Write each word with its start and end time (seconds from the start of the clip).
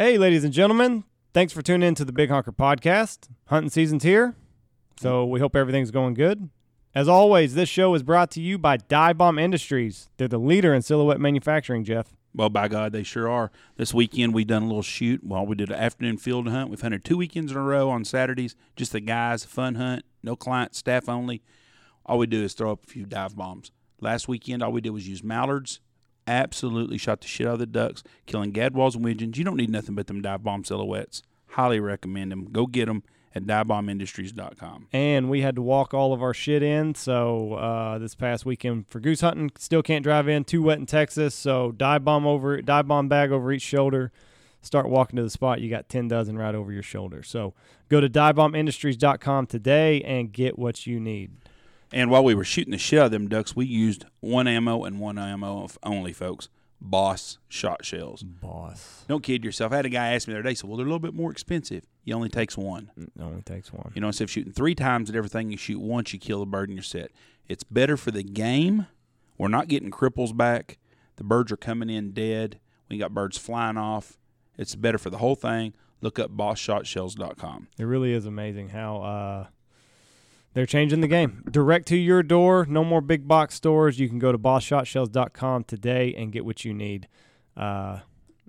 Hey, 0.00 0.16
ladies 0.16 0.44
and 0.44 0.52
gentlemen, 0.52 1.02
thanks 1.34 1.52
for 1.52 1.60
tuning 1.60 1.88
in 1.88 1.96
to 1.96 2.04
the 2.04 2.12
Big 2.12 2.30
Honker 2.30 2.52
Podcast. 2.52 3.26
Hunting 3.46 3.68
season's 3.68 4.04
here, 4.04 4.36
so 4.96 5.26
we 5.26 5.40
hope 5.40 5.56
everything's 5.56 5.90
going 5.90 6.14
good. 6.14 6.50
As 6.94 7.08
always, 7.08 7.56
this 7.56 7.68
show 7.68 7.92
is 7.94 8.04
brought 8.04 8.30
to 8.30 8.40
you 8.40 8.58
by 8.58 8.76
Dive 8.76 9.18
Bomb 9.18 9.40
Industries. 9.40 10.08
They're 10.16 10.28
the 10.28 10.38
leader 10.38 10.72
in 10.72 10.82
silhouette 10.82 11.18
manufacturing, 11.18 11.82
Jeff. 11.82 12.14
Well, 12.32 12.48
by 12.48 12.68
God, 12.68 12.92
they 12.92 13.02
sure 13.02 13.28
are. 13.28 13.50
This 13.76 13.92
weekend 13.92 14.34
we 14.34 14.44
done 14.44 14.62
a 14.62 14.66
little 14.66 14.82
shoot. 14.82 15.24
Well, 15.24 15.44
we 15.44 15.56
did 15.56 15.70
an 15.70 15.80
afternoon 15.80 16.18
field 16.18 16.46
hunt. 16.46 16.70
We've 16.70 16.80
hunted 16.80 17.04
two 17.04 17.16
weekends 17.16 17.50
in 17.50 17.58
a 17.58 17.62
row 17.64 17.90
on 17.90 18.04
Saturdays. 18.04 18.54
Just 18.76 18.92
the 18.92 19.00
guys, 19.00 19.44
fun 19.44 19.74
hunt, 19.74 20.04
no 20.22 20.36
client, 20.36 20.76
staff 20.76 21.08
only. 21.08 21.42
All 22.06 22.18
we 22.18 22.28
do 22.28 22.44
is 22.44 22.54
throw 22.54 22.70
up 22.70 22.84
a 22.84 22.88
few 22.88 23.04
dive 23.04 23.34
bombs. 23.34 23.72
Last 24.00 24.28
weekend, 24.28 24.62
all 24.62 24.70
we 24.70 24.80
did 24.80 24.90
was 24.90 25.08
use 25.08 25.24
mallards. 25.24 25.80
Absolutely 26.28 26.98
shot 26.98 27.22
the 27.22 27.26
shit 27.26 27.46
out 27.46 27.54
of 27.54 27.58
the 27.58 27.66
ducks, 27.66 28.02
killing 28.26 28.52
gadwalls 28.52 28.94
and 28.94 29.02
widgeons. 29.02 29.38
You 29.38 29.44
don't 29.44 29.56
need 29.56 29.70
nothing 29.70 29.94
but 29.94 30.06
them 30.08 30.20
dive 30.20 30.44
bomb 30.44 30.62
silhouettes. 30.62 31.22
Highly 31.46 31.80
recommend 31.80 32.30
them. 32.30 32.52
Go 32.52 32.66
get 32.66 32.84
them 32.86 33.02
at 33.34 33.44
divebombindustries.com. 33.44 34.88
And 34.92 35.30
we 35.30 35.40
had 35.40 35.56
to 35.56 35.62
walk 35.62 35.94
all 35.94 36.12
of 36.12 36.22
our 36.22 36.34
shit 36.34 36.62
in. 36.62 36.94
So 36.94 37.54
uh, 37.54 37.98
this 37.98 38.14
past 38.14 38.44
weekend 38.44 38.88
for 38.88 39.00
goose 39.00 39.22
hunting, 39.22 39.50
still 39.58 39.82
can't 39.82 40.02
drive 40.02 40.28
in. 40.28 40.44
Too 40.44 40.62
wet 40.62 40.78
in 40.78 40.84
Texas. 40.84 41.34
So 41.34 41.72
dive 41.72 42.04
bomb 42.04 42.26
over, 42.26 42.60
dive 42.60 42.86
bomb 42.86 43.08
bag 43.08 43.32
over 43.32 43.50
each 43.50 43.62
shoulder. 43.62 44.12
Start 44.60 44.88
walking 44.88 45.16
to 45.16 45.22
the 45.22 45.30
spot. 45.30 45.60
You 45.62 45.70
got 45.70 45.88
ten 45.88 46.08
dozen 46.08 46.36
right 46.36 46.54
over 46.54 46.72
your 46.72 46.82
shoulder. 46.82 47.22
So 47.22 47.54
go 47.88 48.00
to 48.00 48.08
divebombindustries.com 48.08 49.46
today 49.46 50.02
and 50.02 50.32
get 50.32 50.58
what 50.58 50.86
you 50.86 51.00
need. 51.00 51.30
And 51.92 52.10
while 52.10 52.24
we 52.24 52.34
were 52.34 52.44
shooting 52.44 52.72
the 52.72 52.78
shit 52.78 52.98
out 52.98 53.06
of 53.06 53.10
them 53.12 53.28
ducks, 53.28 53.56
we 53.56 53.66
used 53.66 54.04
one 54.20 54.46
ammo 54.46 54.84
and 54.84 55.00
one 55.00 55.18
ammo 55.18 55.68
only, 55.82 56.12
folks. 56.12 56.48
Boss 56.80 57.38
shot 57.48 57.84
shells. 57.84 58.22
Boss. 58.22 59.04
Don't 59.08 59.22
kid 59.22 59.44
yourself. 59.44 59.72
I 59.72 59.76
had 59.76 59.86
a 59.86 59.90
guy 59.90 60.14
ask 60.14 60.28
me 60.28 60.34
the 60.34 60.40
other 60.40 60.48
day, 60.48 60.54
so 60.54 60.68
well, 60.68 60.76
they're 60.76 60.86
a 60.86 60.88
little 60.88 61.00
bit 61.00 61.14
more 61.14 61.32
expensive. 61.32 61.84
He 62.04 62.12
only 62.12 62.28
takes 62.28 62.56
one. 62.56 62.92
It 62.96 63.10
only 63.20 63.42
takes 63.42 63.72
one. 63.72 63.90
You 63.94 64.00
know, 64.00 64.06
instead 64.08 64.24
of 64.24 64.30
shooting 64.30 64.52
three 64.52 64.74
times 64.74 65.10
at 65.10 65.16
everything, 65.16 65.50
you 65.50 65.56
shoot 65.56 65.80
once, 65.80 66.12
you 66.12 66.20
kill 66.20 66.40
the 66.40 66.46
bird 66.46 66.68
and 66.68 66.76
you're 66.76 66.84
set. 66.84 67.10
It's 67.48 67.64
better 67.64 67.96
for 67.96 68.10
the 68.12 68.22
game. 68.22 68.86
We're 69.36 69.48
not 69.48 69.68
getting 69.68 69.90
cripples 69.90 70.36
back. 70.36 70.78
The 71.16 71.24
birds 71.24 71.50
are 71.50 71.56
coming 71.56 71.90
in 71.90 72.12
dead. 72.12 72.60
We 72.88 72.98
got 72.98 73.12
birds 73.12 73.38
flying 73.38 73.76
off. 73.76 74.18
It's 74.56 74.74
better 74.74 74.98
for 74.98 75.10
the 75.10 75.18
whole 75.18 75.34
thing. 75.34 75.74
Look 76.00 76.18
up 76.18 76.30
bossshotshells.com. 76.30 77.68
It 77.76 77.84
really 77.84 78.12
is 78.12 78.24
amazing 78.24 78.68
how 78.68 79.02
uh, 79.02 79.46
they're 80.58 80.66
changing 80.66 81.02
the 81.02 81.06
game. 81.06 81.44
Direct 81.48 81.86
to 81.86 81.96
your 81.96 82.20
door. 82.20 82.66
No 82.68 82.82
more 82.82 83.00
big 83.00 83.28
box 83.28 83.54
stores. 83.54 84.00
You 84.00 84.08
can 84.08 84.18
go 84.18 84.32
to 84.32 84.38
bossshotshells.com 84.38 85.62
today 85.62 86.12
and 86.18 86.32
get 86.32 86.44
what 86.44 86.64
you 86.64 86.74
need. 86.74 87.06
Uh, 87.56 88.00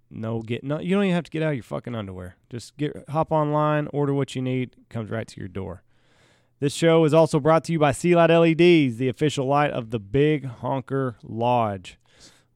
no 0.09 0.41
get 0.41 0.63
no 0.63 0.80
you 0.80 0.95
don't 0.95 1.03
even 1.03 1.13
have 1.13 1.25
to 1.25 1.30
get 1.30 1.43
out 1.43 1.49
of 1.49 1.55
your 1.57 1.61
fucking 1.61 1.93
underwear. 1.93 2.35
Just 2.49 2.75
get 2.77 3.07
hop 3.09 3.31
online, 3.31 3.87
order 3.93 4.11
what 4.11 4.33
you 4.33 4.41
need, 4.41 4.75
comes 4.89 5.11
right 5.11 5.27
to 5.27 5.39
your 5.39 5.47
door. 5.47 5.83
This 6.59 6.73
show 6.73 7.05
is 7.05 7.13
also 7.13 7.39
brought 7.39 7.63
to 7.65 7.73
you 7.73 7.77
by 7.77 7.91
Sea 7.91 8.15
Light 8.15 8.31
LEDs, 8.31 8.97
the 8.97 9.07
official 9.07 9.45
light 9.45 9.69
of 9.69 9.91
the 9.91 9.99
Big 9.99 10.45
Honker 10.45 11.15
Lodge. 11.21 11.99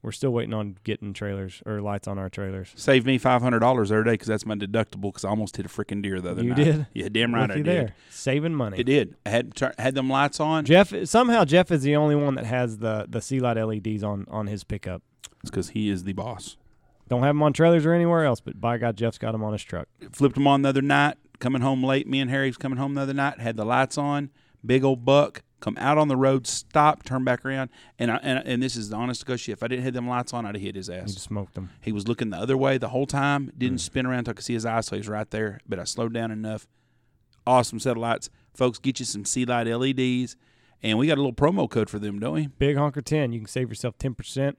We're 0.03 0.11
still 0.11 0.31
waiting 0.31 0.53
on 0.53 0.77
getting 0.83 1.13
trailers 1.13 1.63
or 1.65 1.81
lights 1.81 2.09
on 2.09 2.19
our 2.19 2.29
trailers. 2.29 2.73
Saved 2.75 3.05
me 3.07 3.17
five 3.17 3.41
hundred 3.41 3.59
dollars 3.59 3.89
every 3.89 4.03
day 4.03 4.11
because 4.11 4.27
that's 4.27 4.45
my 4.45 4.55
deductible. 4.55 5.03
Because 5.03 5.23
I 5.23 5.29
almost 5.29 5.55
hit 5.55 5.65
a 5.65 5.69
freaking 5.69 6.01
deer 6.03 6.19
the 6.19 6.31
other 6.31 6.43
You 6.43 6.49
night. 6.49 6.57
You 6.59 6.65
did? 6.65 6.87
Yeah, 6.93 7.07
damn 7.09 7.33
right 7.33 7.47
Looky 7.47 7.61
I 7.61 7.63
did. 7.63 7.65
there, 7.65 7.95
saving 8.09 8.53
money. 8.53 8.79
It 8.79 8.83
did. 8.83 9.15
I 9.25 9.29
had 9.29 9.53
had 9.79 9.95
them 9.95 10.09
lights 10.09 10.41
on. 10.41 10.65
Jeff 10.65 10.93
somehow 11.05 11.45
Jeff 11.45 11.71
is 11.71 11.83
the 11.83 11.95
only 11.95 12.15
one 12.15 12.35
that 12.35 12.45
has 12.45 12.79
the 12.79 13.05
the 13.07 13.21
Sea 13.21 13.39
Light 13.39 13.55
LEDs 13.57 14.03
on 14.03 14.25
on 14.29 14.47
his 14.47 14.65
pickup. 14.65 15.01
It's 15.41 15.49
because 15.49 15.69
he 15.69 15.89
is 15.89 16.03
the 16.03 16.13
boss. 16.13 16.57
Don't 17.09 17.23
have 17.23 17.35
them 17.35 17.43
on 17.43 17.53
trailers 17.53 17.85
or 17.85 17.93
anywhere 17.93 18.25
else, 18.25 18.41
but 18.41 18.59
by 18.59 18.77
God, 18.77 18.97
Jeff's 18.97 19.17
got 19.17 19.31
them 19.33 19.43
on 19.43 19.53
his 19.53 19.63
truck. 19.63 19.87
flipped 20.11 20.35
them 20.35 20.47
on 20.47 20.61
the 20.63 20.69
other 20.69 20.81
night. 20.81 21.15
Coming 21.39 21.61
home 21.61 21.83
late, 21.83 22.07
me 22.07 22.19
and 22.19 22.29
Harry 22.29 22.47
was 22.47 22.57
coming 22.57 22.77
home 22.77 22.93
the 22.93 23.01
other 23.01 23.13
night. 23.13 23.39
Had 23.39 23.55
the 23.57 23.65
lights 23.65 23.97
on. 23.97 24.31
Big 24.65 24.83
old 24.83 25.03
buck. 25.05 25.43
Come 25.63 25.77
out 25.79 25.97
on 25.97 26.09
the 26.09 26.17
road, 26.17 26.45
stop, 26.45 27.03
turn 27.03 27.23
back 27.23 27.45
around, 27.45 27.69
and 27.97 28.11
I, 28.11 28.17
and, 28.17 28.45
and 28.45 28.61
this 28.61 28.75
is 28.75 28.89
the 28.89 28.97
honest 28.97 29.21
to 29.21 29.27
God 29.27 29.39
shit. 29.39 29.53
If 29.53 29.63
I 29.63 29.69
didn't 29.69 29.85
have 29.85 29.93
them 29.93 30.09
lights 30.09 30.33
on, 30.33 30.45
I'd 30.45 30.55
have 30.55 30.61
hit 30.61 30.75
his 30.75 30.89
ass. 30.89 31.13
just 31.13 31.23
smoked 31.23 31.53
them. 31.53 31.69
He 31.79 31.93
was 31.93 32.05
looking 32.05 32.31
the 32.31 32.37
other 32.37 32.57
way 32.57 32.77
the 32.77 32.89
whole 32.89 33.05
time. 33.05 33.49
Didn't 33.57 33.77
mm. 33.77 33.79
spin 33.79 34.05
around 34.05 34.19
until 34.19 34.31
I 34.31 34.33
could 34.33 34.43
see 34.43 34.55
his 34.55 34.65
eyes, 34.65 34.87
so 34.87 34.97
he 34.97 34.99
was 34.99 35.07
right 35.07 35.31
there. 35.31 35.61
But 35.65 35.79
I 35.79 35.85
slowed 35.85 36.11
down 36.11 36.31
enough. 36.31 36.67
Awesome 37.47 37.79
set 37.79 37.91
of 37.91 37.99
lights, 37.99 38.29
folks. 38.53 38.77
Get 38.77 38.99
you 38.99 39.05
some 39.05 39.23
Sea 39.23 39.45
Light 39.45 39.67
LEDs, 39.67 40.35
and 40.81 40.97
we 40.97 41.07
got 41.07 41.17
a 41.17 41.21
little 41.21 41.31
promo 41.31 41.69
code 41.69 41.89
for 41.89 41.97
them, 41.97 42.19
don't 42.19 42.33
we? 42.33 42.47
Big 42.47 42.75
Honker 42.75 43.01
10. 43.01 43.31
You 43.31 43.39
can 43.39 43.47
save 43.47 43.69
yourself 43.69 43.97
10%. 43.97 44.55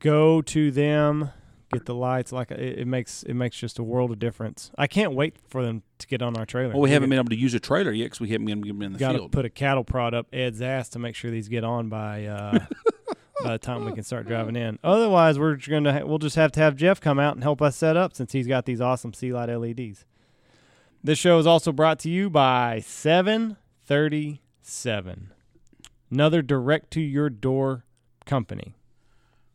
Go 0.00 0.42
to 0.42 0.72
them, 0.72 1.30
get 1.72 1.86
the 1.86 1.94
lights. 1.94 2.32
Like 2.32 2.50
it, 2.50 2.80
it 2.80 2.86
makes 2.86 3.22
it 3.22 3.34
makes 3.34 3.56
just 3.56 3.78
a 3.78 3.82
world 3.82 4.10
of 4.10 4.18
difference. 4.18 4.70
I 4.76 4.86
can't 4.86 5.14
wait 5.14 5.36
for 5.48 5.64
them 5.64 5.82
to 5.98 6.06
get 6.06 6.20
on 6.22 6.36
our 6.36 6.46
trailer. 6.46 6.72
Well, 6.72 6.82
we 6.82 6.90
haven't 6.90 7.10
been 7.10 7.18
able 7.18 7.30
to 7.30 7.38
use 7.38 7.54
a 7.54 7.60
trailer 7.60 7.92
yet 7.92 8.04
because 8.06 8.20
we 8.20 8.28
haven't 8.30 8.46
been 8.46 8.82
in 8.82 8.92
the 8.92 8.98
got 8.98 9.12
to 9.12 9.18
field. 9.18 9.32
put 9.32 9.44
a 9.44 9.50
cattle 9.50 9.84
prod 9.84 10.14
up 10.14 10.26
Ed's 10.32 10.62
ass 10.62 10.88
to 10.90 10.98
make 10.98 11.14
sure 11.14 11.30
these 11.30 11.48
get 11.48 11.64
on 11.64 11.88
by 11.88 12.26
uh, 12.26 12.58
by 13.42 13.52
the 13.52 13.58
time 13.58 13.84
we 13.84 13.92
can 13.92 14.04
start 14.04 14.26
driving 14.26 14.56
in. 14.56 14.78
Otherwise, 14.84 15.38
we're 15.38 15.56
gonna 15.56 16.00
ha- 16.00 16.04
we'll 16.04 16.18
just 16.18 16.36
have 16.36 16.52
to 16.52 16.60
have 16.60 16.76
Jeff 16.76 17.00
come 17.00 17.18
out 17.18 17.34
and 17.34 17.42
help 17.42 17.60
us 17.62 17.76
set 17.76 17.96
up 17.96 18.14
since 18.14 18.32
he's 18.32 18.46
got 18.46 18.66
these 18.66 18.80
awesome 18.80 19.12
Sea 19.12 19.32
Light 19.32 19.48
LEDs. 19.48 20.04
This 21.02 21.18
show 21.18 21.38
is 21.38 21.46
also 21.46 21.70
brought 21.70 21.98
to 22.00 22.08
you 22.08 22.30
by 22.30 22.80
737, 22.80 25.30
another 26.10 26.40
direct 26.40 26.90
to 26.92 27.00
your 27.02 27.28
door 27.28 27.84
company. 28.24 28.74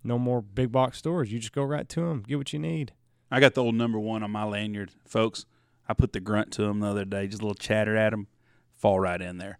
No 0.03 0.17
more 0.17 0.41
big 0.41 0.71
box 0.71 0.97
stores. 0.97 1.31
You 1.31 1.39
just 1.39 1.53
go 1.53 1.63
right 1.63 1.87
to 1.89 2.01
them, 2.01 2.23
get 2.27 2.37
what 2.37 2.53
you 2.53 2.59
need. 2.59 2.93
I 3.31 3.39
got 3.39 3.53
the 3.53 3.63
old 3.63 3.75
number 3.75 3.99
one 3.99 4.23
on 4.23 4.31
my 4.31 4.43
lanyard, 4.43 4.91
folks. 5.05 5.45
I 5.87 5.93
put 5.93 6.13
the 6.13 6.19
grunt 6.19 6.51
to 6.53 6.63
him 6.63 6.79
the 6.79 6.87
other 6.87 7.05
day, 7.05 7.27
just 7.27 7.41
a 7.41 7.45
little 7.45 7.55
chatter 7.55 7.95
at 7.95 8.13
him, 8.13 8.27
fall 8.75 8.99
right 8.99 9.21
in 9.21 9.37
there. 9.37 9.59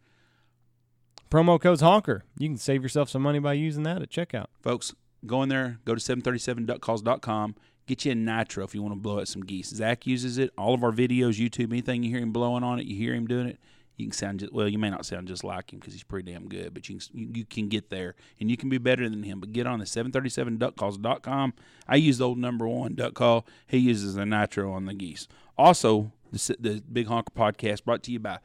Promo 1.30 1.62
code's 1.62 1.82
Honker. 1.82 2.24
You 2.38 2.50
can 2.50 2.58
save 2.58 2.82
yourself 2.82 3.10
some 3.10 3.22
money 3.22 3.40
by 3.40 3.54
using 3.54 3.84
that 3.84 4.02
at 4.02 4.10
checkout. 4.10 4.48
Folks, 4.62 4.96
go 5.26 5.44
in 5.44 5.50
there, 5.50 5.80
go 5.86 5.94
to 5.94 6.02
737duckcalls.com, 6.02 7.56
get 7.86 8.06
you 8.06 8.14
a 8.14 8.16
nitro 8.16 8.64
if 8.64 8.74
you 8.74 8.82
want 8.82 8.96
to 8.96 9.00
blow 9.00 9.20
at 9.20 9.28
some 9.28 9.44
geese. 9.44 9.70
Zach 9.70 10.08
uses 10.08 10.38
it. 10.38 10.52
All 10.58 10.74
of 10.74 10.84
our 10.84 10.92
videos, 10.92 11.40
YouTube, 11.40 11.72
anything 11.72 12.02
you 12.04 12.10
hear 12.10 12.20
him 12.20 12.32
blowing 12.32 12.64
on 12.64 12.80
it, 12.80 12.86
you 12.86 12.96
hear 12.96 13.14
him 13.14 13.28
doing 13.28 13.48
it. 13.48 13.60
You 14.00 14.06
can 14.06 14.14
sound 14.14 14.40
just 14.40 14.54
well. 14.54 14.68
You 14.68 14.80
may 14.80 14.90
not 14.90 15.06
sound 15.06 15.28
just 15.28 15.44
like 15.44 15.74
him 15.74 15.80
because 15.80 15.94
he's 15.94 16.04
pretty 16.04 16.32
damn 16.32 16.48
good, 16.48 16.74
but 16.74 16.88
you 16.88 17.00
can 17.00 17.36
you, 17.36 17.46
can 17.46 17.68
get 17.68 17.90
there 17.90 18.16
and 18.40 18.50
you 18.50 18.56
can 18.56 18.70
be 18.70 18.78
better 18.78 19.10
than 19.10 19.24
him. 19.24 19.42
But 19.42 19.52
get 19.52 19.68
on 19.68 19.80
the 19.80 19.86
737duckcalls.com. 19.86 21.54
I 21.86 21.96
use 21.98 22.18
the 22.18 22.28
old 22.28 22.38
number 22.38 22.66
one 22.66 22.96
duck 22.96 23.14
call. 23.14 23.46
He 23.68 23.78
uses 23.78 24.16
the 24.16 24.26
nitro 24.26 24.72
on 24.72 24.86
the 24.86 24.94
geese. 24.94 25.28
Also, 25.58 26.14
the, 26.32 26.56
the 26.60 26.84
Big 26.92 27.08
Honker 27.08 27.34
podcast 27.36 27.84
brought 27.84 28.04
to 28.04 28.12
you 28.12 28.20
by 28.20 28.40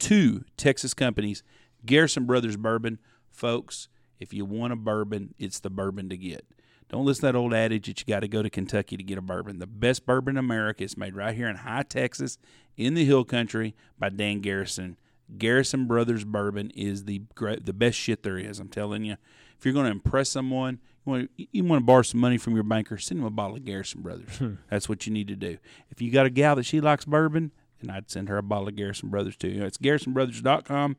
two 0.00 0.44
Texas 0.56 0.92
companies, 0.92 1.44
Garrison 1.84 2.24
Brothers 2.26 2.56
Bourbon. 2.56 2.98
Folks, 3.30 3.88
if 4.18 4.32
you 4.32 4.44
want 4.44 4.72
a 4.72 4.76
bourbon, 4.76 5.34
it's 5.38 5.60
the 5.60 5.70
bourbon 5.70 6.08
to 6.08 6.16
get. 6.16 6.44
Don't 6.88 7.04
listen 7.04 7.22
to 7.22 7.32
that 7.32 7.38
old 7.38 7.52
adage 7.52 7.86
that 7.86 8.00
you 8.00 8.06
got 8.06 8.20
to 8.20 8.28
go 8.28 8.42
to 8.42 8.50
Kentucky 8.50 8.96
to 8.96 9.02
get 9.02 9.18
a 9.18 9.22
bourbon. 9.22 9.58
The 9.58 9.66
best 9.66 10.06
bourbon 10.06 10.34
in 10.34 10.38
America 10.38 10.84
is 10.84 10.96
made 10.96 11.16
right 11.16 11.34
here 11.34 11.48
in 11.48 11.56
Hye 11.56 11.82
Texas, 11.82 12.38
in 12.76 12.94
the 12.94 13.04
Hill 13.04 13.24
Country, 13.24 13.74
by 13.98 14.08
Dan 14.08 14.40
Garrison. 14.40 14.96
Garrison 15.36 15.86
Brothers 15.86 16.24
Bourbon 16.24 16.70
is 16.70 17.04
the 17.04 17.22
the 17.36 17.72
best 17.72 17.98
shit 17.98 18.22
there 18.22 18.38
is. 18.38 18.60
I'm 18.60 18.68
telling 18.68 19.04
you. 19.04 19.16
If 19.58 19.64
you're 19.64 19.74
going 19.74 19.86
to 19.86 19.90
impress 19.90 20.28
someone, 20.28 20.80
you 21.04 21.10
want 21.10 21.30
to, 21.38 21.46
you 21.50 21.64
want 21.64 21.80
to 21.80 21.84
borrow 21.84 22.02
some 22.02 22.20
money 22.20 22.36
from 22.36 22.54
your 22.54 22.62
banker, 22.62 22.98
send 22.98 23.20
them 23.20 23.26
a 23.26 23.30
bottle 23.30 23.56
of 23.56 23.64
Garrison 23.64 24.02
Brothers. 24.02 24.36
Hmm. 24.36 24.54
That's 24.70 24.88
what 24.88 25.06
you 25.06 25.12
need 25.12 25.28
to 25.28 25.36
do. 25.36 25.56
If 25.90 26.02
you 26.02 26.10
got 26.10 26.26
a 26.26 26.30
gal 26.30 26.56
that 26.56 26.66
she 26.66 26.80
likes 26.80 27.04
bourbon, 27.04 27.52
then 27.80 27.90
I'd 27.90 28.10
send 28.10 28.28
her 28.28 28.36
a 28.36 28.42
bottle 28.42 28.68
of 28.68 28.76
Garrison 28.76 29.08
Brothers 29.08 29.36
too. 29.36 29.48
You 29.48 29.60
know, 29.60 29.66
it's 29.66 29.78
GarrisonBrothers.com. 29.78 30.96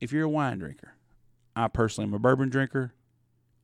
If 0.00 0.12
you're 0.12 0.24
a 0.24 0.28
wine 0.28 0.58
drinker, 0.58 0.94
I 1.56 1.68
personally 1.68 2.08
am 2.08 2.14
a 2.14 2.18
bourbon 2.20 2.48
drinker. 2.48 2.92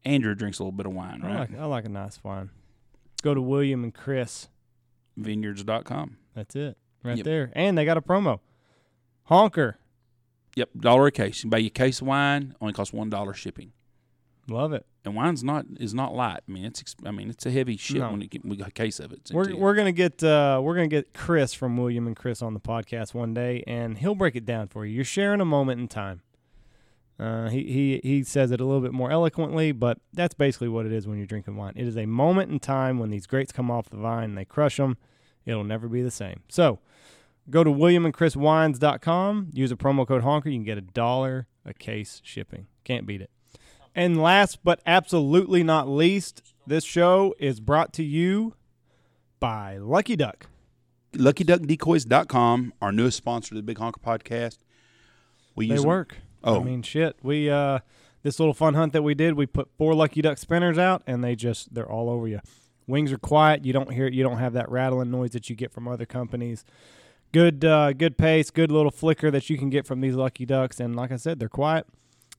Andrew 0.05 0.35
drinks 0.35 0.59
a 0.59 0.63
little 0.63 0.73
bit 0.73 0.87
of 0.87 0.93
wine, 0.93 1.21
I 1.23 1.27
right? 1.27 1.39
like 1.51 1.59
I 1.59 1.65
like 1.65 1.85
a 1.87 1.89
nice 1.89 2.23
wine. 2.23 2.51
Go 3.23 3.35
to 3.35 3.41
William 3.41 3.85
and 3.85 3.95
Chris. 3.95 4.49
Vineyards.com. 5.17 6.17
That's 6.35 6.57
it. 6.57 6.77
Right 7.03 7.17
Yep. 7.19 7.25
there. 7.25 7.53
And 7.55 7.79
they 7.79 7.85
got 7.85 7.97
a 7.97 8.03
promo. 8.03 8.41
Honker. 9.25 9.79
Yep, 10.57 10.71
dollar 10.79 11.07
a 11.07 11.11
case. 11.11 11.43
You 11.45 11.51
buy 11.51 11.59
your 11.59 11.71
case 11.71 12.01
of 12.01 12.07
wine, 12.07 12.55
only 12.61 12.73
costs 12.75 12.93
one 12.93 13.11
dollar 13.11 13.35
shipping. 13.35 13.73
Love 14.49 14.73
it. 14.73 14.85
And 15.05 15.15
wine's 15.17 15.43
not 15.43 15.65
is 15.81 15.95
not 15.95 16.15
light. 16.15 16.41
I 16.49 16.53
mean, 16.53 16.65
it's 16.67 16.83
I 17.05 17.11
mean 17.11 17.31
it's 17.31 17.45
a 17.47 17.51
heavy 17.51 17.77
shit 17.77 17.99
No. 17.99 18.11
when 18.11 18.21
you 18.21 18.29
get 18.29 18.45
we 18.45 18.57
got 18.57 18.69
a 18.69 18.73
case 18.73 19.01
of 19.01 19.11
it. 19.13 19.21
It's 19.21 19.33
We're 19.33 19.57
we're 19.57 19.75
gonna 19.75 19.91
get 19.93 20.23
uh 20.23 20.61
we're 20.63 20.75
gonna 20.75 20.87
get 20.89 21.13
Chris 21.15 21.55
from 21.55 21.77
William 21.77 22.07
and 22.07 22.15
Chris 22.15 22.43
on 22.43 22.55
the 22.55 22.61
podcast 22.61 23.15
one 23.15 23.33
day 23.35 23.65
and 23.67 23.99
he'll 23.99 24.15
break 24.15 24.37
it 24.37 24.45
down 24.45 24.69
for 24.69 24.85
you. 24.87 24.95
You're 24.95 25.05
sharing 25.05 25.41
a 25.41 25.45
moment 25.47 25.81
in 25.81 25.89
time. 25.89 26.21
Uh, 27.19 27.49
he, 27.49 27.63
he 27.65 28.01
he 28.03 28.25
says 28.25 28.51
it 28.51 28.61
a 28.61 28.65
little 28.65 28.81
bit 28.81 28.93
more 28.93 29.11
eloquently, 29.11 29.71
but 29.71 29.99
that's 30.13 30.35
basically 30.35 30.69
what 30.69 30.85
it 30.85 30.93
is 30.93 31.07
when 31.07 31.17
you're 31.17 31.27
drinking 31.27 31.57
wine. 31.57 31.73
It 31.77 31.87
is 31.87 31.97
a 31.97 32.07
moment 32.07 32.51
in 32.51 32.59
time 32.59 32.99
when 32.99 33.11
these 33.11 33.27
grapes 33.27 33.53
come 33.53 33.71
off 33.71 33.89
the 33.89 33.97
vine 33.97 34.31
and 34.31 34.39
they 34.39 34.45
crush 34.45 34.79
them. 34.79 34.97
It'll 35.47 35.63
never 35.65 35.87
be 35.89 36.03
the 36.03 36.11
same. 36.11 36.41
So 36.49 36.81
go 37.49 37.63
to 37.63 37.71
williamandchriswines.com, 37.71 39.51
use 39.53 39.71
a 39.71 39.77
promo 39.77 40.07
code 40.07 40.23
honker, 40.23 40.49
you 40.49 40.57
can 40.57 40.65
get 40.65 40.79
a 40.79 40.83
dollar 40.83 41.47
a 41.65 41.73
case 41.73 42.21
shipping. 42.25 42.67
Can't 42.85 43.07
beat 43.07 43.21
it. 43.21 43.31
And 43.95 44.21
last 44.21 44.65
but 44.65 44.81
absolutely 44.85 45.63
not 45.63 45.89
least, 45.89 46.43
this 46.67 46.85
show 46.85 47.35
is 47.39 47.61
brought 47.61 47.93
to 47.95 48.03
you 48.03 48.55
by 49.39 49.77
Lucky 49.79 50.17
Duck. 50.17 50.47
LuckyDuckDecoys.com, 51.13 52.73
our 52.83 52.91
newest 52.91 53.17
sponsor 53.17 53.55
of 53.55 53.57
the 53.57 53.63
Big 53.63 53.79
Honker 53.79 54.01
podcast. 54.05 54.59
We 55.55 55.69
They 55.69 55.75
use 55.75 55.83
them- 55.83 55.89
work. 55.89 56.17
Oh. 56.45 56.61
I 56.61 56.65
mean, 56.65 56.83
shit. 56.83 57.17
We 57.23 57.51
uh, 57.51 57.81
this 58.23 58.39
little 58.39 58.55
fun 58.55 58.75
hunt 58.75 58.93
that 58.93 59.03
we 59.03 59.15
did, 59.15 59.35
we 59.35 59.47
put 59.47 59.69
four 59.77 59.95
Lucky 59.95 60.23
Duck 60.23 60.39
spinners 60.39 60.79
out, 60.79 61.03
and 61.07 61.23
they 61.25 61.35
just 61.35 61.75
they're 61.75 61.91
all 61.91 62.09
over 62.11 62.29
you. 62.29 62.41
Wings 62.87 63.13
are 63.13 63.19
quiet. 63.19 63.65
You 63.65 63.73
don't 63.73 63.93
hear 63.93 64.07
you 64.09 64.23
don't 64.23 64.39
have 64.39 64.53
that 64.53 64.71
rattling 64.71 65.11
noise 65.11 65.31
that 65.31 65.49
you 65.51 65.57
get 65.57 65.73
from 65.73 65.89
other 65.89 66.07
companies. 66.07 66.65
Good, 67.33 67.65
uh, 67.65 67.93
good 67.95 68.17
pace, 68.17 68.51
good 68.51 68.71
little 68.71 68.93
flicker 68.93 69.29
that 69.33 69.51
you 69.51 69.59
can 69.59 69.69
get 69.69 69.87
from 69.89 70.01
these 70.01 70.15
Lucky 70.15 70.47
Ducks, 70.47 70.79
and 70.79 70.95
like 70.95 71.11
I 71.11 71.17
said, 71.17 71.41
they're 71.41 71.49
quiet, 71.49 71.87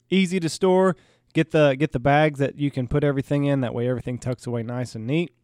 easy 0.08 0.40
to 0.40 0.48
store. 0.48 0.96
Get 1.34 1.50
the 1.50 1.74
get 1.78 1.92
the 1.92 1.98
bags 1.98 2.38
that 2.38 2.58
you 2.58 2.70
can 2.70 2.88
put 2.88 3.04
everything 3.04 3.44
in. 3.44 3.60
That 3.60 3.74
way, 3.74 3.88
everything 3.88 4.18
tucks 4.18 4.46
away 4.46 4.62
nice 4.62 4.94
and 4.94 5.06
neat, 5.06 5.34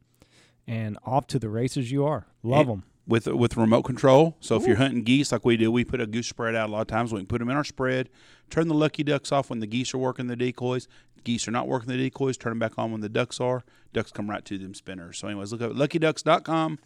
and 0.67 0.97
off 1.05 1.26
to 1.26 1.38
the 1.38 1.50
races 1.50 1.93
you 1.93 2.05
are. 2.06 2.26
Love 2.43 2.61
And- 2.61 2.69
them. 2.70 2.85
With 3.06 3.26
with 3.26 3.56
remote 3.56 3.82
control. 3.82 4.37
So 4.40 4.56
if 4.56 4.66
you're 4.66 4.76
hunting 4.76 5.02
geese 5.02 5.32
like 5.32 5.44
we 5.44 5.56
do, 5.56 5.70
we 5.70 5.84
put 5.84 6.00
a 6.00 6.06
goose 6.06 6.28
spread 6.28 6.54
out 6.54 6.69
a 6.69 6.72
lot 6.72 6.82
of 6.82 6.87
times. 6.87 7.12
We 7.12 7.20
can 7.20 7.26
put 7.26 7.38
them 7.38 7.50
in 7.50 7.56
our 7.56 7.64
spread, 7.64 8.08
turn 8.50 8.69
the 8.69 8.75
lucky 8.75 9.02
ducks 9.02 9.32
off 9.32 9.50
when 9.50 9.60
the 9.60 9.66
geese 9.66 9.93
are 9.94 9.99
working 9.99 10.26
the 10.28 10.37
decoys. 10.37 10.88
Geese 11.25 11.46
are 11.46 11.52
not 11.52 11.69
working 11.69 11.88
the 11.88 11.96
decoys, 11.96 12.37
turn 12.37 12.50
them 12.50 12.58
back 12.58 12.72
on 12.76 12.90
when 12.90 13.00
the 13.00 13.08
ducks 13.08 13.40
are. 13.40 13.64
Ducks 13.93 14.10
come 14.10 14.28
right 14.28 14.44
to 14.44 14.58
them 14.58 14.75
spinners. 14.75 15.19
So 15.19 15.28
anyways, 15.28 15.52
look 15.52 15.62
up 15.62 15.72
luckyducks.com. 15.72 16.78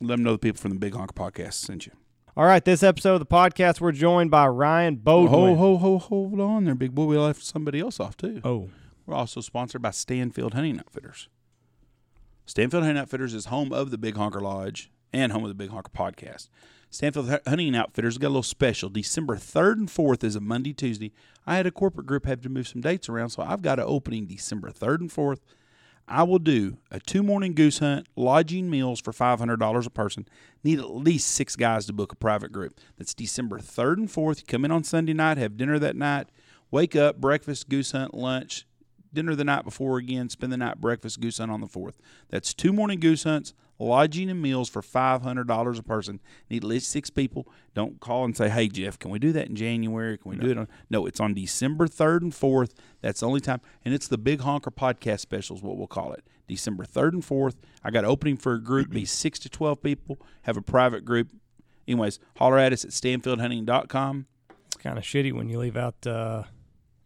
Let 0.00 0.16
them 0.16 0.22
know 0.24 0.32
the 0.32 0.38
people 0.38 0.60
from 0.60 0.70
the 0.72 0.78
Big 0.78 0.94
Honker 0.94 1.12
podcast 1.12 1.54
sent 1.54 1.86
you. 1.86 1.92
All 2.36 2.44
right, 2.44 2.64
this 2.64 2.82
episode 2.82 3.14
of 3.14 3.20
the 3.20 3.26
podcast, 3.26 3.80
we're 3.80 3.92
joined 3.92 4.30
by 4.30 4.46
Ryan 4.46 4.96
Bowden. 4.96 5.34
Ho, 5.34 5.54
ho, 5.56 5.76
ho, 5.76 5.98
hold 5.98 6.40
on 6.40 6.64
there, 6.64 6.74
big 6.74 6.94
boy. 6.94 7.04
We 7.04 7.18
left 7.18 7.44
somebody 7.44 7.80
else 7.80 8.00
off 8.00 8.16
too. 8.16 8.40
Oh, 8.44 8.70
We're 9.04 9.14
also 9.14 9.40
sponsored 9.40 9.82
by 9.82 9.90
Stanfield 9.90 10.54
Hunting 10.54 10.78
Outfitters. 10.78 11.28
Stanfield 12.46 12.84
Hunting 12.84 13.00
Outfitters 13.00 13.34
is 13.34 13.46
home 13.46 13.72
of 13.72 13.90
the 13.90 13.98
Big 13.98 14.16
Honker 14.16 14.40
Lodge 14.40 14.90
and 15.12 15.32
home 15.32 15.44
of 15.44 15.48
the 15.48 15.54
Big 15.54 15.70
Honker 15.70 15.90
podcast. 15.90 16.48
Stanfield 16.90 17.28
Hu- 17.28 17.38
Hunting 17.46 17.76
Outfitters 17.76 18.18
got 18.18 18.28
a 18.28 18.30
little 18.30 18.42
special. 18.42 18.88
December 18.88 19.36
3rd 19.36 19.72
and 19.74 19.88
4th 19.88 20.24
is 20.24 20.34
a 20.36 20.40
Monday, 20.40 20.72
Tuesday. 20.72 21.12
I 21.46 21.56
had 21.56 21.66
a 21.66 21.70
corporate 21.70 22.06
group 22.06 22.26
have 22.26 22.40
to 22.42 22.48
move 22.48 22.66
some 22.68 22.80
dates 22.80 23.08
around, 23.08 23.30
so 23.30 23.42
I've 23.42 23.62
got 23.62 23.78
an 23.78 23.84
opening 23.86 24.26
December 24.26 24.70
3rd 24.70 25.00
and 25.00 25.10
4th. 25.10 25.38
I 26.08 26.24
will 26.24 26.40
do 26.40 26.78
a 26.90 26.98
two 26.98 27.22
morning 27.22 27.54
goose 27.54 27.78
hunt, 27.78 28.08
lodging 28.16 28.68
meals 28.68 29.00
for 29.00 29.12
$500 29.12 29.86
a 29.86 29.90
person. 29.90 30.26
Need 30.64 30.80
at 30.80 30.90
least 30.90 31.28
six 31.28 31.54
guys 31.54 31.86
to 31.86 31.92
book 31.92 32.12
a 32.12 32.16
private 32.16 32.50
group. 32.50 32.80
That's 32.98 33.14
December 33.14 33.60
3rd 33.60 33.96
and 33.98 34.08
4th. 34.08 34.40
You 34.40 34.46
come 34.46 34.64
in 34.64 34.72
on 34.72 34.82
Sunday 34.82 35.12
night, 35.12 35.38
have 35.38 35.56
dinner 35.56 35.78
that 35.78 35.94
night, 35.94 36.28
wake 36.72 36.96
up, 36.96 37.20
breakfast, 37.20 37.68
goose 37.68 37.92
hunt, 37.92 38.14
lunch, 38.14 38.66
dinner 39.14 39.36
the 39.36 39.44
night 39.44 39.64
before 39.64 39.98
again, 39.98 40.28
spend 40.28 40.52
the 40.52 40.56
night 40.56 40.80
breakfast, 40.80 41.20
goose 41.20 41.38
hunt 41.38 41.52
on 41.52 41.60
the 41.60 41.68
4th. 41.68 41.94
That's 42.28 42.52
two 42.52 42.72
morning 42.72 42.98
goose 42.98 43.22
hunts, 43.22 43.54
lodging 43.80 44.30
and 44.30 44.40
meals 44.40 44.68
for 44.68 44.82
$500 44.82 45.78
a 45.78 45.82
person. 45.82 46.20
Need 46.48 46.64
at 46.64 46.68
least 46.68 46.90
six 46.90 47.10
people. 47.10 47.48
Don't 47.74 47.98
call 48.00 48.24
and 48.24 48.36
say, 48.36 48.48
hey, 48.48 48.68
Jeff, 48.68 48.98
can 48.98 49.10
we 49.10 49.18
do 49.18 49.32
that 49.32 49.48
in 49.48 49.56
January? 49.56 50.18
Can 50.18 50.30
we 50.30 50.36
do 50.36 50.50
it 50.50 50.58
on? 50.58 50.68
No, 50.90 51.06
it's 51.06 51.18
on 51.20 51.34
December 51.34 51.88
3rd 51.88 52.22
and 52.22 52.32
4th. 52.32 52.72
That's 53.00 53.20
the 53.20 53.26
only 53.26 53.40
time. 53.40 53.60
And 53.84 53.94
it's 53.94 54.06
the 54.06 54.18
Big 54.18 54.40
Honker 54.40 54.70
Podcast 54.70 55.20
Special 55.20 55.56
is 55.56 55.62
what 55.62 55.76
we'll 55.76 55.86
call 55.86 56.12
it. 56.12 56.24
December 56.46 56.84
3rd 56.84 57.12
and 57.14 57.22
4th. 57.22 57.54
I 57.82 57.90
got 57.90 58.04
opening 58.04 58.36
for 58.36 58.54
a 58.54 58.60
group, 58.60 58.90
be 58.90 59.04
6 59.04 59.38
to 59.40 59.48
12 59.48 59.82
people, 59.82 60.20
have 60.42 60.56
a 60.56 60.62
private 60.62 61.04
group. 61.04 61.30
Anyways, 61.88 62.18
holler 62.36 62.58
at 62.58 62.72
us 62.72 62.84
at 62.84 62.90
stanfieldhunting.com. 62.90 64.26
it's 64.66 64.76
kind 64.76 64.98
of 64.98 65.04
shitty 65.04 65.32
when 65.32 65.48
you 65.48 65.58
leave 65.58 65.76
out 65.76 66.06
uh, 66.06 66.44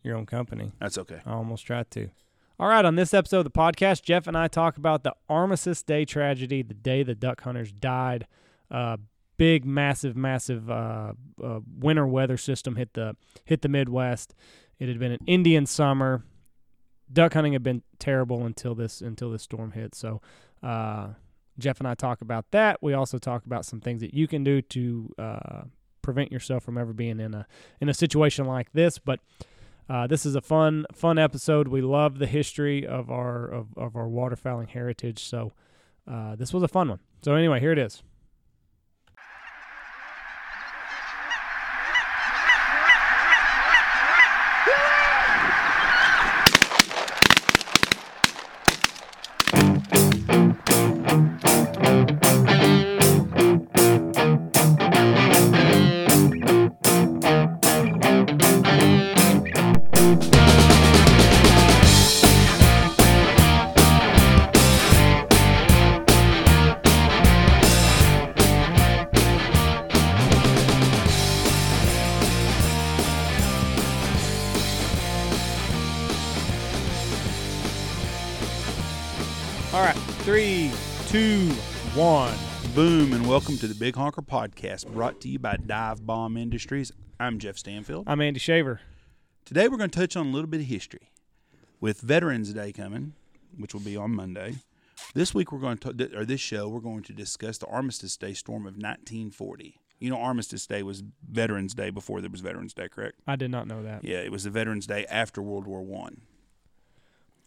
your 0.03 0.17
own 0.17 0.26
company. 0.26 0.73
That's 0.81 0.99
okay. 0.99 1.21
I 1.25 1.32
almost 1.32 1.67
tried 1.67 1.91
to. 1.93 2.11
All 2.56 2.68
right, 2.68 2.84
on 2.84 2.94
this 2.94 3.12
episode 3.12 3.38
of 3.38 3.44
the 3.44 3.50
podcast, 3.50 4.02
Jeff 4.02 4.28
and 4.28 4.38
I 4.38 4.46
talk 4.46 4.76
about 4.76 5.02
the 5.02 5.12
Armistice 5.28 5.82
Day 5.82 6.04
tragedy, 6.04 6.62
the 6.62 6.72
day 6.72 7.02
the 7.02 7.16
duck 7.16 7.40
hunters 7.40 7.72
died. 7.72 8.28
Uh, 8.70 8.98
big, 9.36 9.64
massive, 9.64 10.14
massive 10.14 10.70
uh, 10.70 11.14
uh, 11.42 11.60
winter 11.76 12.06
weather 12.06 12.36
system 12.36 12.76
hit 12.76 12.94
the 12.94 13.16
hit 13.44 13.62
the 13.62 13.68
Midwest. 13.68 14.34
It 14.78 14.86
had 14.86 15.00
been 15.00 15.10
an 15.10 15.24
Indian 15.26 15.66
summer. 15.66 16.22
Duck 17.12 17.34
hunting 17.34 17.54
had 17.54 17.64
been 17.64 17.82
terrible 17.98 18.46
until 18.46 18.76
this 18.76 19.00
until 19.00 19.32
this 19.32 19.42
storm 19.42 19.72
hit. 19.72 19.96
So, 19.96 20.22
uh, 20.62 21.08
Jeff 21.58 21.80
and 21.80 21.88
I 21.88 21.94
talk 21.94 22.20
about 22.20 22.52
that. 22.52 22.80
We 22.80 22.94
also 22.94 23.18
talk 23.18 23.46
about 23.46 23.64
some 23.64 23.80
things 23.80 24.00
that 24.00 24.14
you 24.14 24.28
can 24.28 24.44
do 24.44 24.62
to 24.62 25.14
uh, 25.18 25.62
prevent 26.02 26.30
yourself 26.30 26.62
from 26.62 26.78
ever 26.78 26.92
being 26.92 27.18
in 27.18 27.34
a 27.34 27.48
in 27.80 27.88
a 27.88 27.94
situation 27.94 28.44
like 28.44 28.72
this. 28.74 29.00
But 29.00 29.18
uh, 29.88 30.06
this 30.06 30.25
is 30.25 30.34
a 30.34 30.40
fun 30.40 30.86
fun 30.92 31.19
episode. 31.19 31.69
We 31.69 31.82
love 31.82 32.19
the 32.19 32.26
history 32.26 32.86
of 32.86 33.10
our 33.10 33.46
of, 33.46 33.66
of 33.76 33.96
our 33.96 34.06
waterfowling 34.06 34.69
heritage. 34.70 35.22
So 35.22 35.52
uh, 36.10 36.36
this 36.36 36.52
was 36.52 36.62
a 36.62 36.69
fun 36.69 36.88
one. 36.88 37.00
So 37.22 37.34
anyway, 37.34 37.60
here 37.60 37.72
it 37.72 37.78
is. 37.78 38.02
One. 81.94 82.35
Boom, 82.75 83.12
and 83.12 83.25
welcome 83.29 83.56
to 83.56 83.69
the 83.69 83.75
Big 83.75 83.94
Honker 83.94 84.20
Podcast, 84.20 84.93
brought 84.93 85.20
to 85.20 85.29
you 85.29 85.38
by 85.38 85.56
Dive 85.56 86.05
Bomb 86.05 86.37
Industries. 86.37 86.91
I'm 87.20 87.38
Jeff 87.38 87.56
Stanfield. 87.56 88.05
I'm 88.08 88.20
Andy 88.20 88.41
Shaver. 88.41 88.81
Today 89.44 89.69
we're 89.69 89.76
going 89.76 89.91
to 89.91 89.99
touch 90.00 90.17
on 90.17 90.26
a 90.26 90.31
little 90.31 90.49
bit 90.49 90.61
of 90.61 90.67
history. 90.67 91.12
With 91.81 92.00
Veterans 92.00 92.52
Day 92.52 92.73
coming, 92.73 93.12
which 93.56 93.73
will 93.73 93.81
be 93.81 93.96
on 93.96 94.11
Monday, 94.11 94.56
this 95.14 95.35
week 95.35 95.52
we're 95.52 95.61
going 95.61 95.79
to, 95.79 96.19
or 96.19 96.25
this 96.25 96.41
show, 96.41 96.67
we're 96.67 96.81
going 96.81 97.05
to 97.05 97.12
discuss 97.12 97.58
the 97.58 97.67
Armistice 97.67 98.17
Day 98.17 98.35
storm 98.35 98.62
of 98.62 98.75
1940. 98.75 99.80
You 100.00 100.11
know, 100.11 100.18
Armistice 100.18 100.66
Day 100.66 100.83
was 100.83 101.04
Veterans 101.30 101.75
Day 101.75 101.90
before 101.90 102.21
there 102.21 102.30
was 102.30 102.40
Veterans 102.40 102.75
Day, 102.75 102.88
correct? 102.88 103.21
I 103.25 103.37
did 103.37 103.52
not 103.52 103.68
know 103.68 103.85
that. 103.85 104.02
Yeah, 104.02 104.18
it 104.18 104.33
was 104.33 104.42
the 104.42 104.50
Veterans 104.50 104.88
Day 104.88 105.07
after 105.09 105.40
World 105.40 105.68
War 105.68 105.83
One. 105.83 106.23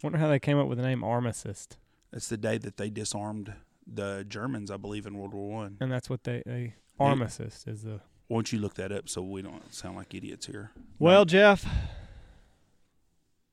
Wonder 0.02 0.16
how 0.16 0.28
they 0.28 0.38
came 0.38 0.58
up 0.58 0.68
with 0.68 0.78
the 0.78 0.84
name 0.84 1.04
Armistice, 1.04 1.68
That's 2.12 2.28
the 2.28 2.38
day 2.38 2.56
that 2.56 2.78
they 2.78 2.88
disarmed 2.88 3.52
the 3.92 4.24
Germans, 4.28 4.70
I 4.70 4.76
believe, 4.76 5.06
in 5.06 5.16
World 5.16 5.34
War 5.34 5.48
One. 5.48 5.76
and 5.80 5.90
that's 5.90 6.10
what 6.10 6.24
they, 6.24 6.42
they 6.44 6.74
Armistice 7.00 7.64
is 7.66 7.82
the. 7.82 8.00
Won't 8.28 8.52
you 8.52 8.58
look 8.58 8.74
that 8.74 8.92
up 8.92 9.08
so 9.08 9.22
we 9.22 9.40
don't 9.40 9.72
sound 9.72 9.96
like 9.96 10.14
idiots 10.14 10.46
here? 10.46 10.72
Well, 10.98 11.24
Jeff, 11.24 11.64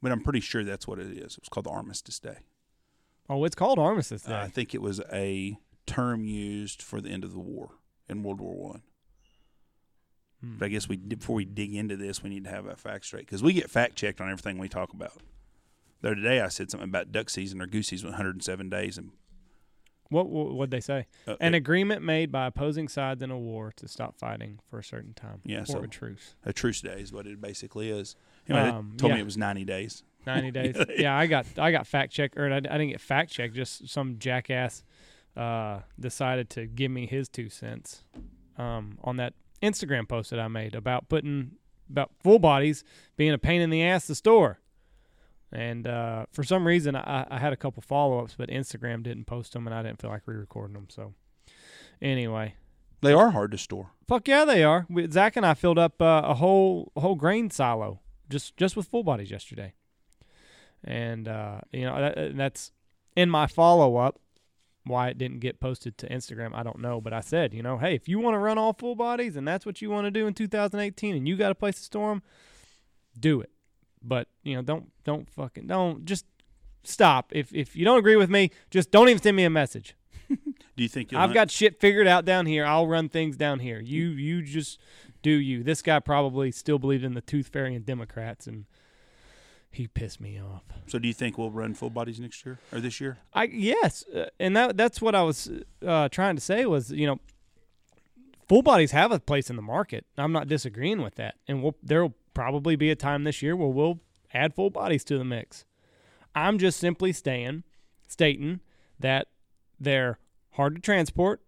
but 0.02 0.12
I'm 0.12 0.22
pretty 0.22 0.42
sure 0.42 0.64
that's 0.64 0.88
what 0.88 1.00
it 1.00 1.08
is. 1.18 1.34
It 1.34 1.42
was 1.42 1.50
called 1.50 1.66
the 1.66 1.72
Armistice 1.72 2.20
Day. 2.20 2.38
oh, 3.30 3.44
it's 3.46 3.56
called 3.56 3.80
Armistice 3.80 4.24
Day. 4.24 4.34
Uh, 4.34 4.44
I 4.44 4.48
think 4.50 4.76
it 4.76 4.82
was 4.82 5.00
a 5.12 5.58
term 5.86 6.26
used 6.26 6.82
for 6.82 7.00
the 7.00 7.10
end 7.10 7.24
of 7.24 7.32
the 7.34 7.40
war 7.40 7.72
in 8.10 8.22
World 8.24 8.42
War 8.42 8.56
One. 8.56 8.82
Hmm. 10.42 10.58
But 10.58 10.66
I 10.66 10.70
guess 10.70 10.90
we 10.90 10.98
before 10.98 11.36
we 11.36 11.46
dig 11.46 11.74
into 11.74 11.96
this, 11.96 12.22
we 12.22 12.30
need 12.30 12.44
to 12.44 12.50
have 12.50 12.66
that 12.66 12.80
fact 12.80 13.06
straight 13.06 13.26
because 13.26 13.42
we 13.42 13.54
get 13.54 13.70
fact 13.70 13.96
checked 13.96 14.20
on 14.20 14.30
everything 14.30 14.58
we 14.58 14.68
talk 14.68 14.92
about. 14.94 15.22
The 16.02 16.12
other 16.12 16.22
day, 16.22 16.42
I 16.42 16.50
said 16.50 16.70
something 16.70 16.90
about 16.90 17.12
duck 17.12 17.30
season 17.30 17.62
or 17.62 17.66
goose 17.68 17.88
season, 17.88 18.10
107 18.10 18.70
days, 18.70 18.98
and 18.98 19.12
What 20.10 20.30
would 20.30 20.70
they 20.72 20.82
say? 20.82 21.08
uh, 21.28 21.36
An 21.40 21.54
it- 21.56 21.58
agreement 21.58 22.04
made 22.04 22.32
by 22.32 22.46
opposing 22.46 22.88
sides 22.88 23.22
in 23.24 23.32
a 23.32 23.38
war 23.38 23.74
to 23.78 23.88
stop 23.88 24.16
fighting 24.18 24.60
for 24.70 24.80
a 24.80 24.84
certain 24.84 25.14
time. 25.14 25.42
Yeah, 25.44 25.62
or 25.62 25.66
so- 25.66 25.84
a 25.84 25.88
truce. 25.88 26.36
a 26.46 26.54
truce 26.54 26.82
day 26.82 27.00
is 27.02 27.12
what 27.12 27.26
it 27.28 27.42
basically 27.42 27.90
is. 27.90 28.16
Anyway, 28.48 28.70
Um, 28.70 28.94
told 28.98 29.10
yeah. 29.10 29.16
me 29.16 29.22
it 29.22 29.26
was 29.26 29.38
90 29.38 29.66
days. 29.66 30.04
Ninety 30.28 30.52
days. 30.60 30.76
yeah, 30.98 31.16
I 31.16 31.28
got 31.28 31.46
I 31.60 31.72
got 31.72 31.86
fact 31.86 32.12
checked, 32.12 32.36
or 32.38 32.52
I, 32.52 32.58
I 32.58 32.60
didn't 32.60 32.90
get 32.90 33.02
fact 33.02 33.32
checked. 33.32 33.54
Just 33.54 33.88
some 33.90 34.18
jackass 34.18 34.84
uh, 35.38 35.82
decided 36.00 36.50
to 36.52 36.66
give 36.66 36.90
me 36.92 37.06
his 37.06 37.30
two 37.30 37.48
cents 37.50 38.04
um, 38.58 38.98
on 39.04 39.18
that 39.18 39.34
Instagram 39.62 40.08
post 40.08 40.30
that 40.32 40.40
I 40.40 40.48
made 40.48 40.74
about 40.76 41.10
putting 41.10 41.52
about 41.90 42.10
full 42.24 42.40
bodies 42.40 42.84
being 43.18 43.34
a 43.34 43.38
pain 43.38 43.62
in 43.62 43.70
the 43.70 43.84
ass 43.84 44.08
to 44.08 44.16
store. 44.16 44.60
And 45.52 45.88
uh, 45.88 46.26
for 46.32 46.44
some 46.44 46.68
reason, 46.68 46.96
I, 46.96 47.26
I 47.30 47.40
had 47.40 47.54
a 47.54 47.58
couple 47.58 47.82
follow 47.82 48.20
ups, 48.20 48.36
but 48.38 48.50
Instagram 48.50 49.04
didn't 49.04 49.26
post 49.26 49.54
them, 49.54 49.68
and 49.68 49.74
I 49.74 49.84
didn't 49.84 50.02
feel 50.02 50.10
like 50.10 50.24
re-recording 50.26 50.74
them. 50.74 50.88
So, 50.90 51.14
anyway, 52.02 52.56
They 53.02 53.14
are 53.14 53.32
hard 53.32 53.52
to 53.52 53.58
store. 53.58 53.92
fuck 54.08 54.28
yeah, 54.28 54.44
they 54.46 54.64
are. 54.64 54.86
We, 54.90 55.10
Zach 55.10 55.36
and 55.38 55.46
I 55.46 55.54
filled 55.54 55.80
up 55.80 56.02
uh, 56.02 56.24
a 56.26 56.34
whole 56.36 56.92
a 56.96 57.02
whole 57.02 57.16
grain 57.16 57.50
silo 57.50 58.02
just 58.30 58.58
just 58.58 58.76
with 58.76 58.88
full 58.88 59.04
bodies 59.04 59.32
yesterday, 59.32 59.74
and 60.84 61.28
uh, 61.28 61.62
you 61.72 61.84
know 61.86 62.00
that, 62.02 62.36
that's 62.36 62.72
in 63.16 63.30
my 63.30 63.48
follow 63.48 63.98
up. 63.98 64.20
why 64.84 65.10
it 65.10 65.18
didn't 65.18 65.40
get 65.40 65.60
posted 65.60 65.98
to 66.00 66.10
Instagram, 66.10 66.54
I 66.54 66.64
don't 66.64 66.80
know. 66.80 67.00
But 67.00 67.14
I 67.14 67.22
said, 67.22 67.54
you 67.54 67.64
know, 67.64 67.78
hey, 67.78 67.96
if 67.96 68.08
you 68.10 68.20
want 68.20 68.34
to 68.36 68.40
run 68.40 68.58
all 68.58 68.74
full 68.74 68.96
bodies 68.96 69.36
and 69.36 69.48
that's 69.48 69.66
what 69.66 69.82
you 69.82 69.90
want 69.90 70.06
to 70.06 70.12
do 70.12 70.28
in 70.28 70.34
2018, 70.34 71.16
and 71.16 71.28
you 71.28 71.38
got 71.38 71.52
a 71.52 71.56
place 71.56 71.76
to 71.78 71.82
store 71.84 72.10
them, 72.10 72.24
do 73.20 73.42
it. 73.42 73.52
But 74.08 74.28
you 74.44 74.56
know, 74.56 74.62
don't 74.62 74.92
don't 75.04 75.30
fucking 75.30 75.68
don't 75.68 76.06
just 76.06 76.26
stop. 76.84 77.32
If 77.34 77.54
if 77.54 77.76
you 77.76 77.86
don't 77.86 78.00
agree 78.00 78.16
with 78.16 78.30
me, 78.30 78.52
just 78.70 78.92
don't 78.92 79.10
even 79.10 79.22
send 79.22 79.36
me 79.36 79.44
a 79.44 79.50
message. 79.50 79.96
Do 80.30 80.84
you 80.84 80.90
think 80.90 81.12
you'll 81.12 81.22
I've 81.22 81.30
hunt- 81.30 81.36
got 81.36 81.52
shit 81.52 81.80
figured 81.80 82.08
out 82.08 82.26
down 82.26 82.46
here. 82.46 82.66
I'll 82.66 82.88
run 82.88 83.10
things 83.10 83.38
down 83.38 83.60
here. 83.60 83.80
You 83.80 84.08
you 84.10 84.42
just 84.42 84.80
do 85.22 85.32
you. 85.32 85.64
This 85.64 85.82
guy 85.82 86.00
probably 86.00 86.52
still 86.52 86.78
believed 86.78 87.04
in 87.04 87.14
the 87.14 87.22
tooth 87.22 87.48
fairy 87.48 87.76
and 87.76 87.86
Democrats, 87.86 88.46
and 88.46 88.66
he 89.72 89.88
pissed 89.88 90.22
me 90.22 90.40
off. 90.40 90.64
So 90.88 91.00
do 91.00 91.08
you 91.08 91.14
think 91.14 91.38
we'll 91.38 91.52
run 91.52 91.74
full 91.74 91.90
bodies 91.90 92.20
next 92.20 92.46
year 92.46 92.60
or 92.72 92.80
this 92.80 93.00
year? 93.02 93.18
I 93.34 93.46
yes, 93.46 94.04
uh, 94.14 94.26
and 94.40 94.56
that 94.56 94.78
that's 94.78 95.02
what 95.02 95.16
I 95.16 95.24
was 95.24 95.50
uh, 95.86 96.10
trying 96.10 96.36
to 96.36 96.42
say 96.42 96.66
was 96.66 96.92
you 96.92 97.08
know, 97.08 97.20
full 98.48 98.62
bodies 98.62 98.92
have 98.92 99.12
a 99.12 99.20
place 99.20 99.50
in 99.50 99.56
the 99.56 99.62
market. 99.62 100.06
I'm 100.18 100.32
not 100.32 100.48
disagreeing 100.48 101.02
with 101.02 101.16
that, 101.16 101.36
and 101.48 101.64
we'll, 101.64 101.76
there'll 101.82 102.14
probably 102.36 102.76
be 102.76 102.92
a 102.92 102.96
time 102.96 103.24
this 103.24 103.42
year 103.42 103.56
where 103.56 103.68
we'll 103.70 104.00
add 104.34 104.54
full 104.54 104.70
bodies 104.70 105.04
to 105.06 105.18
the 105.18 105.26
mix. 105.26 105.66
I'm 106.36 106.60
just 106.60 106.80
simply 106.80 107.12
staying, 107.14 107.64
stating 108.08 108.60
that 109.00 109.28
they're 109.80 110.20
hard 110.52 110.76
to 110.76 110.82
transport. 110.82 111.42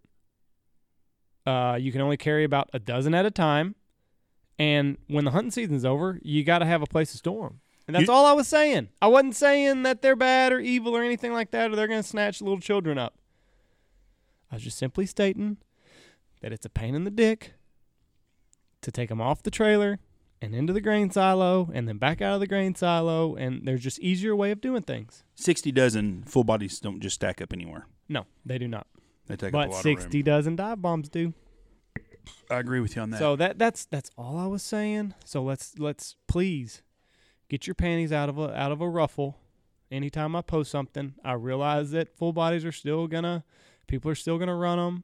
Uh, 1.46 1.78
you 1.80 1.92
can 1.92 2.02
only 2.02 2.18
carry 2.18 2.44
about 2.44 2.70
a 2.74 2.80
dozen 2.80 3.14
at 3.14 3.26
a 3.26 3.32
time, 3.32 3.76
and 4.60 4.98
when 5.08 5.24
the 5.26 5.32
hunting 5.32 5.52
season's 5.52 5.86
over, 5.86 6.20
you 6.24 6.44
got 6.44 6.60
to 6.60 6.66
have 6.66 6.82
a 6.82 6.86
place 6.88 7.12
to 7.12 7.18
store 7.18 7.50
them. 7.50 7.62
And 7.88 7.96
that's 7.96 8.08
You- 8.08 8.14
all 8.14 8.26
I 8.26 8.34
was 8.34 8.48
saying. 8.50 8.90
I 9.02 9.08
wasn't 9.08 9.36
saying 9.36 9.84
that 9.84 10.02
they're 10.02 10.16
bad 10.18 10.52
or 10.52 10.60
evil 10.60 10.96
or 10.96 11.04
anything 11.04 11.32
like 11.32 11.52
that, 11.52 11.72
or 11.72 11.76
they're 11.76 11.88
going 11.88 12.02
to 12.02 12.08
snatch 12.08 12.42
little 12.42 12.60
children 12.60 12.98
up. 12.98 13.18
I 14.52 14.56
was 14.56 14.64
just 14.64 14.78
simply 14.78 15.06
stating 15.06 15.58
that 16.42 16.52
it's 16.52 16.66
a 16.66 16.70
pain 16.70 16.96
in 16.96 17.04
the 17.06 17.12
dick 17.12 17.54
to 18.82 18.92
take 18.92 19.08
them 19.10 19.22
off 19.22 19.42
the 19.44 19.52
trailer 19.52 20.00
and 20.42 20.54
into 20.54 20.74
the 20.74 20.82
grain 20.82 21.10
silo 21.10 21.70
and 21.74 21.88
then 21.88 21.98
back 21.98 22.22
out 22.22 22.36
of 22.36 22.40
the 22.40 22.48
grain 22.48 22.76
silo, 22.76 23.36
and 23.36 23.68
there's 23.68 23.82
just 23.82 24.00
easier 24.00 24.36
way 24.36 24.52
of 24.52 24.62
doing 24.62 24.84
things. 24.84 25.24
Sixty 25.36 25.72
dozen 25.72 26.24
full 26.24 26.44
bodies 26.44 26.80
don't 26.80 27.00
just 27.00 27.16
stack 27.16 27.42
up 27.42 27.54
anywhere. 27.54 27.88
No, 28.10 28.26
they 28.46 28.58
do 28.58 28.68
not. 28.68 28.88
They 29.28 29.36
take 29.36 29.50
up 29.50 29.54
But 29.54 29.68
a 29.70 29.72
lot 29.72 29.84
sixty 29.84 30.20
of 30.20 30.26
dozen 30.26 30.56
dive 30.56 30.82
bombs 30.82 31.10
do. 31.10 31.34
I 32.50 32.60
agree 32.60 32.80
with 32.80 32.96
you 32.96 33.02
on 33.02 33.10
that. 33.12 33.20
So 33.20 33.36
that 33.36 33.58
that's 33.58 33.86
that's 33.86 34.12
all 34.18 34.38
I 34.38 34.48
was 34.48 34.64
saying. 34.64 35.14
So 35.26 35.44
let's 35.44 35.78
let's 35.80 36.16
please 36.28 36.82
get 37.50 37.68
your 37.68 37.74
panties 37.74 38.12
out 38.12 38.30
of 38.30 38.38
a 38.38 38.54
out 38.58 38.72
of 38.72 38.82
a 38.82 38.90
ruffle. 38.90 39.38
Anytime 39.90 40.36
I 40.36 40.42
post 40.42 40.70
something, 40.70 41.14
I 41.24 41.34
realize 41.34 41.92
that 41.92 42.18
full 42.18 42.34
bodies 42.34 42.66
are 42.66 42.72
still 42.74 43.08
gonna 43.08 43.44
people 43.88 44.12
are 44.12 44.16
still 44.16 44.38
gonna 44.38 44.56
run 44.56 44.78
them. 44.78 45.04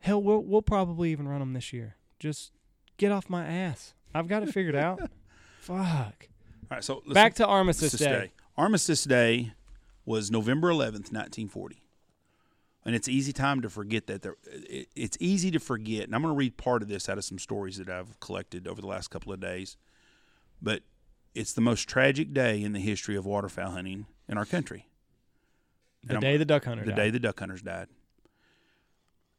Hell, 0.00 0.22
we'll 0.22 0.42
we'll 0.42 0.62
probably 0.62 1.10
even 1.10 1.26
run 1.26 1.40
them 1.40 1.54
this 1.54 1.72
year. 1.72 1.96
Just 2.18 2.52
get 2.98 3.12
off 3.12 3.30
my 3.30 3.46
ass. 3.46 3.94
I've 4.16 4.28
got 4.28 4.42
it 4.42 4.52
figured 4.52 4.76
out. 4.76 4.98
Fuck. 5.60 6.28
All 6.70 6.76
right, 6.76 6.84
so 6.84 6.96
let's 7.06 7.14
Back 7.14 7.34
to 7.34 7.46
Armistice 7.46 7.92
Day. 7.92 8.04
Day. 8.06 8.30
Armistice 8.56 9.04
Day 9.04 9.52
was 10.04 10.30
November 10.30 10.68
11th, 10.70 11.12
1940. 11.12 11.82
And 12.84 12.94
it's 12.94 13.08
easy 13.08 13.32
time 13.32 13.62
to 13.62 13.68
forget 13.68 14.06
that 14.06 14.22
there 14.22 14.36
it, 14.46 14.88
it's 14.94 15.16
easy 15.20 15.50
to 15.50 15.58
forget. 15.58 16.04
And 16.04 16.14
I'm 16.14 16.22
going 16.22 16.32
to 16.32 16.38
read 16.38 16.56
part 16.56 16.82
of 16.82 16.88
this 16.88 17.08
out 17.08 17.18
of 17.18 17.24
some 17.24 17.38
stories 17.38 17.78
that 17.78 17.88
I've 17.88 18.18
collected 18.20 18.68
over 18.68 18.80
the 18.80 18.86
last 18.86 19.08
couple 19.08 19.32
of 19.32 19.40
days. 19.40 19.76
But 20.62 20.82
it's 21.34 21.52
the 21.52 21.60
most 21.60 21.88
tragic 21.88 22.32
day 22.32 22.62
in 22.62 22.72
the 22.72 22.78
history 22.80 23.16
of 23.16 23.26
waterfowl 23.26 23.72
hunting 23.72 24.06
in 24.28 24.38
our 24.38 24.44
country. 24.44 24.86
The 26.04 26.10
And 26.10 26.16
I'm- 26.18 26.20
day 26.22 26.36
the 26.36 26.44
duck 26.44 26.64
hunter 26.64 26.84
the 26.84 26.90
died. 26.92 26.96
day 26.96 27.10
the 27.10 27.18
duck 27.20 27.38
hunters 27.40 27.60
died. 27.62 27.88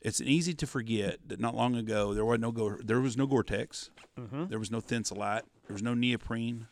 It's 0.02 0.22
easy 0.22 0.54
to 0.54 0.68
forget 0.68 1.18
that 1.28 1.40
not 1.40 1.56
long 1.56 1.76
ago 1.76 2.14
there 2.14 2.24
was 2.26 2.40
no 2.40 2.52
go 2.52 2.78
there 2.78 3.02
was 3.02 3.18
no 3.18 3.26
Gore-Tex, 3.26 3.90
Mhm. 4.18 4.50
there 4.50 4.60
was 4.60 4.72
no 4.72 4.80
Thinsulate, 4.80 5.44
there 5.68 5.74
was 5.74 5.82
no 5.84 5.94
neoprene, 5.94 6.68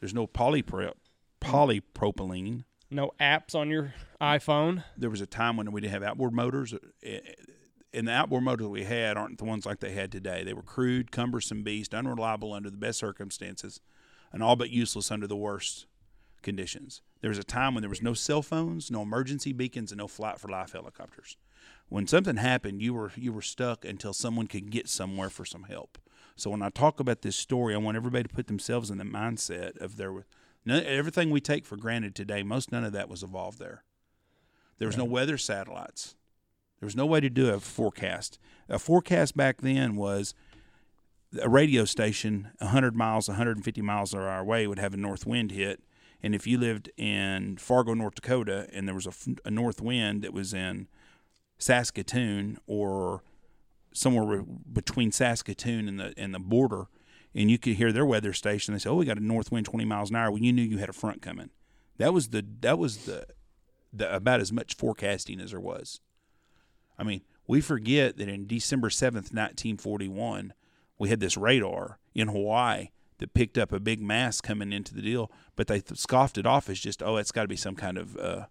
there's 0.00 0.14
no 0.14 0.26
polypro- 0.26 0.94
polypropylene. 1.40 2.64
No 2.90 3.12
apps 3.20 3.54
on 3.54 3.70
your 3.70 3.94
iPhone. 4.20 4.84
There 4.96 5.10
was 5.10 5.20
a 5.20 5.26
time 5.26 5.56
when 5.56 5.70
we 5.72 5.80
didn't 5.80 5.92
have 5.92 6.02
outboard 6.02 6.32
motors, 6.34 6.74
eh, 7.02 7.20
and 7.94 8.06
the 8.06 8.12
outboard 8.12 8.44
motors 8.44 8.66
we 8.68 8.84
had 8.84 9.16
aren't 9.16 9.38
the 9.38 9.44
ones 9.44 9.64
like 9.66 9.80
they 9.80 9.92
had 9.92 10.12
today. 10.12 10.44
They 10.44 10.52
were 10.52 10.62
crude, 10.62 11.10
cumbersome 11.10 11.62
beasts, 11.62 11.94
unreliable 11.94 12.52
under 12.52 12.70
the 12.70 12.76
best 12.76 12.98
circumstances, 12.98 13.80
and 14.32 14.42
all 14.42 14.56
but 14.56 14.70
useless 14.70 15.10
under 15.10 15.26
the 15.26 15.36
worst 15.36 15.86
conditions. 16.42 17.00
There 17.20 17.28
was 17.30 17.38
a 17.38 17.44
time 17.44 17.74
when 17.74 17.82
there 17.82 17.88
was 17.88 18.02
no 18.02 18.14
cell 18.14 18.42
phones, 18.42 18.90
no 18.90 19.02
emergency 19.02 19.52
beacons, 19.52 19.90
and 19.92 19.98
no 19.98 20.08
flight 20.08 20.38
for 20.40 20.48
life 20.48 20.72
helicopters. 20.72 21.36
When 21.92 22.06
something 22.06 22.36
happened, 22.36 22.80
you 22.80 22.94
were 22.94 23.12
you 23.16 23.34
were 23.34 23.42
stuck 23.42 23.84
until 23.84 24.14
someone 24.14 24.46
could 24.46 24.70
get 24.70 24.88
somewhere 24.88 25.28
for 25.28 25.44
some 25.44 25.64
help. 25.64 25.98
So 26.36 26.48
when 26.48 26.62
I 26.62 26.70
talk 26.70 27.00
about 27.00 27.20
this 27.20 27.36
story, 27.36 27.74
I 27.74 27.78
want 27.78 27.98
everybody 27.98 28.22
to 28.22 28.34
put 28.34 28.46
themselves 28.46 28.88
in 28.88 28.96
the 28.96 29.04
mindset 29.04 29.76
of 29.76 29.98
there. 29.98 30.24
None, 30.64 30.84
everything 30.84 31.28
we 31.28 31.42
take 31.42 31.66
for 31.66 31.76
granted 31.76 32.14
today, 32.14 32.42
most 32.42 32.72
none 32.72 32.82
of 32.82 32.94
that 32.94 33.10
was 33.10 33.22
evolved 33.22 33.58
there. 33.58 33.84
There 34.78 34.88
was 34.88 34.96
no 34.96 35.04
weather 35.04 35.36
satellites. 35.36 36.16
There 36.80 36.86
was 36.86 36.96
no 36.96 37.04
way 37.04 37.20
to 37.20 37.28
do 37.28 37.50
a 37.50 37.60
forecast. 37.60 38.38
A 38.70 38.78
forecast 38.78 39.36
back 39.36 39.60
then 39.60 39.94
was 39.94 40.32
a 41.42 41.48
radio 41.50 41.84
station 41.84 42.52
100 42.56 42.96
miles, 42.96 43.28
150 43.28 43.82
miles 43.82 44.14
an 44.14 44.20
hour 44.20 44.38
away 44.38 44.66
would 44.66 44.78
have 44.78 44.94
a 44.94 44.96
north 44.96 45.26
wind 45.26 45.50
hit. 45.50 45.82
And 46.22 46.34
if 46.34 46.46
you 46.46 46.56
lived 46.56 46.90
in 46.96 47.58
Fargo, 47.58 47.92
North 47.92 48.14
Dakota, 48.14 48.66
and 48.72 48.88
there 48.88 48.94
was 48.94 49.36
a 49.44 49.50
north 49.50 49.82
wind 49.82 50.22
that 50.22 50.32
was 50.32 50.54
in 50.54 50.88
Saskatoon 51.62 52.58
or 52.66 53.22
somewhere 53.92 54.24
re- 54.24 54.44
between 54.72 55.12
Saskatoon 55.12 55.88
and 55.88 56.00
the 56.00 56.14
and 56.16 56.34
the 56.34 56.38
border, 56.38 56.86
and 57.34 57.50
you 57.50 57.58
could 57.58 57.74
hear 57.74 57.92
their 57.92 58.06
weather 58.06 58.32
station, 58.32 58.74
they 58.74 58.78
say, 58.78 58.90
"Oh, 58.90 58.96
we 58.96 59.04
got 59.04 59.18
a 59.18 59.24
north 59.24 59.52
wind 59.52 59.66
20 59.66 59.84
miles 59.84 60.10
an 60.10 60.16
hour." 60.16 60.30
Well, 60.30 60.42
you 60.42 60.52
knew 60.52 60.62
you 60.62 60.78
had 60.78 60.88
a 60.88 60.94
front 60.94 61.22
coming. 61.22 61.50
That 61.98 62.12
was 62.12 62.28
the 62.28 62.44
that 62.60 62.78
was 62.78 63.04
the, 63.04 63.26
the 63.92 64.14
about 64.14 64.40
as 64.40 64.52
much 64.52 64.74
forecasting 64.74 65.40
as 65.40 65.50
there 65.50 65.60
was. 65.60 66.00
I 66.98 67.04
mean, 67.04 67.22
we 67.46 67.60
forget 67.60 68.16
that 68.18 68.28
in 68.28 68.46
December 68.46 68.88
7th, 68.88 69.32
1941, 69.32 70.52
we 70.98 71.08
had 71.08 71.20
this 71.20 71.36
radar 71.36 71.98
in 72.14 72.28
Hawaii 72.28 72.90
that 73.18 73.34
picked 73.34 73.56
up 73.56 73.72
a 73.72 73.80
big 73.80 74.00
mass 74.00 74.40
coming 74.40 74.72
into 74.72 74.94
the 74.94 75.02
deal, 75.02 75.30
but 75.56 75.66
they 75.66 75.80
th- 75.80 75.98
scoffed 75.98 76.38
it 76.38 76.46
off 76.46 76.68
as 76.68 76.78
just, 76.78 77.02
oh, 77.02 77.16
it's 77.16 77.32
got 77.32 77.42
to 77.42 77.48
be 77.48 77.56
some 77.56 77.74
kind 77.74 77.96
of, 77.96 78.16
uh, 78.16 78.46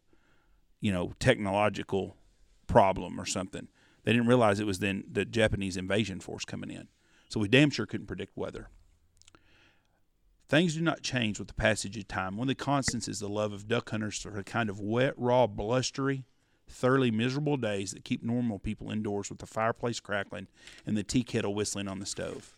you 0.79 0.91
know, 0.91 1.13
technological 1.19 2.17
problem 2.71 3.19
or 3.19 3.25
something. 3.25 3.67
They 4.03 4.13
didn't 4.13 4.27
realize 4.27 4.59
it 4.59 4.65
was 4.65 4.79
then 4.79 5.03
the 5.11 5.25
Japanese 5.25 5.77
invasion 5.77 6.19
force 6.19 6.45
coming 6.45 6.71
in. 6.71 6.87
So 7.29 7.39
we 7.39 7.47
damn 7.47 7.69
sure 7.69 7.85
couldn't 7.85 8.07
predict 8.07 8.35
weather. 8.35 8.69
Things 10.49 10.75
do 10.75 10.81
not 10.81 11.01
change 11.01 11.39
with 11.39 11.47
the 11.47 11.53
passage 11.53 11.95
of 11.95 12.07
time. 12.07 12.35
One 12.35 12.49
of 12.49 12.57
the 12.57 12.63
constants 12.63 13.07
is 13.07 13.19
the 13.19 13.29
love 13.29 13.53
of 13.53 13.67
duck 13.67 13.89
hunters 13.89 14.19
for 14.19 14.37
a 14.37 14.43
kind 14.43 14.69
of 14.69 14.81
wet, 14.81 15.13
raw, 15.15 15.47
blustery, 15.47 16.25
thoroughly 16.67 17.11
miserable 17.11 17.57
days 17.57 17.91
that 17.91 18.03
keep 18.03 18.23
normal 18.23 18.59
people 18.59 18.91
indoors 18.91 19.29
with 19.29 19.39
the 19.39 19.45
fireplace 19.45 19.99
crackling 19.99 20.47
and 20.85 20.97
the 20.97 21.03
tea 21.03 21.23
kettle 21.23 21.55
whistling 21.55 21.87
on 21.87 21.99
the 21.99 22.05
stove. 22.05 22.57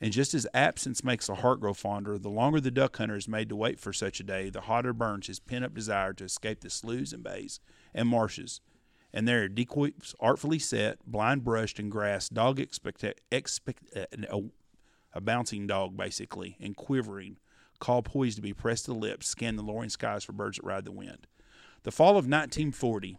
And 0.00 0.12
just 0.12 0.32
as 0.32 0.46
absence 0.54 1.04
makes 1.04 1.26
the 1.26 1.34
heart 1.36 1.60
grow 1.60 1.74
fonder, 1.74 2.16
the 2.16 2.30
longer 2.30 2.58
the 2.58 2.70
duck 2.70 2.96
hunter 2.96 3.16
is 3.16 3.28
made 3.28 3.50
to 3.50 3.56
wait 3.56 3.78
for 3.78 3.92
such 3.92 4.18
a 4.18 4.24
day, 4.24 4.48
the 4.48 4.62
hotter 4.62 4.94
burns 4.94 5.26
his 5.26 5.40
pent 5.40 5.62
up 5.62 5.74
desire 5.74 6.14
to 6.14 6.24
escape 6.24 6.60
the 6.60 6.70
sloughs 6.70 7.12
and 7.12 7.22
bays 7.22 7.60
and 7.92 8.08
marshes. 8.08 8.62
And 9.12 9.26
there 9.26 9.42
are 9.42 9.48
decoys 9.48 10.14
artfully 10.20 10.58
set, 10.58 10.98
blind 11.04 11.44
brushed 11.44 11.78
and 11.78 11.90
grass, 11.90 12.28
dog 12.28 12.60
expect, 12.60 13.04
expect 13.30 13.84
uh, 13.96 14.06
a, 14.12 14.42
a 15.14 15.20
bouncing 15.20 15.66
dog 15.66 15.96
basically, 15.96 16.56
and 16.60 16.76
quivering, 16.76 17.38
call 17.80 18.02
poised 18.02 18.36
to 18.36 18.42
be 18.42 18.52
pressed 18.52 18.84
to 18.84 18.92
the 18.92 18.98
lips, 18.98 19.26
scan 19.26 19.56
the 19.56 19.62
lowering 19.62 19.90
skies 19.90 20.22
for 20.22 20.32
birds 20.32 20.58
that 20.58 20.64
ride 20.64 20.84
the 20.84 20.92
wind. 20.92 21.26
The 21.82 21.90
fall 21.90 22.10
of 22.10 22.26
1940 22.26 23.16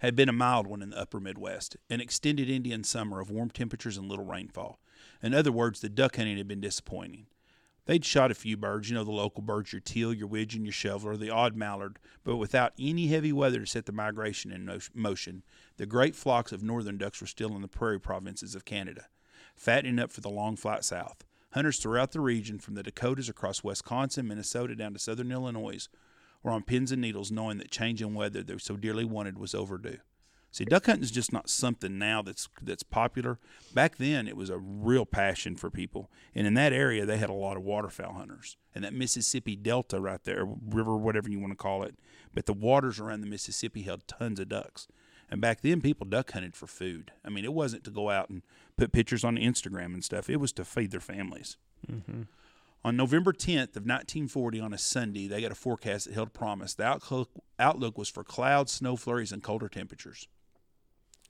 had 0.00 0.16
been 0.16 0.28
a 0.28 0.32
mild 0.32 0.66
one 0.66 0.82
in 0.82 0.90
the 0.90 0.98
upper 0.98 1.20
Midwest, 1.20 1.76
an 1.90 2.00
extended 2.00 2.48
Indian 2.48 2.84
summer 2.84 3.20
of 3.20 3.30
warm 3.30 3.50
temperatures 3.50 3.98
and 3.98 4.08
little 4.08 4.24
rainfall. 4.24 4.78
In 5.22 5.34
other 5.34 5.52
words, 5.52 5.80
the 5.80 5.88
duck 5.88 6.16
hunting 6.16 6.38
had 6.38 6.48
been 6.48 6.60
disappointing. 6.60 7.26
They'd 7.86 8.04
shot 8.04 8.30
a 8.30 8.34
few 8.34 8.56
birds, 8.56 8.88
you 8.88 8.94
know, 8.94 9.02
the 9.02 9.10
local 9.10 9.42
birds, 9.42 9.72
your 9.72 9.80
teal, 9.80 10.14
your 10.14 10.28
widgeon, 10.28 10.64
your 10.64 10.72
shoveler, 10.72 11.16
the 11.16 11.30
odd 11.30 11.56
mallard, 11.56 11.98
but 12.22 12.36
without 12.36 12.72
any 12.78 13.08
heavy 13.08 13.32
weather 13.32 13.60
to 13.60 13.66
set 13.66 13.86
the 13.86 13.92
migration 13.92 14.52
in 14.52 14.70
motion, 14.94 15.42
the 15.78 15.86
great 15.86 16.14
flocks 16.14 16.52
of 16.52 16.62
northern 16.62 16.96
ducks 16.96 17.20
were 17.20 17.26
still 17.26 17.56
in 17.56 17.62
the 17.62 17.68
prairie 17.68 17.98
provinces 17.98 18.54
of 18.54 18.64
Canada, 18.64 19.06
fattening 19.56 19.98
up 19.98 20.12
for 20.12 20.20
the 20.20 20.30
long 20.30 20.54
flight 20.54 20.84
south. 20.84 21.24
Hunters 21.52 21.78
throughout 21.78 22.12
the 22.12 22.20
region, 22.20 22.60
from 22.60 22.74
the 22.74 22.84
Dakotas 22.84 23.28
across 23.28 23.64
Wisconsin, 23.64 24.28
Minnesota, 24.28 24.76
down 24.76 24.92
to 24.92 24.98
southern 24.98 25.32
Illinois, 25.32 25.88
were 26.42 26.52
on 26.52 26.62
pins 26.62 26.92
and 26.92 27.02
needles, 27.02 27.32
knowing 27.32 27.58
that 27.58 27.70
change 27.70 28.00
in 28.00 28.14
weather 28.14 28.42
they 28.42 28.56
so 28.58 28.76
dearly 28.76 29.04
wanted 29.04 29.38
was 29.38 29.54
overdue. 29.54 29.98
See, 30.52 30.66
duck 30.66 30.84
hunting 30.84 31.02
is 31.02 31.10
just 31.10 31.32
not 31.32 31.48
something 31.48 31.98
now 31.98 32.20
that's 32.20 32.46
that's 32.60 32.82
popular. 32.82 33.38
Back 33.74 33.96
then, 33.96 34.28
it 34.28 34.36
was 34.36 34.50
a 34.50 34.58
real 34.58 35.06
passion 35.06 35.56
for 35.56 35.70
people, 35.70 36.10
and 36.34 36.46
in 36.46 36.52
that 36.54 36.74
area, 36.74 37.06
they 37.06 37.16
had 37.16 37.30
a 37.30 37.34
lot 37.34 37.56
of 37.56 37.62
waterfowl 37.62 38.12
hunters. 38.12 38.58
And 38.74 38.84
that 38.84 38.92
Mississippi 38.92 39.56
Delta 39.56 39.98
right 39.98 40.22
there, 40.24 40.44
river, 40.44 40.94
whatever 40.96 41.30
you 41.30 41.40
want 41.40 41.52
to 41.52 41.56
call 41.56 41.82
it, 41.84 41.94
but 42.34 42.44
the 42.44 42.52
waters 42.52 43.00
around 43.00 43.22
the 43.22 43.26
Mississippi 43.26 43.82
held 43.82 44.06
tons 44.06 44.38
of 44.38 44.50
ducks. 44.50 44.88
And 45.30 45.40
back 45.40 45.62
then, 45.62 45.80
people 45.80 46.06
duck 46.06 46.32
hunted 46.32 46.54
for 46.54 46.66
food. 46.66 47.12
I 47.24 47.30
mean, 47.30 47.46
it 47.46 47.54
wasn't 47.54 47.84
to 47.84 47.90
go 47.90 48.10
out 48.10 48.28
and 48.28 48.42
put 48.76 48.92
pictures 48.92 49.24
on 49.24 49.38
Instagram 49.38 49.94
and 49.94 50.04
stuff. 50.04 50.28
It 50.28 50.36
was 50.36 50.52
to 50.52 50.64
feed 50.66 50.90
their 50.90 51.00
families. 51.00 51.56
Mm-hmm. 51.90 52.22
On 52.84 52.96
November 52.96 53.32
10th 53.32 53.76
of 53.76 53.86
1940, 53.86 54.60
on 54.60 54.74
a 54.74 54.78
Sunday, 54.78 55.28
they 55.28 55.40
got 55.40 55.50
a 55.52 55.54
forecast 55.54 56.06
that 56.06 56.14
held 56.14 56.34
promise. 56.34 56.74
The 56.74 56.84
outlook, 56.84 57.30
outlook 57.58 57.96
was 57.96 58.10
for 58.10 58.22
clouds, 58.22 58.72
snow 58.72 58.96
flurries, 58.96 59.32
and 59.32 59.42
colder 59.42 59.68
temperatures. 59.70 60.28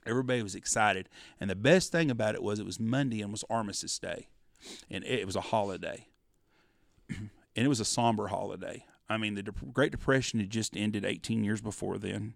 Everybody 0.05 0.43
was 0.43 0.55
excited, 0.55 1.09
and 1.39 1.49
the 1.49 1.55
best 1.55 1.91
thing 1.91 2.11
about 2.11 2.35
it 2.35 2.43
was 2.43 2.59
it 2.59 2.65
was 2.65 2.79
Monday 2.79 3.21
and 3.21 3.31
was 3.31 3.43
Armistice 3.49 3.99
Day, 3.99 4.27
and 4.89 5.03
it 5.03 5.25
was 5.25 5.35
a 5.35 5.41
holiday, 5.41 6.07
and 7.09 7.29
it 7.55 7.67
was 7.67 7.79
a 7.79 7.85
somber 7.85 8.27
holiday. 8.27 8.85
I 9.09 9.17
mean, 9.17 9.35
the 9.35 9.43
De- 9.43 9.51
Great 9.71 9.91
Depression 9.91 10.39
had 10.39 10.49
just 10.49 10.75
ended 10.75 11.05
18 11.05 11.43
years 11.43 11.61
before 11.61 11.97
then. 11.97 12.33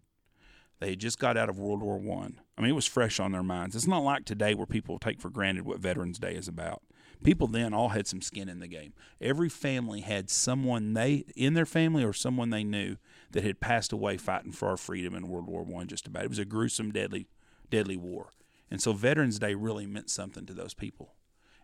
They 0.80 0.92
had 0.92 1.00
just 1.00 1.18
got 1.18 1.38
out 1.38 1.50
of 1.50 1.58
World 1.58 1.82
War 1.82 1.98
One. 1.98 2.40
I. 2.58 2.62
I 2.62 2.62
mean, 2.62 2.72
it 2.72 2.76
was 2.76 2.86
fresh 2.86 3.20
on 3.20 3.32
their 3.32 3.44
minds. 3.44 3.76
It's 3.76 3.88
not 3.88 4.04
like 4.04 4.26
today 4.26 4.54
where 4.54 4.68
people 4.68 5.00
take 5.00 5.20
for 5.20 5.30
granted 5.30 5.66
what 5.66 5.80
Veterans 5.80 6.20
Day 6.20 6.36
is 6.36 6.48
about. 6.48 6.84
People 7.24 7.48
then 7.48 7.74
all 7.74 7.90
had 7.90 8.06
some 8.06 8.22
skin 8.22 8.48
in 8.48 8.60
the 8.60 8.68
game. 8.68 8.94
Every 9.20 9.50
family 9.50 10.02
had 10.02 10.30
someone 10.30 10.94
they 10.94 11.26
in 11.36 11.56
their 11.56 11.66
family 11.66 12.04
or 12.04 12.14
someone 12.14 12.52
they 12.52 12.64
knew 12.64 12.98
that 13.32 13.44
had 13.44 13.60
passed 13.60 13.92
away 13.92 14.18
fighting 14.18 14.52
for 14.52 14.68
our 14.68 14.78
freedom 14.78 15.16
in 15.16 15.28
World 15.28 15.48
War 15.48 15.64
One. 15.64 15.88
Just 15.88 16.06
about, 16.06 16.26
it 16.26 16.30
was 16.30 16.38
a 16.38 16.46
gruesome, 16.46 16.92
deadly 16.92 17.28
deadly 17.70 17.98
war. 17.98 18.32
And 18.70 18.82
so 18.82 18.94
Veterans 18.94 19.40
Day 19.40 19.54
really 19.54 19.86
meant 19.86 20.10
something 20.10 20.46
to 20.46 20.54
those 20.54 20.74
people. 20.74 21.14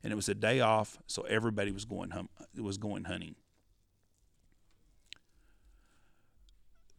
And 0.04 0.12
it 0.12 0.16
was 0.16 0.30
a 0.30 0.36
day 0.36 0.60
off, 0.60 0.98
so 1.08 1.24
everybody 1.24 1.72
was 1.72 1.86
going 1.86 2.12
hum- 2.12 2.30
was 2.58 2.78
going 2.78 3.06
hunting. 3.06 3.36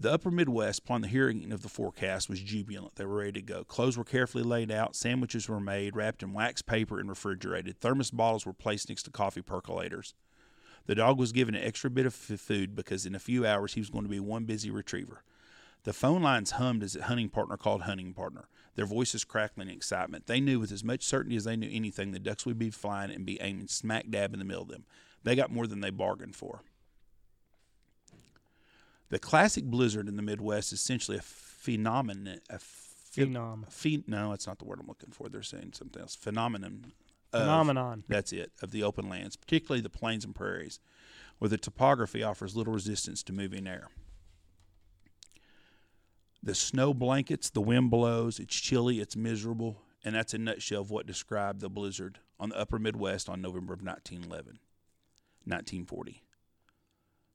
The 0.01 0.13
upper 0.13 0.31
Midwest, 0.31 0.81
upon 0.81 1.03
the 1.03 1.09
hearing 1.09 1.53
of 1.53 1.63
the 1.63 1.69
forecast, 1.69 2.29
was 2.29 2.41
jubilant. 2.41 2.97
They 2.97 3.05
were 3.05 3.17
ready 3.17 3.33
to 3.33 3.43
go. 3.43 3.65
Clothes 3.65 3.97
were 3.97 4.05
carefully 4.05 4.43
laid 4.43 4.71
out, 4.73 4.97
sandwiches 4.97 5.49
were 5.49 5.61
made, 5.61 5.95
wrapped 5.95 6.23
in 6.23 6.33
wax 6.33 6.63
paper, 6.63 6.99
and 6.99 7.09
refrigerated. 7.09 7.79
Thermos 7.79 8.11
bottles 8.11 8.45
were 8.45 8.53
placed 8.53 8.89
next 8.89 9.05
to 9.05 9.11
coffee 9.11 9.43
percolators. 9.43 10.15
The 10.87 10.95
dog 10.95 11.19
was 11.19 11.33
given 11.33 11.55
an 11.55 11.63
extra 11.63 11.89
bit 11.89 12.07
of 12.07 12.15
food 12.15 12.75
because 12.75 13.07
in 13.07 13.15
a 13.15 13.21
few 13.21 13.47
hours 13.47 13.75
he 13.75 13.81
was 13.81 13.89
going 13.89 14.05
to 14.05 14.11
be 14.11 14.21
one 14.21 14.45
busy 14.45 14.71
retriever. 14.71 15.23
The 15.85 15.93
phone 15.93 16.23
lines 16.23 16.53
hummed 16.53 16.83
as 16.83 16.97
a 16.97 17.05
hunting 17.05 17.29
partner 17.29 17.57
called 17.57 17.83
hunting 17.83 18.15
partner, 18.15 18.49
their 18.75 18.87
voices 18.87 19.25
crackling 19.25 19.69
in 19.69 19.75
excitement. 19.75 20.27
They 20.27 20.41
knew 20.41 20.59
with 20.59 20.73
as 20.73 20.83
much 20.83 21.05
certainty 21.05 21.37
as 21.37 21.45
they 21.45 21.57
knew 21.57 21.69
anything 21.71 22.11
the 22.13 22.19
ducks 22.19 22.47
would 22.47 22.59
be 22.59 22.71
flying 22.71 23.11
and 23.11 23.27
be 23.27 23.41
aiming 23.41 23.69
smack 23.69 24.09
dab 24.11 24.33
in 24.33 24.39
the 24.39 24.45
middle 24.47 24.63
of 24.63 24.69
them. 24.69 24.87
They 25.23 25.37
got 25.37 25.53
more 25.53 25.67
than 25.67 25.81
they 25.81 25.91
bargained 25.91 26.37
for. 26.37 26.63
The 29.11 29.19
classic 29.19 29.65
blizzard 29.65 30.09
in 30.09 30.17
the 30.17 30.23
Midwest 30.23 30.73
is 30.73 30.81
essentially 30.81 31.19
a 31.19 31.23
phenomenon. 31.23 32.41
A 32.51 32.59
phe- 32.59 33.27
Phenom. 33.27 33.71
phe- 33.71 34.05
no, 34.07 34.33
it's 34.33 34.47
not 34.47 34.59
the 34.59 34.65
word 34.65 34.81
I'm 34.81 34.87
looking 34.89 35.13
for. 35.13 35.29
They're 35.29 35.43
saying 35.43 35.73
something 35.75 36.01
else. 36.01 36.17
Phenomenon. 36.17 36.93
of- 37.33 37.43
Phenomenon. 37.43 38.05
that's 38.09 38.33
it, 38.33 38.53
of 38.63 38.71
the 38.71 38.83
open 38.83 39.09
lands, 39.09 39.37
particularly 39.37 39.83
the 39.83 39.91
plains 39.91 40.25
and 40.25 40.35
prairies, 40.35 40.81
where 41.39 41.49
the 41.49 41.59
topography 41.59 42.23
offers 42.23 42.57
little 42.57 42.73
resistance 42.73 43.23
to 43.25 43.33
moving 43.33 43.67
air. 43.67 43.89
The 46.45 46.55
snow 46.55 46.93
blankets, 46.93 47.49
the 47.49 47.63
wind 47.63 47.91
blows, 47.91 48.39
it's 48.39 48.55
chilly, 48.55 49.01
it's 49.01 49.17
miserable, 49.17 49.81
and 50.05 50.15
that's 50.15 50.35
a 50.35 50.39
nutshell 50.39 50.83
of 50.83 50.91
what 50.91 51.07
described 51.07 51.63
the 51.63 51.71
blizzard 51.71 52.19
on 52.39 52.51
the 52.51 52.59
upper 52.59 52.79
Midwest 52.79 53.31
on 53.31 53.41
November 53.41 53.73
of 53.73 53.83
1911, 53.83 54.59
1940. 55.47 56.23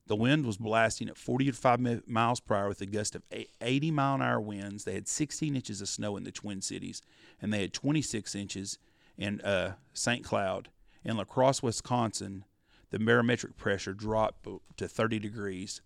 The 0.05 0.15
wind 0.15 0.45
was 0.45 0.57
blasting 0.57 1.09
at 1.09 1.17
45 1.17 1.79
mi- 1.79 2.01
miles 2.05 2.39
per 2.39 2.55
hour 2.55 2.67
with 2.67 2.81
a 2.81 2.85
gust 2.85 3.15
of 3.15 3.23
80 3.59 3.89
mile 3.89 4.13
an 4.13 4.21
hour 4.21 4.39
winds. 4.39 4.83
They 4.83 4.93
had 4.93 5.07
16 5.07 5.55
inches 5.55 5.81
of 5.81 5.89
snow 5.89 6.15
in 6.15 6.23
the 6.23 6.31
Twin 6.31 6.61
Cities, 6.61 7.01
and 7.41 7.51
they 7.51 7.61
had 7.61 7.73
26 7.73 8.35
inches 8.35 8.77
in 9.17 9.41
uh, 9.41 9.73
St. 9.91 10.23
Cloud. 10.23 10.69
In 11.03 11.17
La 11.17 11.23
Crosse, 11.23 11.63
Wisconsin, 11.63 12.45
the 12.91 12.99
barometric 12.99 13.57
pressure 13.57 13.93
dropped 13.93 14.47
to 14.77 14.87
30 14.87 15.17
degrees. 15.17 15.81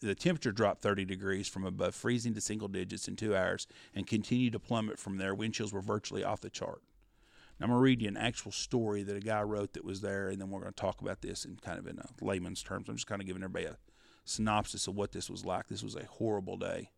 The 0.00 0.14
temperature 0.14 0.52
dropped 0.52 0.82
30 0.82 1.04
degrees 1.04 1.48
from 1.48 1.64
above 1.64 1.94
freezing 1.94 2.34
to 2.34 2.40
single 2.40 2.68
digits 2.68 3.08
in 3.08 3.16
two 3.16 3.34
hours 3.34 3.66
and 3.94 4.06
continued 4.06 4.52
to 4.52 4.58
plummet 4.58 4.98
from 4.98 5.18
there. 5.18 5.34
Wind 5.34 5.54
chills 5.54 5.72
were 5.72 5.80
virtually 5.80 6.24
off 6.24 6.40
the 6.40 6.50
chart. 6.50 6.82
Now, 7.58 7.64
I'm 7.64 7.70
going 7.70 7.78
to 7.78 7.82
read 7.82 8.02
you 8.02 8.08
an 8.08 8.16
actual 8.16 8.50
story 8.50 9.02
that 9.04 9.16
a 9.16 9.20
guy 9.20 9.42
wrote 9.42 9.74
that 9.74 9.84
was 9.84 10.00
there, 10.00 10.28
and 10.28 10.40
then 10.40 10.50
we're 10.50 10.60
going 10.60 10.72
to 10.72 10.80
talk 10.80 11.00
about 11.00 11.22
this 11.22 11.44
in 11.44 11.56
kind 11.56 11.78
of 11.78 11.86
in 11.86 12.00
layman's 12.20 12.62
terms. 12.62 12.88
I'm 12.88 12.96
just 12.96 13.06
kind 13.06 13.20
of 13.20 13.26
giving 13.26 13.42
everybody 13.42 13.66
a 13.66 13.78
synopsis 14.24 14.88
of 14.88 14.96
what 14.96 15.12
this 15.12 15.30
was 15.30 15.44
like. 15.44 15.68
This 15.68 15.82
was 15.82 15.94
a 15.94 16.04
horrible 16.04 16.56
day. 16.56 16.90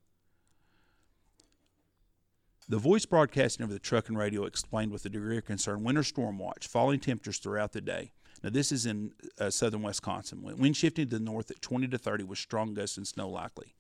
The 2.67 2.79
voice 2.79 3.05
broadcasting 3.05 3.63
over 3.63 3.73
the 3.75 3.79
truck 3.79 4.09
and 4.09 4.17
radio 4.17 4.45
explained 4.45 4.91
with 4.91 5.05
a 5.05 5.11
degree 5.11 5.37
of 5.37 5.45
concern 5.45 5.85
winter 5.85 6.03
storm 6.03 6.39
watch, 6.39 6.67
falling 6.67 6.99
temperatures 6.99 7.39
throughout 7.39 7.73
the 7.73 7.83
day. 7.83 8.13
Now, 8.45 8.51
this 8.51 8.73
is 8.73 8.85
in 8.85 9.15
uh, 9.41 9.49
southern 9.49 9.83
Wisconsin. 9.83 10.43
Wind 10.43 10.77
shifting 10.77 11.09
to 11.09 11.19
the 11.19 11.25
north 11.25 11.51
at 11.51 11.63
20 11.63 11.89
to 11.89 11.97
30 11.97 12.25
with 12.25 12.39
strong 12.39 12.75
gusts 12.75 12.99
and 12.99 13.09
snow 13.09 13.27
likely. 13.27 13.75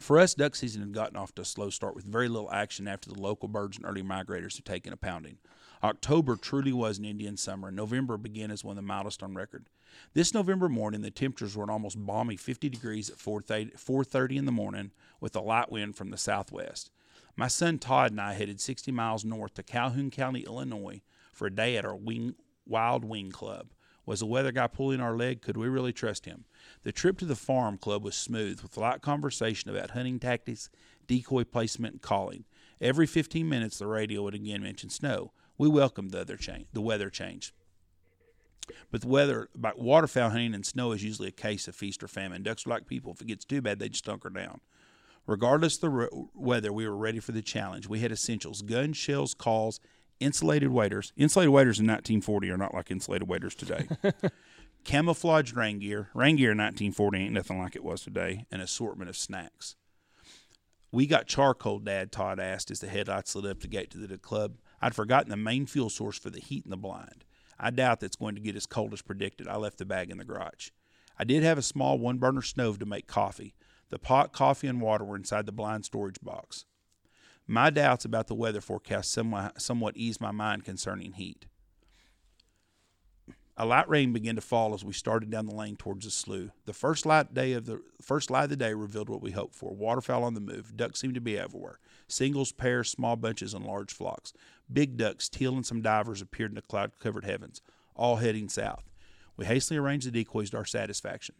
For 0.00 0.18
us, 0.18 0.34
duck 0.34 0.56
season 0.56 0.82
had 0.82 0.92
gotten 0.92 1.16
off 1.16 1.32
to 1.36 1.42
a 1.42 1.44
slow 1.44 1.70
start 1.70 1.94
with 1.94 2.04
very 2.04 2.26
little 2.26 2.50
action 2.50 2.88
after 2.88 3.08
the 3.08 3.20
local 3.20 3.48
birds 3.48 3.76
and 3.76 3.86
early 3.86 4.02
migrators 4.02 4.56
had 4.56 4.64
taken 4.64 4.92
a 4.92 4.96
pounding. 4.96 5.38
October 5.84 6.34
truly 6.34 6.72
was 6.72 6.98
an 6.98 7.04
Indian 7.04 7.36
summer, 7.36 7.68
and 7.68 7.76
November 7.76 8.16
began 8.16 8.50
as 8.50 8.64
one 8.64 8.72
of 8.76 8.82
the 8.82 8.88
mildest 8.88 9.22
on 9.22 9.36
record. 9.36 9.68
This 10.12 10.34
November 10.34 10.68
morning, 10.68 11.02
the 11.02 11.12
temperatures 11.12 11.56
were 11.56 11.62
an 11.62 11.70
almost 11.70 12.04
balmy 12.04 12.36
50 12.36 12.68
degrees 12.68 13.08
at 13.08 13.18
4:30 13.18 14.36
in 14.36 14.46
the 14.46 14.52
morning, 14.52 14.90
with 15.20 15.36
a 15.36 15.40
light 15.40 15.70
wind 15.70 15.94
from 15.94 16.10
the 16.10 16.18
southwest. 16.18 16.90
My 17.36 17.46
son 17.46 17.78
Todd 17.78 18.10
and 18.10 18.20
I 18.20 18.32
headed 18.32 18.60
60 18.60 18.90
miles 18.90 19.24
north 19.24 19.54
to 19.54 19.62
Calhoun 19.62 20.10
County, 20.10 20.40
Illinois, 20.40 21.02
for 21.32 21.46
a 21.46 21.54
day 21.54 21.76
at 21.76 21.84
our 21.84 21.94
wing, 21.94 22.34
Wild 22.66 23.04
Wing 23.04 23.30
Club. 23.30 23.72
Was 24.04 24.20
the 24.20 24.26
weather 24.26 24.52
guy 24.52 24.68
pulling 24.68 25.00
our 25.00 25.16
leg? 25.16 25.42
Could 25.42 25.56
we 25.56 25.68
really 25.68 25.92
trust 25.92 26.26
him? 26.26 26.44
The 26.84 26.92
trip 26.92 27.18
to 27.18 27.24
the 27.24 27.34
farm 27.34 27.76
club 27.76 28.04
was 28.04 28.14
smooth, 28.14 28.60
with 28.60 28.76
light 28.76 29.02
conversation 29.02 29.68
about 29.68 29.90
hunting 29.90 30.20
tactics, 30.20 30.70
decoy 31.08 31.42
placement, 31.42 31.94
and 31.94 32.02
calling. 32.02 32.44
Every 32.80 33.06
15 33.06 33.48
minutes, 33.48 33.78
the 33.78 33.86
radio 33.86 34.22
would 34.22 34.34
again 34.34 34.62
mention 34.62 34.90
snow. 34.90 35.32
We 35.58 35.68
welcomed 35.68 36.12
the, 36.12 36.20
other 36.20 36.36
change, 36.36 36.66
the 36.72 36.80
weather 36.80 37.10
change. 37.10 37.52
But 38.90 39.00
the 39.00 39.08
weather, 39.08 39.48
about 39.54 39.78
waterfowl 39.78 40.30
hunting 40.30 40.54
and 40.54 40.66
snow 40.66 40.92
is 40.92 41.02
usually 41.02 41.28
a 41.28 41.32
case 41.32 41.66
of 41.66 41.74
feast 41.74 42.02
or 42.02 42.08
famine. 42.08 42.42
Ducks 42.42 42.66
are 42.66 42.70
like 42.70 42.86
people. 42.86 43.12
If 43.12 43.22
it 43.22 43.28
gets 43.28 43.44
too 43.44 43.62
bad, 43.62 43.78
they 43.78 43.88
just 43.88 44.06
hunker 44.06 44.30
down. 44.30 44.60
Regardless 45.26 45.76
of 45.76 45.80
the 45.80 45.90
re- 45.90 46.08
weather, 46.34 46.72
we 46.72 46.86
were 46.86 46.96
ready 46.96 47.18
for 47.18 47.32
the 47.32 47.42
challenge. 47.42 47.88
We 47.88 48.00
had 48.00 48.12
essentials 48.12 48.62
gun, 48.62 48.92
shells, 48.92 49.34
calls, 49.34 49.80
insulated 50.20 50.70
waders. 50.70 51.12
Insulated 51.16 51.52
waders 51.52 51.78
in 51.78 51.86
1940 51.86 52.50
are 52.50 52.56
not 52.56 52.74
like 52.74 52.90
insulated 52.90 53.28
waders 53.28 53.54
today. 53.54 53.88
Camouflaged 54.84 55.56
rain 55.56 55.78
gear. 55.78 56.10
Rain 56.14 56.36
gear 56.36 56.52
in 56.52 56.58
1940 56.58 57.18
ain't 57.18 57.32
nothing 57.32 57.58
like 57.58 57.74
it 57.74 57.84
was 57.84 58.02
today. 58.02 58.46
An 58.50 58.60
assortment 58.60 59.10
of 59.10 59.16
snacks. 59.16 59.76
We 60.92 61.06
got 61.06 61.26
charcoal, 61.26 61.80
Dad, 61.80 62.12
Todd 62.12 62.38
asked 62.38 62.70
as 62.70 62.80
the 62.80 62.86
headlights 62.86 63.34
lit 63.34 63.50
up 63.50 63.60
the 63.60 63.68
gate 63.68 63.90
to 63.90 63.98
the 63.98 64.16
club. 64.16 64.58
I'd 64.80 64.94
forgotten 64.94 65.30
the 65.30 65.36
main 65.36 65.66
fuel 65.66 65.90
source 65.90 66.18
for 66.18 66.30
the 66.30 66.40
heat 66.40 66.64
in 66.64 66.70
the 66.70 66.76
blind. 66.76 67.24
I 67.58 67.70
doubt 67.70 68.00
that's 68.00 68.16
going 68.16 68.34
to 68.34 68.40
get 68.40 68.56
as 68.56 68.66
cold 68.66 68.92
as 68.92 69.02
predicted. 69.02 69.48
I 69.48 69.56
left 69.56 69.78
the 69.78 69.84
bag 69.84 70.10
in 70.10 70.18
the 70.18 70.24
garage. 70.24 70.70
I 71.18 71.24
did 71.24 71.42
have 71.42 71.58
a 71.58 71.62
small 71.62 71.98
one 71.98 72.18
burner 72.18 72.42
stove 72.42 72.78
to 72.78 72.86
make 72.86 73.06
coffee. 73.06 73.54
The 73.88 73.98
pot, 73.98 74.32
coffee, 74.32 74.68
and 74.68 74.80
water 74.80 75.04
were 75.04 75.16
inside 75.16 75.46
the 75.46 75.52
blind 75.52 75.84
storage 75.84 76.20
box. 76.20 76.66
My 77.48 77.70
doubts 77.70 78.04
about 78.04 78.26
the 78.26 78.34
weather 78.34 78.60
forecast 78.60 79.12
somewhat, 79.12 79.60
somewhat 79.62 79.96
eased 79.96 80.20
my 80.20 80.32
mind 80.32 80.64
concerning 80.64 81.12
heat. 81.12 81.46
A 83.56 83.64
light 83.64 83.88
rain 83.88 84.12
began 84.12 84.34
to 84.34 84.42
fall 84.42 84.74
as 84.74 84.84
we 84.84 84.92
started 84.92 85.30
down 85.30 85.46
the 85.46 85.54
lane 85.54 85.76
towards 85.76 86.04
the 86.04 86.10
slough. 86.10 86.50
The 86.66 86.74
first 86.74 87.06
light 87.06 87.32
day 87.32 87.52
of 87.52 87.64
the 87.64 87.80
first 88.02 88.30
light 88.30 88.44
of 88.44 88.50
the 88.50 88.56
day 88.56 88.74
revealed 88.74 89.08
what 89.08 89.22
we 89.22 89.30
hoped 89.30 89.54
for. 89.54 89.74
Waterfowl 89.74 90.24
on 90.24 90.34
the 90.34 90.40
move. 90.40 90.76
Ducks 90.76 91.00
seemed 91.00 91.14
to 91.14 91.20
be 91.20 91.38
everywhere. 91.38 91.78
Singles, 92.08 92.52
pairs, 92.52 92.90
small 92.90 93.16
bunches, 93.16 93.54
and 93.54 93.64
large 93.64 93.94
flocks. 93.94 94.34
Big 94.70 94.96
ducks, 94.96 95.28
teal, 95.28 95.54
and 95.54 95.64
some 95.64 95.80
divers 95.80 96.20
appeared 96.20 96.50
in 96.50 96.56
the 96.56 96.62
cloud-covered 96.62 97.24
heavens, 97.24 97.62
all 97.94 98.16
heading 98.16 98.48
south. 98.48 98.90
We 99.36 99.46
hastily 99.46 99.78
arranged 99.78 100.06
the 100.06 100.10
decoys 100.10 100.50
to 100.50 100.58
our 100.58 100.64
satisfaction. 100.66 101.36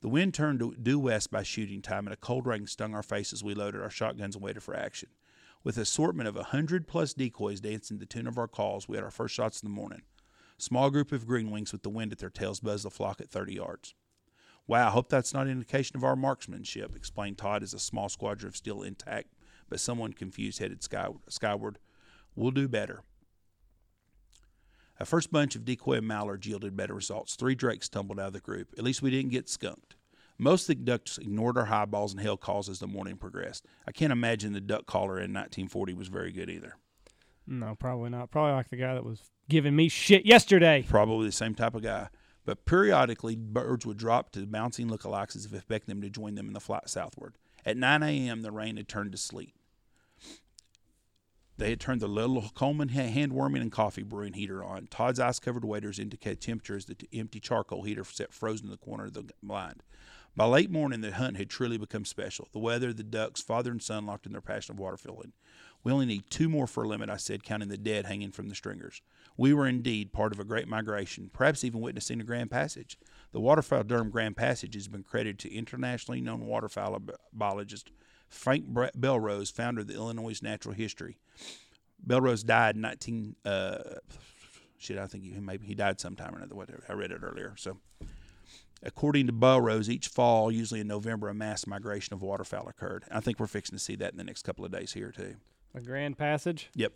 The 0.00 0.08
wind 0.08 0.32
turned 0.32 0.82
due 0.82 0.98
west 0.98 1.30
by 1.30 1.42
shooting 1.42 1.82
time, 1.82 2.06
and 2.06 2.14
a 2.14 2.16
cold 2.16 2.46
rain 2.46 2.66
stung 2.66 2.94
our 2.94 3.02
faces 3.02 3.40
as 3.40 3.44
we 3.44 3.52
loaded 3.54 3.82
our 3.82 3.90
shotguns 3.90 4.34
and 4.34 4.42
waited 4.42 4.62
for 4.62 4.74
action. 4.74 5.10
With 5.62 5.76
assortment 5.76 6.28
of 6.28 6.36
a 6.36 6.44
hundred 6.44 6.88
plus 6.88 7.12
decoys 7.12 7.60
dancing 7.60 7.98
the 7.98 8.06
tune 8.06 8.26
of 8.26 8.38
our 8.38 8.48
calls, 8.48 8.88
we 8.88 8.96
had 8.96 9.04
our 9.04 9.10
first 9.10 9.34
shots 9.34 9.62
in 9.62 9.68
the 9.68 9.74
morning. 9.74 10.02
Small 10.58 10.90
group 10.90 11.12
of 11.12 11.26
greenwings 11.26 11.72
with 11.72 11.82
the 11.82 11.90
wind 11.90 12.12
at 12.12 12.18
their 12.18 12.30
tails 12.30 12.60
buzzed 12.60 12.84
the 12.84 12.90
flock 12.90 13.20
at 13.20 13.30
30 13.30 13.54
yards. 13.54 13.94
Wow, 14.66 14.88
I 14.88 14.90
hope 14.90 15.08
that's 15.08 15.34
not 15.34 15.46
an 15.46 15.52
indication 15.52 15.96
of 15.96 16.04
our 16.04 16.16
marksmanship, 16.16 16.94
explained 16.94 17.38
Todd 17.38 17.62
as 17.62 17.74
a 17.74 17.78
small 17.78 18.08
squadron 18.08 18.48
of 18.48 18.56
still 18.56 18.82
intact 18.82 19.28
but 19.70 19.80
someone 19.80 20.12
confused 20.12 20.58
headed 20.58 20.82
sky, 20.82 21.08
skyward. 21.28 21.78
We'll 22.34 22.50
do 22.50 22.68
better. 22.68 23.02
A 24.98 25.06
first 25.06 25.32
bunch 25.32 25.56
of 25.56 25.64
decoy 25.64 26.02
mallards 26.02 26.46
yielded 26.46 26.76
better 26.76 26.92
results. 26.92 27.36
Three 27.36 27.54
drakes 27.54 27.88
tumbled 27.88 28.20
out 28.20 28.26
of 28.26 28.32
the 28.34 28.40
group. 28.40 28.74
At 28.76 28.84
least 28.84 29.00
we 29.00 29.10
didn't 29.10 29.30
get 29.30 29.48
skunked. 29.48 29.94
Most 30.40 30.70
of 30.70 30.78
the 30.78 30.84
ducks 30.84 31.18
ignored 31.18 31.58
our 31.58 31.66
high 31.66 31.84
balls 31.84 32.12
and 32.12 32.20
hail 32.22 32.38
calls 32.38 32.70
as 32.70 32.78
the 32.78 32.86
morning 32.86 33.18
progressed. 33.18 33.66
I 33.86 33.92
can't 33.92 34.10
imagine 34.10 34.54
the 34.54 34.60
duck 34.62 34.86
caller 34.86 35.16
in 35.18 35.34
1940 35.34 35.92
was 35.92 36.08
very 36.08 36.32
good 36.32 36.48
either. 36.48 36.76
No, 37.46 37.74
probably 37.74 38.08
not. 38.08 38.30
Probably 38.30 38.54
like 38.54 38.70
the 38.70 38.76
guy 38.76 38.94
that 38.94 39.04
was 39.04 39.20
giving 39.50 39.76
me 39.76 39.90
shit 39.90 40.24
yesterday. 40.24 40.82
Probably 40.88 41.26
the 41.26 41.32
same 41.32 41.54
type 41.54 41.74
of 41.74 41.82
guy. 41.82 42.08
But 42.46 42.64
periodically, 42.64 43.36
birds 43.36 43.84
would 43.84 43.98
drop 43.98 44.32
to 44.32 44.46
bouncing 44.46 44.88
lookalikes 44.88 45.36
as 45.36 45.44
if 45.44 45.52
expecting 45.52 45.94
them 45.94 46.00
to 46.00 46.08
join 46.08 46.36
them 46.36 46.46
in 46.46 46.54
the 46.54 46.60
flight 46.60 46.88
southward. 46.88 47.36
At 47.66 47.76
9 47.76 48.02
a.m., 48.02 48.40
the 48.40 48.50
rain 48.50 48.78
had 48.78 48.88
turned 48.88 49.12
to 49.12 49.18
sleet. 49.18 49.54
They 51.58 51.68
had 51.68 51.80
turned 51.80 52.00
the 52.00 52.08
little 52.08 52.50
Coleman 52.54 52.88
hand 52.88 53.34
warming 53.34 53.60
and 53.60 53.70
coffee 53.70 54.02
brewing 54.02 54.32
heater 54.32 54.64
on. 54.64 54.86
Todd's 54.86 55.20
ice 55.20 55.38
covered 55.38 55.66
waders 55.66 55.98
indicated 55.98 56.40
temperature 56.40 56.76
as 56.76 56.86
the 56.86 56.96
empty 57.12 57.40
charcoal 57.40 57.82
heater 57.82 58.04
sat 58.04 58.32
frozen 58.32 58.68
in 58.68 58.70
the 58.70 58.78
corner 58.78 59.04
of 59.04 59.12
the 59.12 59.28
blind. 59.42 59.82
By 60.36 60.46
late 60.46 60.70
morning, 60.70 61.00
the 61.00 61.12
hunt 61.12 61.36
had 61.36 61.50
truly 61.50 61.76
become 61.76 62.04
special. 62.04 62.48
The 62.52 62.58
weather, 62.58 62.92
the 62.92 63.02
ducks, 63.02 63.40
father 63.40 63.70
and 63.70 63.82
son 63.82 64.06
locked 64.06 64.26
in 64.26 64.32
their 64.32 64.40
passion 64.40 64.74
of 64.74 64.80
waterfowling. 64.80 65.32
We 65.82 65.92
only 65.92 66.06
need 66.06 66.30
two 66.30 66.48
more 66.48 66.66
for 66.66 66.84
a 66.84 66.88
limit, 66.88 67.08
I 67.08 67.16
said, 67.16 67.42
counting 67.42 67.68
the 67.68 67.78
dead 67.78 68.06
hanging 68.06 68.32
from 68.32 68.48
the 68.48 68.54
stringers. 68.54 69.00
We 69.36 69.54
were 69.54 69.66
indeed 69.66 70.12
part 70.12 70.32
of 70.32 70.38
a 70.38 70.44
great 70.44 70.68
migration, 70.68 71.30
perhaps 71.32 71.64
even 71.64 71.80
witnessing 71.80 72.20
a 72.20 72.24
Grand 72.24 72.50
Passage. 72.50 72.98
The 73.32 73.40
Waterfowl 73.40 73.84
Durham 73.84 74.10
Grand 74.10 74.36
Passage 74.36 74.74
has 74.74 74.88
been 74.88 75.02
credited 75.02 75.38
to 75.40 75.54
internationally 75.54 76.20
known 76.20 76.46
waterfowl 76.46 77.00
biologist 77.32 77.90
Frank 78.28 78.66
Bellrose, 78.68 79.52
founder 79.52 79.80
of 79.80 79.88
the 79.88 79.94
Illinois 79.94 80.40
Natural 80.42 80.74
History. 80.74 81.18
Bellrose 82.06 82.44
died 82.44 82.76
in 82.76 82.82
19. 82.82 83.36
Uh, 83.44 83.78
shit, 84.78 84.98
I 84.98 85.06
think 85.06 85.24
he, 85.24 85.30
maybe 85.40 85.66
he 85.66 85.74
died 85.74 86.00
sometime 86.00 86.34
or 86.34 86.38
another. 86.38 86.54
Whatever. 86.54 86.84
I 86.88 86.92
read 86.92 87.10
it 87.10 87.22
earlier. 87.22 87.54
So, 87.56 87.78
according 88.82 89.26
to 89.26 89.32
Bellrose, 89.32 89.88
each 89.88 90.08
fall, 90.08 90.50
usually 90.50 90.80
in 90.80 90.86
November, 90.86 91.28
a 91.28 91.34
mass 91.34 91.66
migration 91.66 92.14
of 92.14 92.22
waterfowl 92.22 92.68
occurred. 92.68 93.04
I 93.10 93.20
think 93.20 93.38
we're 93.38 93.46
fixing 93.46 93.76
to 93.76 93.82
see 93.82 93.96
that 93.96 94.12
in 94.12 94.18
the 94.18 94.24
next 94.24 94.42
couple 94.42 94.64
of 94.64 94.72
days 94.72 94.92
here 94.92 95.10
too. 95.10 95.36
A 95.74 95.80
grand 95.80 96.18
passage. 96.18 96.70
Yep. 96.74 96.92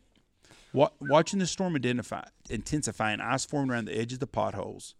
Watching 0.72 1.38
the 1.38 1.46
storm 1.46 1.76
intensify, 1.76 2.24
intensifying, 2.50 3.20
ice 3.20 3.44
forming 3.44 3.70
around 3.70 3.84
the 3.84 3.96
edge 3.96 4.12
of 4.12 4.18
the 4.18 4.26
potholes, 4.26 4.96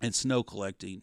and 0.00 0.14
snow 0.14 0.42
collecting 0.42 1.02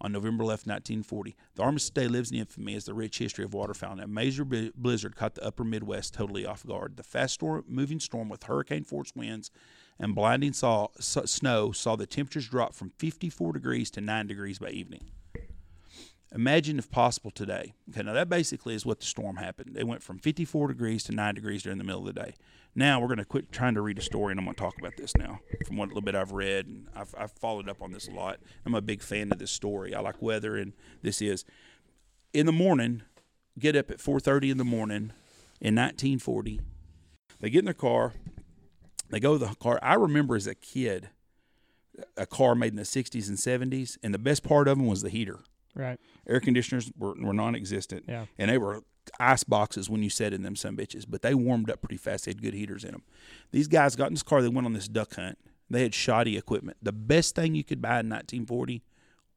on 0.00 0.12
November 0.12 0.42
11, 0.44 0.62
1940. 0.70 1.36
The 1.56 1.62
Armistice 1.62 1.90
Day 1.90 2.08
lives 2.08 2.30
in 2.30 2.38
infamy 2.38 2.74
as 2.74 2.86
the 2.86 2.94
rich 2.94 3.18
history 3.18 3.44
of 3.44 3.52
waterfowl. 3.52 3.92
And 3.92 4.00
A 4.00 4.06
major 4.06 4.46
blizzard 4.46 5.14
caught 5.14 5.34
the 5.34 5.44
upper 5.44 5.64
Midwest 5.64 6.14
totally 6.14 6.46
off 6.46 6.64
guard. 6.64 6.96
The 6.96 7.02
fast 7.02 7.34
storm, 7.34 7.64
moving 7.68 8.00
storm 8.00 8.30
with 8.30 8.44
hurricane 8.44 8.84
force 8.84 9.12
winds 9.14 9.50
and 10.00 10.14
blinding 10.14 10.54
saw, 10.54 10.88
snow 10.98 11.72
saw 11.72 11.94
the 11.94 12.06
temperatures 12.06 12.48
drop 12.48 12.74
from 12.74 12.90
54 12.98 13.52
degrees 13.52 13.90
to 13.92 14.00
9 14.00 14.26
degrees 14.26 14.58
by 14.58 14.70
evening. 14.70 15.10
Imagine 16.32 16.78
if 16.78 16.90
possible 16.90 17.30
today. 17.30 17.74
Okay, 17.90 18.02
now 18.02 18.12
that 18.12 18.28
basically 18.28 18.74
is 18.74 18.86
what 18.86 19.00
the 19.00 19.06
storm 19.06 19.36
happened. 19.36 19.76
It 19.76 19.86
went 19.86 20.02
from 20.02 20.18
54 20.18 20.68
degrees 20.68 21.02
to 21.04 21.12
9 21.12 21.34
degrees 21.34 21.64
during 21.64 21.78
the 21.78 21.84
middle 21.84 22.08
of 22.08 22.14
the 22.14 22.20
day. 22.20 22.34
Now 22.74 23.00
we're 23.00 23.08
going 23.08 23.18
to 23.18 23.24
quit 23.24 23.50
trying 23.50 23.74
to 23.74 23.80
read 23.80 23.98
a 23.98 24.02
story, 24.02 24.30
and 24.30 24.38
I'm 24.38 24.46
going 24.46 24.54
to 24.54 24.60
talk 24.60 24.78
about 24.78 24.96
this 24.96 25.16
now 25.16 25.40
from 25.66 25.76
what 25.76 25.86
a 25.86 25.88
little 25.88 26.02
bit 26.02 26.14
I've 26.14 26.32
read, 26.32 26.66
and 26.66 26.86
I've, 26.94 27.14
I've 27.18 27.32
followed 27.32 27.68
up 27.68 27.82
on 27.82 27.90
this 27.90 28.06
a 28.06 28.12
lot. 28.12 28.38
I'm 28.64 28.76
a 28.76 28.80
big 28.80 29.02
fan 29.02 29.32
of 29.32 29.38
this 29.38 29.50
story. 29.50 29.92
I 29.92 30.00
like 30.00 30.22
weather, 30.22 30.56
and 30.56 30.72
this 31.02 31.20
is 31.20 31.44
in 32.32 32.46
the 32.46 32.52
morning. 32.52 33.02
Get 33.58 33.74
up 33.74 33.90
at 33.90 33.98
4:30 33.98 34.52
in 34.52 34.58
the 34.58 34.64
morning 34.64 35.12
in 35.60 35.74
1940. 35.74 36.60
They 37.40 37.50
get 37.50 37.60
in 37.60 37.64
their 37.64 37.74
car. 37.74 38.14
They 39.10 39.20
go 39.20 39.38
to 39.38 39.44
the 39.44 39.54
car. 39.56 39.78
I 39.82 39.94
remember 39.94 40.36
as 40.36 40.46
a 40.46 40.54
kid, 40.54 41.10
a 42.16 42.26
car 42.26 42.54
made 42.54 42.72
in 42.72 42.76
the 42.76 42.82
60s 42.82 43.28
and 43.28 43.36
70s, 43.36 43.98
and 44.02 44.14
the 44.14 44.18
best 44.18 44.42
part 44.42 44.68
of 44.68 44.78
them 44.78 44.86
was 44.86 45.02
the 45.02 45.10
heater. 45.10 45.40
Right. 45.74 45.98
Air 46.28 46.40
conditioners 46.40 46.90
were, 46.96 47.14
were 47.20 47.32
non-existent. 47.32 48.04
Yeah. 48.08 48.26
And 48.38 48.50
they 48.50 48.58
were 48.58 48.82
ice 49.18 49.44
boxes 49.44 49.90
when 49.90 50.02
you 50.02 50.10
sat 50.10 50.32
in 50.32 50.42
them 50.42 50.56
some 50.56 50.76
bitches, 50.76 51.04
but 51.08 51.22
they 51.22 51.34
warmed 51.34 51.70
up 51.70 51.82
pretty 51.82 51.96
fast. 51.96 52.24
They 52.24 52.30
had 52.30 52.42
good 52.42 52.54
heaters 52.54 52.84
in 52.84 52.92
them. 52.92 53.02
These 53.50 53.68
guys 53.68 53.96
got 53.96 54.08
in 54.08 54.14
this 54.14 54.22
car. 54.22 54.42
They 54.42 54.48
went 54.48 54.66
on 54.66 54.72
this 54.72 54.88
duck 54.88 55.14
hunt. 55.14 55.38
They 55.68 55.82
had 55.82 55.94
shoddy 55.94 56.36
equipment. 56.36 56.78
The 56.82 56.92
best 56.92 57.34
thing 57.34 57.54
you 57.54 57.64
could 57.64 57.80
buy 57.80 58.00
in 58.00 58.08
1940, 58.08 58.82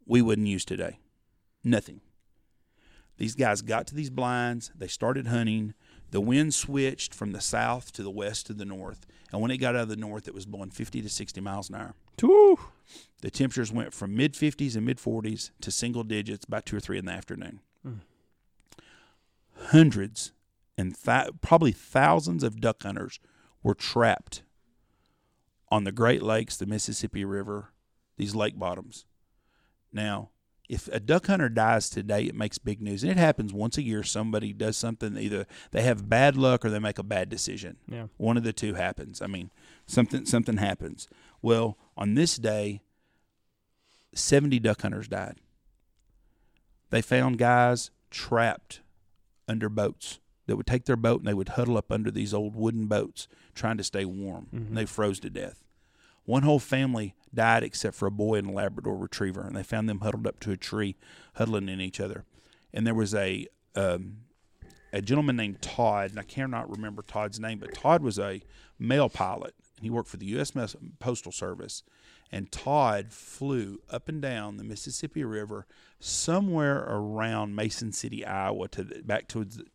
we 0.06 0.22
wouldn't 0.22 0.48
use 0.48 0.66
today. 0.66 1.00
Nothing. 1.64 2.02
These 3.18 3.36
guys 3.36 3.62
got 3.62 3.86
to 3.88 3.96
these 3.96 4.10
blinds. 4.10 4.72
They 4.76 4.88
started 4.88 5.28
hunting. 5.28 5.76
The 6.14 6.22
wind 6.22 6.54
switched 6.54 7.12
from 7.12 7.32
the 7.32 7.42
south 7.42 7.92
to 7.94 8.04
the 8.04 8.12
west 8.12 8.46
to 8.46 8.54
the 8.54 8.66
north. 8.66 9.08
And 9.32 9.42
when 9.42 9.50
it 9.50 9.58
got 9.58 9.76
out 9.76 9.82
of 9.82 9.90
the 9.90 9.96
north, 9.96 10.28
it 10.28 10.36
was 10.36 10.46
blowing 10.46 10.70
50 10.70 11.02
to 11.02 11.10
60 11.10 11.42
miles 11.42 11.70
an 11.70 11.76
hour. 11.76 11.96
Woo! 12.22 12.60
The 13.22 13.32
temperatures 13.32 13.72
went 13.72 13.96
from 13.96 14.16
mid 14.16 14.34
50s 14.36 14.76
and 14.76 14.86
mid 14.86 15.00
40s 15.00 15.50
to 15.62 15.72
single 15.72 16.04
digits 16.04 16.46
by 16.46 16.60
two 16.60 16.78
or 16.78 16.80
three 16.80 17.00
in 17.00 17.06
the 17.06 17.12
afternoon. 17.12 17.62
Mm. 17.84 18.02
Hundreds 19.70 20.34
and 20.78 20.96
th- 20.96 21.30
probably 21.42 21.72
thousands 21.72 22.44
of 22.44 22.62
duck 22.62 22.84
hunters 22.84 23.20
were 23.64 23.74
trapped 23.74 24.44
on 25.70 25.84
the 25.84 25.92
Great 25.92 26.22
Lakes, 26.22 26.58
the 26.58 26.68
Mississippi 26.68 27.26
River, 27.26 27.72
these 28.18 28.36
lake 28.36 28.60
bottoms. 28.60 29.06
Now, 29.92 30.30
if 30.70 30.88
a 30.90 31.00
duck 31.00 31.28
hunter 31.28 31.50
dies 31.50 31.90
today, 31.90 32.24
it 32.24 32.36
makes 32.36 32.58
big 32.58 32.82
news. 32.82 33.04
And 33.04 33.12
it 33.12 33.18
happens 33.18 33.54
once 33.54 33.78
a 33.78 33.82
year. 33.82 34.04
Somebody 34.04 34.54
does 34.54 34.78
something, 34.78 35.18
either 35.18 35.46
they 35.72 35.82
have 35.82 36.10
bad 36.10 36.38
luck 36.38 36.64
or 36.64 36.70
they 36.70 36.80
make 36.80 37.00
a 37.00 37.04
bad 37.04 37.30
decision. 37.30 37.78
Yeah. 37.88 38.08
One 38.18 38.38
of 38.38 38.44
the 38.44 38.54
two 38.54 38.76
happens. 38.76 39.22
I 39.22 39.28
mean, 39.28 39.52
something 39.86 40.26
something 40.26 40.58
happens. 40.58 41.08
Well, 41.42 41.78
on 41.98 42.16
this 42.16 42.38
day, 42.38 42.82
70 44.14 44.60
duck 44.60 44.82
hunters 44.82 45.08
died. 45.08 45.40
They 46.90 47.02
found 47.02 47.38
guys 47.38 47.92
trapped 48.10 48.82
under 49.48 49.68
boats 49.68 50.20
that 50.46 50.56
would 50.56 50.68
take 50.68 50.86
their 50.86 50.96
boat 50.96 51.20
and 51.20 51.28
they 51.28 51.34
would 51.34 51.50
huddle 51.50 51.78
up 51.78 51.92
under 51.92 52.12
these 52.12 52.34
old 52.34 52.56
wooden 52.56 52.88
boats 52.88 53.28
trying 53.56 53.78
to 53.78 53.84
stay 53.84 54.06
warm. 54.06 54.48
Mm-hmm. 54.48 54.58
And 54.68 54.78
they 54.78 54.86
froze 54.86 55.20
to 55.22 55.30
death. 55.30 55.64
One 56.26 56.44
whole 56.44 56.60
family 56.60 57.16
died 57.34 57.64
except 57.64 57.96
for 57.96 58.06
a 58.08 58.12
boy 58.12 58.36
and 58.36 58.50
a 58.50 58.54
Labrador 58.54 58.96
retriever, 58.96 59.42
and 59.42 59.56
they 59.56 59.64
found 59.64 59.90
them 59.90 60.00
huddled 60.00 60.28
up 60.28 60.40
to 60.42 60.52
a 60.52 60.58
tree, 60.58 60.96
huddling 61.36 61.70
in 61.70 61.82
each 61.82 62.00
other. 62.00 62.26
And 62.74 62.88
there 62.88 62.94
was 62.94 63.14
a 63.14 63.48
um, 63.76 64.18
a 64.94 65.02
gentleman 65.02 65.36
named 65.36 65.62
Todd, 65.62 66.12
and 66.12 66.20
I 66.20 66.24
cannot 66.24 66.70
remember 66.70 67.02
Todd's 67.02 67.40
name, 67.40 67.58
but 67.58 67.74
Todd 67.74 68.04
was 68.04 68.20
a 68.20 68.42
mail 68.78 69.10
pilot, 69.10 69.56
and 69.76 69.84
he 69.84 69.90
worked 69.90 70.08
for 70.08 70.18
the 70.18 70.28
U.S. 70.28 70.54
Postal 71.00 71.32
Service. 71.32 71.82
And 72.32 72.52
Todd 72.52 73.12
flew 73.12 73.80
up 73.90 74.08
and 74.08 74.22
down 74.22 74.58
the 74.58 74.64
Mississippi 74.64 75.24
River 75.24 75.66
somewhere 76.00 76.80
around 76.88 77.56
Mason 77.56 77.92
City, 77.92 78.26
Iowa, 78.26 78.68
to 78.70 78.84
the, 78.84 79.02
back 79.04 79.28
towards 79.28 79.58
the, 79.58 79.66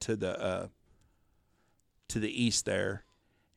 to 0.00 0.16
the 0.16 0.40
uh, 0.40 0.68
to 2.08 2.18
the 2.18 2.42
east 2.42 2.64
there, 2.64 3.04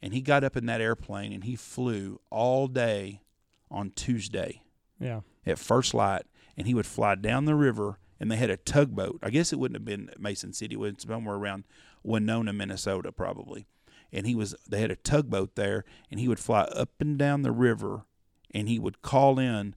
and 0.02 0.14
he 0.14 0.22
got 0.22 0.44
up 0.44 0.58
in 0.58 0.66
that 0.66 0.82
airplane 0.82 1.32
and 1.32 1.44
he 1.44 1.56
flew 1.56 2.20
all 2.30 2.68
day 2.68 3.22
on 3.70 3.92
Tuesday. 3.92 4.64
Yeah. 5.00 5.22
At 5.46 5.60
first 5.60 5.94
light, 5.94 6.24
and 6.58 6.68
he 6.68 6.74
would 6.74 6.86
fly 6.86 7.16
down 7.16 7.46
the 7.46 7.56
river, 7.56 7.98
and 8.20 8.30
they 8.30 8.36
had 8.36 8.52
a 8.52 8.58
tugboat. 8.58 9.20
I 9.24 9.32
guess 9.32 9.52
it 9.52 9.58
wouldn't 9.58 9.78
have 9.78 9.86
been 9.86 10.12
Mason 10.20 10.54
City; 10.54 10.76
it 10.76 10.80
was 10.80 10.94
somewhere 11.00 11.36
around 11.36 11.64
Winona, 12.04 12.54
Minnesota, 12.54 13.12
probably. 13.12 13.66
And 14.14 14.28
he 14.28 14.36
was 14.36 14.56
they 14.70 14.82
had 14.82 14.92
a 14.92 14.96
tugboat 14.96 15.56
there, 15.56 15.86
and 16.12 16.20
he 16.20 16.28
would 16.28 16.40
fly 16.40 16.62
up 16.62 16.90
and 17.00 17.18
down 17.18 17.42
the 17.42 17.52
river, 17.52 18.06
and 18.54 18.68
he 18.68 18.78
would 18.78 19.02
call 19.02 19.40
in, 19.40 19.76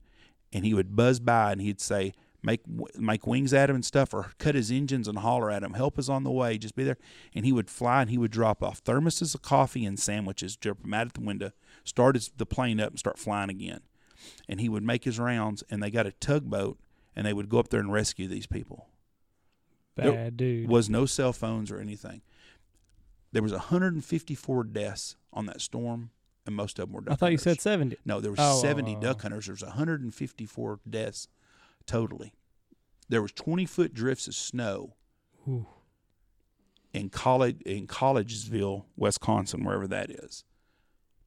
and 0.53 0.65
he 0.65 0.73
would 0.73 0.95
buzz 0.95 1.19
by, 1.19 1.53
and 1.53 1.61
he'd 1.61 1.81
say, 1.81 2.13
make 2.45 2.61
make 2.95 3.25
wings 3.25 3.53
at 3.53 3.69
him 3.69 3.75
and 3.75 3.85
stuff, 3.85 4.13
or 4.13 4.31
cut 4.37 4.55
his 4.55 4.71
engines 4.71 5.07
and 5.07 5.17
holler 5.19 5.49
at 5.49 5.63
him. 5.63 5.73
Help 5.73 5.97
is 5.97 6.09
on 6.09 6.23
the 6.23 6.31
way. 6.31 6.57
Just 6.57 6.75
be 6.75 6.83
there. 6.83 6.97
And 7.33 7.45
he 7.45 7.51
would 7.51 7.69
fly 7.69 8.01
and 8.01 8.09
he 8.09 8.17
would 8.17 8.31
drop 8.31 8.61
off 8.63 8.83
thermoses 8.83 9.33
of 9.33 9.41
coffee 9.41 9.85
and 9.85 9.99
sandwiches, 9.99 10.55
drop 10.55 10.81
them 10.81 10.93
out 10.93 11.07
at 11.07 11.13
the 11.15 11.21
window, 11.21 11.51
start 11.83 12.15
his, 12.15 12.31
the 12.37 12.45
plane 12.45 12.79
up, 12.79 12.91
and 12.91 12.99
start 12.99 13.17
flying 13.17 13.49
again. 13.49 13.81
And 14.47 14.61
he 14.61 14.69
would 14.69 14.83
make 14.83 15.03
his 15.03 15.19
rounds, 15.19 15.63
and 15.69 15.81
they 15.81 15.91
got 15.91 16.05
a 16.05 16.11
tugboat, 16.11 16.79
and 17.15 17.25
they 17.25 17.33
would 17.33 17.49
go 17.49 17.59
up 17.59 17.69
there 17.69 17.79
and 17.79 17.91
rescue 17.91 18.27
these 18.27 18.47
people. 18.47 18.87
Bad 19.95 20.05
there 20.05 20.31
dude. 20.31 20.69
Was 20.69 20.89
no 20.89 21.05
cell 21.05 21.33
phones 21.33 21.71
or 21.71 21.79
anything. 21.79 22.21
There 23.31 23.43
was 23.43 23.51
154 23.51 24.63
deaths 24.65 25.15
on 25.33 25.45
that 25.47 25.61
storm, 25.61 26.11
and 26.45 26.55
most 26.55 26.79
of 26.79 26.87
them 26.87 26.93
were. 26.93 27.01
Duck 27.01 27.13
I 27.13 27.15
thought 27.15 27.25
hunters. 27.27 27.45
you 27.45 27.51
said 27.51 27.61
70. 27.61 27.97
No, 28.05 28.21
there 28.21 28.31
was 28.31 28.39
oh, 28.41 28.61
70 28.61 28.95
duck 28.95 29.17
oh. 29.19 29.21
hunters. 29.23 29.47
There 29.47 29.53
was 29.53 29.63
154 29.63 30.79
deaths 30.89 31.27
totally. 31.85 32.33
There 33.09 33.21
was 33.21 33.31
20 33.31 33.65
foot 33.65 33.93
drifts 33.93 34.27
of 34.27 34.35
snow 34.35 34.95
Ooh. 35.47 35.67
in 36.93 37.09
college 37.09 37.61
in 37.61 37.87
Collegeville, 37.87 38.85
Wisconsin, 38.95 39.63
wherever 39.63 39.87
that 39.87 40.09
is. 40.09 40.43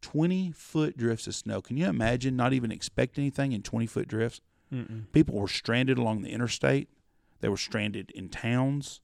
20 0.01 0.53
foot 0.53 0.97
drifts 0.97 1.27
of 1.27 1.35
snow. 1.35 1.61
Can 1.61 1.77
you 1.77 1.87
imagine 1.87 2.37
not 2.37 2.53
even 2.53 2.71
expect 2.71 3.19
anything 3.19 3.53
in 3.53 3.63
20 3.63 3.87
foot 3.87 4.09
drifts? 4.09 4.41
Mm-mm. 4.73 5.11
People 5.13 5.37
were 5.37 5.49
stranded 5.49 5.99
along 5.99 6.23
the 6.23 6.31
interstate. 6.31 6.89
They 7.41 7.49
were 7.49 7.57
stranded 7.57 8.11
in 8.13 8.29
towns. 8.29 9.01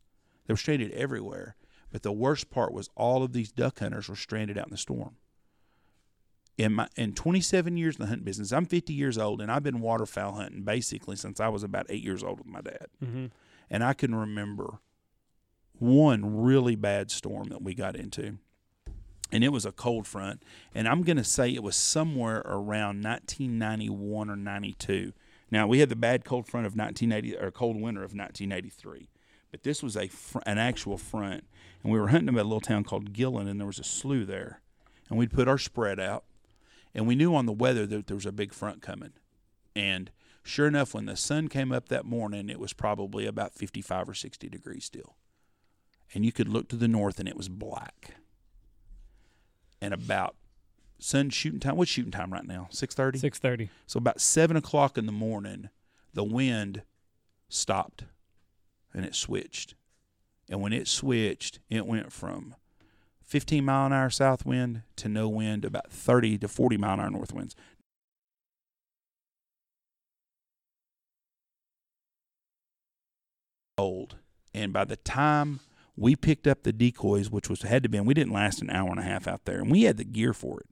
They 0.46 0.52
were 0.52 0.58
stranded 0.58 0.90
everywhere. 0.92 1.56
But 1.90 2.02
the 2.02 2.12
worst 2.12 2.50
part 2.50 2.72
was 2.72 2.88
all 2.96 3.22
of 3.22 3.32
these 3.32 3.52
duck 3.52 3.78
hunters 3.78 4.08
were 4.08 4.16
stranded 4.16 4.58
out 4.58 4.66
in 4.66 4.72
the 4.72 4.76
storm. 4.76 5.16
In 6.56 6.74
my 6.74 6.88
in 6.96 7.14
27 7.14 7.76
years 7.76 7.96
in 7.96 8.02
the 8.02 8.06
hunting 8.06 8.24
business, 8.24 8.52
I'm 8.52 8.66
50 8.66 8.92
years 8.92 9.18
old, 9.18 9.40
and 9.40 9.50
I've 9.50 9.64
been 9.64 9.80
waterfowl 9.80 10.34
hunting 10.34 10.62
basically 10.62 11.16
since 11.16 11.40
I 11.40 11.48
was 11.48 11.64
about 11.64 11.86
eight 11.88 12.02
years 12.02 12.22
old 12.22 12.38
with 12.38 12.46
my 12.46 12.60
dad. 12.60 12.86
Mm-hmm. 13.02 13.26
And 13.70 13.82
I 13.82 13.92
can 13.92 14.14
remember 14.14 14.78
one 15.78 16.42
really 16.42 16.76
bad 16.76 17.10
storm 17.10 17.48
that 17.48 17.62
we 17.62 17.74
got 17.74 17.96
into. 17.96 18.38
And 19.32 19.42
it 19.42 19.48
was 19.48 19.66
a 19.66 19.72
cold 19.72 20.06
front. 20.06 20.42
And 20.74 20.86
I'm 20.86 21.02
going 21.02 21.16
to 21.16 21.24
say 21.24 21.50
it 21.50 21.62
was 21.62 21.74
somewhere 21.74 22.42
around 22.44 23.02
1991 23.02 24.30
or 24.30 24.36
92. 24.36 25.12
Now, 25.50 25.66
we 25.66 25.80
had 25.80 25.88
the 25.88 25.96
bad 25.96 26.24
cold 26.24 26.46
front 26.46 26.66
of 26.66 26.76
1980 26.76 27.36
or 27.38 27.50
cold 27.50 27.80
winter 27.80 28.00
of 28.00 28.14
1983. 28.14 29.08
But 29.50 29.62
this 29.62 29.82
was 29.82 29.96
a 29.96 30.08
fr- 30.08 30.38
an 30.46 30.58
actual 30.58 30.98
front. 30.98 31.44
And 31.82 31.92
we 31.92 31.98
were 31.98 32.08
hunting 32.08 32.28
about 32.28 32.42
a 32.42 32.48
little 32.48 32.60
town 32.60 32.84
called 32.84 33.12
Gillen, 33.12 33.48
and 33.48 33.58
there 33.58 33.66
was 33.66 33.78
a 33.78 33.84
slough 33.84 34.26
there. 34.26 34.60
And 35.08 35.18
we'd 35.18 35.32
put 35.32 35.48
our 35.48 35.58
spread 35.58 35.98
out. 35.98 36.24
And 36.94 37.06
we 37.06 37.16
knew 37.16 37.34
on 37.34 37.46
the 37.46 37.52
weather 37.52 37.86
that 37.86 38.06
there 38.06 38.14
was 38.14 38.26
a 38.26 38.32
big 38.32 38.52
front 38.52 38.80
coming. 38.80 39.12
And 39.74 40.10
sure 40.44 40.68
enough, 40.68 40.94
when 40.94 41.06
the 41.06 41.16
sun 41.16 41.48
came 41.48 41.72
up 41.72 41.88
that 41.88 42.04
morning, 42.04 42.48
it 42.48 42.60
was 42.60 42.72
probably 42.72 43.26
about 43.26 43.54
55 43.54 44.08
or 44.10 44.14
60 44.14 44.48
degrees 44.48 44.84
still. 44.84 45.16
And 46.14 46.24
you 46.24 46.32
could 46.32 46.48
look 46.48 46.68
to 46.68 46.76
the 46.76 46.86
north 46.86 47.18
and 47.18 47.28
it 47.28 47.36
was 47.36 47.48
black. 47.48 48.14
And 49.80 49.92
about 49.92 50.36
sun 50.98 51.30
shooting 51.30 51.60
time, 51.60 51.76
what's 51.76 51.90
shooting 51.90 52.12
time 52.12 52.32
right 52.32 52.46
now? 52.46 52.68
6.30? 52.70 53.18
Six 53.18 53.38
thirty. 53.38 53.70
So 53.86 53.98
about 53.98 54.20
7 54.20 54.56
o'clock 54.56 54.96
in 54.96 55.06
the 55.06 55.12
morning, 55.12 55.70
the 56.12 56.24
wind 56.24 56.82
stopped 57.48 58.04
and 58.92 59.04
it 59.04 59.14
switched. 59.14 59.74
And 60.48 60.60
when 60.60 60.72
it 60.72 60.86
switched, 60.86 61.58
it 61.68 61.86
went 61.86 62.12
from 62.12 62.54
15 63.24 63.64
mile 63.64 63.86
an 63.86 63.92
hour 63.92 64.10
south 64.10 64.44
wind 64.46 64.82
to 64.96 65.08
no 65.08 65.28
wind, 65.28 65.64
about 65.64 65.90
30 65.90 66.38
to 66.38 66.48
40 66.48 66.76
mile 66.76 66.94
an 66.94 67.00
hour 67.00 67.10
north 67.10 67.32
winds. 67.32 67.56
Old. 73.76 74.16
And 74.52 74.72
by 74.72 74.84
the 74.84 74.96
time 74.96 75.60
we 75.96 76.16
picked 76.16 76.46
up 76.46 76.62
the 76.62 76.72
decoys, 76.72 77.30
which 77.30 77.48
was 77.48 77.62
had 77.62 77.82
to 77.82 77.88
be, 77.88 77.98
we 78.00 78.14
didn't 78.14 78.32
last 78.32 78.62
an 78.62 78.70
hour 78.70 78.90
and 78.90 79.00
a 79.00 79.04
half 79.04 79.26
out 79.26 79.44
there, 79.44 79.60
and 79.60 79.70
we 79.70 79.82
had 79.82 79.96
the 79.96 80.04
gear 80.04 80.32
for 80.32 80.60
it. 80.60 80.66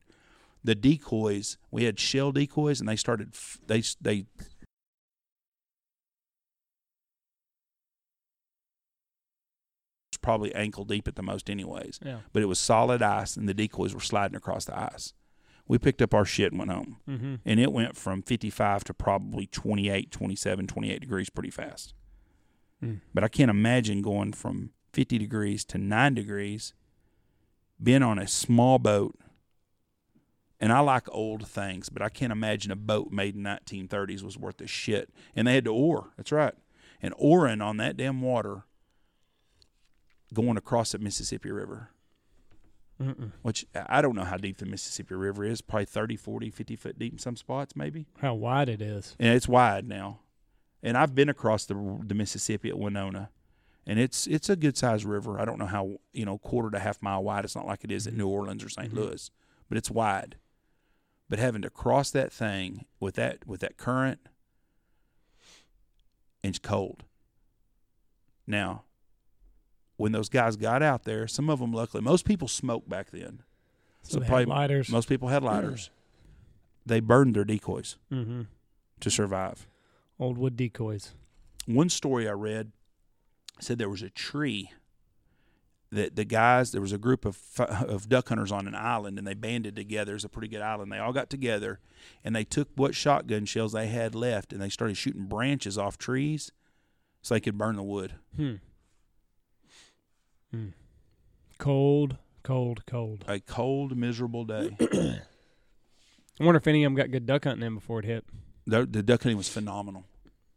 The 0.65 0.75
decoys, 0.77 1.59
we 1.73 1.85
had 1.85 1.99
shell 1.99 2.31
decoys, 2.31 2.79
and 2.79 2.89
they 2.89 2.95
started, 2.95 3.35
they 3.67 3.83
they 4.01 4.27
probably 10.23 10.55
ankle 10.55 10.85
deep 10.85 11.07
at 11.09 11.17
the 11.17 11.23
most, 11.23 11.51
anyways 11.51 11.99
Yeah. 12.05 12.19
but 12.33 12.43
it 12.43 12.47
was 12.47 12.59
solid 12.59 13.03
ice 13.03 13.37
and 13.37 13.49
the 13.49 13.55
decoys 13.55 13.95
were 13.95 14.01
sliding 14.01 14.37
across 14.37 14.65
the 14.65 14.79
ice. 14.79 15.13
We 15.69 15.79
picked 15.79 16.03
up 16.03 16.13
our 16.15 16.25
shit 16.25 16.53
and 16.53 16.59
went 16.59 16.71
home. 16.71 16.97
Mm-hmm. 17.09 17.35
And 17.45 17.61
it 17.61 17.73
went 17.73 17.97
from 17.97 18.23
55 18.23 18.85
to 18.85 18.95
probably 18.95 19.47
28, 19.47 20.11
27, 20.11 20.67
28 20.67 21.01
degrees 21.01 21.31
pretty 21.31 21.51
fast. 21.51 21.95
Mm. 22.83 23.01
But 23.15 23.23
I 23.25 23.29
can't 23.29 23.51
imagine 23.51 24.03
going 24.03 24.33
from 24.33 24.71
50 24.93 25.19
degrees 25.19 25.65
to 25.67 25.79
9 25.79 26.15
degrees, 26.15 26.75
being 27.83 28.03
on 28.03 28.19
a 28.19 28.27
small 28.27 28.79
boat. 28.79 29.17
And 30.61 30.73
I 30.73 30.81
like 30.81 31.09
old 31.11 31.47
things, 31.49 31.89
but 31.89 32.03
I 32.03 32.09
can't 32.09 32.33
imagine 32.33 32.71
a 32.71 32.77
boat 32.77 33.11
made 33.11 33.35
in 33.35 33.43
1930s 33.43 34.23
was 34.23 34.37
worth 34.39 34.61
a 34.61 34.67
shit. 34.67 35.11
And 35.35 35.47
they 35.47 35.55
had 35.55 35.65
to 35.65 35.73
oar. 35.73 36.11
That's 36.17 36.33
right. 36.33 36.55
And 37.01 37.15
oaring 37.19 37.61
on 37.61 37.79
that 37.79 37.97
damn 37.97 38.21
water 38.21 38.65
going 40.33 40.57
across 40.57 40.93
the 40.93 40.99
Mississippi 40.99 41.51
River 41.51 41.91
Mm-mm. 43.01 43.33
which 43.43 43.67
I 43.75 44.01
don't 44.01 44.15
know 44.15 44.25
how 44.25 44.37
deep 44.37 44.59
the 44.59 44.67
Mississippi 44.67 45.15
River 45.17 45.45
is, 45.45 45.61
probably 45.61 45.87
30, 45.87 46.15
40, 46.17 46.51
50 46.51 46.77
foot 46.77 46.99
deep 46.99 47.13
in 47.15 47.19
some 47.19 47.35
spots, 47.37 47.75
maybe. 47.75 48.07
How 48.21 48.35
wide 48.35 48.69
it 48.69 48.81
is. 48.81 49.17
And 49.19 49.35
it's 49.35 49.49
wide 49.49 49.89
now. 49.89 50.21
And 50.85 50.97
I've 50.97 51.15
been 51.15 51.29
across 51.29 51.65
the 51.65 51.75
the 52.07 52.15
Mississippi 52.15 52.69
at 52.69 52.79
Winona, 52.79 53.31
and 53.87 53.99
it's 53.99 54.27
it's 54.29 54.49
a 54.49 54.55
good 54.57 54.77
sized 54.77 55.05
river. 55.05 55.41
I 55.41 55.45
don't 55.45 55.59
know 55.59 55.67
how 55.67 55.97
you 56.13 56.25
know 56.25 56.39
quarter 56.39 56.71
to 56.71 56.79
half 56.79 57.03
mile 57.03 57.25
wide. 57.25 57.45
It's 57.45 57.57
not 57.57 57.67
like 57.67 57.83
it 57.83 57.91
is 57.91 58.07
at 58.07 58.15
New 58.15 58.29
Orleans 58.29 58.63
or 58.63 58.69
saint 58.69 58.93
Mhm. 58.93 58.97
Louis, 58.97 59.31
but 59.69 59.79
it's 59.79 59.91
wide. 59.91 60.37
But 61.29 61.39
having 61.41 61.63
to 61.63 61.71
cross 61.71 62.11
that 62.13 62.33
thing 62.33 62.85
with 63.01 63.15
that 63.17 63.47
with 63.47 63.61
that 63.61 63.77
current, 63.79 64.21
and 66.45 66.51
it's 66.51 66.59
cold. 66.59 67.05
Now, 68.47 68.83
when 70.03 70.11
those 70.11 70.29
guys 70.29 70.57
got 70.57 70.83
out 70.83 71.05
there, 71.05 71.29
some 71.29 71.49
of 71.49 71.61
them 71.61 71.73
luckily, 71.73 72.03
most 72.03 72.25
people 72.25 72.49
smoked 72.49 72.89
back 72.89 73.13
then. 73.13 73.45
So, 74.03 74.19
So 74.19 74.27
probably 74.27 74.47
lighters. 74.47 74.89
Most 74.89 75.09
people 75.09 75.29
had 75.29 75.45
lighters. 75.45 75.91
They 76.85 76.99
burned 76.99 77.37
their 77.37 77.45
decoys 77.45 77.99
mm-hmm. 78.13 78.43
to 78.99 79.11
survive. 79.13 79.69
Old 80.19 80.39
wood 80.39 80.57
decoys. 80.57 81.15
One 81.67 81.89
story 81.89 82.29
I 82.29 82.33
read 82.33 82.73
said 83.61 83.79
there 83.79 83.89
was 83.89 84.03
a 84.03 84.11
tree 84.11 84.73
that 85.93 86.17
the 86.17 86.25
guys 86.25 86.73
there 86.73 86.81
was 86.81 86.93
a 86.93 86.99
group 86.99 87.25
of 87.25 87.39
of 87.61 88.09
duck 88.09 88.29
hunters 88.29 88.51
on 88.51 88.67
an 88.67 88.75
island 88.75 89.19
and 89.19 89.27
they 89.27 89.35
banded 89.35 89.77
together. 89.77 90.17
It's 90.17 90.25
a 90.25 90.29
pretty 90.29 90.49
good 90.49 90.63
island. 90.63 90.91
They 90.91 90.99
all 90.99 91.13
got 91.13 91.31
together 91.31 91.79
and 92.25 92.35
they 92.35 92.43
took 92.43 92.71
what 92.75 92.97
shotgun 92.97 93.45
shells 93.45 93.71
they 93.71 93.87
had 93.87 94.17
left 94.17 94.53
and 94.53 94.61
they 94.61 94.69
started 94.69 94.97
shooting 94.97 95.27
branches 95.27 95.79
off 95.79 95.97
trees 95.97 96.51
so 97.21 97.35
they 97.35 97.41
could 97.41 97.57
burn 97.57 97.77
the 97.77 97.85
wood. 97.85 98.15
Hmm. 98.35 98.55
Hmm. 100.53 100.69
Cold, 101.59 102.17
cold, 102.43 102.85
cold. 102.87 103.25
A 103.29 103.41
cold, 103.41 103.97
miserable 103.97 104.45
day. 104.45 104.77
I 106.41 106.45
wonder 106.45 106.59
if 106.59 106.67
any 106.67 106.83
of 106.85 106.89
them 106.91 106.97
got 106.97 107.11
good 107.11 107.27
duck 107.27 107.45
hunting 107.45 107.67
in 107.67 107.75
before 107.75 108.01
it 108.01 108.05
hit. 108.05 108.25
the, 108.67 108.85
the 108.87 109.03
duck 109.03 109.23
hunting 109.23 109.37
was 109.37 109.49
phenomenal. 109.49 110.05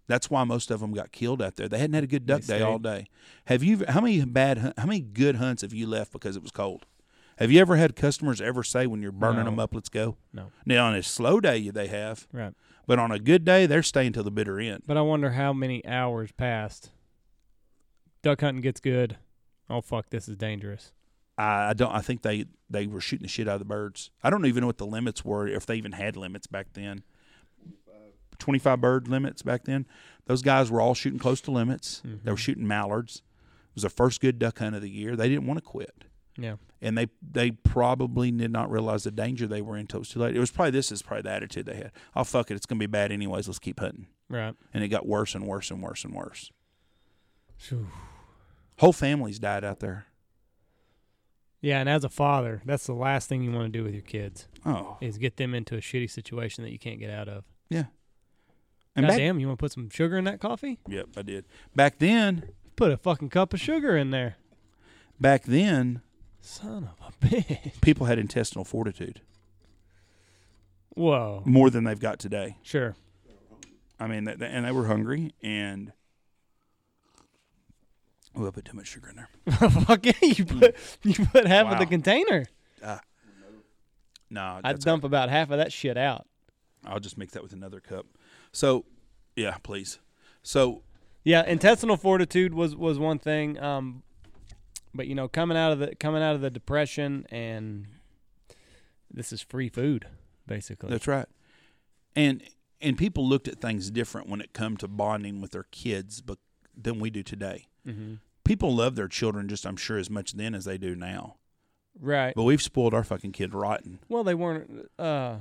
That's 0.08 0.30
why 0.30 0.44
most 0.44 0.70
of 0.72 0.80
them 0.82 0.94
got 0.94 1.12
killed 1.12 1.42
out 1.42 1.56
there. 1.56 1.68
They 1.68 1.80
hadn't 1.80 1.96
had 1.96 2.04
a 2.04 2.08
good 2.08 2.26
duck 2.28 2.42
They 2.44 2.60
day 2.60 2.64
all 2.64 2.78
day. 2.78 3.08
Have 3.46 3.64
you? 3.64 3.84
How 3.88 4.02
many 4.02 4.24
bad? 4.24 4.74
How 4.78 4.86
many 4.86 5.00
good 5.00 5.38
hunts 5.38 5.64
have 5.64 5.74
you 5.74 5.88
left 5.88 6.12
because 6.12 6.36
it 6.36 6.44
was 6.44 6.52
cold? 6.52 6.86
Have 7.38 7.52
you 7.52 7.60
ever 7.60 7.76
had 7.76 7.96
customers 7.96 8.40
ever 8.40 8.64
say 8.64 8.86
when 8.88 9.02
you're 9.02 9.12
burning 9.12 9.40
No. 9.40 9.46
them 9.46 9.60
up, 9.60 9.74
"Let's 9.74 9.90
go"? 9.90 10.18
No. 10.32 10.52
Now 10.66 10.86
on 10.86 10.96
a 10.96 11.02
slow 11.04 11.40
day 11.40 11.70
they 11.72 11.88
have, 11.88 12.28
Right. 12.32 12.54
but 12.86 13.00
on 13.00 13.12
a 13.12 13.18
good 13.20 13.44
day 13.44 13.66
they're 13.66 13.82
staying 13.84 14.14
till 14.14 14.24
the 14.24 14.32
bitter 14.32 14.60
end. 14.60 14.84
But 14.86 14.96
I 14.96 15.02
wonder 15.02 15.32
how 15.32 15.52
many 15.54 15.84
hours 15.88 16.32
passed. 16.32 16.92
Duck 18.22 18.42
hunting 18.42 18.62
gets 18.62 18.80
good. 18.80 19.18
Oh 19.70 19.82
fuck, 19.82 20.10
this 20.10 20.28
is 20.28 20.36
dangerous. 20.38 20.92
I, 21.38 21.70
I 21.70 21.74
don't. 21.74 21.92
I 21.92 22.02
think 22.02 22.22
they 22.22 22.46
they 22.70 22.88
were 22.88 23.02
shooting 23.02 23.24
the 23.24 23.30
shit 23.30 23.48
out 23.48 23.54
of 23.56 23.60
the 23.60 23.66
birds. 23.66 24.12
I 24.24 24.30
don't 24.30 24.46
even 24.46 24.62
know 24.62 24.68
what 24.68 24.78
the 24.78 24.86
limits 24.86 25.26
were, 25.26 25.48
if 25.48 25.66
they 25.66 25.76
even 25.76 25.94
had 25.94 26.16
limits 26.16 26.48
back 26.48 26.68
then. 26.74 27.04
Twenty 28.38 28.60
five 28.60 28.82
bird 28.82 29.08
limits 29.08 29.42
back 29.42 29.64
then. 29.64 29.88
Those 30.26 30.42
guys 30.42 30.70
were 30.70 30.82
all 30.82 30.94
shooting 30.94 31.20
close 31.20 31.40
to 31.42 31.52
limits. 31.52 32.02
They 32.04 32.30
were 32.32 32.36
Mhm. 32.36 32.40
shooting 32.40 32.68
mallards. 32.68 33.18
It 33.70 33.76
was 33.76 33.84
the 33.84 33.90
first 33.90 34.20
good 34.22 34.40
duck 34.40 34.60
hunt 34.60 34.76
of 34.76 34.82
the 34.82 34.90
year. 34.90 35.16
They 35.16 35.30
didn't 35.30 35.48
want 35.48 35.58
to 35.58 35.62
quit. 35.62 36.06
Yeah. 36.38 36.56
and 36.82 36.98
they 36.98 37.08
they 37.22 37.52
probably 37.52 38.30
did 38.30 38.52
not 38.52 38.70
realize 38.70 39.06
the 39.06 39.12
danger 39.12 39.48
they 39.48 39.62
were 39.62 39.76
in 39.76 39.82
until 39.82 40.00
it 40.00 40.02
was 40.02 40.10
too 40.10 40.20
late. 40.20 40.36
It 40.36 40.40
was 40.40 40.52
probably 40.52 40.72
this 40.72 40.92
is 40.92 41.02
probably 41.02 41.22
the 41.22 41.32
attitude 41.32 41.66
they 41.66 41.78
had. 41.78 41.92
Oh 42.14 42.26
fuck 42.26 42.52
it, 42.52 42.56
it's 42.56 42.66
gonna 42.66 42.78
be 42.80 42.88
bad 42.88 43.12
anyways. 43.14 43.48
Let's 43.48 43.58
keep 43.58 43.80
hunting, 43.80 44.08
Right. 44.28 44.54
and 44.74 44.84
it 44.84 44.90
got 44.90 45.08
worse 45.08 45.34
and 45.34 45.48
worse 45.48 45.72
and 45.72 45.82
worse 45.82 46.04
and 46.04 46.14
worse. 46.14 46.52
Phew. 47.58 47.88
Whole 48.80 48.94
families 48.94 49.40
died 49.40 49.64
out 49.64 49.80
there. 49.80 50.06
Yeah, 51.62 51.80
and 51.80 51.90
as 51.90 52.04
a 52.04 52.10
father, 52.10 52.62
that's 52.66 52.86
the 52.86 52.94
last 52.94 53.28
thing 53.30 53.42
you 53.42 53.52
want 53.52 53.72
to 53.72 53.80
do 53.80 53.84
with 53.84 53.94
your 53.94 54.04
kids 54.04 54.48
Oh 54.66 54.98
is 55.02 55.18
get 55.18 55.38
them 55.38 55.54
into 55.56 55.76
a 55.76 55.80
shitty 55.80 56.10
situation 56.12 56.64
that 56.64 56.72
you 56.72 56.78
can't 56.80 57.00
get 57.00 57.10
out 57.10 57.28
of. 57.28 57.44
yeah, 57.70 57.86
and 58.96 59.04
God 59.06 59.10
back 59.10 59.18
damn, 59.18 59.40
you 59.40 59.48
want 59.48 59.58
to 59.60 59.64
put 59.64 59.72
some 59.72 59.90
sugar 59.90 60.18
in 60.18 60.26
that 60.26 60.40
coffee? 60.40 60.80
yep, 60.88 61.08
I 61.18 61.22
did. 61.24 61.46
Back 61.76 61.98
then, 62.00 62.50
Put 62.76 62.92
a 62.92 62.98
fucking 62.98 63.30
cup 63.30 63.54
of 63.54 63.60
sugar 63.62 63.96
in 63.98 64.12
there. 64.12 64.36
back 65.20 65.44
then, 65.44 66.02
Son 66.42 66.90
of 67.00 67.08
a 67.08 67.26
bitch. 67.26 67.82
people 67.82 68.06
had 68.06 68.20
intestinal 68.20 68.66
fortitude 68.66 69.22
Whoa. 70.90 71.42
more 71.46 71.70
than 71.70 71.84
they've 71.86 72.00
got 72.00 72.20
today. 72.20 72.58
Sure. 72.62 72.96
I 74.00 74.08
mean, 74.08 74.28
and 74.28 74.66
they 74.66 74.72
were 74.72 74.86
hungry 74.88 75.32
and. 75.42 75.94
Oh, 78.36 78.48
I 78.48 78.52
put 78.52 78.66
too 78.66 78.76
much 78.76 78.88
sugar 78.88 79.10
in 79.10 79.16
there. 79.16 79.70
Fuck 79.70 80.06
yeah, 80.06 80.14
you 80.22 80.46
mm. 80.46 80.60
put 80.60 80.76
you 81.04 81.26
put 81.28 81.48
half 81.48 81.68
of 81.68 81.78
the 81.78 81.86
Wow. 81.86 81.90
container. 81.90 82.46
Uh, 82.84 82.98
no, 84.30 84.60
I'd 84.64 84.76
that's 84.76 84.86
dump 84.86 85.04
about 85.04 85.30
half 85.30 85.50
of 85.52 85.58
that 85.58 85.72
shit 85.72 85.98
out. 85.98 86.28
I'll 86.84 87.00
just 87.00 87.18
mix 87.18 87.34
that 87.34 87.44
with 87.44 87.54
another 87.54 87.80
cup. 87.80 88.06
So, 88.52 88.86
yeah, 89.36 89.58
please. 89.64 90.00
So, 90.44 90.84
Yeah, 91.24 91.44
intestinal 91.46 91.98
fortitude 91.98 92.54
was 92.54 92.76
was 92.76 93.00
one 93.00 93.20
thing. 93.20 93.60
Um, 93.60 94.04
but 94.94 95.08
you 95.08 95.16
know, 95.16 95.28
coming 95.28 95.58
out 95.58 95.72
of 95.72 95.80
the 95.80 95.96
coming 95.96 96.22
out 96.22 96.36
of 96.36 96.42
the 96.42 96.50
depression, 96.50 97.26
and 97.30 97.88
this 99.12 99.32
is 99.32 99.42
free 99.42 99.70
food, 99.70 100.08
basically. 100.48 100.90
That's 100.90 101.08
right. 101.08 101.28
And 102.16 102.44
and 102.82 102.98
people 102.98 103.28
looked 103.28 103.48
at 103.48 103.60
things 103.60 103.90
different 103.90 104.30
when 104.30 104.42
it 104.42 104.54
come 104.54 104.78
to 104.78 104.88
bonding 104.88 105.42
with 105.42 105.52
their 105.52 105.66
kids, 105.72 106.22
but 106.22 106.38
than 106.76 107.00
we 107.00 107.10
do 107.10 107.24
today. 107.24 107.68
Mm-hmm. 107.88 108.16
People 108.46 108.74
love 108.74 108.96
their 108.96 109.10
children 109.10 109.50
just 109.50 109.66
I'm 109.66 109.76
sure 109.76 109.98
as 109.98 110.10
much 110.10 110.32
then 110.34 110.56
as 110.56 110.64
they 110.64 110.78
do 110.78 110.96
now. 110.96 111.36
Right. 112.00 112.34
But 112.36 112.44
we've 112.44 112.62
spoiled 112.62 112.94
our 112.94 113.04
fucking 113.04 113.32
kid 113.34 113.54
rotten. 113.54 114.00
Well, 114.08 114.24
they 114.24 114.34
weren't. 114.36 114.90
Uh, 114.98 115.38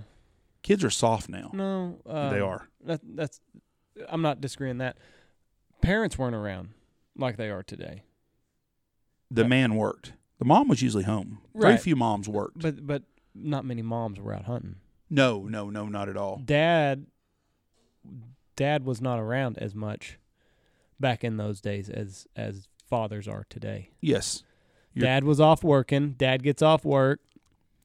Kids 0.62 0.82
are 0.82 0.90
soft 0.90 1.28
now. 1.28 1.50
no. 1.52 1.98
Uh, 2.06 2.30
they 2.30 2.40
are. 2.40 2.68
That, 2.84 3.00
that's. 3.04 3.40
I'm 4.08 4.22
not 4.22 4.40
disagreeing 4.40 4.78
that. 4.78 4.96
Parents 5.82 6.16
weren't 6.18 6.34
around 6.34 6.70
like 7.16 7.36
they 7.36 7.50
are 7.50 7.62
today. 7.62 8.02
The 9.30 9.42
Yeah. 9.42 9.48
man 9.48 9.74
worked. 9.76 10.12
The 10.38 10.44
mom 10.44 10.68
was 10.68 10.80
usually 10.82 11.04
home. 11.04 11.38
Very 11.54 11.76
few 11.76 11.94
moms 11.96 12.28
worked. 12.28 12.60
But 12.62 12.86
but 12.86 13.02
not 13.34 13.64
many 13.64 13.82
moms 13.82 14.18
were 14.20 14.32
out 14.32 14.44
hunting. 14.44 14.76
no, 15.10 15.42
no, 15.42 15.70
no, 15.70 15.86
not 15.86 16.08
at 16.08 16.16
all. 16.16 16.40
Dad. 16.44 17.06
Dad 18.56 18.84
was 18.84 19.00
not 19.00 19.18
around 19.18 19.58
as 19.58 19.74
much 19.74 20.18
back 21.00 21.24
in 21.24 21.36
those 21.36 21.60
days 21.60 21.88
as 21.90 22.26
as 22.36 22.68
fathers 22.88 23.26
are 23.28 23.44
today. 23.48 23.90
Yes. 24.00 24.42
You're- 24.92 25.06
Dad 25.06 25.24
was 25.24 25.40
off 25.40 25.64
working. 25.64 26.12
Dad 26.12 26.42
gets 26.42 26.62
off 26.62 26.84
work, 26.84 27.20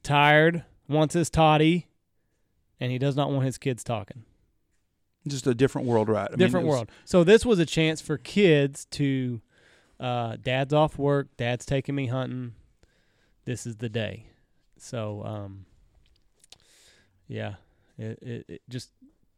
tired, 0.02 0.64
wants 0.88 1.14
his 1.14 1.28
toddy, 1.30 1.88
and 2.78 2.92
he 2.92 2.98
does 2.98 3.16
not 3.16 3.30
want 3.30 3.44
his 3.44 3.58
kids 3.58 3.82
talking. 3.84 4.24
Just 5.26 5.46
a 5.46 5.54
different 5.54 5.86
world, 5.86 6.08
right? 6.08 6.28
I 6.28 6.30
mean, 6.30 6.38
Different 6.38 6.66
it 6.66 6.68
was- 6.68 6.76
world. 6.76 6.90
So 7.04 7.24
this 7.24 7.44
was 7.44 7.58
a 7.58 7.66
chance 7.66 8.00
for 8.00 8.16
kids 8.16 8.84
to, 8.92 9.40
uh, 9.98 10.36
dad's 10.42 10.72
off 10.72 10.98
work, 10.98 11.28
dad's 11.36 11.66
taking 11.66 11.94
me 11.94 12.06
hunting. 12.06 12.54
This 13.44 13.66
is 13.66 13.76
the 13.76 13.88
day. 13.88 14.26
So, 14.78 15.22
um, 15.24 15.66
yeah, 17.28 17.54
it, 17.98 18.18
it, 18.22 18.44
it 18.48 18.62
just 18.68 18.90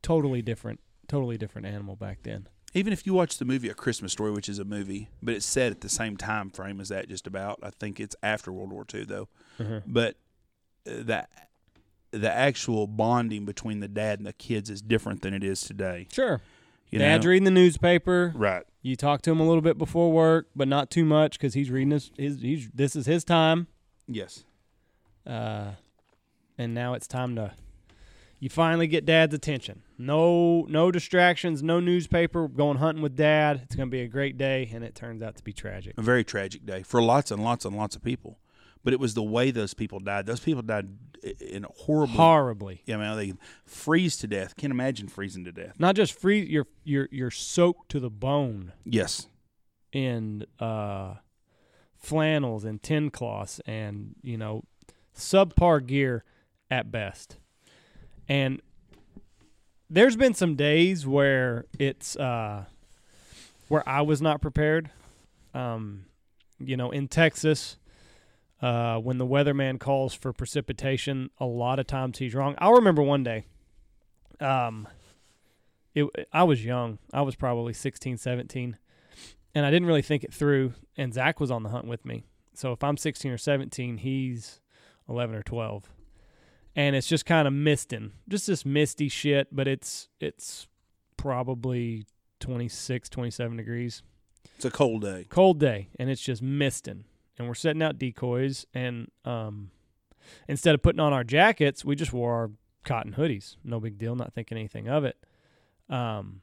totally 0.03 0.41
different, 0.43 0.81
totally 1.09 1.37
different 1.37 1.67
animal 1.67 1.97
back 1.97 2.19
then. 2.23 2.49
Even 2.75 2.93
if 2.93 3.07
you 3.07 3.13
watch 3.15 3.39
the 3.39 3.45
movie 3.45 3.69
A 3.69 3.75
Christmas 3.75 4.13
Story, 4.13 4.31
which 4.33 4.49
is 4.49 4.59
a 4.59 4.65
movie, 4.65 5.11
but 5.23 5.35
it's 5.35 5.45
set 5.47 5.71
at 5.73 5.81
the 5.83 5.89
same 5.91 6.17
time 6.17 6.51
frame 6.51 6.81
as 6.81 6.89
that, 6.89 7.09
just 7.09 7.27
about. 7.27 7.59
I 7.63 7.71
think 7.71 8.01
it's 8.01 8.17
after 8.23 8.51
World 8.51 8.73
War 8.73 8.87
II, 8.93 9.05
though. 9.05 9.29
But 9.87 10.17
uh, 10.87 11.03
that 11.05 11.31
the 12.13 12.31
actual 12.33 12.87
bonding 12.87 13.45
between 13.45 13.81
the 13.81 13.89
dad 13.89 14.19
and 14.19 14.27
the 14.27 14.33
kids 14.33 14.69
is 14.71 14.81
different 14.83 15.23
than 15.23 15.33
it 15.35 15.43
is 15.45 15.61
today. 15.63 16.07
Sure. 16.13 16.41
You 16.91 16.99
Dad's 16.99 17.25
know? 17.25 17.31
reading 17.31 17.45
the 17.45 17.51
newspaper. 17.51 18.33
right. 18.37 18.65
You 18.83 18.97
talk 18.97 19.23
to 19.23 19.31
him 19.31 19.39
a 19.39 19.47
little 19.47 19.63
bit 19.63 19.79
before 19.79 20.11
work, 20.13 20.49
but 20.57 20.67
not 20.67 20.91
too 20.91 21.05
much 21.05 21.39
because 21.39 21.55
he's 21.55 21.71
reading 21.71 21.93
his, 21.93 22.11
his 22.19 22.43
he's 22.43 22.69
this 22.75 22.97
is 22.97 23.07
his 23.07 23.23
time. 23.25 23.69
Yes. 24.09 24.45
Uh, 25.27 25.73
and 26.59 26.75
now 26.75 26.93
it's 26.95 27.07
time 27.07 27.37
to 27.37 27.53
you 28.43 28.49
finally 28.49 28.89
get 28.89 29.05
dad's 29.05 29.33
attention. 29.33 29.83
No 29.97 30.67
no 30.69 30.91
distractions, 30.91 31.63
no 31.63 31.79
newspaper, 31.79 32.49
going 32.49 32.79
hunting 32.79 33.01
with 33.01 33.15
dad. 33.15 33.61
It's 33.63 33.77
going 33.77 33.89
to 33.89 33.91
be 33.91 34.01
a 34.01 34.09
great 34.09 34.37
day 34.37 34.69
and 34.75 34.83
it 34.83 34.97
turns 34.97 35.23
out 35.23 35.37
to 35.37 35.45
be 35.45 35.53
tragic. 35.53 35.95
A 35.97 36.03
very 36.03 36.25
tragic 36.25 36.67
day 36.67 36.83
for 36.83 37.01
lots 37.01 37.31
and 37.31 37.45
lots 37.45 37.65
and 37.65 37.77
lots 37.77 37.95
of 37.95 38.03
people. 38.03 38.41
But 38.83 38.93
it 38.93 38.99
was 38.99 39.15
the 39.15 39.23
way 39.23 39.53
those 39.53 39.75
people 39.75 40.01
died. 40.01 40.27
Those 40.27 40.41
people 40.41 40.63
died 40.63 40.89
in 41.41 41.65
horrible. 41.73 42.15
Horribly. 42.15 42.83
Yeah, 42.85 42.97
man, 42.97 43.17
they 43.17 43.35
freeze 43.65 44.17
to 44.17 44.27
death. 44.27 44.57
Can't 44.57 44.73
imagine 44.73 45.07
freezing 45.07 45.45
to 45.45 45.53
death. 45.53 45.79
Not 45.79 45.95
just 45.95 46.19
freeze 46.19 46.49
you're 46.49 46.67
you're 46.83 47.09
you're 47.13 47.31
soaked 47.31 47.91
to 47.93 48.01
the 48.01 48.11
bone 48.11 48.73
Yes. 48.85 49.29
in 49.93 50.45
uh 50.59 51.15
flannels 51.97 52.65
and 52.65 52.83
tin 52.83 53.09
cloths 53.11 53.61
and, 53.67 54.17
you 54.21 54.37
know, 54.37 54.65
subpar 55.17 55.87
gear 55.87 56.25
at 56.73 56.91
best. 56.91 57.37
And 58.33 58.63
there's 59.91 60.17
been 60.17 60.33
some 60.33 60.57
days 60.57 61.07
where 61.07 61.67
it's 61.79 62.17
uh 62.17 62.65
where 63.69 63.87
I 63.87 64.01
was 64.01 64.23
not 64.23 64.41
prepared. 64.41 64.89
Um 65.53 66.07
you 66.59 66.79
know, 66.79 66.91
in 66.91 67.09
Texas, 67.09 67.77
uh 68.63 68.97
when 68.97 69.19
the 69.19 69.27
weatherman 69.27 69.79
calls 69.79 70.15
for 70.15 70.33
precipitation, 70.33 71.29
a 71.39 71.45
lot 71.45 71.79
of 71.79 71.87
times 71.87 72.17
he's 72.17 72.35
wrong. 72.35 72.55
I'll 72.57 72.73
remember 72.73 73.03
one 73.03 73.23
day. 73.23 73.45
Um 74.41 74.89
it 75.95 76.07
I 76.33 76.45
was 76.45 76.65
young. 76.65 77.01
I 77.13 77.21
was 77.21 77.37
probably 77.37 77.75
16, 77.75 78.17
17 78.17 78.79
and 79.55 79.67
I 79.67 79.71
didn't 79.71 79.89
really 79.89 80.01
think 80.01 80.25
it 80.25 80.33
through. 80.33 80.73
And 80.97 81.13
Zach 81.13 81.39
was 81.39 81.51
on 81.51 81.65
the 81.65 81.69
hunt 81.69 81.87
with 81.87 82.07
me. 82.07 82.25
So 82.55 82.73
if 82.73 82.83
I'm 82.83 82.97
16 82.97 83.31
or 83.31 83.37
17, 83.37 83.99
he's 83.99 84.63
11 85.07 85.35
or 85.35 85.43
12, 85.43 85.93
and 86.77 86.97
it's 86.97 87.07
just 87.07 87.27
kind 87.27 87.47
of 87.47 87.55
misting, 87.55 88.13
just 88.29 88.47
this 88.47 88.65
misty 88.65 89.09
shit. 89.09 89.49
But 89.55 89.69
it's 89.69 90.09
it's 90.21 90.67
probably 91.17 92.07
26, 92.41 93.09
27 93.09 93.57
degrees, 93.57 94.03
It's 94.57 94.65
a 94.65 94.71
cold 94.71 95.03
day. 95.03 95.27
cold 95.29 95.61
day, 95.61 95.89
and 95.99 96.11
it's 96.11 96.21
just 96.23 96.43
misting. 96.43 97.05
And 97.39 97.49
we're 97.49 97.55
setting 97.55 97.83
out 97.83 97.99
decoys, 97.99 98.67
and 98.75 99.09
um, 99.25 99.71
instead 100.49 100.75
of 100.75 100.83
putting 100.83 101.01
on 101.01 101.13
our 101.13 101.25
jackets, 101.25 101.85
we 101.85 101.95
just 101.97 102.13
wore 102.13 102.33
our 102.35 102.51
cotton 102.85 103.13
hoodies. 103.15 103.57
No 103.65 103.81
big 103.81 103.97
deal, 103.99 104.15
not 104.17 104.35
thinking 104.35 104.59
anything 104.59 104.89
of 104.89 105.05
it. 105.05 105.17
Um, 105.89 106.43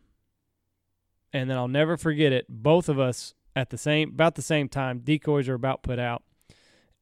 and 1.34 1.50
then 1.50 1.58
I'll 1.58 1.68
never 1.68 1.96
forget 1.98 2.32
it. 2.34 2.46
Both 2.50 2.90
of 2.90 3.00
us 3.00 3.34
at 3.56 3.70
the 3.70 3.78
same, 3.78 4.10
about 4.10 4.36
the 4.36 4.42
same 4.42 4.68
time, 4.70 5.00
decoys 5.00 5.48
are 5.50 5.54
about 5.54 5.84
put 5.84 6.00
out, 6.00 6.24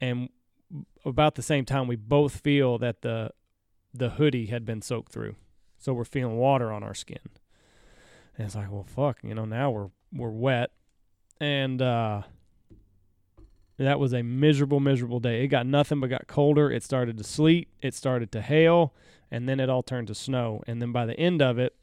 and 0.02 0.30
about 1.06 1.36
the 1.36 1.42
same 1.42 1.66
time, 1.66 1.88
we 1.88 1.96
both 1.96 2.40
feel 2.42 2.78
that 2.80 3.02
the 3.02 3.32
the 3.94 4.12
hoodie 4.12 4.48
had 4.48 4.66
been 4.66 4.82
soaked 4.82 5.12
through, 5.12 5.36
so 5.78 5.94
we're 5.94 6.06
feeling 6.06 6.38
water 6.38 6.72
on 6.72 6.84
our 6.84 6.94
skin. 6.94 7.20
And 8.38 8.46
it's 8.46 8.56
like, 8.56 8.72
well, 8.72 8.84
fuck, 8.84 9.20
you 9.24 9.34
know, 9.34 9.46
now 9.46 9.72
we're 9.72 9.90
we're 10.12 10.30
wet, 10.30 10.72
and 11.40 11.82
uh, 11.82 12.24
that 13.78 14.00
was 14.00 14.14
a 14.14 14.22
miserable, 14.24 14.80
miserable 14.80 15.20
day. 15.20 15.44
It 15.44 15.48
got 15.48 15.66
nothing 15.66 16.00
but 16.00 16.10
got 16.10 16.28
colder. 16.28 16.72
It 16.72 16.84
started 16.84 17.18
to 17.18 17.24
sleet. 17.24 17.70
It 17.82 17.94
started 17.94 18.32
to 18.34 18.42
hail, 18.42 18.94
and 19.32 19.48
then 19.48 19.60
it 19.60 19.70
all 19.70 19.84
turned 19.84 20.08
to 20.08 20.16
snow. 20.16 20.64
And 20.68 20.82
then 20.82 20.92
by 20.92 21.06
the 21.06 21.18
end 21.20 21.42
of 21.42 21.58
it, 21.60 21.76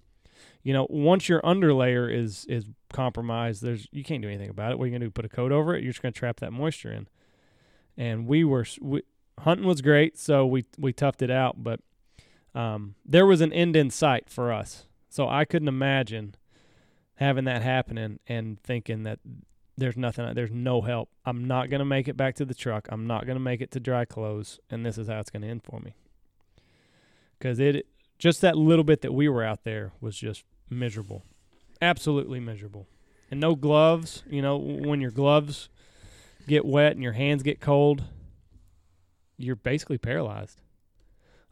you 0.63 0.73
know, 0.73 0.87
once 0.91 1.29
your 1.29 1.41
underlayer 1.43 2.13
is 2.13 2.47
is 2.49 2.67
compromised, 2.93 3.63
there's 3.63 3.87
you 3.93 4.03
can't 4.03 4.23
do 4.23 4.29
anything 4.29 4.51
about 4.51 4.73
it. 4.73 4.79
What 4.79 4.85
are 4.85 4.87
you 4.89 4.93
gonna 4.93 5.07
do? 5.07 5.11
Put 5.11 5.25
a 5.25 5.29
coat 5.29 5.53
over 5.53 5.75
it? 5.75 5.83
You're 5.83 5.93
just 5.93 6.03
gonna 6.03 6.13
trap 6.13 6.41
that 6.41 6.53
moisture 6.53 6.93
in. 6.93 7.07
And 7.97 8.27
we 8.27 8.45
were 8.45 8.67
we, 8.81 9.03
hunting 9.41 9.67
was 9.67 9.81
great, 9.81 10.19
so 10.19 10.47
we 10.47 10.65
we 10.79 10.93
toughed 10.93 11.23
it 11.23 11.31
out. 11.31 11.63
But 11.63 11.81
um, 12.55 12.95
there 13.05 13.27
was 13.27 13.41
an 13.41 13.53
end 13.53 13.77
in 13.77 13.91
sight 13.91 14.29
for 14.29 14.53
us, 14.53 14.87
so 15.09 15.29
I 15.29 15.45
couldn't 15.45 15.69
imagine 15.69 16.35
having 17.17 17.45
that 17.45 17.63
happening 17.63 18.19
and 18.27 18.61
thinking 18.61 19.05
that 19.05 19.21
there's 19.77 19.97
nothing, 19.97 20.35
there's 20.35 20.51
no 20.51 20.83
help. 20.83 21.11
I'm 21.25 21.47
not 21.47 21.71
gonna 21.71 21.85
make 21.85 22.09
it 22.09 22.17
back 22.17 22.35
to 22.37 22.45
the 22.45 22.55
truck. 22.55 22.89
I'm 22.91 23.07
not 23.07 23.27
gonna 23.27 23.41
make 23.41 23.61
it 23.61 23.71
to 23.73 23.81
dry 23.81 24.05
clothes, 24.05 24.61
and 24.71 24.85
this 24.85 24.99
is 24.99 25.09
how 25.09 25.19
it's 25.21 25.31
gonna 25.31 25.47
end 25.47 25.63
for 25.63 25.81
me. 25.81 25.95
Because 27.39 27.59
it 27.59 27.87
just 28.19 28.41
that 28.41 28.57
little 28.57 28.85
bit 28.85 29.03
that 29.03 29.13
we 29.13 29.29
were 29.29 29.43
out 29.43 29.65
there 29.65 29.93
was 30.01 30.17
just 30.17 30.45
miserable, 30.71 31.25
absolutely 31.83 32.41
miserable, 32.41 32.87
and 33.31 33.41
no 33.41 33.55
gloves. 33.55 34.23
You 34.29 34.43
know, 34.43 34.57
when 34.57 35.01
your 35.01 35.11
gloves 35.11 35.69
get 36.47 36.65
wet 36.65 36.93
and 36.93 37.03
your 37.03 37.13
hands 37.13 37.43
get 37.43 37.61
cold, 37.61 38.05
you're 39.37 39.57
basically 39.57 39.99
paralyzed. 39.99 40.61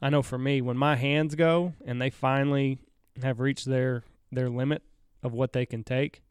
I 0.01 0.11
know 0.11 0.23
for 0.23 0.39
me, 0.39 0.61
when 0.61 0.77
my 0.77 0.97
hands 0.97 1.35
go 1.35 1.75
and 1.85 2.01
they 2.01 2.11
finally 2.11 2.79
have 3.23 3.41
reached 3.41 3.67
their 3.67 4.05
their 4.31 4.49
limit 4.49 4.83
of 5.23 5.33
what 5.33 5.53
they 5.53 5.67
can 5.67 5.85
take, 5.85 6.23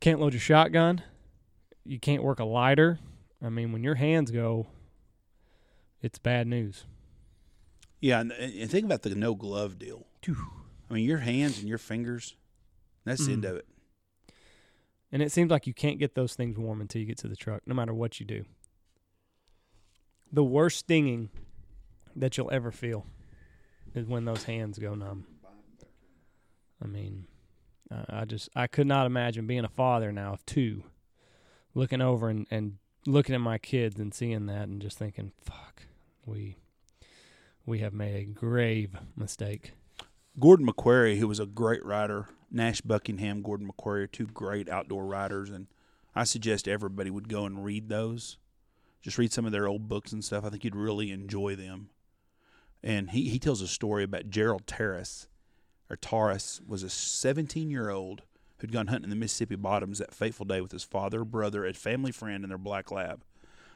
can't 0.00 0.20
load 0.20 0.32
your 0.34 0.40
shotgun. 0.40 1.02
You 1.84 1.98
can't 1.98 2.22
work 2.22 2.38
a 2.38 2.44
lighter. 2.44 2.98
I 3.42 3.48
mean, 3.48 3.72
when 3.72 3.82
your 3.82 3.94
hands 3.96 4.30
go, 4.30 4.66
it's 6.02 6.18
bad 6.18 6.46
news. 6.46 6.84
Yeah, 8.00 8.20
and, 8.20 8.32
and 8.32 8.70
think 8.70 8.84
about 8.84 9.02
the 9.02 9.14
no 9.14 9.34
glove 9.34 9.78
deal. 9.78 10.06
I 10.90 10.94
mean, 10.94 11.04
your 11.04 11.18
hands 11.18 11.58
and 11.58 11.68
your 11.68 11.78
fingers, 11.78 12.34
that's 13.04 13.26
the 13.26 13.32
end 13.32 13.44
Mm. 13.44 13.50
of 13.50 13.56
it. 13.56 13.66
And 15.12 15.22
it 15.22 15.32
seems 15.32 15.50
like 15.50 15.66
you 15.66 15.74
can't 15.74 15.98
get 15.98 16.14
those 16.14 16.34
things 16.34 16.58
warm 16.58 16.80
until 16.80 17.00
you 17.00 17.06
get 17.06 17.18
to 17.18 17.28
the 17.28 17.36
truck, 17.36 17.62
no 17.66 17.74
matter 17.74 17.94
what 17.94 18.18
you 18.18 18.26
do. 18.26 18.44
The 20.32 20.44
worst 20.44 20.78
stinging 20.78 21.30
that 22.16 22.36
you'll 22.36 22.50
ever 22.50 22.72
feel 22.72 23.06
is 23.94 24.06
when 24.06 24.24
those 24.24 24.44
hands 24.44 24.78
go 24.78 24.94
numb. 24.94 25.26
I 26.82 26.86
mean, 26.86 27.26
I 27.90 28.24
just 28.24 28.48
I 28.54 28.66
could 28.66 28.86
not 28.86 29.06
imagine 29.06 29.46
being 29.46 29.64
a 29.64 29.68
father 29.68 30.12
now 30.12 30.32
of 30.32 30.44
two, 30.44 30.82
looking 31.74 32.02
over 32.02 32.28
and 32.28 32.46
and 32.50 32.78
looking 33.06 33.34
at 33.34 33.40
my 33.40 33.58
kids 33.58 34.00
and 34.00 34.12
seeing 34.12 34.46
that 34.46 34.68
and 34.68 34.82
just 34.82 34.98
thinking, 34.98 35.32
"Fuck, 35.40 35.84
we 36.24 36.56
we 37.64 37.78
have 37.78 37.94
made 37.94 38.16
a 38.16 38.24
grave 38.24 38.96
mistake." 39.16 39.72
Gordon 40.38 40.66
MacQuarrie, 40.66 41.16
who 41.16 41.28
was 41.28 41.40
a 41.40 41.46
great 41.46 41.82
rider, 41.82 42.28
Nash 42.50 42.82
Buckingham, 42.82 43.40
Gordon 43.40 43.70
MacQuarrie, 43.70 44.02
are 44.02 44.06
two 44.06 44.26
great 44.26 44.68
outdoor 44.68 45.06
riders, 45.06 45.48
and 45.48 45.66
I 46.14 46.24
suggest 46.24 46.68
everybody 46.68 47.08
would 47.08 47.30
go 47.30 47.46
and 47.46 47.64
read 47.64 47.88
those. 47.88 48.36
Just 49.00 49.16
read 49.16 49.32
some 49.32 49.46
of 49.46 49.52
their 49.52 49.66
old 49.66 49.88
books 49.88 50.12
and 50.12 50.22
stuff. 50.22 50.44
I 50.44 50.50
think 50.50 50.62
you'd 50.62 50.76
really 50.76 51.10
enjoy 51.10 51.56
them. 51.56 51.88
And 52.82 53.10
he, 53.10 53.30
he 53.30 53.38
tells 53.38 53.62
a 53.62 53.68
story 53.68 54.04
about 54.04 54.28
Gerald 54.28 54.66
Terrace, 54.66 55.26
or 55.88 55.96
Taurus, 55.96 56.60
was 56.66 56.82
a 56.82 56.90
17 56.90 57.70
year 57.70 57.88
old 57.88 58.22
who'd 58.58 58.72
gone 58.72 58.88
hunting 58.88 59.04
in 59.04 59.10
the 59.10 59.16
Mississippi 59.16 59.56
bottoms 59.56 59.98
that 59.98 60.14
fateful 60.14 60.44
day 60.44 60.60
with 60.60 60.72
his 60.72 60.84
father, 60.84 61.24
brother, 61.24 61.64
a 61.64 61.72
family 61.72 62.12
friend, 62.12 62.44
and 62.44 62.50
their 62.50 62.58
black 62.58 62.90
lab. 62.90 63.22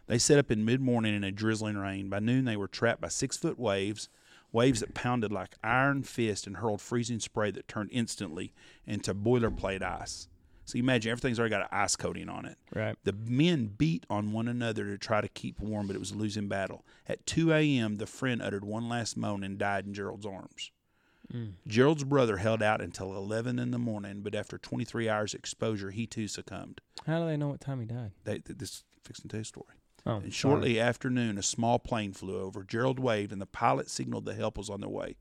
They 0.08 0.18
set 0.18 0.38
up 0.38 0.50
in 0.50 0.66
mid 0.66 0.82
morning 0.82 1.14
in 1.14 1.24
a 1.24 1.32
drizzling 1.32 1.78
rain. 1.78 2.10
By 2.10 2.18
noon, 2.18 2.44
they 2.44 2.56
were 2.56 2.68
trapped 2.68 3.00
by 3.00 3.08
six 3.08 3.38
foot 3.38 3.58
waves, 3.58 4.10
waves 4.52 4.80
that 4.80 4.94
pounded 4.94 5.32
like 5.32 5.56
iron 5.62 6.02
fists 6.02 6.46
and 6.46 6.56
hurled 6.58 6.80
freezing 6.80 7.20
spray 7.20 7.50
that 7.50 7.68
turned 7.68 7.90
instantly 7.92 8.52
into 8.86 9.14
boilerplate 9.14 9.82
ice. 9.82 10.28
So 10.64 10.78
you 10.78 10.84
imagine 10.84 11.10
everything's 11.10 11.40
already 11.40 11.50
got 11.50 11.62
an 11.62 11.68
ice 11.72 11.96
coating 11.96 12.28
on 12.28 12.46
it. 12.46 12.56
Right. 12.72 12.96
The 13.02 13.12
men 13.12 13.66
beat 13.76 14.06
on 14.08 14.32
one 14.32 14.46
another 14.46 14.84
to 14.84 14.98
try 14.98 15.20
to 15.20 15.26
keep 15.28 15.58
warm, 15.58 15.88
but 15.88 15.96
it 15.96 15.98
was 15.98 16.12
a 16.12 16.16
losing 16.16 16.46
battle. 16.46 16.84
At 17.08 17.26
2 17.26 17.52
a.m., 17.52 17.96
the 17.96 18.06
friend 18.06 18.40
uttered 18.40 18.64
one 18.64 18.88
last 18.88 19.16
moan 19.16 19.42
and 19.42 19.58
died 19.58 19.86
in 19.86 19.94
Gerald's 19.94 20.26
arms. 20.26 20.70
Mm. 21.32 21.54
Gerald's 21.66 22.04
brother 22.04 22.36
held 22.36 22.62
out 22.62 22.80
until 22.80 23.16
11 23.16 23.58
in 23.58 23.72
the 23.72 23.78
morning, 23.78 24.20
but 24.22 24.34
after 24.34 24.58
23 24.58 25.08
hours 25.08 25.34
exposure, 25.34 25.90
he 25.90 26.06
too 26.06 26.28
succumbed. 26.28 26.80
How 27.04 27.20
do 27.20 27.26
they 27.26 27.36
know 27.36 27.48
what 27.48 27.60
time 27.60 27.80
he 27.80 27.86
died? 27.86 28.12
They, 28.22 28.38
this 28.38 28.84
fixing 29.02 29.28
to 29.28 29.44
story. 29.44 29.79
Oh, 30.06 30.16
And 30.16 30.32
shortly 30.32 30.80
after 30.80 31.10
noon, 31.10 31.38
a 31.38 31.42
small 31.42 31.78
plane 31.78 32.12
flew 32.12 32.40
over. 32.40 32.64
Gerald 32.64 32.98
waved, 32.98 33.32
and 33.32 33.40
the 33.40 33.46
pilot 33.46 33.90
signaled 33.90 34.24
the 34.24 34.34
help 34.34 34.56
was 34.56 34.70
on 34.70 34.80
their 34.80 34.88
way. 34.88 35.16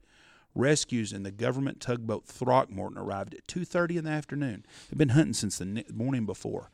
Rescues 0.55 1.13
and 1.13 1.25
the 1.25 1.31
government 1.31 1.79
tugboat 1.79 2.25
Throckmorton 2.25 2.97
arrived 2.97 3.33
at 3.33 3.47
2:30 3.47 3.97
in 3.97 4.05
the 4.05 4.11
afternoon. 4.11 4.65
They'd 4.89 4.97
been 4.97 5.09
hunting 5.09 5.33
since 5.33 5.57
the 5.57 5.85
morning 5.93 6.25
before. 6.25 6.71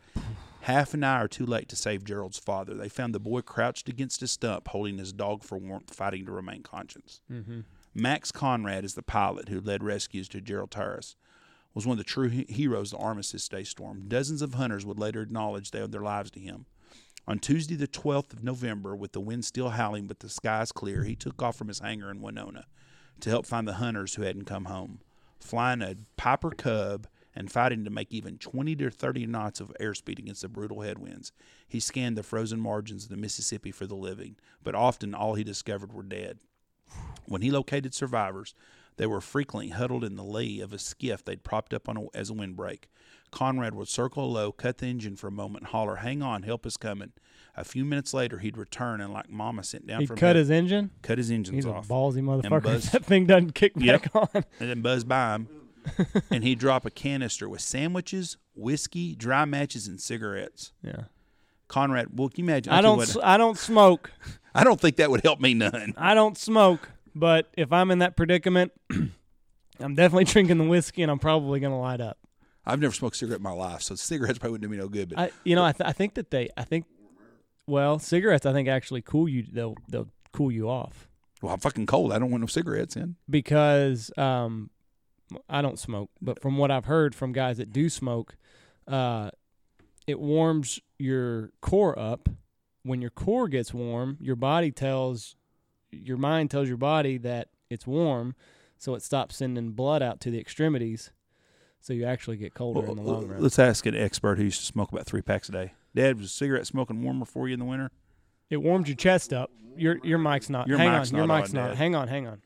Half 0.62 0.94
an 0.94 1.04
hour 1.04 1.28
too 1.28 1.46
late 1.46 1.70
to 1.70 1.76
save 1.76 2.04
Gerald's 2.04 2.40
father. 2.40 2.74
They 2.74 2.90
found 2.90 3.14
the 3.14 3.20
boy 3.20 3.42
crouched 3.42 3.88
against 3.90 4.24
a 4.24 4.28
stump, 4.28 4.70
holding 4.70 4.98
his 4.98 5.14
dog 5.14 5.44
for 5.44 5.58
warmth, 5.58 5.94
fighting 5.94 6.26
to 6.26 6.32
remain 6.32 6.64
conscious. 6.64 7.22
Mm-hmm. 7.32 7.62
Max 7.94 8.32
Conrad 8.32 8.84
is 8.84 8.96
the 8.96 9.04
pilot 9.04 9.50
who 9.50 9.62
led 9.62 9.84
rescues 9.84 10.28
to 10.30 10.42
Gerald 10.42 10.72
Terrace. 10.72 11.16
Was 11.74 11.86
one 11.86 11.94
of 11.94 11.98
the 11.98 12.10
true 12.10 12.30
heroes 12.30 12.94
of 12.94 13.00
the 13.00 13.06
Armistice 13.06 13.48
Day 13.50 13.64
storm. 13.66 14.06
Dozens 14.08 14.42
of 14.42 14.54
hunters 14.54 14.86
would 14.86 14.98
later 14.98 15.22
acknowledge 15.22 15.72
they 15.72 15.82
owed 15.82 15.92
their 15.92 16.02
lives 16.02 16.32
to 16.32 16.40
him. 16.40 16.66
On 17.28 17.40
Tuesday, 17.40 17.76
the 17.76 17.88
12th 17.88 18.34
of 18.34 18.44
November, 18.44 18.96
with 18.96 19.14
the 19.14 19.20
wind 19.20 19.46
still 19.46 19.70
howling 19.70 20.06
but 20.06 20.20
the 20.20 20.30
skies 20.30 20.72
clear, 20.72 21.04
he 21.04 21.16
took 21.16 21.42
off 21.42 21.56
from 21.56 21.70
his 21.70 21.80
hangar 21.80 22.12
in 22.12 22.22
Winona 22.22 22.66
to 23.22 23.30
help 23.30 23.48
find 23.48 23.68
the 23.68 23.74
hunters 23.74 24.16
who 24.16 24.22
hadn't 24.22 24.46
come 24.46 24.66
home. 24.66 25.00
Flying 25.40 25.82
a 25.82 25.96
Piper 26.18 26.52
Cub 26.52 27.08
and 27.36 27.52
fighting 27.52 27.84
to 27.84 27.90
make 27.90 28.12
even 28.12 28.38
20 28.38 28.76
to 28.76 28.92
30 28.92 29.26
knots 29.26 29.60
of 29.60 29.74
airspeed 29.80 30.20
against 30.20 30.44
the 30.44 30.48
brutal 30.48 30.82
headwinds, 30.82 31.32
he 31.68 31.80
scanned 31.80 32.16
the 32.16 32.24
frozen 32.24 32.60
margins 32.60 33.06
of 33.06 33.10
the 33.10 33.18
Mississippi 33.18 33.72
for 33.72 33.88
the 33.88 33.96
living, 33.96 34.36
but 34.64 34.76
often 34.76 35.16
all 35.16 35.34
he 35.34 35.44
discovered 35.44 35.94
were 35.94 36.04
dead. 36.04 36.38
When 37.26 37.42
he 37.42 37.50
located 37.50 37.96
survivors, 37.96 38.54
they 38.98 39.08
were 39.08 39.22
frequently 39.22 39.70
huddled 39.70 40.04
in 40.04 40.16
the 40.16 40.24
lee 40.24 40.62
of 40.62 40.72
a 40.72 40.80
skiff 40.80 41.26
they'd 41.26 41.44
propped 41.44 41.74
up 41.74 41.90
on 41.90 41.98
a, 41.98 42.06
as 42.14 42.30
a 42.30 42.34
windbreak. 42.34 42.88
Conrad 43.36 43.76
would 43.76 43.90
circle 43.90 44.32
low, 44.32 44.52
cut 44.54 44.78
the 44.78 44.88
engine 44.88 45.16
for 45.18 45.28
a 45.28 45.32
moment, 45.32 45.64
and 45.64 45.68
holler, 45.72 45.98
"Hang 45.98 46.24
on, 46.24 46.44
help 46.44 46.66
is 46.66 46.78
coming." 46.78 47.12
A 47.58 47.64
few 47.66 47.84
minutes 47.86 48.14
later, 48.14 48.40
he'd 48.40 48.58
return 48.58 49.02
and, 49.02 49.12
like 49.14 49.30
Mama, 49.30 49.64
sent 49.64 49.86
down 49.86 50.00
He 50.00 50.06
from 50.08 50.16
cut 50.16 50.28
heaven- 50.28 50.40
his 50.40 50.50
engine. 50.52 50.92
cut 51.02 51.18
his 51.18 51.30
engines 51.30 51.56
He's 51.56 51.66
a 51.66 51.74
off, 51.74 51.88
ballsy 51.88 52.22
motherfucker. 52.22 52.64
buzz- 52.64 52.92
that 52.94 53.04
thing 53.06 53.26
doesn't 53.26 53.54
kick 53.54 53.74
Yep. 53.76 54.04
back 54.14 54.16
on. 54.36 54.44
and 54.62 54.70
then 54.70 54.82
buzz 54.82 55.04
by 55.04 55.36
him, 55.36 55.48
and 56.32 56.44
he'd 56.46 56.60
drop 56.60 56.86
a 56.86 56.90
canister 56.90 57.48
with 57.50 57.60
sandwiches, 57.62 58.38
whiskey, 58.56 59.16
dry 59.16 59.44
matches, 59.46 59.86
and 59.88 60.00
cigarettes. 60.02 60.72
Yeah. 60.82 61.04
Conrad, 61.68 62.18
well, 62.18 62.30
can 62.30 62.46
you 62.46 62.50
imagine? 62.52 62.72
I 62.72 62.80
don't. 62.82 62.98
what, 62.98 63.18
I 63.24 63.38
don't 63.38 63.58
smoke. 63.58 64.12
I 64.56 64.64
don't 64.64 64.80
think 64.80 64.96
that 64.98 65.12
would 65.12 65.24
help 65.24 65.42
me 65.42 65.54
none. 65.54 65.94
I 65.98 66.14
don't 66.14 66.38
smoke. 66.38 66.90
But 67.14 67.50
if 67.58 67.74
I'm 67.74 67.92
in 67.92 68.00
that 68.00 68.16
predicament, 68.16 68.72
I'm 69.80 69.96
definitely 69.96 70.24
drinking 70.26 70.58
the 70.58 70.64
whiskey, 70.66 71.02
and 71.02 71.12
I'm 71.12 71.20
probably 71.20 71.60
gonna 71.60 71.80
light 71.80 72.00
up. 72.02 72.18
I've 72.66 72.80
never 72.80 72.94
smoked 72.94 73.16
a 73.16 73.20
cigarette 73.20 73.40
in 73.40 73.44
my 73.44 73.52
life, 73.52 73.82
so 73.82 73.96
cigarettes 73.96 74.40
probably 74.40 74.54
wouldn't 74.54 74.72
do 74.72 74.76
me 74.76 74.82
no 74.82 74.90
good. 74.90 75.10
But 75.10 75.20
I, 75.20 75.32
you 75.44 75.56
know, 75.56 75.64
I, 75.64 75.72
th- 75.72 75.88
I 75.88 75.94
think 75.94 76.16
that 76.16 76.32
they. 76.32 76.50
I 76.58 76.64
think. 76.64 76.86
Well, 77.68 78.00
cigarettes. 78.00 78.46
I 78.46 78.54
think 78.54 78.68
actually 78.68 79.02
cool 79.02 79.28
you. 79.28 79.44
They'll 79.52 79.76
they'll 79.88 80.10
cool 80.32 80.52
you 80.52 80.70
off 80.70 81.08
well, 81.46 81.54
I'm 81.54 81.60
fucking 81.60 81.86
cold. 81.86 82.12
I 82.12 82.18
don't 82.18 82.32
want 82.32 82.42
no 82.42 82.48
cigarettes 82.48 82.96
in. 82.96 83.18
because 83.30 84.12
um, 84.18 84.72
I 85.50 85.62
don't 85.62 85.78
smoke. 85.78 86.10
But 86.20 86.42
from 86.42 86.58
what 86.58 86.72
I've 86.72 86.86
heard 86.86 87.14
from 87.14 87.34
guys 87.34 87.58
that 87.58 87.72
do 87.72 87.88
smoke, 87.88 88.36
uh, 88.88 89.30
it 90.08 90.20
warms 90.20 90.80
your 90.98 91.52
core 91.62 91.98
up. 91.98 92.30
When 92.82 93.02
your 93.02 93.12
core 93.12 93.48
gets 93.48 93.74
warm, 93.74 94.18
your 94.20 94.36
body 94.36 94.72
tells, 94.72 95.36
your 95.92 96.18
mind 96.18 96.52
tells 96.52 96.68
your 96.68 96.78
body 96.78 97.18
that 97.20 97.50
it's 97.70 97.86
warm, 97.86 98.36
so 98.78 98.96
it 98.96 99.04
stops 99.04 99.38
sending 99.38 99.72
blood 99.72 100.02
out 100.02 100.20
to 100.22 100.32
the 100.32 100.40
extremities. 100.40 101.12
So 101.86 101.94
you 101.94 102.06
actually 102.06 102.38
get 102.38 102.56
colder 102.56 102.80
in 102.80 102.96
the 102.96 103.02
long 103.04 103.28
run. 103.28 103.40
Let's 103.40 103.60
ask 103.60 103.86
an 103.86 103.96
expert 103.96 104.40
who 104.40 104.46
used 104.46 104.60
to 104.60 104.66
smoke 104.66 104.92
about 104.92 105.06
three 105.06 105.22
packs 105.22 105.50
a 105.50 105.52
day. 105.52 105.74
Dad, 105.94 106.20
was 106.20 106.32
cigarette 106.32 106.66
smoking 106.66 107.04
warmer 107.04 107.26
for 107.26 107.48
you 107.48 107.54
in 107.54 107.60
the 107.60 107.66
winter? 107.66 107.92
It 108.50 108.58
warms 108.58 108.88
your 108.88 108.96
chest 108.96 109.32
up. 109.32 109.52
Your 109.78 110.00
your 110.04 110.18
mic's 110.18 110.50
not. 110.50 110.68
Your 110.68 110.80
hang 110.80 110.92
mic's 110.92 111.12
on. 111.12 111.18
Your 111.20 111.28
not 111.28 111.42
mic's 111.42 111.50
on, 111.52 111.62
not. 111.62 111.68
Dad. 111.68 111.78
Hang 111.78 111.94
on. 111.96 112.08
Hang 112.08 112.26
on. 112.26 112.42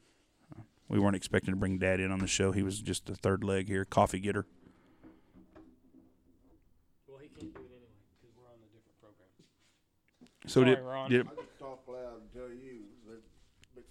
We 0.89 0.99
weren't 0.99 1.15
expecting 1.15 1.53
to 1.53 1.55
bring 1.57 1.77
Dad 1.77 2.01
in 2.01 2.11
on 2.11 2.19
the 2.19 2.27
show. 2.27 2.51
He 2.51 2.63
was 2.63 2.81
just 2.81 3.09
a 3.09 3.15
third 3.15 3.45
leg 3.45 3.69
here, 3.69 3.85
coffee 3.85 4.19
getter. 4.19 4.45
Well, 7.07 7.19
he 7.21 7.29
can't 7.29 7.53
do 7.53 7.61
it 7.61 7.71
anyway 7.71 7.95
because 8.19 8.35
we're 8.35 8.43
on 8.51 8.59
a 8.59 8.67
different 8.75 8.99
program. 8.99 9.29
So 10.47 10.63
Sorry, 10.63 10.75
did, 10.75 10.83
Ron. 10.83 11.09
did 11.09 11.27
I 11.27 11.29
just 11.39 11.57
talk 11.59 11.79
loud 11.87 12.19
and 12.19 12.33
tell 12.33 12.49
you 12.49 12.83
that, 13.07 13.21
but 13.73 13.83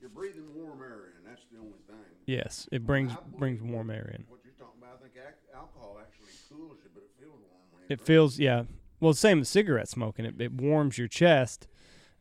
you're 0.00 0.10
breathing 0.10 0.54
warm 0.54 0.82
air 0.82 1.10
in. 1.18 1.24
That's 1.28 1.42
the 1.50 1.58
only 1.58 1.82
thing. 1.88 1.96
Yes, 2.26 2.68
it 2.70 2.86
brings 2.86 3.10
I 3.10 3.16
believe 3.16 3.38
brings 3.38 3.62
warm 3.62 3.90
air 3.90 4.12
in. 4.14 4.24
What 4.28 4.40
you're 4.44 4.52
talking 4.60 4.80
about, 4.80 5.00
I 5.00 5.02
think 5.02 5.14
ac- 5.16 5.48
alcohol 5.56 5.96
actually 6.00 6.33
cools 6.48 6.78
you, 6.84 6.90
but 6.94 7.02
it 7.02 7.10
feels 7.18 7.40
warm 7.40 7.62
when 7.72 7.82
It 7.88 8.00
feels 8.00 8.38
yeah. 8.38 8.64
Well, 9.00 9.12
same 9.12 9.40
as 9.40 9.48
cigarette 9.48 9.88
smoking. 9.88 10.24
It 10.24 10.40
it 10.40 10.52
warms 10.52 10.98
your 10.98 11.08
chest, 11.08 11.66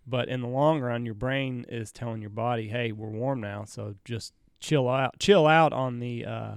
but 0.05 0.27
in 0.27 0.41
the 0.41 0.47
long 0.47 0.81
run, 0.81 1.05
your 1.05 1.13
brain 1.15 1.65
is 1.69 1.91
telling 1.91 2.21
your 2.21 2.29
body, 2.29 2.67
"Hey, 2.69 2.91
we're 2.91 3.09
warm 3.09 3.41
now, 3.41 3.63
so 3.65 3.95
just 4.03 4.33
chill 4.59 4.89
out. 4.89 5.19
Chill 5.19 5.47
out 5.47 5.71
on 5.73 5.99
the." 5.99 6.25
Uh, 6.25 6.55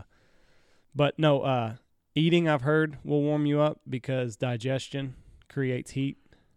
but 0.94 1.18
no, 1.18 1.42
uh, 1.42 1.74
eating 2.14 2.48
I've 2.48 2.62
heard 2.62 2.98
will 3.04 3.22
warm 3.22 3.46
you 3.46 3.60
up 3.60 3.80
because 3.88 4.36
digestion 4.36 5.14
creates 5.48 5.92
heat. 5.92 6.16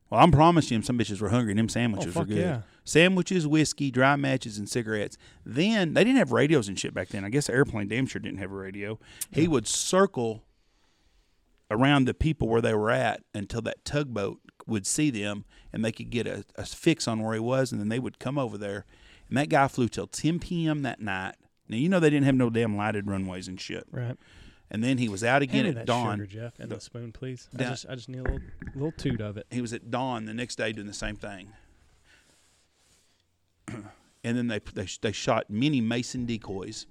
well, 0.10 0.22
I'm 0.22 0.32
promising 0.32 0.78
him 0.78 0.84
some 0.84 0.98
bitches 0.98 1.22
were 1.22 1.30
hungry 1.30 1.52
and 1.52 1.60
them 1.60 1.70
sandwiches 1.70 2.16
oh 2.16 2.22
were 2.22 2.26
good. 2.26 2.38
yeah! 2.38 2.62
Sandwiches, 2.86 3.46
whiskey, 3.46 3.92
dry 3.92 4.16
matches, 4.16 4.58
and 4.58 4.68
cigarettes. 4.68 5.18
Then 5.46 5.94
they 5.94 6.04
didn't 6.04 6.18
have 6.18 6.32
radios 6.32 6.68
and 6.68 6.80
shit 6.80 6.94
back 6.94 7.10
then. 7.10 7.24
I 7.24 7.30
guess 7.30 7.48
the 7.48 7.54
airplane 7.54 7.88
damn 7.88 8.08
sure 8.08 8.20
didn't 8.20 8.40
have 8.40 8.52
a 8.52 8.56
radio. 8.56 8.98
He 9.32 9.48
would 9.48 9.68
circle 9.68 10.44
around 11.72 12.06
the 12.06 12.14
people 12.14 12.48
where 12.48 12.62
they 12.62 12.74
were 12.74 12.92
at 12.92 13.24
until 13.34 13.62
that 13.62 13.86
tugboat 13.86 14.40
would 14.66 14.86
see 14.88 15.10
them 15.10 15.46
and 15.72 15.84
they 15.84 15.92
could 15.92 16.10
get 16.10 16.28
a, 16.28 16.44
a 16.56 16.66
fix 16.66 17.08
on 17.08 17.22
where 17.22 17.34
he 17.34 17.40
was, 17.40 17.72
and 17.72 17.80
then 17.80 17.90
they 17.90 18.00
would 18.00 18.20
come 18.20 18.38
over 18.38 18.58
there. 18.58 18.86
And 19.28 19.38
that 19.38 19.50
guy 19.50 19.68
flew 19.68 19.88
till 19.88 20.08
10 20.08 20.40
p.m. 20.40 20.82
that 20.82 21.00
night. 21.00 21.36
Now 21.68 21.78
you 21.78 21.88
know 21.90 22.00
they 22.00 22.10
didn't 22.10 22.26
have 22.26 22.36
no 22.36 22.50
damn 22.50 22.76
lighted 22.76 23.08
runways 23.08 23.48
and 23.48 23.60
shit. 23.62 23.86
Right. 23.92 24.18
And 24.72 24.84
then 24.84 24.98
he 25.00 25.10
was 25.10 25.24
out 25.24 25.42
again 25.42 25.66
at 25.66 25.86
dawn. 25.86 26.18
sugar, 26.20 26.28
Jeff, 26.28 26.60
and 26.60 26.70
the 26.70 26.80
spoon, 26.80 27.12
please. 27.12 27.48
I 27.56 27.64
just 27.64 27.86
I 27.90 27.96
just 27.96 28.10
need 28.10 28.20
a 28.20 28.24
little 28.24 28.40
little 28.76 28.92
toot 28.92 29.22
of 29.22 29.38
it. 29.38 29.48
he 29.50 29.62
was 29.62 29.74
at 29.74 29.90
dawn 29.90 30.26
the 30.26 30.34
next 30.34 30.58
day 30.58 30.72
doing 30.72 30.88
the 30.88 30.94
same 30.94 31.16
thing. 31.16 31.54
and 33.68 34.38
then 34.38 34.48
they, 34.48 34.60
they 34.74 34.88
they 35.02 35.12
shot 35.12 35.50
many 35.50 35.82
mason 35.82 36.26
decoys. 36.26 36.86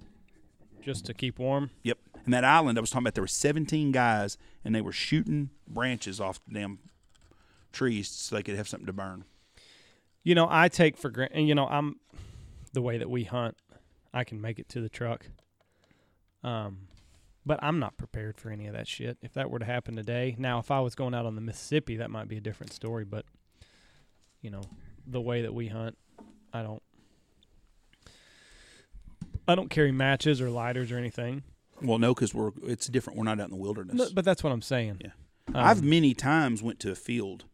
just 0.81 1.05
to 1.05 1.13
keep 1.13 1.39
warm. 1.39 1.71
Yep. 1.83 1.97
And 2.29 2.33
that 2.35 2.43
island 2.43 2.77
I 2.77 2.81
was 2.81 2.91
talking 2.91 3.05
about, 3.05 3.15
there 3.15 3.23
were 3.23 3.27
17 3.27 3.91
guys, 3.91 4.37
and 4.63 4.75
they 4.75 4.81
were 4.81 4.91
shooting 4.91 5.49
branches 5.67 6.21
off 6.21 6.39
the 6.47 6.53
damn 6.53 6.77
trees 7.71 8.07
so 8.07 8.35
they 8.35 8.43
could 8.43 8.55
have 8.55 8.67
something 8.67 8.85
to 8.85 8.93
burn. 8.93 9.25
You 10.21 10.35
know, 10.35 10.47
I 10.47 10.67
take 10.69 10.95
for 10.95 11.09
granted, 11.09 11.39
and 11.39 11.47
you 11.47 11.55
know, 11.55 11.65
I'm 11.65 11.95
the 12.71 12.83
way 12.83 12.99
that 12.99 13.09
we 13.09 13.23
hunt, 13.23 13.57
I 14.13 14.25
can 14.25 14.39
make 14.39 14.59
it 14.59 14.69
to 14.69 14.79
the 14.79 14.89
truck. 14.89 15.25
Um, 16.43 16.81
but 17.47 17.57
I'm 17.63 17.79
not 17.79 17.97
prepared 17.97 18.37
for 18.37 18.51
any 18.51 18.67
of 18.67 18.73
that 18.73 18.87
shit. 18.87 19.17
If 19.23 19.33
that 19.33 19.49
were 19.49 19.57
to 19.57 19.65
happen 19.65 19.95
today, 19.95 20.35
now 20.37 20.59
if 20.59 20.69
I 20.69 20.81
was 20.81 20.93
going 20.93 21.15
out 21.15 21.25
on 21.25 21.33
the 21.33 21.41
Mississippi, 21.41 21.97
that 21.97 22.11
might 22.11 22.27
be 22.27 22.37
a 22.37 22.41
different 22.41 22.73
story. 22.73 23.05
But 23.05 23.25
you 24.43 24.51
know, 24.51 24.61
the 25.07 25.19
way 25.19 25.41
that 25.41 25.53
we 25.55 25.69
hunt, 25.69 25.97
I 26.53 26.61
don't, 26.61 26.83
I 29.47 29.55
don't 29.55 29.71
carry 29.71 29.91
matches 29.91 30.39
or 30.39 30.51
lighters 30.51 30.91
or 30.91 30.99
anything. 30.99 31.41
Well, 31.81 31.97
no, 31.99 32.13
because 32.13 32.33
we're 32.33 32.51
it's 32.63 32.87
different. 32.87 33.17
We're 33.17 33.25
not 33.25 33.39
out 33.39 33.45
in 33.45 33.51
the 33.51 33.57
wilderness. 33.61 33.95
No, 33.95 34.07
but 34.13 34.25
that's 34.25 34.43
what 34.43 34.51
I'm 34.51 34.61
saying. 34.61 35.01
Yeah. 35.01 35.11
Um, 35.49 35.55
I've 35.55 35.83
many 35.83 36.13
times 36.13 36.61
went 36.61 36.79
to 36.81 36.91
a 36.91 36.95
field 36.95 37.45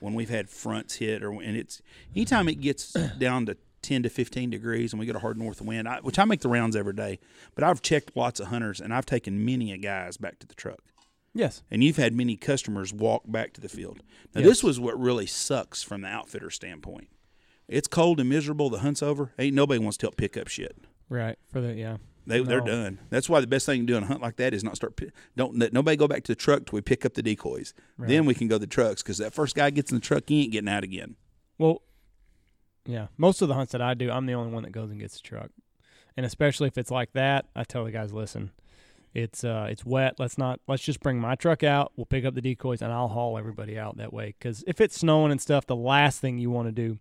when 0.00 0.14
we've 0.14 0.30
had 0.30 0.48
fronts 0.50 0.96
hit, 0.96 1.22
or 1.22 1.30
and 1.32 1.56
it's 1.56 1.80
anytime 2.14 2.48
it 2.48 2.60
gets 2.60 2.92
down 3.18 3.46
to 3.46 3.56
ten 3.82 4.02
to 4.02 4.08
fifteen 4.08 4.50
degrees 4.50 4.92
and 4.92 5.00
we 5.00 5.06
get 5.06 5.14
a 5.16 5.20
hard 5.20 5.38
north 5.38 5.60
wind, 5.62 5.88
I, 5.88 5.98
which 6.00 6.18
I 6.18 6.24
make 6.24 6.40
the 6.40 6.48
rounds 6.48 6.74
every 6.76 6.92
day. 6.94 7.18
But 7.54 7.64
I've 7.64 7.82
checked 7.82 8.16
lots 8.16 8.40
of 8.40 8.48
hunters 8.48 8.80
and 8.80 8.92
I've 8.92 9.06
taken 9.06 9.44
many 9.44 9.72
a 9.72 9.76
guys 9.78 10.16
back 10.16 10.38
to 10.40 10.46
the 10.46 10.54
truck. 10.54 10.80
yes. 11.34 11.62
And 11.70 11.84
you've 11.84 11.96
had 11.98 12.14
many 12.14 12.36
customers 12.36 12.92
walk 12.92 13.22
back 13.26 13.52
to 13.52 13.60
the 13.60 13.68
field. 13.68 14.00
Now, 14.34 14.40
Yes. 14.40 14.48
this 14.48 14.64
was 14.64 14.80
what 14.80 14.98
really 14.98 15.26
sucks 15.26 15.82
from 15.82 16.00
the 16.00 16.08
outfitter 16.08 16.50
standpoint. 16.50 17.08
It's 17.68 17.86
cold 17.88 18.18
and 18.20 18.28
miserable. 18.28 18.70
The 18.70 18.78
hunt's 18.80 19.02
over. 19.02 19.32
Ain't 19.38 19.54
nobody 19.54 19.78
wants 19.78 19.96
to 19.98 20.06
help 20.06 20.16
pick 20.16 20.36
up 20.36 20.48
shit. 20.48 20.76
Right. 21.08 21.36
For 21.52 21.60
the 21.60 21.74
yeah. 21.74 21.98
They 22.26 22.40
they're 22.40 22.60
done. 22.60 22.98
That's 23.10 23.28
why 23.28 23.40
the 23.40 23.46
best 23.46 23.66
thing 23.66 23.80
to 23.82 23.86
do 23.86 23.96
on 23.96 24.02
a 24.02 24.06
hunt 24.06 24.20
like 24.20 24.36
that 24.36 24.52
is 24.52 24.64
not 24.64 24.76
start. 24.76 25.00
Don't 25.36 25.58
let 25.58 25.72
nobody 25.72 25.96
go 25.96 26.08
back 26.08 26.24
to 26.24 26.32
the 26.32 26.36
truck 26.36 26.66
till 26.66 26.76
we 26.76 26.80
pick 26.80 27.04
up 27.06 27.14
the 27.14 27.22
decoys. 27.22 27.72
Then 27.98 28.26
we 28.26 28.34
can 28.34 28.48
go 28.48 28.56
to 28.56 28.60
the 28.60 28.66
trucks 28.66 29.02
because 29.02 29.18
that 29.18 29.32
first 29.32 29.54
guy 29.54 29.70
gets 29.70 29.90
in 29.90 29.96
the 29.96 30.00
truck, 30.00 30.24
he 30.26 30.42
ain't 30.42 30.52
getting 30.52 30.68
out 30.68 30.84
again. 30.84 31.16
Well, 31.58 31.82
yeah. 32.84 33.06
Most 33.16 33.42
of 33.42 33.48
the 33.48 33.54
hunts 33.54 33.72
that 33.72 33.82
I 33.82 33.94
do, 33.94 34.10
I'm 34.10 34.26
the 34.26 34.34
only 34.34 34.52
one 34.52 34.64
that 34.64 34.72
goes 34.72 34.90
and 34.90 35.00
gets 35.00 35.16
the 35.16 35.22
truck, 35.22 35.50
and 36.16 36.26
especially 36.26 36.68
if 36.68 36.78
it's 36.78 36.90
like 36.90 37.12
that, 37.12 37.46
I 37.54 37.64
tell 37.64 37.84
the 37.84 37.90
guys, 37.90 38.12
listen, 38.12 38.50
it's 39.14 39.44
uh, 39.44 39.66
it's 39.70 39.84
wet. 39.84 40.16
Let's 40.18 40.36
not. 40.36 40.60
Let's 40.68 40.82
just 40.82 41.00
bring 41.00 41.18
my 41.18 41.36
truck 41.36 41.62
out. 41.62 41.92
We'll 41.96 42.06
pick 42.06 42.24
up 42.24 42.34
the 42.34 42.42
decoys, 42.42 42.82
and 42.82 42.92
I'll 42.92 43.08
haul 43.08 43.38
everybody 43.38 43.78
out 43.78 43.96
that 43.96 44.12
way. 44.12 44.34
Because 44.38 44.62
if 44.66 44.80
it's 44.80 44.98
snowing 44.98 45.32
and 45.32 45.40
stuff, 45.40 45.66
the 45.66 45.76
last 45.76 46.20
thing 46.20 46.38
you 46.38 46.50
want 46.50 46.68
to 46.68 46.72
do 46.72 46.98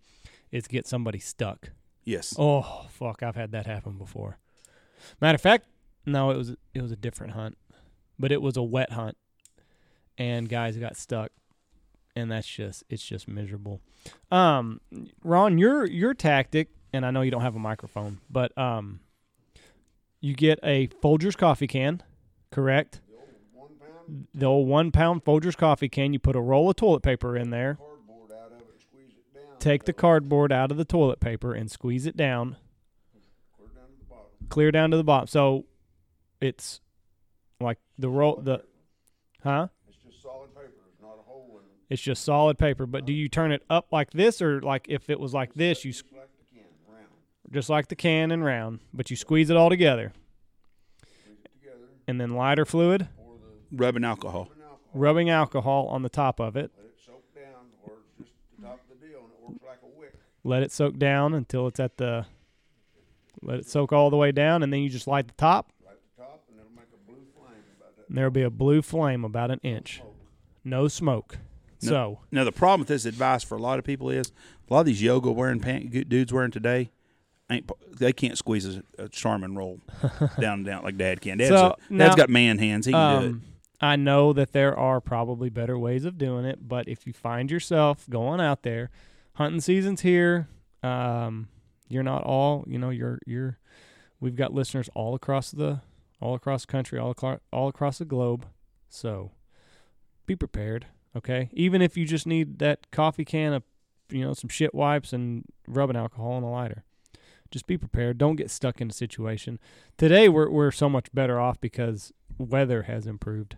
is 0.51 0.67
get 0.67 0.87
somebody 0.87 1.19
stuck. 1.19 1.71
Yes. 2.05 2.35
Oh 2.37 2.85
fuck, 2.89 3.21
I've 3.21 3.35
had 3.35 3.51
that 3.51 3.65
happen 3.65 3.97
before. 3.97 4.37
Matter 5.21 5.35
of 5.35 5.41
fact, 5.41 5.65
no, 6.05 6.31
it 6.31 6.37
was 6.37 6.55
it 6.73 6.81
was 6.81 6.91
a 6.91 6.95
different 6.95 7.33
hunt, 7.33 7.57
but 8.19 8.31
it 8.31 8.41
was 8.41 8.57
a 8.57 8.63
wet 8.63 8.91
hunt, 8.91 9.17
and 10.17 10.47
guys 10.47 10.77
got 10.77 10.97
stuck, 10.97 11.31
and 12.15 12.31
that's 12.31 12.47
just 12.47 12.83
it's 12.89 13.03
just 13.03 13.27
miserable. 13.27 13.81
Um, 14.31 14.81
Ron, 15.23 15.57
your 15.57 15.85
your 15.85 16.13
tactic, 16.13 16.69
and 16.93 17.05
I 17.05 17.11
know 17.11 17.21
you 17.21 17.31
don't 17.31 17.41
have 17.41 17.55
a 17.55 17.59
microphone, 17.59 18.19
but 18.29 18.55
um, 18.57 18.99
you 20.21 20.33
get 20.35 20.59
a 20.63 20.87
Folgers 20.87 21.37
coffee 21.37 21.67
can, 21.67 22.03
correct? 22.51 23.01
The 23.07 23.15
old 23.17 23.69
one 23.69 23.69
pound 23.79 24.27
The 24.33 24.45
old 24.45 24.67
one 24.67 24.91
pound 24.91 25.23
Folgers 25.25 25.57
coffee 25.57 25.89
can. 25.89 26.13
You 26.13 26.19
put 26.19 26.35
a 26.35 26.41
roll 26.41 26.69
of 26.69 26.75
toilet 26.75 27.01
paper 27.03 27.35
in 27.35 27.49
there. 27.49 27.75
cardboard 27.75 28.31
out 28.31 28.51
of 28.51 28.59
it, 28.59 28.67
and 28.71 28.81
squeeze 28.81 29.13
it 29.17 29.33
down. 29.33 29.59
Take 29.59 29.85
the 29.85 29.93
cardboard 29.93 30.51
out 30.51 30.71
of 30.71 30.77
the 30.77 30.85
toilet 30.85 31.19
paper 31.19 31.53
and 31.53 31.69
squeeze 31.71 32.05
it 32.05 32.15
down. 32.15 32.57
Clear 33.55 33.69
down 33.75 33.87
to 33.87 33.99
the 33.99 34.05
bottom. 34.05 34.25
Clear 34.49 34.71
down 34.71 34.91
to 34.91 34.97
the 34.97 35.03
bottom. 35.03 35.27
So 35.27 35.65
it's 36.41 36.81
like 37.59 37.77
the 37.97 38.09
roll 38.09 38.37
the 38.41 38.63
huh? 39.43 39.67
It's 39.87 39.97
just 40.03 40.21
solid 40.21 40.53
paper. 40.53 40.71
It's 40.91 41.01
not 41.01 41.17
a 41.19 41.23
hole 41.23 41.59
in 41.59 41.65
it. 41.65 41.93
It's 41.93 42.01
just 42.01 42.23
solid 42.23 42.57
paper. 42.57 42.85
But 42.85 43.05
do 43.05 43.13
you 43.13 43.29
turn 43.29 43.51
it 43.51 43.63
up 43.69 43.87
like 43.91 44.11
this 44.11 44.41
or 44.41 44.61
like 44.61 44.87
if 44.89 45.09
it 45.09 45.19
was 45.19 45.33
like 45.33 45.53
this, 45.53 45.83
you 45.85 45.91
Just 45.91 46.05
like 46.13 46.29
the 46.37 46.55
can, 46.57 46.65
round. 46.93 47.07
just 47.51 47.69
like 47.69 47.87
the 47.87 47.95
can 47.95 48.31
and 48.31 48.43
round, 48.43 48.79
but 48.93 49.09
you 49.09 49.15
squeeze 49.15 49.49
it 49.49 49.57
all 49.57 49.69
together 49.69 50.11
it 51.03 51.49
together. 51.59 51.87
and 52.07 52.19
then 52.19 52.31
lighter 52.35 52.65
fluid, 52.65 53.07
Pour 53.17 53.35
the 53.37 53.77
Rubbing 53.77 54.03
alcohol. 54.03 54.49
rubbing 54.49 54.63
alcohol. 54.63 54.91
rubbing 54.93 55.29
alcohol 55.29 55.87
on 55.87 56.01
the 56.01 56.09
top 56.09 56.39
of 56.39 56.55
it. 56.55 56.71
Let 56.77 56.85
it 56.87 56.95
soak 57.05 57.33
down, 57.35 57.65
or 57.83 57.93
just 58.19 58.31
the 58.57 58.63
top 58.67 58.79
of 58.89 58.99
the 58.99 59.07
deal, 59.07 59.19
and 59.19 59.27
it 59.31 59.41
works 59.49 59.63
like 59.65 59.79
a 59.83 59.99
wick. 59.99 60.13
Let 60.43 60.63
it 60.63 60.71
soak 60.71 60.97
down 60.97 61.33
until 61.33 61.67
it's 61.67 61.79
at 61.79 61.97
the 61.97 62.25
let 63.45 63.59
it 63.59 63.65
soak 63.65 63.93
all 63.93 64.09
the 64.09 64.17
way 64.17 64.31
down 64.31 64.63
and 64.63 64.73
then 64.73 64.81
you 64.81 64.89
just 64.89 65.07
light 65.07 65.27
the 65.27 65.33
top 65.35 65.71
Light 65.85 65.95
the 66.17 66.23
top, 66.23 66.43
and 66.49 66.59
it'll 66.59 66.71
make 66.75 66.85
a 66.93 67.11
blue 67.11 67.23
flame 67.37 67.63
about 67.79 68.05
there'll 68.09 68.31
be 68.31 68.41
a 68.41 68.49
blue 68.49 68.81
flame 68.81 69.23
about 69.23 69.51
an 69.51 69.59
inch. 69.63 70.01
No 70.63 70.87
smoke. 70.87 71.37
No. 71.81 71.89
So 71.89 72.19
Now 72.31 72.43
the 72.43 72.51
problem 72.51 72.79
with 72.79 72.87
this 72.87 73.05
advice 73.05 73.43
for 73.43 73.55
a 73.57 73.61
lot 73.61 73.77
of 73.79 73.85
people 73.85 74.09
is 74.09 74.31
a 74.69 74.73
lot 74.73 74.79
of 74.81 74.85
these 74.87 75.01
yoga 75.03 75.31
wearing 75.31 75.59
pant 75.59 75.91
dudes 76.09 76.33
wearing 76.33 76.51
today 76.51 76.89
ain't 77.51 77.69
they 77.99 78.11
can't 78.11 78.37
squeeze 78.37 78.65
a, 78.77 78.83
a 78.97 79.07
Charmin 79.09 79.55
roll 79.55 79.79
down 80.39 80.59
and 80.59 80.65
down 80.65 80.83
like 80.83 80.97
Dad 80.97 81.21
can. 81.21 81.37
Dad's, 81.37 81.49
So, 81.49 81.75
a, 81.89 81.93
now- 81.93 82.05
Dad's 82.05 82.15
got 82.15 82.29
man 82.29 82.57
hands. 82.57 82.85
He 82.87 82.91
can 82.91 83.21
do 83.21 83.25
it. 83.27 83.29
Um, 83.29 83.41
I 83.81 83.97
know 83.97 84.31
that 84.33 84.53
there 84.53 84.75
are 84.77 84.99
probably 85.01 85.49
better 85.49 85.77
ways 85.77 86.05
of 86.05 86.17
doing 86.17 86.45
it, 86.45 86.67
but 86.67 86.87
if 86.87 87.05
you 87.05 87.11
find 87.13 87.51
yourself 87.51 88.09
going 88.09 88.39
out 88.39 88.63
there, 88.63 88.89
hunting 89.33 89.59
season's 89.61 90.01
here. 90.01 90.47
Um, 90.81 91.49
you're 91.87 92.03
not 92.03 92.23
all, 92.23 92.63
you 92.67 92.77
know, 92.79 92.89
you're 92.89 93.19
you're. 93.25 93.59
We've 94.19 94.35
got 94.35 94.53
listeners 94.53 94.89
all 94.95 95.13
across 95.13 95.51
the, 95.51 95.81
all 96.21 96.35
across 96.35 96.65
the 96.65 96.71
country, 96.71 96.97
all 96.97 97.11
across 97.11 97.39
all 97.51 97.67
across 97.67 97.97
the 97.97 98.05
globe. 98.05 98.45
So, 98.89 99.31
be 100.25 100.35
prepared, 100.35 100.87
okay? 101.15 101.49
Even 101.53 101.81
if 101.81 101.97
you 101.97 102.05
just 102.05 102.25
need 102.25 102.59
that 102.59 102.89
coffee 102.91 103.25
can 103.25 103.53
of, 103.53 103.63
you 104.09 104.21
know, 104.25 104.33
some 104.33 104.49
shit 104.49 104.73
wipes 104.73 105.11
and 105.13 105.43
rubbing 105.67 105.97
alcohol 105.97 106.37
and 106.37 106.45
a 106.45 106.49
lighter. 106.49 106.83
Just 107.51 107.67
be 107.67 107.77
prepared. 107.77 108.17
Don't 108.17 108.37
get 108.37 108.49
stuck 108.49 108.81
in 108.81 108.89
a 108.89 108.93
situation. 108.93 109.59
Today 109.97 110.27
we're 110.29 110.49
we're 110.49 110.71
so 110.71 110.89
much 110.89 111.13
better 111.13 111.39
off 111.39 111.59
because 111.61 112.11
weather 112.37 112.83
has 112.83 113.05
improved. 113.05 113.57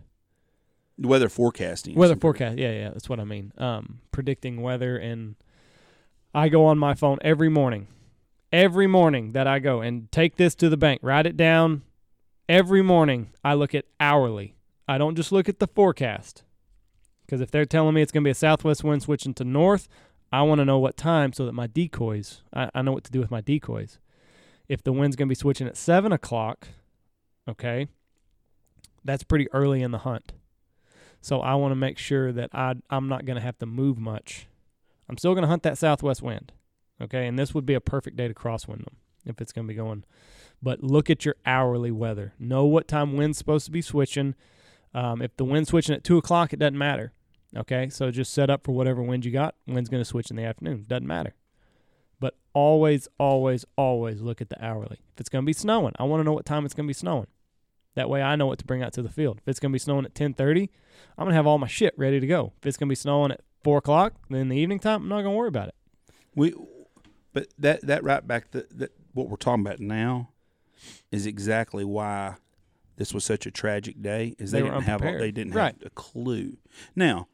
Weather 0.98 1.28
forecasting. 1.28 1.94
Weather 1.94 2.16
forecast, 2.16 2.58
yeah, 2.58 2.72
yeah, 2.72 2.90
that's 2.90 3.08
what 3.08 3.20
I 3.20 3.24
mean. 3.24 3.52
Um, 3.56 4.00
predicting 4.10 4.60
weather, 4.62 4.96
and 4.96 5.36
I 6.34 6.48
go 6.48 6.66
on 6.66 6.76
my 6.76 6.94
phone 6.94 7.18
every 7.22 7.48
morning, 7.48 7.86
every 8.52 8.86
morning 8.86 9.32
that 9.32 9.46
I 9.46 9.58
go 9.58 9.80
and 9.80 10.10
take 10.10 10.36
this 10.36 10.54
to 10.56 10.68
the 10.68 10.76
bank, 10.76 11.00
write 11.02 11.26
it 11.26 11.36
down. 11.36 11.82
Every 12.48 12.82
morning 12.82 13.30
I 13.44 13.54
look 13.54 13.74
at 13.74 13.84
hourly. 14.00 14.54
I 14.86 14.98
don't 14.98 15.16
just 15.16 15.32
look 15.32 15.48
at 15.48 15.58
the 15.58 15.66
forecast, 15.66 16.44
because 17.26 17.42
if 17.42 17.50
they're 17.50 17.66
telling 17.66 17.94
me 17.94 18.00
it's 18.00 18.10
going 18.10 18.22
to 18.24 18.28
be 18.28 18.32
a 18.32 18.34
southwest 18.34 18.82
wind 18.82 19.02
switching 19.02 19.34
to 19.34 19.44
north, 19.44 19.86
I 20.32 20.42
want 20.42 20.60
to 20.60 20.64
know 20.64 20.78
what 20.78 20.96
time 20.96 21.32
so 21.32 21.44
that 21.44 21.52
my 21.52 21.66
decoys, 21.66 22.42
I, 22.54 22.70
I 22.74 22.82
know 22.82 22.92
what 22.92 23.04
to 23.04 23.10
do 23.10 23.20
with 23.20 23.30
my 23.30 23.42
decoys. 23.42 23.98
If 24.66 24.82
the 24.82 24.92
wind's 24.92 25.16
going 25.16 25.28
to 25.28 25.30
be 25.30 25.34
switching 25.34 25.66
at 25.66 25.76
seven 25.76 26.12
o'clock, 26.12 26.68
okay, 27.48 27.88
that's 29.04 29.24
pretty 29.24 29.50
early 29.52 29.82
in 29.82 29.90
the 29.90 29.98
hunt. 29.98 30.32
So 31.20 31.40
I 31.40 31.54
want 31.54 31.72
to 31.72 31.76
make 31.76 31.98
sure 31.98 32.32
that 32.32 32.50
I 32.54 32.74
I'm 32.88 33.08
not 33.08 33.24
going 33.24 33.36
to 33.36 33.42
have 33.42 33.58
to 33.58 33.66
move 33.66 33.98
much. 33.98 34.46
I'm 35.08 35.18
still 35.18 35.34
going 35.34 35.42
to 35.42 35.48
hunt 35.48 35.62
that 35.64 35.78
southwest 35.78 36.22
wind. 36.22 36.52
Okay? 37.00 37.26
And 37.26 37.38
this 37.38 37.54
would 37.54 37.66
be 37.66 37.74
a 37.74 37.80
perfect 37.80 38.16
day 38.16 38.28
to 38.28 38.34
crosswind 38.34 38.84
them 38.84 38.96
if 39.24 39.40
it's 39.40 39.52
going 39.52 39.66
to 39.66 39.72
be 39.72 39.76
going. 39.76 40.04
But 40.62 40.82
look 40.82 41.10
at 41.10 41.24
your 41.24 41.36
hourly 41.46 41.90
weather. 41.90 42.34
Know 42.38 42.64
what 42.64 42.88
time 42.88 43.16
wind's 43.16 43.38
supposed 43.38 43.66
to 43.66 43.70
be 43.70 43.82
switching. 43.82 44.34
Um, 44.94 45.22
if 45.22 45.36
the 45.36 45.44
wind's 45.44 45.70
switching 45.70 45.94
at 45.94 46.04
2 46.04 46.18
o'clock, 46.18 46.52
it 46.52 46.58
doesn't 46.58 46.78
matter. 46.78 47.12
Okay? 47.56 47.88
So 47.88 48.10
just 48.10 48.32
set 48.32 48.50
up 48.50 48.64
for 48.64 48.72
whatever 48.72 49.02
wind 49.02 49.24
you 49.24 49.30
got. 49.30 49.54
Wind's 49.66 49.88
going 49.88 50.00
to 50.00 50.08
switch 50.08 50.30
in 50.30 50.36
the 50.36 50.44
afternoon. 50.44 50.86
Doesn't 50.88 51.06
matter. 51.06 51.34
But 52.20 52.34
always, 52.52 53.06
always, 53.18 53.64
always 53.76 54.20
look 54.20 54.40
at 54.40 54.48
the 54.48 54.64
hourly. 54.64 54.98
If 55.14 55.20
it's 55.20 55.28
going 55.28 55.44
to 55.44 55.46
be 55.46 55.52
snowing, 55.52 55.92
I 55.98 56.04
want 56.04 56.20
to 56.20 56.24
know 56.24 56.32
what 56.32 56.46
time 56.46 56.64
it's 56.64 56.74
going 56.74 56.86
to 56.86 56.90
be 56.90 56.94
snowing. 56.94 57.28
That 57.94 58.10
way 58.10 58.22
I 58.22 58.36
know 58.36 58.46
what 58.46 58.58
to 58.60 58.64
bring 58.64 58.82
out 58.82 58.92
to 58.94 59.02
the 59.02 59.08
field. 59.08 59.38
If 59.38 59.48
it's 59.48 59.60
going 59.60 59.70
to 59.70 59.74
be 59.74 59.80
snowing 59.80 60.04
at 60.04 60.10
1030, 60.12 60.70
I'm 61.16 61.24
gonna 61.24 61.34
have 61.34 61.46
all 61.46 61.58
my 61.58 61.66
shit 61.66 61.94
ready 61.96 62.20
to 62.20 62.26
go. 62.26 62.52
If 62.58 62.66
it's 62.66 62.76
gonna 62.76 62.88
be 62.88 62.94
snowing 62.94 63.32
at 63.32 63.40
four 63.62 63.78
o'clock, 63.78 64.14
then 64.30 64.40
in 64.42 64.48
the 64.48 64.56
evening 64.56 64.78
time, 64.78 65.02
I'm 65.02 65.08
not 65.08 65.22
gonna 65.22 65.36
worry 65.36 65.48
about 65.48 65.68
it. 65.68 65.74
We, 66.34 66.54
but 67.32 67.48
that 67.58 67.82
that 67.82 68.02
right 68.04 68.26
back 68.26 68.50
the, 68.50 68.66
that 68.72 68.92
what 69.14 69.28
we're 69.28 69.36
talking 69.36 69.66
about 69.66 69.80
now 69.80 70.30
is 71.10 71.26
exactly 71.26 71.84
why 71.84 72.36
this 72.96 73.12
was 73.14 73.24
such 73.24 73.46
a 73.46 73.50
tragic 73.50 74.00
day. 74.02 74.34
Is 74.38 74.50
they, 74.50 74.60
They 74.60 74.68
didn't 74.68 74.82
have 74.82 75.02
a, 75.02 75.18
they 75.18 75.30
didn't 75.30 75.54
Right. 75.54 75.74
have 75.74 75.86
a 75.86 75.90
clue. 75.90 76.56
Now, 76.96 77.28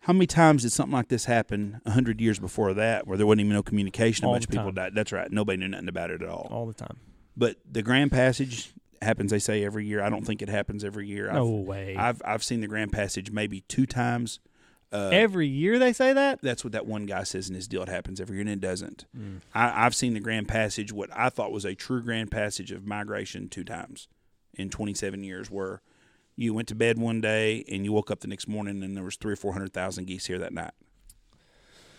how 0.00 0.12
many 0.12 0.26
times 0.26 0.62
did 0.62 0.72
something 0.72 0.92
like 0.92 1.08
this 1.08 1.24
happen 1.26 1.80
a 1.86 1.90
hundred 1.92 2.20
years 2.20 2.38
before 2.38 2.74
that, 2.74 3.06
where 3.06 3.16
there 3.16 3.26
wasn't 3.26 3.42
even 3.42 3.52
no 3.54 3.62
communication, 3.62 4.26
a 4.26 4.28
bunch 4.30 4.44
of 4.44 4.50
people 4.50 4.66
time. 4.66 4.74
died? 4.74 4.94
That's 4.94 5.12
right. 5.12 5.30
Nobody 5.30 5.58
knew 5.58 5.68
nothing 5.68 5.88
about 5.88 6.10
it 6.10 6.22
at 6.22 6.28
all. 6.28 6.48
All 6.50 6.66
the 6.66 6.74
time. 6.74 6.98
But 7.36 7.56
the 7.70 7.82
Grand 7.82 8.12
Passage 8.12 8.72
happens. 9.02 9.30
They 9.30 9.38
say 9.38 9.64
every 9.64 9.86
year. 9.86 10.02
I 10.02 10.08
don't 10.10 10.24
think 10.26 10.40
it 10.42 10.48
happens 10.48 10.84
every 10.84 11.06
year. 11.08 11.32
No 11.32 11.60
I've, 11.60 11.66
way. 11.66 11.96
I've 11.96 12.22
I've 12.24 12.44
seen 12.44 12.60
the 12.60 12.66
Grand 12.68 12.92
Passage 12.92 13.30
maybe 13.30 13.62
two 13.62 13.86
times. 13.86 14.40
Uh, 14.94 15.08
Every 15.12 15.48
year 15.48 15.78
they 15.80 15.92
say 15.92 16.12
that. 16.12 16.40
that's 16.40 16.62
what 16.62 16.72
that 16.72 16.86
one 16.86 17.04
guy 17.04 17.24
says 17.24 17.48
in 17.48 17.54
his 17.56 17.66
deal. 17.66 17.82
It 17.82 17.88
happens 17.88 18.20
every 18.20 18.36
year, 18.36 18.42
and 18.42 18.50
it 18.50 18.60
doesn't. 18.60 19.06
Mm. 19.18 19.40
I, 19.52 19.84
I've 19.86 19.94
seen 19.94 20.14
the 20.14 20.20
Grand 20.20 20.46
Passage, 20.46 20.92
what 20.92 21.10
I 21.12 21.30
thought 21.30 21.50
was 21.52 21.64
a 21.64 21.74
true 21.74 22.00
Grand 22.02 22.30
Passage 22.30 22.70
of 22.70 22.86
migration, 22.86 23.48
two 23.48 23.64
times 23.64 24.06
in 24.54 24.70
27 24.70 25.24
years, 25.24 25.50
where 25.50 25.82
you 26.36 26.54
went 26.54 26.68
to 26.68 26.74
bed 26.76 26.96
one 26.98 27.20
day 27.20 27.64
and 27.68 27.84
you 27.84 27.92
woke 27.92 28.10
up 28.10 28.20
the 28.20 28.28
next 28.28 28.46
morning 28.46 28.82
and 28.84 28.96
there 28.96 29.02
was 29.04 29.16
three 29.16 29.32
or 29.32 29.36
four 29.36 29.52
hundred 29.52 29.72
thousand 29.72 30.06
geese 30.06 30.26
here 30.26 30.38
that 30.38 30.52
night. 30.52 30.72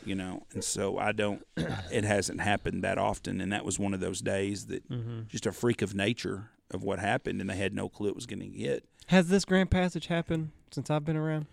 You 0.06 0.14
know, 0.16 0.44
and 0.54 0.64
so 0.64 0.98
I 1.00 1.12
don't. 1.14 1.44
It 1.92 2.04
hasn't 2.04 2.40
happened 2.40 2.84
that 2.84 2.98
often, 3.00 3.42
and 3.42 3.52
that 3.52 3.66
was 3.66 3.80
one 3.80 3.94
of 3.94 4.00
those 4.00 4.22
days 4.22 4.68
that 4.68 4.88
Mm-hmm. 4.90 5.22
just 5.28 5.46
a 5.48 5.52
freak 5.52 5.82
of 5.82 5.96
nature 5.96 6.52
of 6.72 6.84
what 6.84 7.00
happened, 7.00 7.42
and 7.42 7.50
they 7.50 7.56
had 7.58 7.74
no 7.74 7.90
clue 7.90 8.10
it 8.10 8.16
was 8.16 8.26
going 8.28 8.40
to 8.40 8.46
get. 8.46 8.86
Has 9.08 9.30
this 9.30 9.46
Grand 9.46 9.72
Passage 9.72 10.08
happened 10.08 10.52
since 10.72 10.90
I've 10.92 11.06
been 11.06 11.18
around? 11.18 11.48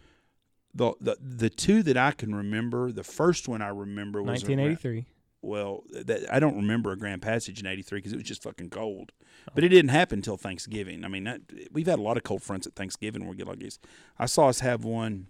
The, 0.75 0.93
the 1.01 1.17
the 1.21 1.51
two 1.51 1.83
that 1.83 1.97
I 1.97 2.13
can 2.13 2.35
remember, 2.35 2.93
the 2.93 3.05
first 3.05 3.49
one 3.49 3.61
I 3.63 3.69
remember 3.69 4.23
was 4.23 4.43
around- 4.45 4.59
1983. 4.59 5.05
well, 5.43 5.83
that, 5.91 6.33
I 6.33 6.39
don't 6.41 6.57
remember 6.57 6.93
a 6.93 6.97
Grand 6.97 7.21
Passage 7.21 7.61
in 7.61 7.67
'83 7.67 7.99
because 7.99 8.13
it 8.13 8.17
was 8.17 8.25
just 8.25 8.43
fucking 8.43 8.71
cold. 8.71 9.13
Oh. 9.49 9.53
But 9.55 9.65
it 9.65 9.69
didn't 9.69 9.91
happen 9.91 10.21
until 10.21 10.37
Thanksgiving. 10.39 11.05
I 11.05 11.09
mean, 11.09 11.25
that, 11.25 11.41
we've 11.73 11.87
had 11.87 11.99
a 11.99 12.03
lot 12.03 12.17
of 12.17 12.23
cold 12.23 12.43
fronts 12.43 12.67
at 12.67 12.75
Thanksgiving 12.75 13.23
where 13.23 13.31
we 13.33 13.37
get 13.37 13.47
like 13.49 13.59
this. 13.59 13.79
I 14.19 14.25
saw 14.27 14.49
us 14.49 14.61
have 14.61 14.83
one 14.85 15.27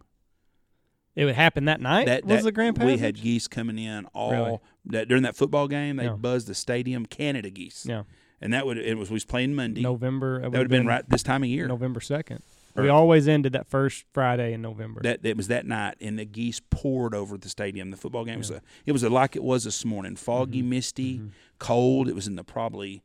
It 1.16 1.26
would 1.26 1.36
happen 1.36 1.66
that 1.66 1.82
night. 1.82 2.05
That, 2.05 2.24
was 2.26 2.38
that- 2.39 2.43
the 2.45 2.51
Grand 2.51 2.78
We 2.78 2.97
had 2.97 3.16
geese 3.22 3.47
coming 3.47 3.78
in 3.80 4.05
all 4.14 4.32
Really? 4.32 4.57
that 4.86 5.07
during 5.07 5.24
that 5.24 5.36
football 5.36 5.68
game. 5.68 5.97
They 5.97 6.05
Yeah. 6.05 6.14
buzzed 6.14 6.47
the 6.47 6.55
stadium, 6.55 7.05
Canada 7.05 7.49
geese. 7.49 7.86
Yeah. 7.88 8.03
and 8.41 8.53
that 8.53 8.66
would 8.66 8.78
it 8.78 8.97
was 8.97 9.10
we 9.10 9.16
was 9.16 9.26
playing 9.26 9.53
Munday. 9.53 9.82
November. 9.82 10.39
that 10.41 10.51
would 10.51 10.60
have 10.60 10.70
been 10.70 10.88
right 10.88 11.03
this 11.10 11.24
time 11.24 11.43
of 11.43 11.49
year. 11.49 11.68
November 11.68 11.99
second. 11.99 12.41
We 12.76 12.88
always 12.88 13.28
ended 13.28 13.51
that 13.51 13.68
first 13.68 14.05
Friday 14.14 14.53
in 14.53 14.62
November. 14.62 15.01
That 15.01 15.20
it 15.24 15.36
was 15.36 15.49
that 15.49 15.66
night, 15.66 15.95
and 15.99 16.18
the 16.18 16.24
geese 16.24 16.62
poured 16.70 17.14
over 17.14 17.38
the 17.38 17.49
stadium. 17.49 17.91
The 17.91 17.97
football 17.97 18.24
game 18.24 18.38
was 18.38 18.49
a, 18.51 18.62
it 18.86 18.93
was 18.93 19.03
a, 19.03 19.10
like 19.10 19.36
it 19.36 19.43
was 19.43 19.66
this 19.66 19.84
morning, 19.84 20.16
foggy, 20.16 20.62
misty, 20.62 21.20
cold. 21.57 22.07
It 22.07 22.16
was 22.16 22.26
in 22.28 22.38
the 22.38 22.43
probably 22.45 23.01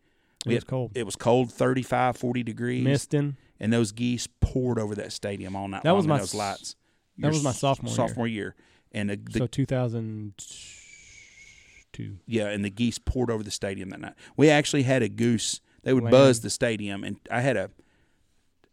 Mm-hmm. 0.47 0.51
it 0.51 0.55
was 0.55 0.63
had- 0.63 0.67
cold. 0.69 0.93
It 0.95 1.03
was 1.07 1.17
cold, 1.17 1.51
35, 1.53 2.17
40 2.17 2.43
degrees, 2.45 2.85
Misting. 2.85 3.37
and 3.59 3.73
those 3.73 3.91
geese 3.91 4.29
poured 4.41 4.79
over 4.79 4.95
that 4.95 5.11
stadium 5.11 5.57
all 5.57 5.67
night. 5.67 5.83
That 5.83 5.89
long 5.91 5.97
was 5.97 6.07
my 6.07 6.19
those 6.19 6.35
lights. 6.35 6.77
That 7.19 7.29
was 7.29 7.43
my 7.43 7.53
sophomore 7.53 7.91
year. 7.91 7.97
sophomore 7.97 8.29
year, 8.29 8.55
and 8.93 9.11
the, 9.11 9.17
the 9.17 9.39
so 9.41 9.47
2002. 9.47 12.17
Yeah, 12.27 12.49
and 12.49 12.65
the 12.65 12.71
geese 12.71 12.99
poured 12.99 13.31
over 13.31 13.43
the 13.43 13.51
stadium 13.51 13.91
that 13.91 14.01
night. 14.01 14.15
We 14.37 14.49
actually 14.51 14.85
had 14.85 15.03
a 15.03 15.09
goose. 15.09 15.61
They 15.83 15.93
would 15.93 16.05
Land. 16.05 16.13
buzz 16.13 16.41
the 16.41 16.51
stadium, 16.51 17.05
and 17.05 17.17
I 17.31 17.41
had 17.41 17.57
a 17.57 17.71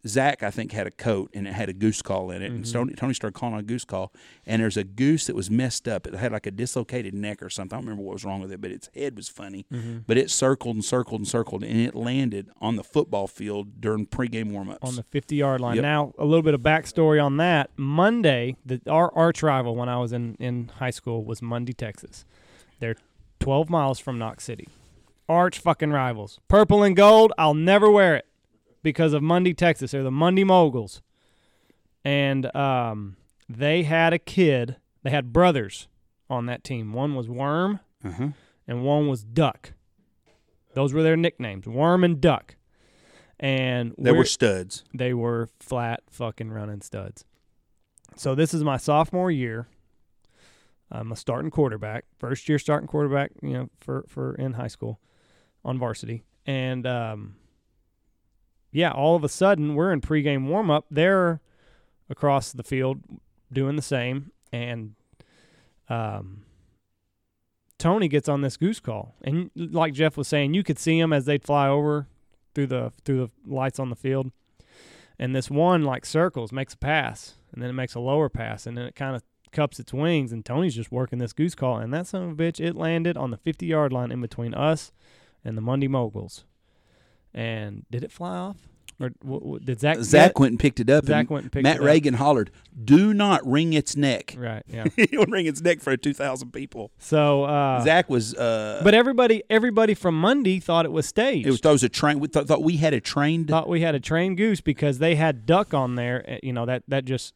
Zach. 0.07 0.43
I 0.43 0.49
think 0.51 0.71
had 0.71 0.87
a 0.87 0.91
coat, 0.91 1.29
and 1.33 1.47
it 1.47 1.53
had 1.53 1.69
a 1.69 1.73
goose 1.73 2.01
call 2.01 2.31
in 2.31 2.41
it. 2.41 2.51
And 2.51 2.63
Mhm. 2.65 2.73
Tony, 2.73 2.93
Tony 2.93 3.13
started 3.13 3.33
calling 3.37 3.53
on 3.55 3.59
a 3.59 3.63
goose 3.63 3.85
call, 3.85 4.11
and 4.45 4.61
there's 4.61 4.77
a 4.77 4.83
goose 4.83 5.27
that 5.27 5.35
was 5.35 5.49
messed 5.51 5.87
up. 5.87 6.07
It 6.07 6.13
had 6.15 6.31
like 6.31 6.45
a 6.47 6.51
dislocated 6.51 7.13
neck 7.13 7.43
or 7.43 7.49
something. 7.49 7.75
I 7.75 7.79
don't 7.79 7.85
remember 7.87 8.03
what 8.03 8.13
was 8.13 8.25
wrong 8.25 8.41
with 8.41 8.51
it, 8.51 8.61
but 8.61 8.71
its 8.71 8.89
head 8.95 9.15
was 9.15 9.29
funny. 9.29 9.65
Mm-hmm. 9.71 9.99
But 10.07 10.17
it 10.17 10.29
circled 10.29 10.75
and 10.75 10.83
circled 10.85 11.21
and 11.21 11.27
circled, 11.27 11.63
and 11.63 11.79
it 11.79 11.95
landed 11.95 12.49
on 12.59 12.75
the 12.75 12.83
football 12.83 13.27
field 13.27 13.79
during 13.81 14.05
pregame 14.05 14.51
warmups. 14.51 14.79
on 14.81 14.95
the 14.95 15.03
50 15.03 15.35
yard 15.35 15.61
line. 15.61 15.75
Yep. 15.75 15.83
Now, 15.83 16.13
a 16.17 16.25
little 16.25 16.43
bit 16.43 16.53
of 16.53 16.61
backstory 16.61 17.23
on 17.23 17.37
that. 17.37 17.69
Munday, 17.77 18.55
the, 18.65 18.81
our 18.89 19.11
arch 19.15 19.43
rival 19.43 19.75
when 19.75 19.89
I 19.89 19.97
was 19.97 20.13
in, 20.13 20.35
in 20.39 20.69
high 20.79 20.89
school 20.89 21.23
was 21.23 21.41
Munday, 21.41 21.73
Texas. 21.73 22.25
They're 22.79 22.95
12 23.39 23.69
miles 23.69 23.99
from 23.99 24.17
Knox 24.17 24.43
City. 24.43 24.67
Arch 25.29 25.59
fucking 25.59 25.91
rivals. 25.91 26.39
Purple 26.47 26.83
and 26.83 26.95
gold, 26.95 27.31
I'll 27.37 27.53
never 27.53 27.89
wear 27.89 28.15
it 28.17 28.25
because 28.83 29.13
of 29.13 29.21
Munday, 29.23 29.53
Texas. 29.53 29.91
They're 29.91 30.03
the 30.03 30.11
Munday 30.11 30.43
Moguls. 30.43 31.01
And 32.03 32.53
um, 32.55 33.17
they 33.47 33.83
had 33.83 34.11
a 34.13 34.19
kid, 34.19 34.77
they 35.03 35.11
had 35.11 35.31
brothers 35.31 35.87
on 36.29 36.47
that 36.47 36.63
team. 36.63 36.93
One 36.93 37.15
was 37.15 37.29
Worm 37.29 37.79
uh-huh. 38.03 38.29
and 38.67 38.83
one 38.83 39.07
was 39.07 39.23
Duck. 39.23 39.73
Those 40.73 40.93
were 40.93 41.03
their 41.03 41.17
nicknames, 41.17 41.67
Worm 41.67 42.03
and 42.03 42.19
Duck. 42.19 42.55
And 43.39 43.93
They 43.97 44.11
we're- 44.11 44.19
were 44.19 44.25
studs. 44.25 44.83
they 44.93 45.13
were 45.13 45.49
flat 45.59 46.01
fucking 46.09 46.51
running 46.51 46.81
studs. 46.81 47.25
So 48.15 48.35
this 48.35 48.53
is 48.53 48.63
my 48.63 48.77
sophomore 48.77 49.31
year. 49.31 49.67
I'm 50.91 51.11
a 51.11 51.15
starting 51.15 51.49
quarterback, 51.51 52.05
first 52.19 52.49
year 52.49 52.59
starting 52.59 52.87
quarterback, 52.87 53.31
you 53.41 53.53
know, 53.53 53.69
for 53.79 54.03
for 54.09 54.35
in 54.35 54.53
high 54.53 54.67
school, 54.67 54.99
on 55.63 55.79
varsity, 55.79 56.23
and 56.45 56.85
um, 56.85 57.35
yeah, 58.71 58.91
all 58.91 59.15
of 59.15 59.23
a 59.23 59.29
sudden 59.29 59.75
we're 59.75 59.91
in 59.91 60.01
pregame 60.01 60.47
warmup. 60.47 60.83
They're 60.89 61.41
across 62.09 62.51
the 62.51 62.63
field 62.63 62.99
doing 63.51 63.75
the 63.75 63.81
same, 63.81 64.31
and 64.51 64.95
um, 65.89 66.43
Tony 67.77 68.07
gets 68.07 68.29
on 68.29 68.41
this 68.41 68.57
goose 68.57 68.79
call, 68.79 69.15
and 69.21 69.51
like 69.55 69.93
Jeff 69.93 70.17
was 70.17 70.27
saying, 70.27 70.53
you 70.53 70.63
could 70.63 70.79
see 70.79 70.99
them 70.99 71.13
as 71.13 71.25
they'd 71.25 71.43
fly 71.43 71.67
over 71.67 72.07
through 72.53 72.67
the 72.67 72.91
through 73.03 73.17
the 73.27 73.53
lights 73.53 73.79
on 73.79 73.89
the 73.89 73.95
field, 73.95 74.31
and 75.19 75.35
this 75.35 75.49
one 75.49 75.83
like 75.83 76.05
circles, 76.05 76.51
makes 76.51 76.73
a 76.73 76.77
pass, 76.77 77.35
and 77.51 77.61
then 77.61 77.69
it 77.69 77.73
makes 77.73 77.95
a 77.95 77.99
lower 77.99 78.29
pass, 78.29 78.65
and 78.65 78.77
then 78.77 78.85
it 78.85 78.95
kind 78.95 79.15
of 79.15 79.23
cups 79.51 79.79
its 79.79 79.93
wings, 79.93 80.31
and 80.31 80.45
Tony's 80.45 80.75
just 80.75 80.91
working 80.91 81.19
this 81.19 81.33
goose 81.33 81.55
call, 81.55 81.77
and 81.77 81.93
that 81.93 82.07
son 82.07 82.23
of 82.23 82.31
a 82.31 82.35
bitch, 82.35 82.65
it 82.65 82.75
landed 82.75 83.17
on 83.17 83.31
the 83.31 83.37
50 83.37 83.65
yard 83.65 83.91
line 83.91 84.11
in 84.11 84.21
between 84.21 84.53
us 84.53 84.91
and 85.43 85.57
the 85.57 85.61
Munday 85.61 85.87
Moguls. 85.87 86.45
And 87.33 87.85
did 87.89 88.03
it 88.03 88.11
fly 88.11 88.35
off, 88.35 88.57
or 88.99 89.09
w- 89.23 89.39
w- 89.39 89.59
did 89.59 89.79
Zach? 89.79 89.97
Zach 89.99 90.37
went 90.37 90.51
and 90.51 90.59
picked 90.59 90.79
it 90.81 90.89
up. 90.89 91.05
Zach 91.05 91.21
and 91.21 91.29
went 91.29 91.43
and 91.45 91.51
picked 91.51 91.63
Matt 91.63 91.77
it 91.77 91.79
up. 91.81 91.85
Reagan 91.85 92.13
hollered, 92.15 92.51
"Do 92.83 93.13
not 93.13 93.45
wring 93.47 93.71
its 93.71 93.95
neck." 93.95 94.35
Right. 94.37 94.63
Yeah. 94.67 94.83
he 95.09 95.17
would 95.17 95.31
wring 95.31 95.45
its 95.45 95.61
neck 95.61 95.79
for 95.79 95.95
two 95.95 96.13
thousand 96.13 96.51
people. 96.51 96.91
So, 96.99 97.43
uh, 97.45 97.81
Zach 97.85 98.09
was. 98.09 98.35
Uh, 98.35 98.81
but 98.83 98.93
everybody, 98.93 99.43
everybody 99.49 99.93
from 99.93 100.19
Munday 100.19 100.59
thought 100.59 100.85
it 100.85 100.91
was 100.91 101.05
staged. 101.05 101.47
it 101.47 101.51
was, 101.51 101.61
thought 101.61 101.69
it 101.69 101.73
was 101.73 101.83
a 101.83 101.89
train. 101.89 102.19
We 102.19 102.27
thought, 102.27 102.47
thought 102.47 102.63
we 102.63 102.77
had 102.77 102.93
a 102.93 102.99
trained. 102.99 103.47
thought 103.47 103.69
we 103.69 103.79
had 103.81 103.95
a 103.95 103.99
trained 104.01 104.35
goose 104.37 104.59
because 104.59 104.99
they 104.99 105.15
had 105.15 105.45
duck 105.45 105.73
on 105.73 105.95
there. 105.95 106.25
uh, 106.27 106.37
You 106.43 106.51
know 106.51 106.65
that 106.65 106.83
that 106.89 107.05
just 107.05 107.33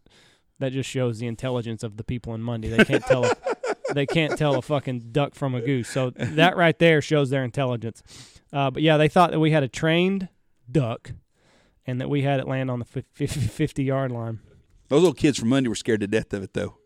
that 0.59 0.71
just 0.73 0.89
shows 0.89 1.19
the 1.19 1.27
intelligence 1.27 1.83
of 1.83 1.95
the 1.97 2.03
people 2.03 2.33
in 2.35 2.41
Munday. 2.41 2.67
They 2.69 2.83
can't 2.85 3.03
tell 3.05 3.23
they 3.95 4.05
can't 4.05 4.37
tell 4.37 4.55
a 4.55 4.61
fucking 4.61 5.09
duck 5.11 5.33
from 5.33 5.55
a 5.55 5.61
goose. 5.61 5.89
So 5.89 6.11
that 6.11 6.55
right 6.55 6.77
there 6.77 7.01
shows 7.01 7.29
their 7.29 7.43
intelligence. 7.43 8.03
Uh, 8.53 8.69
but 8.71 8.83
yeah, 8.83 8.97
they 8.97 9.07
thought 9.07 9.31
that 9.31 9.39
we 9.39 9.51
had 9.51 9.63
a 9.63 9.67
trained 9.67 10.29
duck, 10.71 11.11
and 11.87 11.99
that 11.99 12.09
we 12.09 12.21
had 12.21 12.39
it 12.39 12.47
land 12.47 12.69
on 12.71 12.79
the 12.79 12.85
fif- 12.85 13.05
fif- 13.13 13.31
fifty 13.31 13.83
yard 13.83 14.11
line. 14.11 14.39
Those 14.89 15.01
little 15.01 15.13
kids 15.13 15.39
from 15.39 15.49
Munday 15.49 15.67
were 15.67 15.75
scared 15.75 16.01
to 16.01 16.07
death 16.07 16.31
of 16.33 16.43
it, 16.43 16.53
though. 16.53 16.77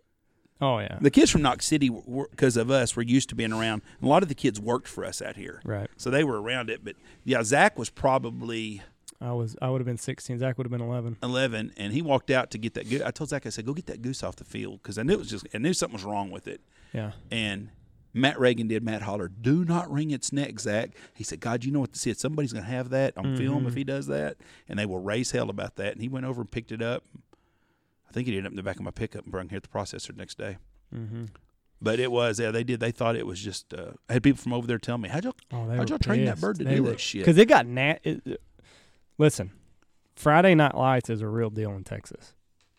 Oh 0.62 0.80
yeah, 0.80 0.98
The 1.00 1.10
kids 1.12 1.32
from 1.32 1.42
Knox 1.42 1.66
City, 1.66 1.90
because 2.32 2.58
of 2.58 2.70
us, 2.70 2.94
were 2.96 3.02
used 3.02 3.30
to 3.30 3.36
being 3.36 3.54
around. 3.54 3.82
A 4.02 4.06
lot 4.06 4.24
of 4.24 4.30
the 4.30 4.36
kids 4.36 4.60
worked 4.60 4.90
for 4.90 5.06
us 5.06 5.22
out 5.22 5.38
here, 5.38 5.62
right. 5.64 5.90
so 5.96 6.10
they 6.10 6.24
were 6.26 6.42
around 6.42 6.70
it. 6.70 6.84
But 6.84 6.96
yeah, 7.24 7.44
Zach 7.44 7.80
was 7.80 7.90
probably 7.90 8.82
I 9.22 9.34
was 9.34 9.56
I 9.62 9.70
would 9.70 9.82
have 9.82 9.86
been 9.86 9.98
sixteen. 9.98 10.40
Zach 10.40 10.58
would 10.58 10.66
have 10.66 10.72
been 10.72 10.82
eleven. 10.82 11.18
eleven, 11.22 11.74
and 11.76 11.92
he 11.94 12.02
walked 12.02 12.32
out 12.32 12.52
to 12.52 12.58
get 12.58 12.74
that 12.76 12.90
goose. 12.90 13.02
I 13.02 13.12
told 13.12 13.30
Zach, 13.30 13.46
I 13.46 13.50
said, 13.50 13.66
"Go 13.66 13.74
get 13.74 13.88
that 13.88 14.02
goose 14.02 14.24
off 14.24 14.38
the 14.38 14.46
field," 14.46 14.82
because 14.82 14.98
I 14.98 15.04
knew 15.04 15.14
it 15.14 15.20
was 15.20 15.30
just, 15.30 15.46
I 15.54 15.58
knew 15.58 15.74
something 15.74 15.94
was 15.96 16.06
wrong 16.06 16.32
with 16.32 16.48
it. 16.48 16.62
Yeah. 16.94 17.12
And 17.30 17.70
Matt 18.14 18.40
Reagan 18.40 18.68
did. 18.70 18.82
Matt 18.82 19.02
Holler, 19.02 19.28
"Do 19.28 19.66
not 19.66 19.92
wring 19.92 20.12
its 20.12 20.32
neck, 20.32 20.60
Zach." 20.60 20.92
He 21.14 21.24
said, 21.26 21.42
"God, 21.42 21.66
you 21.66 21.72
know 21.72 21.82
what 21.82 21.92
to 21.94 22.00
see? 22.00 22.14
Somebody's 22.14 22.54
going 22.54 22.64
to 22.66 22.72
have 22.72 22.90
that 22.92 23.18
on 23.18 23.36
film 23.36 23.68
if 23.68 23.74
he 23.76 23.84
does 23.84 24.08
that, 24.08 24.38
and 24.70 24.80
they 24.80 24.86
will 24.86 25.00
raise 25.02 25.32
hell 25.32 25.50
about 25.50 25.76
that." 25.76 25.92
And 25.94 26.02
he 26.02 26.08
went 26.08 26.26
over 26.26 26.40
and 26.42 26.50
picked 26.50 26.72
it 26.72 26.82
up. 26.82 27.04
I 28.10 28.12
think 28.14 28.26
he 28.28 28.34
ended 28.34 28.46
up 28.46 28.52
in 28.54 28.56
the 28.56 28.64
back 28.64 28.78
of 28.78 28.82
my 28.84 28.92
pickup 28.92 29.24
and 29.24 29.32
brought 29.32 29.50
here 29.50 29.58
at 29.58 29.64
the 29.64 29.70
processor 29.70 30.08
the 30.08 30.14
next 30.14 30.38
day. 30.38 30.58
Mm-hmm. 30.96 31.26
But 31.82 32.00
it 32.00 32.12
was, 32.12 32.40
yeah, 32.40 32.52
they 32.52 32.64
did. 32.64 32.80
They 32.80 32.92
thought 32.92 33.16
it 33.16 33.28
was 33.28 33.40
just. 33.40 33.74
Uh, 33.74 33.92
I 34.10 34.14
had 34.14 34.24
people 34.24 34.42
from 34.42 34.54
over 34.54 34.66
there 34.66 34.80
tell 34.80 34.98
me, 34.98 35.10
"How'd 35.10 35.26
y'all, 35.26 35.36
oh, 35.52 35.70
how'd 35.70 35.90
y'all 35.90 36.00
train 36.00 36.24
that 36.26 36.40
bird 36.40 36.58
to 36.60 36.64
They 36.64 36.76
do 36.76 36.84
were- 36.84 36.90
that 36.92 37.00
shit? 37.00 37.22
Because 37.22 37.38
it 37.38 37.48
got 37.50 37.68
nat. 37.68 38.00
It, 38.04 38.22
it- 38.26 38.42
listen, 39.20 39.52
Friday 40.16 40.56
Night 40.56 40.76
Lights 40.76 41.12
is 41.12 41.22
a 41.22 41.28
real 41.28 41.52
deal 41.52 41.72
in 41.74 41.84
Texas, 41.84 42.34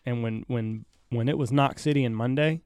and 0.05 0.21
when 0.21 0.43
when 0.47 0.85
when 1.09 1.29
it 1.29 1.37
was 1.37 1.53
Knox 1.53 1.83
City 1.83 2.03
and 2.03 2.17
Munday, 2.17 2.61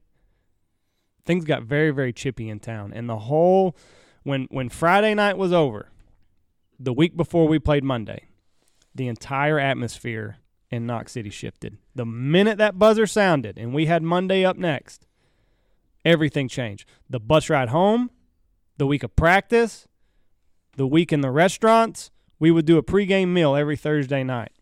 things 1.24 1.44
got 1.44 1.62
very 1.62 1.92
very 1.92 2.12
chippy 2.12 2.48
in 2.48 2.58
town, 2.58 2.92
and 2.92 3.08
the 3.08 3.18
whole 3.18 3.76
when 4.24 4.48
when 4.50 4.68
Friday 4.68 5.14
night 5.14 5.38
was 5.38 5.52
over, 5.52 5.90
the 6.80 6.92
week 6.92 7.16
before 7.16 7.46
we 7.46 7.60
played 7.60 7.84
Munday, 7.84 8.26
the 8.92 9.06
entire 9.06 9.60
atmosphere 9.60 10.38
in 10.70 10.86
Knox 10.86 11.12
City 11.12 11.30
shifted. 11.30 11.78
The 11.94 12.06
minute 12.06 12.58
that 12.58 12.78
buzzer 12.78 13.06
sounded, 13.06 13.56
and 13.56 13.72
we 13.72 13.86
had 13.86 14.02
Munday 14.02 14.44
up 14.44 14.56
next, 14.56 15.06
everything 16.04 16.48
changed. 16.48 16.88
The 17.08 17.20
bus 17.20 17.48
ride 17.48 17.68
home, 17.68 18.10
the 18.76 18.86
week 18.86 19.04
of 19.04 19.14
practice, 19.14 19.86
the 20.76 20.86
week 20.86 21.12
in 21.12 21.20
the 21.20 21.30
restaurants, 21.30 22.10
we 22.38 22.50
would 22.50 22.66
do 22.66 22.76
a 22.78 22.82
pregame 22.82 23.28
meal 23.28 23.54
every 23.56 23.76
Thursday 23.76 24.22
night. 24.24 24.52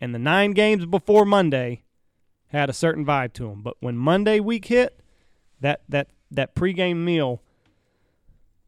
And 0.00 0.14
the 0.14 0.18
nine 0.18 0.52
games 0.52 0.86
before 0.86 1.24
Munday 1.24 1.82
had 2.48 2.70
a 2.70 2.72
certain 2.72 3.04
vibe 3.04 3.32
to 3.34 3.48
them. 3.48 3.62
But 3.62 3.76
when 3.80 3.96
Munday 3.96 4.40
week 4.40 4.66
hit, 4.66 5.00
that 5.60 5.82
that 5.88 6.08
that 6.30 6.54
pregame 6.54 6.98
meal 7.04 7.42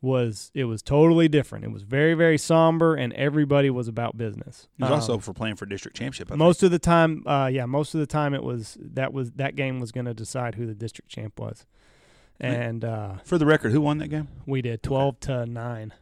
was 0.00 0.50
it 0.52 0.64
was 0.64 0.82
totally 0.82 1.28
different. 1.28 1.64
It 1.64 1.70
was 1.70 1.82
very 1.84 2.14
very 2.14 2.36
somber, 2.36 2.94
and 2.94 3.12
everybody 3.14 3.70
was 3.70 3.88
about 3.88 4.16
business. 4.16 4.66
It 4.78 4.82
was 4.82 4.90
Um, 4.90 4.94
also 4.94 5.18
for 5.18 5.32
playing 5.32 5.56
for 5.56 5.64
district 5.64 5.96
championship. 5.96 6.28
I 6.28 6.30
think. 6.32 6.38
most 6.38 6.62
of 6.62 6.70
the 6.70 6.78
time, 6.78 7.22
uh, 7.26 7.48
yeah, 7.52 7.66
most 7.66 7.94
of 7.94 8.00
the 8.00 8.06
time 8.06 8.34
it 8.34 8.42
was 8.42 8.76
that 8.80 9.12
was 9.12 9.30
that 9.32 9.54
game 9.56 9.78
was 9.80 9.92
going 9.92 10.06
to 10.06 10.14
decide 10.14 10.56
who 10.56 10.66
the 10.66 10.74
district 10.74 11.08
champ 11.08 11.38
was, 11.38 11.64
and 12.40 12.84
uh, 12.84 13.14
For 13.24 13.38
the 13.38 13.46
record, 13.46 13.72
who 13.72 13.80
won 13.80 13.98
that 13.98 14.08
game? 14.08 14.28
we 14.44 14.60
did 14.60 14.82
twelve 14.82 15.18
to 15.20 15.46
nine. 15.46 15.92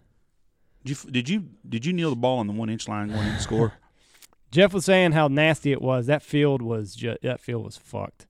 Did 0.85 1.05
you 1.05 1.11
did 1.11 1.29
you 1.29 1.45
did 1.69 1.87
you 1.87 1.93
kneel 1.93 2.11
the 2.11 2.17
ball 2.17 2.39
on 2.39 2.47
the 2.47 2.53
one 2.53 2.71
inch 2.71 2.89
line 2.89 3.09
going 3.09 3.27
in 3.27 3.35
to 3.35 3.41
score? 3.41 3.75
Jeff 4.51 4.73
was 4.73 4.85
saying 4.85 5.13
how 5.13 5.29
nasty 5.29 5.71
it 5.73 5.81
was. 5.81 6.07
That 6.07 6.23
field 6.23 6.61
was 6.63 6.95
ju- 6.95 7.19
that 7.23 7.41
field 7.41 7.65
was 7.65 7.77
fucked, 7.77 8.27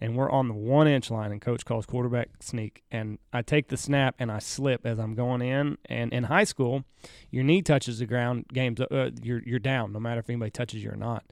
and 0.00 0.16
we're 0.16 0.30
on 0.30 0.48
the 0.48 0.54
one 0.54 0.86
inch 0.86 1.10
line, 1.10 1.32
and 1.32 1.40
coach 1.40 1.64
calls 1.64 1.86
quarterback 1.86 2.28
sneak, 2.40 2.82
and 2.90 3.18
I 3.32 3.42
take 3.42 3.68
the 3.68 3.76
snap 3.76 4.16
and 4.18 4.30
I 4.30 4.38
slip 4.38 4.84
as 4.84 4.98
I'm 4.98 5.14
going 5.14 5.40
in. 5.40 5.78
And 5.86 6.12
in 6.12 6.24
high 6.24 6.44
school, 6.44 6.84
your 7.30 7.44
knee 7.44 7.62
touches 7.62 8.00
the 8.00 8.06
ground, 8.06 8.46
games 8.52 8.80
uh, 8.80 9.10
you're 9.22 9.42
you're 9.46 9.58
down, 9.58 9.92
no 9.92 10.00
matter 10.00 10.20
if 10.20 10.28
anybody 10.28 10.50
touches 10.50 10.82
you 10.82 10.90
or 10.90 10.96
not. 10.96 11.24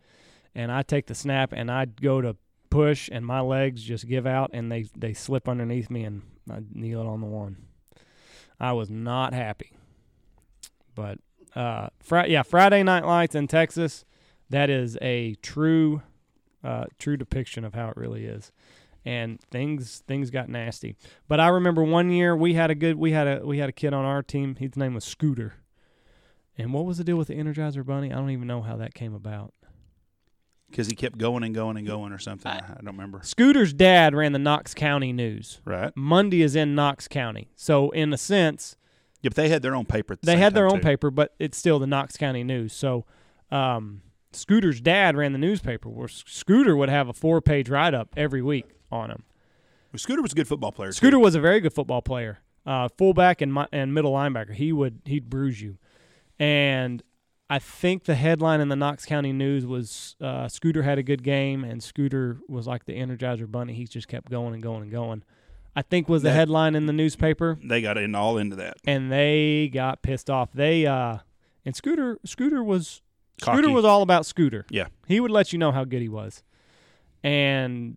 And 0.54 0.72
I 0.72 0.82
take 0.82 1.06
the 1.06 1.14
snap 1.14 1.52
and 1.52 1.70
I 1.70 1.84
go 1.84 2.20
to 2.20 2.36
push, 2.70 3.08
and 3.12 3.26
my 3.26 3.40
legs 3.40 3.82
just 3.82 4.06
give 4.06 4.26
out, 4.26 4.50
and 4.54 4.70
they 4.70 4.86
they 4.96 5.12
slip 5.12 5.48
underneath 5.48 5.90
me, 5.90 6.04
and 6.04 6.22
I 6.50 6.60
kneel 6.72 7.00
it 7.00 7.06
on 7.06 7.20
the 7.20 7.26
one. 7.26 7.56
I 8.58 8.72
was 8.72 8.88
not 8.88 9.34
happy. 9.34 9.72
But 11.00 11.18
uh, 11.58 11.88
Fri- 12.00 12.30
yeah, 12.30 12.42
Friday 12.42 12.82
Night 12.82 13.04
Lights 13.06 13.34
in 13.34 13.46
Texas. 13.48 14.04
That 14.50 14.68
is 14.68 14.98
a 15.00 15.34
true, 15.42 16.02
uh, 16.62 16.86
true 16.98 17.16
depiction 17.16 17.64
of 17.64 17.72
how 17.74 17.88
it 17.88 17.96
really 17.96 18.24
is. 18.26 18.52
And 19.04 19.40
things 19.50 20.02
things 20.06 20.30
got 20.30 20.48
nasty. 20.50 20.94
But 21.26 21.40
I 21.40 21.48
remember 21.48 21.82
one 21.82 22.10
year 22.10 22.36
we 22.36 22.52
had 22.54 22.70
a 22.70 22.74
good 22.74 22.96
we 22.96 23.12
had 23.12 23.26
a 23.26 23.46
we 23.46 23.58
had 23.58 23.68
a 23.70 23.72
kid 23.72 23.94
on 23.94 24.04
our 24.04 24.22
team. 24.22 24.56
His 24.56 24.76
name 24.76 24.92
was 24.92 25.04
Scooter. 25.04 25.54
And 26.58 26.74
what 26.74 26.84
was 26.84 26.98
the 26.98 27.04
deal 27.04 27.16
with 27.16 27.28
the 27.28 27.36
Energizer 27.36 27.86
Bunny? 27.86 28.12
I 28.12 28.16
don't 28.16 28.30
even 28.30 28.46
know 28.46 28.60
how 28.60 28.76
that 28.76 28.92
came 28.92 29.14
about. 29.14 29.54
Because 30.68 30.88
he 30.88 30.94
kept 30.94 31.16
going 31.16 31.42
and 31.42 31.54
going 31.54 31.78
and 31.78 31.86
going 31.86 32.12
or 32.12 32.18
something. 32.18 32.52
I- 32.52 32.58
I, 32.58 32.74
don't 32.74 32.94
remember. 32.94 33.20
Scooter's 33.22 33.72
dad 33.72 34.14
ran 34.14 34.32
the 34.32 34.38
Knox 34.38 34.74
County 34.74 35.12
News. 35.12 35.62
Right. 35.64 35.90
Munday 35.96 36.42
is 36.42 36.54
in 36.54 36.74
Knox 36.74 37.08
County. 37.08 37.48
So 37.56 37.88
in 37.90 38.12
a 38.12 38.18
sense, 38.18 38.76
Yeah, 39.22 39.28
but 39.28 39.36
they 39.36 39.48
had 39.48 39.62
their 39.62 39.74
own 39.74 39.84
paper. 39.84 40.14
At 40.14 40.22
the 40.22 40.26
they 40.26 40.36
had 40.36 40.54
their 40.54 40.66
own 40.66 40.78
too. 40.78 40.84
paper, 40.84 41.10
but 41.10 41.34
it's 41.38 41.58
still 41.58 41.78
the 41.78 41.86
Knox 41.86 42.16
County 42.16 42.42
News. 42.42 42.72
So 42.72 43.04
um, 43.50 44.02
Scooter's 44.32 44.80
dad 44.80 45.16
ran 45.16 45.32
the 45.32 45.38
newspaper 45.38 45.88
where 45.88 46.08
Scooter 46.08 46.76
would 46.76 46.88
have 46.88 47.08
a 47.08 47.12
four 47.12 47.40
page 47.40 47.68
write 47.68 47.94
up 47.94 48.10
every 48.16 48.42
week 48.42 48.66
on 48.90 49.10
him. 49.10 49.24
Well, 49.92 49.98
Scooter 49.98 50.22
was 50.22 50.32
a 50.32 50.36
good 50.36 50.48
football 50.48 50.72
player. 50.72 50.90
too. 50.90 50.96
Scooter 50.96 51.18
was 51.18 51.34
a 51.34 51.40
very 51.40 51.60
good 51.60 51.72
football 51.72 52.00
player, 52.00 52.38
uh, 52.64 52.88
fullback 52.96 53.40
and 53.40 53.56
and 53.72 53.92
middle 53.92 54.12
linebacker. 54.12 54.54
He 54.54 54.72
would 54.72 55.00
he'd 55.04 55.28
bruise 55.28 55.60
you, 55.60 55.78
and 56.38 57.02
I 57.50 57.58
think 57.58 58.04
the 58.04 58.14
headline 58.14 58.60
in 58.60 58.68
the 58.68 58.76
Knox 58.76 59.04
County 59.04 59.32
News 59.32 59.66
was 59.66 60.14
uh, 60.20 60.46
Scooter 60.46 60.84
had 60.84 60.98
a 60.98 61.02
good 61.02 61.24
game, 61.24 61.64
and 61.64 61.82
Scooter 61.82 62.38
was 62.48 62.68
like 62.68 62.84
the 62.84 62.92
Energizer 62.92 63.50
Bunny. 63.50 63.74
He 63.74 63.84
just 63.84 64.06
kept 64.06 64.30
going 64.30 64.54
and 64.54 64.62
going 64.62 64.82
and 64.82 64.92
going. 64.92 65.24
I 65.76 65.82
think 65.82 66.08
was 66.08 66.22
the 66.22 66.32
headline 66.32 66.74
in 66.74 66.86
the 66.86 66.92
newspaper, 66.92 67.58
They 67.62 67.80
got 67.80 67.96
in 67.96 68.14
all 68.14 68.38
into 68.38 68.56
that. 68.56 68.76
and 68.84 69.10
they 69.10 69.70
got 69.72 70.02
pissed 70.02 70.28
off. 70.28 70.50
They 70.52 70.86
uh, 70.86 71.18
and 71.64 71.76
Scooter 71.76 72.18
Scooter 72.24 72.62
was 72.64 73.02
Scooter 73.40 73.70
was 73.70 73.84
all 73.84 74.02
about 74.02 74.26
Scooter. 74.26 74.66
Yeah. 74.70 74.88
He 75.06 75.20
would 75.20 75.30
let 75.30 75.52
you 75.52 75.58
know 75.58 75.72
how 75.72 75.84
good 75.84 76.02
he 76.02 76.08
was. 76.08 76.42
And 77.22 77.96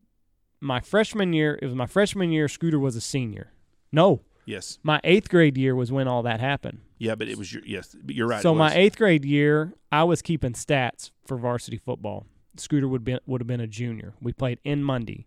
my 0.61 0.79
freshman 0.79 1.33
year, 1.33 1.57
it 1.61 1.65
was 1.65 1.75
my 1.75 1.85
freshman 1.85 2.31
year, 2.31 2.47
Scooter 2.47 2.79
was 2.79 2.95
a 2.95 3.01
senior. 3.01 3.51
No, 3.91 4.21
Yes. 4.45 4.79
my 4.83 4.99
eighth 5.03 5.29
grade 5.29 5.57
year 5.57 5.75
was 5.75 5.91
when 5.91 6.07
all 6.07 6.23
that 6.23 6.39
happened. 6.39 6.79
Yeah, 6.97 7.15
but 7.15 7.27
it 7.27 7.37
was 7.37 7.53
your 7.53 7.63
yes. 7.65 7.95
But 8.01 8.15
you're 8.15 8.27
right. 8.27 8.41
so 8.41 8.53
my 8.55 8.73
eighth 8.73 8.97
grade 8.97 9.25
year, 9.25 9.73
I 9.91 10.03
was 10.03 10.21
keeping 10.21 10.53
stats 10.53 11.11
for 11.25 11.37
varsity 11.37 11.77
football. 11.77 12.25
Scooter 12.57 12.87
would 12.87 13.03
be 13.03 13.17
would 13.25 13.41
have 13.41 13.47
been 13.47 13.59
a 13.61 13.67
junior. 13.67 14.13
We 14.21 14.31
played 14.31 14.59
in 14.63 14.83
Munday, 14.83 15.25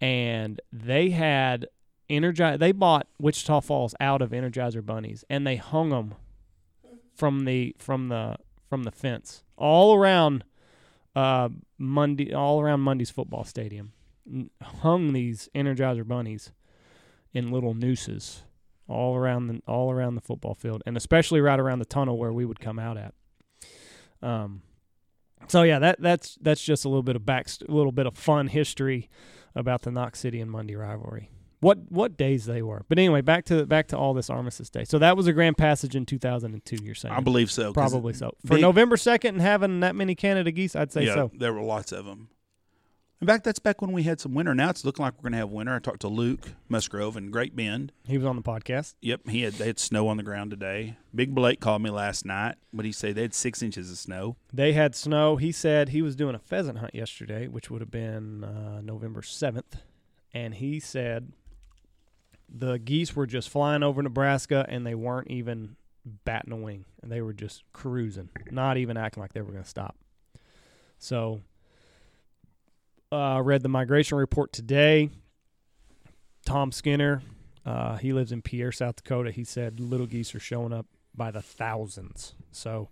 and 0.00 0.60
they 0.72 1.10
had 1.10 1.66
Energize. 2.08 2.58
They 2.58 2.72
bought 2.72 3.06
Wichita 3.20 3.60
Falls 3.60 3.94
out 4.00 4.20
of 4.20 4.30
Energizer 4.30 4.84
bunnies, 4.84 5.24
and 5.30 5.46
they 5.46 5.56
hung 5.56 5.90
them 5.90 6.14
from 7.14 7.44
the 7.44 7.76
from 7.78 8.08
the 8.08 8.36
from 8.68 8.82
the 8.82 8.90
fence 8.90 9.44
all 9.56 9.94
around 9.94 10.44
uh, 11.14 11.50
Munday, 11.78 12.34
all 12.34 12.60
around 12.60 12.80
Munday's 12.80 13.10
football 13.10 13.44
stadium. 13.44 13.92
Hung 14.60 15.12
these 15.12 15.48
Energizer 15.54 16.06
bunnies 16.06 16.50
in 17.32 17.52
little 17.52 17.74
nooses 17.74 18.42
all 18.88 19.14
around 19.14 19.46
the 19.46 19.62
all 19.68 19.92
around 19.92 20.16
the 20.16 20.20
football 20.20 20.54
field, 20.54 20.82
and 20.84 20.96
especially 20.96 21.40
right 21.40 21.60
around 21.60 21.78
the 21.78 21.84
tunnel 21.84 22.18
where 22.18 22.32
we 22.32 22.44
would 22.44 22.58
come 22.58 22.78
out 22.78 22.96
at. 22.98 23.14
Um, 24.20 24.62
so 25.46 25.62
yeah, 25.62 25.78
that 25.78 26.00
that's 26.00 26.36
that's 26.40 26.62
just 26.62 26.84
a 26.84 26.88
little 26.88 27.04
bit 27.04 27.16
of 27.16 27.24
back, 27.24 27.46
a 27.68 27.72
little 27.72 27.92
bit 27.92 28.06
of 28.06 28.16
fun 28.16 28.48
history 28.48 29.08
about 29.54 29.82
the 29.82 29.90
Knox 29.90 30.20
City 30.20 30.40
and 30.40 30.50
Munday 30.50 30.74
rivalry. 30.74 31.30
What 31.60 31.78
what 31.90 32.16
days 32.16 32.46
they 32.46 32.62
were, 32.62 32.86
but 32.88 32.98
anyway, 32.98 33.20
back 33.20 33.44
to 33.46 33.66
back 33.66 33.88
to 33.88 33.98
all 33.98 34.14
this 34.14 34.30
Armistice 34.30 34.70
Day. 34.70 34.84
So 34.84 34.98
that 34.98 35.14
was 35.14 35.26
a 35.26 35.32
grand 35.34 35.58
passage 35.58 35.94
in 35.94 36.06
2002. 36.06 36.76
You're 36.82 36.94
saying 36.94 37.14
I 37.14 37.20
believe 37.20 37.50
so. 37.50 37.74
probably 37.74 38.14
so 38.14 38.34
for 38.46 38.54
big- 38.54 38.62
November 38.62 38.96
2nd 38.96 39.28
and 39.28 39.42
having 39.42 39.80
that 39.80 39.94
many 39.94 40.14
Canada 40.14 40.50
geese, 40.52 40.74
I'd 40.74 40.90
say 40.90 41.04
yeah, 41.04 41.14
so. 41.14 41.30
there 41.34 41.52
were 41.52 41.60
lots 41.60 41.92
of 41.92 42.06
them. 42.06 42.28
In 43.20 43.26
fact, 43.26 43.44
that's 43.44 43.58
back 43.58 43.82
when 43.82 43.92
we 43.92 44.04
had 44.04 44.18
some 44.18 44.32
winter. 44.32 44.54
Now 44.54 44.70
it's 44.70 44.82
looking 44.82 45.04
like 45.04 45.12
we're 45.18 45.24
going 45.24 45.32
to 45.32 45.38
have 45.38 45.50
winter. 45.50 45.74
I 45.74 45.78
talked 45.78 46.00
to 46.00 46.08
Luke 46.08 46.52
Musgrove 46.70 47.18
in 47.18 47.30
Great 47.30 47.54
Bend. 47.54 47.92
He 48.06 48.16
was 48.16 48.26
on 48.26 48.34
the 48.34 48.42
podcast. 48.42 48.94
Yep, 49.02 49.28
he 49.28 49.42
had 49.42 49.52
they 49.54 49.66
had 49.66 49.78
snow 49.78 50.08
on 50.08 50.16
the 50.16 50.22
ground 50.22 50.50
today. 50.50 50.96
Big 51.14 51.34
Blake 51.34 51.60
called 51.60 51.82
me 51.82 51.90
last 51.90 52.24
night, 52.24 52.54
but 52.72 52.86
he 52.86 52.92
said 52.92 53.16
they 53.16 53.22
had 53.22 53.34
six 53.34 53.62
inches 53.62 53.90
of 53.90 53.98
snow. 53.98 54.36
They 54.54 54.72
had 54.72 54.94
snow. 54.94 55.36
He 55.36 55.52
said 55.52 55.90
he 55.90 56.00
was 56.00 56.16
doing 56.16 56.34
a 56.34 56.38
pheasant 56.38 56.78
hunt 56.78 56.94
yesterday, 56.94 57.46
which 57.46 57.70
would 57.70 57.82
have 57.82 57.90
been 57.90 58.42
uh, 58.42 58.80
November 58.80 59.20
7th. 59.20 59.80
And 60.32 60.54
he 60.54 60.80
said 60.80 61.32
the 62.48 62.78
geese 62.78 63.14
were 63.14 63.26
just 63.26 63.50
flying 63.50 63.82
over 63.82 64.02
Nebraska 64.02 64.64
and 64.66 64.86
they 64.86 64.94
weren't 64.94 65.30
even 65.30 65.76
batting 66.24 66.52
a 66.54 66.56
wing. 66.56 66.86
And 67.02 67.12
they 67.12 67.20
were 67.20 67.34
just 67.34 67.64
cruising, 67.74 68.30
not 68.50 68.78
even 68.78 68.96
acting 68.96 69.20
like 69.22 69.34
they 69.34 69.42
were 69.42 69.52
going 69.52 69.64
to 69.64 69.68
stop. 69.68 69.96
So, 70.98 71.40
uh, 73.12 73.40
read 73.42 73.62
the 73.62 73.68
migration 73.68 74.18
report 74.18 74.52
today. 74.52 75.10
Tom 76.46 76.72
Skinner, 76.72 77.22
uh, 77.66 77.96
he 77.96 78.12
lives 78.12 78.32
in 78.32 78.42
Pierre, 78.42 78.72
South 78.72 78.96
Dakota. 78.96 79.30
He 79.30 79.44
said 79.44 79.78
little 79.80 80.06
geese 80.06 80.34
are 80.34 80.40
showing 80.40 80.72
up 80.72 80.86
by 81.14 81.30
the 81.30 81.42
thousands. 81.42 82.34
So, 82.52 82.88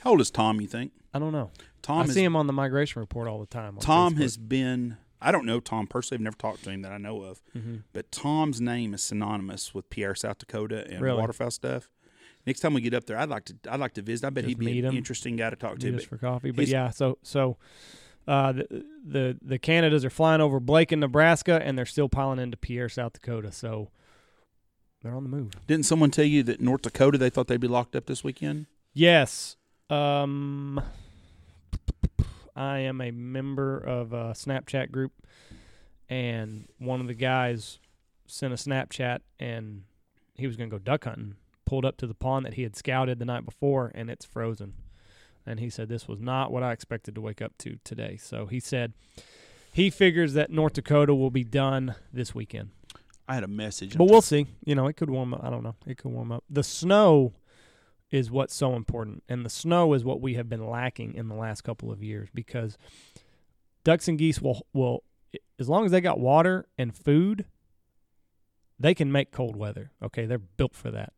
How 0.00 0.10
old 0.10 0.20
is 0.20 0.30
Tom? 0.30 0.60
You 0.60 0.66
think 0.66 0.92
I 1.14 1.18
don't 1.18 1.32
know. 1.32 1.50
Tom? 1.82 1.98
I 1.98 2.04
is, 2.04 2.14
see 2.14 2.24
him 2.24 2.34
on 2.36 2.46
the 2.46 2.52
migration 2.52 3.00
report 3.00 3.28
all 3.28 3.38
the 3.38 3.46
time. 3.46 3.76
Tom 3.78 4.14
Facebook. 4.14 4.22
has 4.22 4.36
been. 4.36 4.96
I 5.20 5.32
don't 5.32 5.46
know 5.46 5.60
Tom 5.60 5.86
personally. 5.86 6.18
I've 6.20 6.24
never 6.24 6.36
talked 6.36 6.64
to 6.64 6.70
him 6.70 6.82
that 6.82 6.92
I 6.92 6.98
know 6.98 7.22
of. 7.22 7.42
Mhm. 7.56 7.82
But 7.92 8.12
Tom's 8.12 8.60
name 8.60 8.92
is 8.92 9.02
synonymous 9.02 9.74
with 9.74 9.88
Pierre, 9.88 10.14
South 10.14 10.38
Dakota, 10.38 10.86
and 10.90 11.00
Really? 11.00 11.18
waterfowl 11.18 11.50
stuff. 11.50 11.88
Next 12.46 12.60
time 12.60 12.74
we 12.74 12.80
get 12.80 12.94
up 12.94 13.06
there, 13.06 13.18
I'd 13.18 13.28
like 13.30 13.44
to. 13.46 13.56
I'd 13.68 13.80
like 13.80 13.94
to 13.94 14.02
visit. 14.02 14.26
I 14.26 14.30
bet 14.30 14.44
Just 14.44 14.48
he'd 14.48 14.58
be 14.58 14.78
an 14.80 14.84
him. 14.86 14.96
interesting 14.96 15.36
guy 15.36 15.50
to 15.50 15.56
talk 15.56 15.78
to. 15.78 15.90
just 15.90 16.06
for 16.06 16.18
coffee. 16.18 16.50
But 16.50 16.66
yeah, 16.68 16.90
so 16.90 17.18
so 17.22 17.56
uh, 18.26 18.52
the 18.52 18.84
the 19.04 19.38
the 19.40 19.58
Canadas 19.58 20.04
are 20.04 20.10
flying 20.10 20.40
over 20.40 20.58
Blake 20.60 20.92
in 20.92 21.00
Nebraska, 21.00 21.60
and 21.62 21.78
they're 21.78 21.86
still 21.86 22.08
piling 22.08 22.38
into 22.38 22.56
Pierre, 22.56 22.88
South 22.88 23.12
Dakota. 23.14 23.52
So 23.52 23.90
they're 25.02 25.14
on 25.14 25.22
the 25.22 25.28
move. 25.28 25.52
didn't 25.66 25.86
someone 25.86 26.10
tell 26.10 26.24
you 26.24 26.42
that 26.44 26.60
North 26.60 26.82
Dakota 26.82 27.18
they 27.18 27.30
thought 27.30 27.46
they'd 27.46 27.60
be 27.60 27.68
locked 27.68 27.94
up 27.94 28.06
this 28.06 28.24
weekend? 28.24 28.66
Yes. 28.92 29.56
Um, 29.88 30.80
I 32.56 32.78
am 32.78 33.00
a 33.00 33.10
member 33.10 33.78
of 33.78 34.12
a 34.12 34.32
Snapchat 34.32 34.90
group, 34.90 35.12
and 36.08 36.66
one 36.78 37.00
of 37.00 37.06
the 37.06 37.14
guys 37.14 37.78
sent 38.26 38.52
a 38.52 38.56
Snapchat, 38.56 39.20
and 39.38 39.84
he 40.34 40.46
was 40.46 40.56
going 40.56 40.68
to 40.70 40.74
go 40.74 40.82
duck 40.82 41.04
hunting. 41.04 41.36
Pulled 41.64 41.84
up 41.84 41.96
to 41.98 42.06
the 42.06 42.14
pond 42.14 42.46
that 42.46 42.54
he 42.54 42.62
had 42.62 42.76
scouted 42.76 43.18
the 43.18 43.24
night 43.24 43.44
before, 43.44 43.92
and 43.94 44.08
it's 44.08 44.24
frozen. 44.24 44.74
And 45.46 45.60
he 45.60 45.70
said 45.70 45.88
this 45.88 46.08
was 46.08 46.20
not 46.20 46.50
what 46.50 46.62
I 46.62 46.72
expected 46.72 47.14
to 47.14 47.20
wake 47.20 47.40
up 47.40 47.56
to 47.58 47.78
today. 47.84 48.16
So 48.20 48.46
he 48.46 48.60
said 48.60 48.92
he 49.72 49.90
figures 49.90 50.34
that 50.34 50.50
North 50.50 50.72
Dakota 50.72 51.14
will 51.14 51.30
be 51.30 51.44
done 51.44 51.94
this 52.12 52.34
weekend. 52.34 52.70
I 53.28 53.34
had 53.34 53.44
a 53.44 53.48
message. 53.48 53.96
But 53.96 54.06
we'll 54.06 54.22
see. 54.22 54.46
You 54.64 54.74
know, 54.74 54.86
it 54.86 54.96
could 54.96 55.10
warm 55.10 55.34
up. 55.34 55.44
I 55.44 55.50
don't 55.50 55.62
know. 55.62 55.74
It 55.86 55.98
could 55.98 56.12
warm 56.12 56.32
up. 56.32 56.44
The 56.48 56.62
snow 56.62 57.34
is 58.10 58.30
what's 58.30 58.54
so 58.54 58.74
important, 58.74 59.24
and 59.28 59.44
the 59.44 59.50
snow 59.50 59.92
is 59.92 60.04
what 60.04 60.20
we 60.20 60.34
have 60.34 60.48
been 60.48 60.68
lacking 60.68 61.14
in 61.14 61.28
the 61.28 61.34
last 61.34 61.62
couple 61.62 61.90
of 61.90 62.02
years 62.02 62.28
because 62.32 62.78
ducks 63.84 64.06
and 64.06 64.18
geese 64.18 64.40
will 64.40 64.66
will 64.72 65.02
as 65.58 65.68
long 65.68 65.84
as 65.84 65.90
they 65.90 66.00
got 66.00 66.18
water 66.20 66.66
and 66.78 66.94
food, 66.94 67.46
they 68.78 68.94
can 68.94 69.10
make 69.10 69.32
cold 69.32 69.56
weather. 69.56 69.90
Okay, 70.02 70.26
they're 70.26 70.38
built 70.38 70.74
for 70.74 70.90
that. 70.90 71.12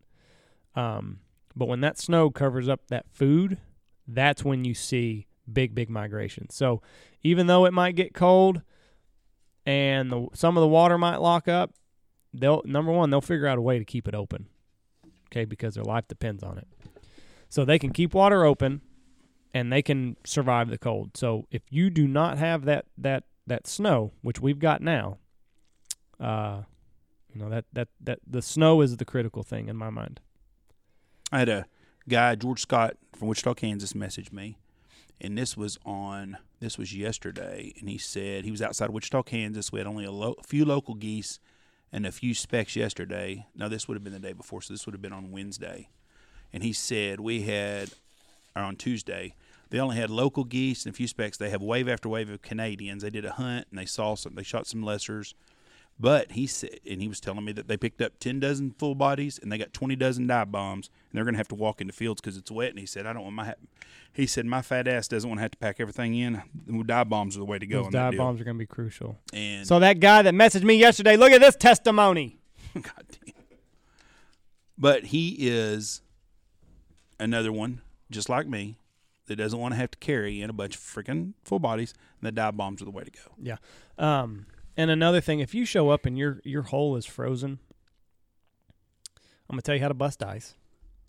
Um, 0.74 1.20
but 1.57 1.68
when 1.68 1.81
that 1.81 1.99
snow 1.99 2.31
covers 2.31 2.68
up 2.68 2.89
that 2.89 3.07
food, 3.11 3.59
that's 4.09 4.44
when 4.44 4.64
you 4.64 4.74
see 4.74 5.26
big 5.50 5.74
big 5.74 5.90
migration. 5.90 6.48
So 6.50 6.82
even 7.22 7.46
though 7.46 7.66
it 7.66 7.72
might 7.72 7.94
get 7.94 8.14
cold 8.14 8.62
and 9.66 10.11
the, 10.11 10.28
some 10.34 10.56
of 10.56 10.62
the 10.62 10.68
water 10.68 10.98
might 10.98 11.18
lock 11.18 11.46
up, 11.46 11.74
they'll 12.32 12.62
number 12.64 12.90
one 12.90 13.11
they'll 13.11 13.20
figure 13.20 13.46
out 13.46 13.59
a 13.59 13.62
way 13.62 13.78
to 13.78 13.84
keep 13.84 14.09
it 14.09 14.14
open 14.14 14.46
okay 15.30 15.44
because 15.44 15.74
their 15.74 15.84
life 15.84 16.09
depends 16.09 16.42
on 16.42 16.59
it. 16.59 16.66
So 17.48 17.64
they 17.64 17.78
can 17.78 17.92
keep 17.92 18.14
water 18.14 18.44
open 18.44 18.82
and 19.54 19.72
they 19.72 19.82
can 19.82 20.16
survive 20.24 20.68
the 20.68 20.78
cold. 20.78 21.16
So 21.16 21.46
if 21.50 21.62
you 21.70 21.90
do 21.90 22.06
not 22.06 22.38
have 22.38 22.64
that 22.64 22.86
that 22.96 23.24
that 23.46 23.66
snow 23.66 24.12
which 24.22 24.40
we've 24.40 24.59
got 24.59 24.82
now 24.82 25.18
uh 26.20 26.62
you 27.32 27.40
know 27.40 27.48
that 27.48 27.64
that 27.72 27.88
that 28.00 28.18
the 28.26 28.42
snow 28.42 28.80
is 28.80 28.96
the 28.96 29.04
critical 29.04 29.42
thing 29.42 29.68
in 29.68 29.76
my 29.76 29.90
mind. 29.90 30.20
I 31.30 31.40
had 31.40 31.48
a 31.48 31.66
guy, 32.09 32.34
George 32.34 32.61
Scott 32.61 32.96
from 33.16 33.28
Wichita, 33.28 33.54
Kansas, 33.54 33.92
messaged 33.92 34.32
me, 34.32 34.59
and 35.20 35.36
this 35.36 35.56
was 35.56 35.78
on 35.84 36.38
this 36.61 36.76
was 36.76 36.94
yesterday, 36.94 37.72
and 37.78 37.88
he 37.88 37.98
said 37.98 38.44
he 38.44 38.50
was 38.50 38.62
outside 38.62 38.90
Wichita, 38.90 39.22
Kansas. 39.22 39.70
We 39.70 39.78
had 39.78 39.86
only 39.86 40.04
a 40.04 40.11
lo- 40.11 40.36
few 40.44 40.64
local 40.64 40.94
geese 40.94 41.38
and 41.92 42.04
a 42.04 42.12
few 42.12 42.34
specks 42.34 42.74
yesterday. 42.74 43.46
Now 43.54 43.68
this 43.68 43.86
would 43.86 43.94
have 43.94 44.04
been 44.04 44.12
the 44.12 44.18
day 44.18 44.32
before, 44.32 44.62
so 44.62 44.74
this 44.74 44.86
would 44.86 44.94
have 44.94 45.02
been 45.02 45.12
on 45.12 45.30
Wednesday, 45.30 45.88
and 46.52 46.62
he 46.62 46.72
said 46.72 47.20
we 47.20 47.42
had 47.42 47.90
or 48.59 48.62
on 48.62 48.76
Tuesday. 48.76 49.34
They 49.70 49.78
only 49.78 49.96
had 49.96 50.11
local 50.11 50.44
geese 50.44 50.84
and 50.84 50.94
a 50.94 50.96
few 50.96 51.06
specks. 51.06 51.36
They 51.36 51.50
have 51.50 51.62
wave 51.62 51.88
after 51.88 52.09
wave 52.09 52.30
of 52.30 52.42
Canadians. 52.42 53.02
They 53.02 53.11
did 53.11 53.24
a 53.24 53.32
hunt 53.32 53.66
and 53.70 53.78
they 53.78 53.84
saw 53.84 54.14
some. 54.14 54.34
They 54.34 54.42
shot 54.42 54.66
some 54.66 54.82
lessers, 54.82 55.34
But 56.01 56.32
he 56.32 56.46
said, 56.46 56.78
and 56.88 57.03
he 57.03 57.09
was 57.09 57.18
telling 57.20 57.44
me 57.44 57.53
that 57.53 57.66
they 57.66 57.76
picked 57.76 58.01
up 58.01 58.18
ten 58.20 58.38
dozen 58.38 58.70
full 58.78 58.94
bodies 58.94 59.38
and 59.42 59.51
they 59.51 59.59
got 59.59 59.72
twenty 59.72 59.96
dozen 59.96 60.26
dive 60.28 60.53
bombs, 60.53 60.90
and 61.11 61.16
they're 61.16 61.24
going 61.24 61.34
to 61.34 61.38
have 61.38 61.49
to 61.49 61.57
walk 61.57 61.80
into 61.80 61.92
fields 61.92 62.20
because 62.20 62.36
it's 62.36 62.51
wet. 62.51 62.70
And 62.70 62.78
he 62.78 62.86
said, 62.86 63.05
I 63.05 63.12
don't 63.12 63.24
want 63.24 63.34
my, 63.34 63.44
ha-. 63.46 63.55
he 64.12 64.26
said 64.26 64.46
my 64.46 64.62
fat 64.62 64.86
ass 64.86 65.09
doesn't 65.09 65.28
want 65.28 65.38
to 65.38 65.42
have 65.42 65.51
to 65.51 65.59
pack 65.59 65.80
everything 65.80 66.14
in. 66.14 66.40
Dive 66.86 67.09
bombs 67.09 67.34
are 67.36 67.40
the 67.40 67.44
way 67.44 67.59
to 67.59 67.66
go. 67.66 67.82
Those 67.82 67.92
dive 67.92 68.16
bombs 68.16 68.40
are 68.40 68.44
going 68.44 68.57
to 68.57 68.59
be 68.59 68.66
crucial. 68.66 69.18
And 69.32 69.66
So 69.66 69.80
that 69.80 69.99
guy 69.99 70.22
that 70.22 70.34
messaged 70.34 70.62
me 70.62 70.76
yesterday, 70.76 71.16
look 71.16 71.32
at 71.32 71.40
this 71.40 71.57
testimony. 71.57 72.38
God 72.74 72.84
damn. 73.24 73.34
But 74.76 75.07
he 75.07 75.30
is 75.40 76.03
another 77.18 77.51
one, 77.53 77.80
just 78.11 78.28
like 78.28 78.46
me, 78.46 78.76
that 79.26 79.36
doesn't 79.36 79.59
want 79.59 79.74
to 79.74 79.78
have 79.78 79.90
to 79.90 79.99
carry 79.99 80.40
in 80.40 80.49
a 80.49 80.53
bunch 80.53 80.76
of 80.76 80.80
freaking 80.80 81.32
full 81.44 81.59
bodies, 81.59 81.92
and 82.20 82.28
the 82.28 82.32
dive 82.32 82.57
bombs 82.57 82.80
are 82.80 82.84
the 82.84 82.92
way 82.92 83.03
to 83.03 83.11
go. 83.11 83.32
Yeah. 83.42 83.57
Um, 83.99 84.46
and 84.79 84.93
another 84.93 85.20
thing, 85.20 85.41
if 85.41 85.55
you 85.55 85.64
show 85.64 85.91
up 85.91 86.07
and 86.07 86.16
your 86.16 86.41
your 86.45 86.62
hole 86.62 86.97
is 86.97 87.05
frozen, 87.05 87.59
I'm 89.51 89.55
gonna 89.55 89.62
tell 89.62 89.74
you 89.74 89.83
how 89.83 89.89
to 89.89 89.95
bust 89.95 90.22
ice 90.22 90.55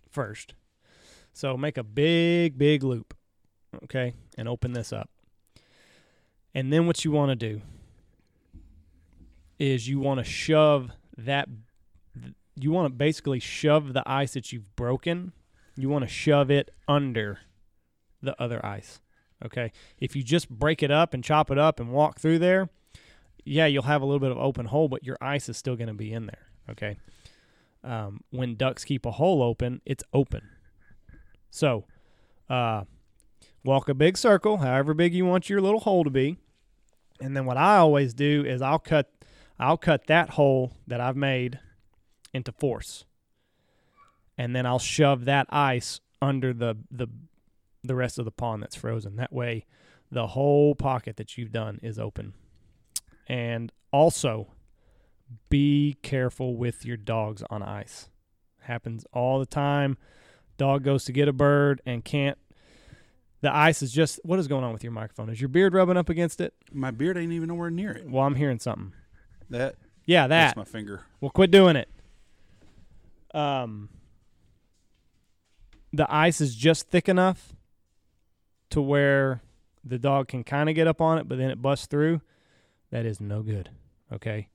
first. 0.09 0.55
So 1.33 1.55
make 1.55 1.77
a 1.77 1.83
big, 1.83 2.57
big 2.57 2.83
loop, 2.83 3.13
okay, 3.83 4.13
and 4.37 4.49
open 4.49 4.73
this 4.73 4.91
up. 4.91 5.09
And 6.55 6.73
then 6.73 6.87
what 6.87 7.05
you 7.05 7.11
want 7.11 7.29
to 7.29 7.35
do 7.35 7.61
is 9.59 9.87
you 9.87 9.99
want 9.99 10.17
to 10.19 10.23
shove 10.23 10.91
that. 11.15 11.47
You 12.55 12.71
want 12.71 12.91
to 12.91 12.97
basically 12.97 13.39
shove 13.39 13.93
the 13.93 14.03
ice 14.05 14.33
that 14.33 14.51
you've 14.51 14.75
broken. 14.75 15.31
You 15.77 15.89
want 15.89 16.03
to 16.03 16.09
shove 16.09 16.49
it 16.49 16.71
under 16.87 17.39
the 18.21 18.35
other 18.41 18.65
ice. 18.65 18.99
Okay. 19.45 19.71
If 19.99 20.15
you 20.15 20.23
just 20.23 20.49
break 20.49 20.81
it 20.81 20.91
up 20.91 21.13
and 21.13 21.23
chop 21.23 21.51
it 21.51 21.59
up 21.59 21.79
and 21.79 21.91
walk 21.91 22.19
through 22.19 22.39
there, 22.39 22.69
yeah, 23.45 23.65
you'll 23.65 23.83
have 23.83 24.01
a 24.01 24.05
little 24.05 24.19
bit 24.19 24.31
of 24.31 24.37
open 24.37 24.65
hole, 24.65 24.87
but 24.87 25.03
your 25.03 25.17
ice 25.21 25.49
is 25.49 25.57
still 25.57 25.75
going 25.75 25.87
to 25.87 25.93
be 25.93 26.13
in 26.13 26.25
there. 26.25 26.47
Okay. 26.69 26.97
Um, 27.83 28.21
when 28.31 28.55
ducks 28.55 28.83
keep 28.83 29.05
a 29.05 29.11
hole 29.11 29.41
open, 29.41 29.81
it's 29.85 30.03
open. 30.13 30.49
So, 31.49 31.85
uh, 32.49 32.83
walk 33.63 33.89
a 33.89 33.93
big 33.93 34.17
circle, 34.17 34.57
however 34.57 34.93
big 34.93 35.13
you 35.13 35.25
want 35.25 35.49
your 35.49 35.61
little 35.61 35.79
hole 35.79 36.03
to 36.03 36.09
be, 36.09 36.37
and 37.21 37.35
then 37.35 37.45
what 37.45 37.57
I 37.57 37.77
always 37.77 38.13
do 38.13 38.43
is 38.45 38.61
I'll 38.61 38.79
cut, 38.79 39.09
I'll 39.57 39.77
cut 39.77 40.07
that 40.07 40.31
hole 40.31 40.73
that 40.87 41.01
I've 41.01 41.15
made 41.15 41.59
into 42.33 42.51
force, 42.51 43.05
and 44.37 44.55
then 44.55 44.65
I'll 44.65 44.79
shove 44.79 45.25
that 45.25 45.47
ice 45.49 45.99
under 46.21 46.53
the 46.53 46.77
the 46.91 47.07
the 47.83 47.95
rest 47.95 48.19
of 48.19 48.25
the 48.25 48.31
pond 48.31 48.61
that's 48.61 48.75
frozen. 48.75 49.15
That 49.15 49.31
way, 49.31 49.65
the 50.11 50.27
whole 50.27 50.75
pocket 50.75 51.17
that 51.17 51.37
you've 51.37 51.51
done 51.51 51.79
is 51.81 51.97
open. 51.97 52.33
And 53.29 53.71
also, 53.91 54.47
be 55.49 55.95
careful 56.01 56.55
with 56.55 56.83
your 56.85 56.97
dogs 56.97 57.43
on 57.49 57.61
ice. 57.61 58.09
Happens 58.61 59.05
all 59.13 59.39
the 59.39 59.45
time. 59.45 59.97
Dog 60.57 60.83
goes 60.83 61.05
to 61.05 61.11
get 61.11 61.27
a 61.27 61.33
bird 61.33 61.81
and 61.85 62.03
can't. 62.03 62.37
The 63.41 63.55
ice 63.55 63.81
is 63.81 63.93
just. 63.93 64.19
What 64.23 64.39
is 64.39 64.47
going 64.47 64.63
on 64.65 64.73
with 64.73 64.83
your 64.83 64.91
microphone? 64.91 65.29
Is 65.29 65.39
your 65.39 65.47
beard 65.47 65.73
rubbing 65.73 65.95
up 65.95 66.09
against 66.09 66.41
it? 66.41 66.53
My 66.73 66.91
beard 66.91 67.17
ain't 67.17 67.31
even 67.31 67.47
nowhere 67.47 67.69
near 67.69 67.91
it. 67.91 68.09
Well, 68.09 68.25
I'm 68.25 68.35
hearing 68.35 68.59
something. 68.59 68.91
That 69.49 69.75
Yeah, 70.05 70.27
that. 70.27 70.55
that's 70.55 70.57
my 70.57 70.65
finger. 70.65 71.05
Well, 71.21 71.31
quit 71.31 71.49
doing 71.51 71.75
it. 71.75 71.87
Um, 73.33 73.89
the 75.93 76.11
ice 76.13 76.41
is 76.41 76.55
just 76.55 76.89
thick 76.89 77.07
enough 77.07 77.53
to 78.71 78.81
where 78.81 79.41
the 79.83 79.97
dog 79.97 80.27
can 80.27 80.43
kind 80.43 80.67
of 80.67 80.75
get 80.75 80.87
up 80.87 80.99
on 80.99 81.17
it, 81.17 81.27
but 81.27 81.37
then 81.37 81.49
it 81.49 81.61
busts 81.61 81.85
through. 81.87 82.21
That 82.91 83.05
is 83.05 83.19
no 83.21 83.41
good. 83.41 83.69
Okay, 84.11 84.49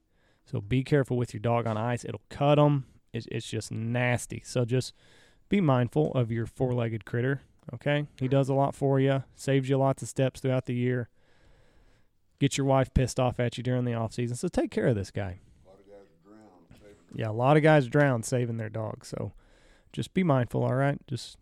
so 0.44 0.60
be 0.60 0.82
careful 0.82 1.16
with 1.16 1.32
your 1.32 1.40
dog 1.40 1.66
on 1.66 1.76
ice. 1.76 2.04
It'll 2.04 2.20
cut 2.28 2.56
them. 2.56 2.86
It's, 3.12 3.26
it's 3.30 3.48
just 3.48 3.70
nasty. 3.70 4.42
So 4.44 4.64
just 4.64 4.92
be 5.48 5.60
mindful 5.60 6.12
of 6.14 6.32
your 6.32 6.46
four-legged 6.46 7.04
critter. 7.04 7.42
Okay, 7.72 8.06
he 8.18 8.28
does 8.28 8.48
a 8.48 8.54
lot 8.54 8.74
for 8.74 8.98
you. 9.00 9.22
Saves 9.36 9.68
you 9.68 9.78
lots 9.78 10.02
of 10.02 10.08
steps 10.08 10.40
throughout 10.40 10.66
the 10.66 10.74
year. 10.74 11.08
Get 12.40 12.58
your 12.58 12.66
wife 12.66 12.92
pissed 12.92 13.20
off 13.20 13.38
at 13.38 13.56
you 13.56 13.62
during 13.62 13.84
the 13.84 13.94
off 13.94 14.12
season. 14.12 14.36
So 14.36 14.48
take 14.48 14.70
care 14.70 14.88
of 14.88 14.96
this 14.96 15.10
guy. 15.10 15.38
Yeah, 17.14 17.30
a 17.30 17.32
lot 17.32 17.56
of 17.56 17.62
guys 17.62 17.86
drown 17.86 18.24
saving 18.24 18.56
their 18.56 18.68
dogs. 18.68 19.08
So 19.08 19.32
just 19.92 20.12
be 20.14 20.24
mindful, 20.24 20.64
all 20.64 20.74
right? 20.74 20.98
Just 21.06 21.38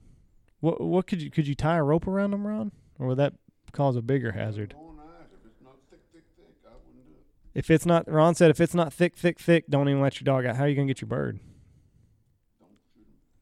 what 0.61 0.81
what 0.81 1.07
could 1.07 1.23
you 1.23 1.31
could 1.31 1.47
you 1.47 1.55
tie 1.55 1.79
a 1.79 1.83
rope 1.83 2.07
around 2.07 2.33
them, 2.33 2.47
Ron? 2.47 2.73
Or 2.99 3.07
would 3.09 3.19
that 3.19 3.33
cause 3.73 3.97
a 3.97 4.03
bigger 4.03 4.33
hazard? 4.33 4.75
On 4.77 5.01
ice, 5.01 5.33
if 5.33 5.47
it's 5.47 5.63
not 5.63 5.77
thick, 5.91 6.01
thick, 6.13 6.25
thick, 6.37 6.55
I 6.67 6.77
wouldn't 6.87 7.07
do 7.07 7.15
it. 7.15 7.25
If 7.55 7.71
it's 7.71 7.85
not 7.87 8.11
Ron 8.11 8.35
said 8.35 8.51
if 8.51 8.61
it's 8.61 8.75
not 8.75 8.93
thick, 8.93 9.15
thick, 9.17 9.39
thick, 9.39 9.65
don't 9.69 9.89
even 9.89 10.01
let 10.01 10.21
your 10.21 10.25
dog 10.25 10.47
out. 10.47 10.57
How 10.57 10.65
are 10.65 10.69
you 10.69 10.75
gonna 10.75 10.87
get 10.87 11.01
your 11.01 11.09
bird? 11.09 11.39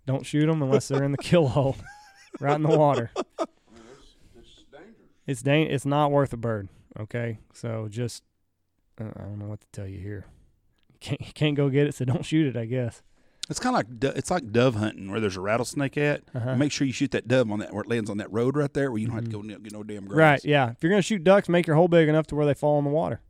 Don't 0.07 0.27
shoot 0.27 0.47
them 0.47 0.63
unless 0.63 0.89
they're 0.89 1.05
in 1.05 1.13
the 1.13 1.19
kill 1.19 1.49
hole, 1.49 1.77
right 2.41 2.57
in 2.57 2.63
the 2.63 2.77
water. 2.77 3.11
I 3.17 3.21
mean, 3.21 3.83
it's, 4.37 4.49
it's 4.49 4.65
dangerous. 4.73 4.97
It's 5.27 5.43
dang, 5.43 5.67
it's 5.67 5.87
not 5.87 6.11
worth 6.11 6.33
a 6.33 6.37
bird. 6.37 6.69
Okay, 6.99 7.39
so 7.53 7.87
just 7.89 8.25
uh, 9.01 9.05
I 9.17 9.23
don't 9.23 9.39
know 9.39 9.47
what 9.47 9.61
to 9.61 9.67
tell 9.73 9.87
you 9.87 9.99
here. 10.01 10.27
You 10.93 10.99
can't 11.01 11.21
you 11.21 11.33
can't 11.33 11.57
go 11.57 11.69
get 11.69 11.87
it, 11.87 11.95
so 11.95 12.05
don't 12.05 12.25
shoot 12.25 12.49
it. 12.55 12.59
I 12.59 12.65
guess. 12.65 13.03
It's 13.49 13.59
kind 13.59 13.77
of 13.77 14.03
like 14.03 14.17
it's 14.17 14.31
like 14.31 14.53
dove 14.53 14.77
hunting 14.77 15.11
where 15.11 15.19
there's 15.21 15.37
a 15.37 15.41
rattlesnake 15.41 15.97
at. 15.99 16.23
Uh-huh. 16.35 16.55
Make 16.57 16.71
sure 16.73 16.87
you 16.87 16.93
shoot 16.93 17.11
that 17.13 17.27
dove 17.29 17.51
on 17.51 17.59
that 17.61 17.73
where 17.73 17.83
it 17.83 17.89
lands 17.89 18.09
on 18.09 18.19
that 18.19 18.33
road 18.33 18.57
right 18.57 18.73
there 18.73 18.91
where 18.93 18.99
you 18.99 19.07
don't 19.09 19.17
have 19.17 19.25
to 19.25 19.31
go 19.31 19.41
Mhm. 19.41 19.49
get 19.65 19.73
no 19.73 19.83
damn 19.83 20.07
grass. 20.07 20.17
Right, 20.19 20.45
yeah. 20.45 20.71
If 20.71 20.83
you're 20.83 20.91
gonna 20.91 21.03
shoot 21.03 21.25
ducks, 21.25 21.49
make 21.49 21.67
your 21.67 21.75
hole 21.77 21.89
big 21.89 22.09
enough 22.09 22.27
to 22.29 22.37
where 22.37 22.47
they 22.47 22.55
fall 22.55 22.79
in 22.79 22.85
the 22.85 22.91
water. 22.91 23.21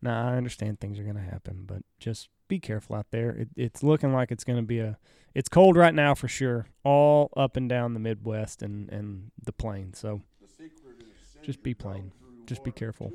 Now 0.00 0.28
I 0.28 0.36
understand 0.36 0.80
things 0.80 0.98
are 0.98 1.04
gonna 1.04 1.20
happen, 1.20 1.64
but 1.66 1.82
just 1.98 2.28
be 2.46 2.58
careful 2.58 2.96
out 2.96 3.06
there. 3.10 3.30
It, 3.30 3.48
it's 3.56 3.82
looking 3.82 4.12
like 4.12 4.30
it's 4.30 4.44
gonna 4.44 4.62
be 4.62 4.78
a. 4.78 4.98
It's 5.34 5.48
cold 5.48 5.76
right 5.76 5.94
now 5.94 6.14
for 6.14 6.28
sure, 6.28 6.66
all 6.84 7.30
up 7.36 7.56
and 7.56 7.68
down 7.68 7.94
the 7.94 8.00
Midwest 8.00 8.62
and 8.62 8.88
and 8.90 9.30
the 9.42 9.52
plains. 9.52 9.98
So 9.98 10.22
The 10.40 10.48
Just 11.42 11.62
be 11.62 11.74
plain. 11.74 12.12
Just 12.46 12.64
be 12.64 12.72
careful. 12.72 13.12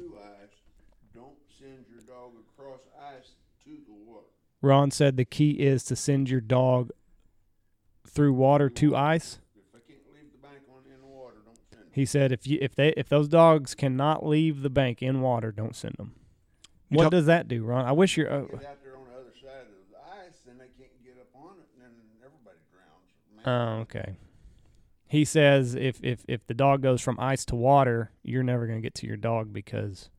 Don't 1.14 1.38
send 1.60 1.86
your 1.90 2.02
dog 2.02 2.34
across 2.50 2.82
ice 3.00 3.36
to 3.64 3.70
the 3.70 3.94
water. 4.06 4.28
Ron 4.62 4.92
said 4.92 5.18
the 5.18 5.26
key 5.26 5.52
is 5.52 5.84
to 5.86 5.96
send 5.96 6.30
your 6.30 6.42
dog 6.42 6.92
through 8.08 8.34
water 8.34 8.70
to 8.70 8.96
ice. 8.96 9.40
He 11.94 12.06
said 12.08 12.32
if 12.32 12.48
you 12.48 12.58
if 12.60 12.74
they 12.74 12.90
if 12.98 13.08
those 13.08 13.28
dogs 13.28 13.76
cannot 13.76 14.26
leave 14.26 14.64
the 14.64 14.70
bank 14.72 15.04
in 15.04 15.22
water, 15.22 15.52
don't 15.52 15.76
send 15.76 15.94
them. 16.00 16.16
You 16.94 16.98
What 16.98 17.04
talk- 17.06 17.12
does 17.12 17.26
that 17.26 17.48
do, 17.48 17.64
Ron? 17.64 17.86
I 17.86 17.92
wish 17.92 18.16
you're. 18.18 18.32
Uh, 18.32 18.42
Get 18.42 18.66
out 18.66 18.84
there 18.84 18.96
on 18.96 19.06
the 19.06 19.20
other 19.20 19.32
side 19.42 19.62
of 19.62 19.90
the 19.92 19.98
ice, 20.28 20.38
and 20.50 20.60
they 20.60 20.68
can't 20.78 21.04
get 21.04 21.18
up 21.20 21.28
on 21.36 21.56
it, 21.58 21.68
and 21.76 21.84
then 21.84 21.92
everybody 22.24 22.58
drowns. 22.72 23.46
Man, 23.46 23.78
Oh, 23.78 23.82
okay. 23.82 24.18
He 25.08 25.26
says 25.26 25.76
if, 25.76 26.00
if 26.04 26.24
if 26.28 26.46
the 26.48 26.54
dog 26.54 26.82
goes 26.82 27.02
from 27.02 27.20
ice 27.20 27.46
to 27.46 27.56
water, 27.56 28.12
you're 28.24 28.42
never 28.44 28.66
going 28.68 28.78
to 28.80 28.82
get 28.82 28.96
to 28.96 29.08
your 29.08 29.18
dog 29.18 29.52
because 29.54 30.10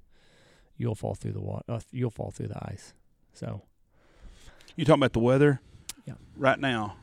you'll 0.77 0.95
fall 0.95 1.15
through 1.15 1.33
the 1.33 1.41
water. 1.41 1.65
Uh, 1.69 1.81
you'll 1.93 2.11
fall 2.11 2.31
through 2.31 2.49
the 2.49 2.59
ice. 2.67 2.95
So 3.33 3.63
You 4.77 4.85
talking 4.85 5.01
about 5.01 5.13
the 5.13 5.19
weather? 5.21 5.61
Yeah. 6.07 6.15
Right 6.37 6.59
now, 6.61 6.97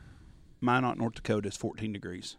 Minot, 0.62 0.96
North 0.98 1.14
Dakota 1.14 1.48
is 1.48 1.56
14 1.56 1.92
degrees. 1.92 2.36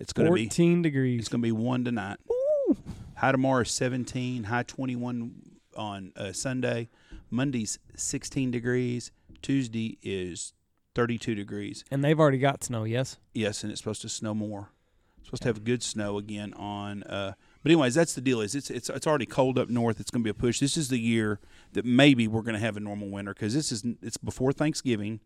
It's 0.00 0.12
going 0.12 0.26
to 0.28 0.32
be 0.34 0.46
14 0.46 0.82
degrees. 0.82 1.20
It's 1.20 1.28
going 1.28 1.42
to 1.42 1.46
be 1.46 1.52
one 1.52 1.84
tonight. 1.84 2.18
Ooh. 2.30 2.76
High 3.16 3.30
tomorrow 3.32 3.60
is 3.62 3.70
17. 3.70 4.44
High 4.44 4.62
21 4.64 5.32
on 5.76 6.12
uh, 6.16 6.32
Sunday. 6.32 6.88
Monday's 7.30 7.78
16 7.96 8.50
degrees. 8.50 9.10
Tuesday 9.40 9.98
is 10.02 10.52
32 10.94 11.34
degrees. 11.34 11.84
And 11.90 12.04
they've 12.04 12.18
already 12.18 12.38
got 12.38 12.64
snow. 12.64 12.84
Yes. 12.84 13.18
Yes, 13.34 13.62
and 13.62 13.70
it's 13.70 13.80
supposed 13.80 14.02
to 14.02 14.08
snow 14.08 14.34
more. 14.34 14.70
It's 15.18 15.28
supposed 15.28 15.42
to 15.42 15.48
have 15.48 15.64
good 15.64 15.82
snow 15.82 16.18
again 16.18 16.52
on. 16.54 17.02
Uh, 17.04 17.34
but 17.62 17.70
anyways, 17.70 17.94
that's 17.94 18.14
the 18.14 18.20
deal. 18.20 18.40
Is 18.40 18.54
it's 18.54 18.70
it's 18.70 18.90
it's 18.90 19.06
already 19.06 19.26
cold 19.26 19.58
up 19.58 19.68
north. 19.68 20.00
It's 20.00 20.10
going 20.10 20.22
to 20.22 20.24
be 20.24 20.30
a 20.30 20.34
push. 20.34 20.58
This 20.58 20.76
is 20.76 20.88
the 20.88 20.98
year 20.98 21.38
that 21.74 21.84
maybe 21.84 22.26
we're 22.26 22.42
going 22.42 22.54
to 22.54 22.60
have 22.60 22.76
a 22.76 22.80
normal 22.80 23.08
winter 23.08 23.32
because 23.32 23.54
this 23.54 23.70
is 23.70 23.84
it's 24.02 24.16
before 24.16 24.52
Thanksgiving, 24.52 25.20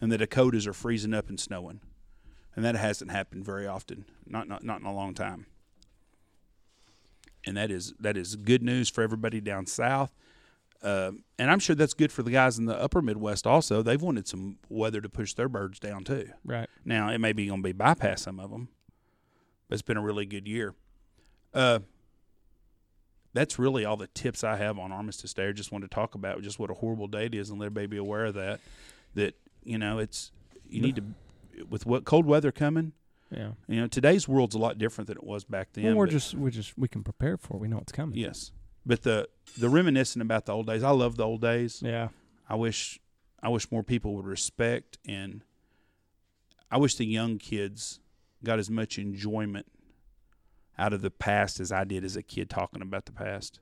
and 0.00 0.12
the 0.12 0.18
Dakotas 0.18 0.68
are 0.68 0.72
freezing 0.72 1.12
up 1.12 1.28
and 1.28 1.38
snowing, 1.38 1.80
and 2.54 2.64
that 2.64 2.76
hasn't 2.76 3.10
happened 3.10 3.44
very 3.44 3.66
often. 3.66 4.04
Not 4.24 4.46
not 4.46 4.62
not 4.62 4.80
in 4.80 4.86
a 4.86 4.94
long 4.94 5.14
time. 5.14 5.46
And 7.46 7.56
that 7.56 7.70
is 7.70 7.94
that 8.00 8.16
is 8.16 8.36
good 8.36 8.62
news 8.62 8.88
for 8.88 9.02
everybody 9.02 9.40
down 9.40 9.66
south. 9.66 10.14
Um, 10.82 11.24
and 11.38 11.50
I'm 11.50 11.58
sure 11.58 11.76
that's 11.76 11.94
good 11.94 12.10
for 12.10 12.22
the 12.22 12.30
guys 12.30 12.58
in 12.58 12.64
the 12.64 12.74
upper 12.74 13.02
Midwest 13.02 13.46
also. 13.46 13.82
They've 13.82 14.00
wanted 14.00 14.26
some 14.26 14.58
weather 14.68 15.00
to 15.00 15.08
push 15.08 15.34
their 15.34 15.48
birds 15.48 15.78
down 15.78 16.04
too. 16.04 16.30
Right. 16.44 16.68
Now 16.84 17.10
it 17.10 17.18
may 17.18 17.32
be 17.32 17.46
going 17.46 17.60
to 17.60 17.68
be 17.68 17.72
bypass 17.72 18.22
some 18.22 18.40
of 18.40 18.50
them, 18.50 18.68
but 19.68 19.74
it's 19.74 19.82
been 19.82 19.98
a 19.98 20.02
really 20.02 20.24
good 20.24 20.48
year. 20.48 20.74
Uh, 21.52 21.80
that's 23.32 23.58
really 23.58 23.84
all 23.84 23.96
the 23.96 24.08
tips 24.08 24.42
I 24.42 24.56
have 24.56 24.78
on 24.78 24.90
Armistice 24.90 25.34
Day. 25.34 25.48
I 25.48 25.52
just 25.52 25.70
wanted 25.70 25.90
to 25.90 25.94
talk 25.94 26.14
about 26.14 26.42
just 26.42 26.58
what 26.58 26.70
a 26.70 26.74
horrible 26.74 27.06
day 27.06 27.26
it 27.26 27.34
is 27.34 27.50
and 27.50 27.58
let 27.58 27.66
everybody 27.66 27.86
be 27.86 27.96
aware 27.96 28.26
of 28.26 28.34
that. 28.34 28.60
That 29.14 29.34
you 29.62 29.78
know 29.78 29.98
it's 29.98 30.32
you 30.68 30.80
need 30.80 30.96
to 30.96 31.04
with 31.68 31.86
what 31.86 32.04
cold 32.04 32.26
weather 32.26 32.52
coming. 32.52 32.92
Yeah. 33.30 33.50
You 33.68 33.80
know 33.82 33.86
today's 33.86 34.26
world's 34.26 34.54
a 34.54 34.58
lot 34.58 34.78
different 34.78 35.08
than 35.08 35.16
it 35.16 35.24
was 35.24 35.44
back 35.44 35.68
then. 35.72 35.84
well, 35.84 35.96
we're 35.96 36.06
just 36.06 36.34
we're 36.34 36.50
just 36.50 36.76
we 36.76 36.88
can 36.88 37.02
prepare 37.04 37.36
for 37.36 37.54
it. 37.54 37.60
We 37.60 37.68
know 37.68 37.78
it's 37.78 37.92
coming. 37.92 38.18
yes, 38.18 38.52
But 38.84 39.02
the 39.02 39.28
the 39.56 39.68
reminiscing 39.68 40.20
about 40.22 40.46
the 40.46 40.52
old 40.52 40.66
days, 40.66 40.82
I 40.82 40.90
love 40.90 41.16
the 41.16 41.24
old 41.24 41.40
days. 41.40 41.80
Yeah. 41.84 42.08
I 42.48 42.56
wish 42.56 42.98
I 43.42 43.48
wish 43.48 43.70
more 43.70 43.82
people 43.84 44.14
would 44.16 44.26
respect 44.26 44.98
and 45.06 45.42
I 46.70 46.76
wish 46.78 46.94
the 46.96 47.06
young 47.06 47.38
kids 47.38 48.00
got 48.44 48.58
as 48.58 48.68
much 48.70 48.98
enjoyment 48.98 49.66
out 50.78 50.92
of 50.92 51.02
the 51.02 51.10
past 51.10 51.60
as 51.60 51.70
I 51.72 51.84
did 51.84 52.04
as 52.04 52.16
a 52.16 52.22
kid 52.22 52.48
talking 52.50 52.82
about 52.82 53.06
the 53.06 53.12
past. 53.12 53.60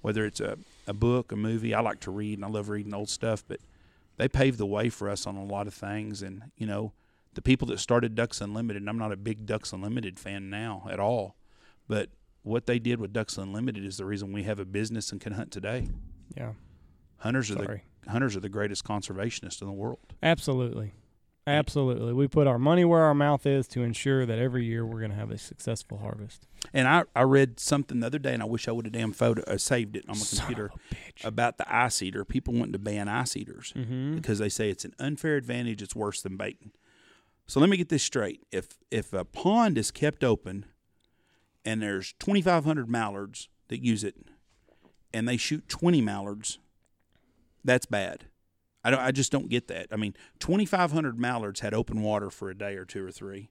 Whether 0.00 0.26
it's 0.26 0.40
a, 0.40 0.58
a 0.86 0.92
book, 0.92 1.32
a 1.32 1.36
movie, 1.36 1.74
I 1.74 1.80
like 1.80 2.00
to 2.00 2.10
read 2.10 2.38
and 2.38 2.44
I 2.44 2.48
love 2.48 2.68
reading 2.68 2.92
old 2.94 3.08
stuff, 3.08 3.42
but 3.48 3.58
they 4.16 4.28
paved 4.28 4.58
the 4.58 4.66
way 4.66 4.90
for 4.90 5.08
us 5.08 5.26
on 5.26 5.36
a 5.36 5.44
lot 5.44 5.66
of 5.66 5.74
things 5.74 6.22
and 6.22 6.50
you 6.56 6.66
know, 6.66 6.92
the 7.34 7.42
people 7.42 7.68
that 7.68 7.78
started 7.80 8.14
Ducks 8.14 8.40
Unlimited, 8.40 8.82
and 8.82 8.88
I'm 8.88 8.98
not 8.98 9.12
a 9.12 9.16
big 9.16 9.46
Ducks 9.46 9.72
Unlimited 9.72 10.18
fan 10.18 10.50
now 10.50 10.86
at 10.90 11.00
all, 11.00 11.36
but 11.88 12.10
what 12.42 12.66
they 12.66 12.78
did 12.78 13.00
with 13.00 13.12
Ducks 13.12 13.38
Unlimited 13.38 13.84
is 13.84 13.96
the 13.96 14.04
reason 14.04 14.32
we 14.32 14.42
have 14.44 14.58
a 14.58 14.64
business 14.64 15.10
and 15.12 15.20
can 15.20 15.32
hunt 15.32 15.50
today. 15.50 15.88
Yeah. 16.36 16.52
Hunters 17.18 17.50
are 17.50 17.54
the 17.54 17.80
hunters 18.10 18.36
are 18.36 18.40
the 18.40 18.48
greatest 18.50 18.84
conservationists 18.84 19.60
in 19.62 19.66
the 19.66 19.72
world. 19.72 20.14
Absolutely. 20.22 20.92
Absolutely. 21.46 22.14
We 22.14 22.26
put 22.26 22.46
our 22.46 22.58
money 22.58 22.86
where 22.86 23.02
our 23.02 23.14
mouth 23.14 23.44
is 23.44 23.68
to 23.68 23.82
ensure 23.82 24.24
that 24.24 24.38
every 24.38 24.64
year 24.64 24.84
we're 24.86 25.00
going 25.00 25.10
to 25.10 25.16
have 25.16 25.30
a 25.30 25.36
successful 25.36 25.98
harvest. 25.98 26.46
And 26.72 26.88
I, 26.88 27.04
I 27.14 27.22
read 27.22 27.60
something 27.60 28.00
the 28.00 28.06
other 28.06 28.18
day, 28.18 28.32
and 28.32 28.42
I 28.42 28.46
wish 28.46 28.66
I 28.66 28.72
would 28.72 28.86
have 28.86 28.92
damn 28.94 29.12
photo 29.12 29.42
uh, 29.42 29.58
saved 29.58 29.94
it 29.96 30.04
on 30.08 30.16
my 30.16 30.24
Son 30.24 30.38
computer 30.46 30.70
about 31.22 31.58
the 31.58 31.74
ice 31.74 32.00
eater. 32.00 32.24
People 32.24 32.54
wanting 32.54 32.72
to 32.72 32.78
ban 32.78 33.08
ice 33.08 33.36
eaters 33.36 33.74
Mm-hmm. 33.76 34.14
because 34.16 34.38
they 34.38 34.48
say 34.48 34.70
it's 34.70 34.86
an 34.86 34.94
unfair 34.98 35.36
advantage. 35.36 35.82
It's 35.82 35.94
worse 35.94 36.22
than 36.22 36.38
baiting. 36.38 36.70
So 37.46 37.60
let 37.60 37.68
me 37.68 37.76
get 37.76 37.88
this 37.88 38.02
straight: 38.02 38.46
if 38.50 38.68
if 38.90 39.12
a 39.12 39.24
pond 39.24 39.78
is 39.78 39.90
kept 39.90 40.24
open, 40.24 40.66
and 41.64 41.82
there's 41.82 42.14
2,500 42.14 42.88
mallards 42.88 43.48
that 43.68 43.82
use 43.82 44.04
it, 44.04 44.16
and 45.12 45.28
they 45.28 45.36
shoot 45.36 45.68
20 45.68 46.00
mallards, 46.00 46.58
that's 47.64 47.86
bad. 47.86 48.26
I 48.82 48.90
don't. 48.90 49.00
I 49.00 49.10
just 49.12 49.32
don't 49.32 49.48
get 49.48 49.68
that. 49.68 49.88
I 49.90 49.96
mean, 49.96 50.14
2,500 50.40 51.18
mallards 51.18 51.60
had 51.60 51.72
open 51.72 52.02
water 52.02 52.30
for 52.30 52.50
a 52.50 52.56
day 52.56 52.76
or 52.76 52.84
two 52.84 53.04
or 53.04 53.10
three, 53.10 53.48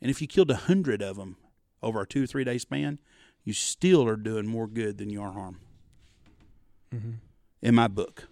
and 0.00 0.10
if 0.10 0.20
you 0.20 0.28
killed 0.28 0.50
a 0.50 0.56
hundred 0.56 1.02
of 1.02 1.16
them 1.16 1.36
over 1.82 2.00
a 2.00 2.06
two 2.06 2.24
or 2.24 2.26
three 2.26 2.44
day 2.44 2.58
span, 2.58 2.98
you 3.44 3.52
still 3.52 4.06
are 4.06 4.16
doing 4.16 4.46
more 4.46 4.68
good 4.68 4.98
than 4.98 5.10
you 5.10 5.22
are 5.22 5.32
harm. 5.32 5.58
Mm-hmm. 6.94 7.12
In 7.62 7.74
my 7.74 7.88
book, 7.88 8.28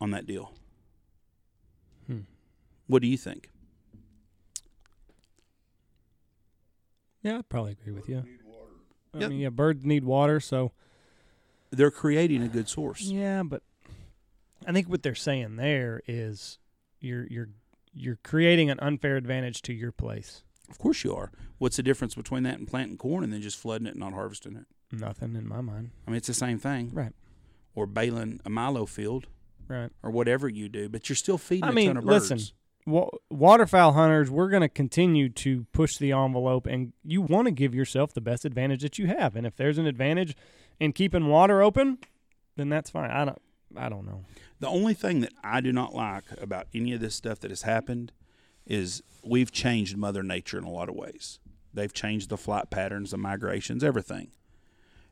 on 0.00 0.10
that 0.10 0.26
deal. 0.26 0.52
Hmm. 2.06 2.20
What 2.86 3.02
do 3.02 3.08
you 3.08 3.16
think? 3.16 3.50
Yeah, 7.26 7.38
I'd 7.38 7.48
probably 7.48 7.72
agree 7.72 7.92
with 7.92 8.08
you. 8.08 8.16
Need 8.22 8.42
water. 8.44 8.72
I 9.14 9.18
Yep. 9.18 9.30
mean, 9.30 9.38
yeah, 9.40 9.48
birds 9.48 9.84
need 9.84 10.04
water, 10.04 10.38
so 10.40 10.72
They're 11.70 11.90
creating 11.90 12.42
a 12.42 12.48
good 12.48 12.68
source. 12.68 13.02
yeah, 13.02 13.42
but 13.42 13.62
I 14.64 14.72
think 14.72 14.88
what 14.88 15.02
they're 15.02 15.14
saying 15.16 15.56
there 15.56 16.02
is 16.06 16.58
you're 17.00 17.26
you're 17.26 17.48
you're 17.92 18.18
creating 18.22 18.70
an 18.70 18.78
unfair 18.80 19.16
advantage 19.16 19.62
to 19.62 19.72
your 19.72 19.90
place. 19.90 20.42
Of 20.70 20.78
course 20.78 21.02
you 21.02 21.14
are. 21.16 21.32
What's 21.58 21.76
the 21.76 21.82
difference 21.82 22.14
between 22.14 22.42
that 22.44 22.58
and 22.58 22.68
planting 22.68 22.96
corn 22.98 23.24
and 23.24 23.32
then 23.32 23.40
just 23.42 23.56
flooding 23.56 23.86
it 23.86 23.90
and 23.92 24.00
not 24.00 24.12
harvesting 24.12 24.54
it? 24.56 24.66
Nothing 24.92 25.34
in 25.34 25.48
my 25.48 25.60
mind. 25.62 25.90
I 26.06 26.10
mean, 26.10 26.18
it's 26.18 26.26
the 26.28 26.34
same 26.34 26.58
thing. 26.58 26.90
Right. 26.92 27.12
Or 27.74 27.86
baling 27.86 28.40
a 28.44 28.50
milo 28.50 28.86
field 28.86 29.26
Right. 29.68 29.90
or 30.02 30.10
whatever 30.10 30.48
you 30.48 30.68
do, 30.68 30.88
but 30.88 31.08
you're 31.08 31.16
still 31.16 31.38
feeding 31.38 31.64
I 31.64 31.70
a 31.70 31.72
mean, 31.72 31.86
ton 31.88 31.96
of 31.96 32.04
birds. 32.04 32.30
listen, 32.30 32.54
Wa- 32.86 33.10
waterfowl 33.28 33.92
hunters, 33.92 34.30
we're 34.30 34.48
going 34.48 34.62
to 34.62 34.68
continue 34.68 35.28
to 35.30 35.66
push 35.72 35.96
the 35.96 36.12
envelope, 36.12 36.66
and 36.66 36.92
you 37.04 37.20
want 37.20 37.46
to 37.46 37.50
give 37.50 37.74
yourself 37.74 38.14
the 38.14 38.20
best 38.20 38.44
advantage 38.44 38.82
that 38.82 38.98
you 38.98 39.08
have. 39.08 39.34
And 39.36 39.46
if 39.46 39.56
there's 39.56 39.78
an 39.78 39.86
advantage 39.86 40.36
in 40.78 40.92
keeping 40.92 41.26
water 41.26 41.62
open, 41.62 41.98
then 42.56 42.68
that's 42.68 42.90
fine. 42.90 43.10
I 43.10 43.24
don't. 43.24 43.42
I 43.76 43.88
don't 43.88 44.06
know. 44.06 44.24
The 44.60 44.68
only 44.68 44.94
thing 44.94 45.20
that 45.20 45.32
I 45.42 45.60
do 45.60 45.72
not 45.72 45.94
like 45.94 46.24
about 46.40 46.68
any 46.72 46.92
of 46.92 47.00
this 47.00 47.14
stuff 47.14 47.40
that 47.40 47.50
has 47.50 47.62
happened 47.62 48.12
is 48.64 49.02
we've 49.24 49.52
changed 49.52 49.96
Mother 49.96 50.22
Nature 50.22 50.58
in 50.58 50.64
a 50.64 50.70
lot 50.70 50.88
of 50.88 50.94
ways. 50.94 51.40
They've 51.74 51.92
changed 51.92 52.30
the 52.30 52.38
flight 52.38 52.70
patterns, 52.70 53.10
the 53.10 53.18
migrations, 53.18 53.84
everything. 53.84 54.30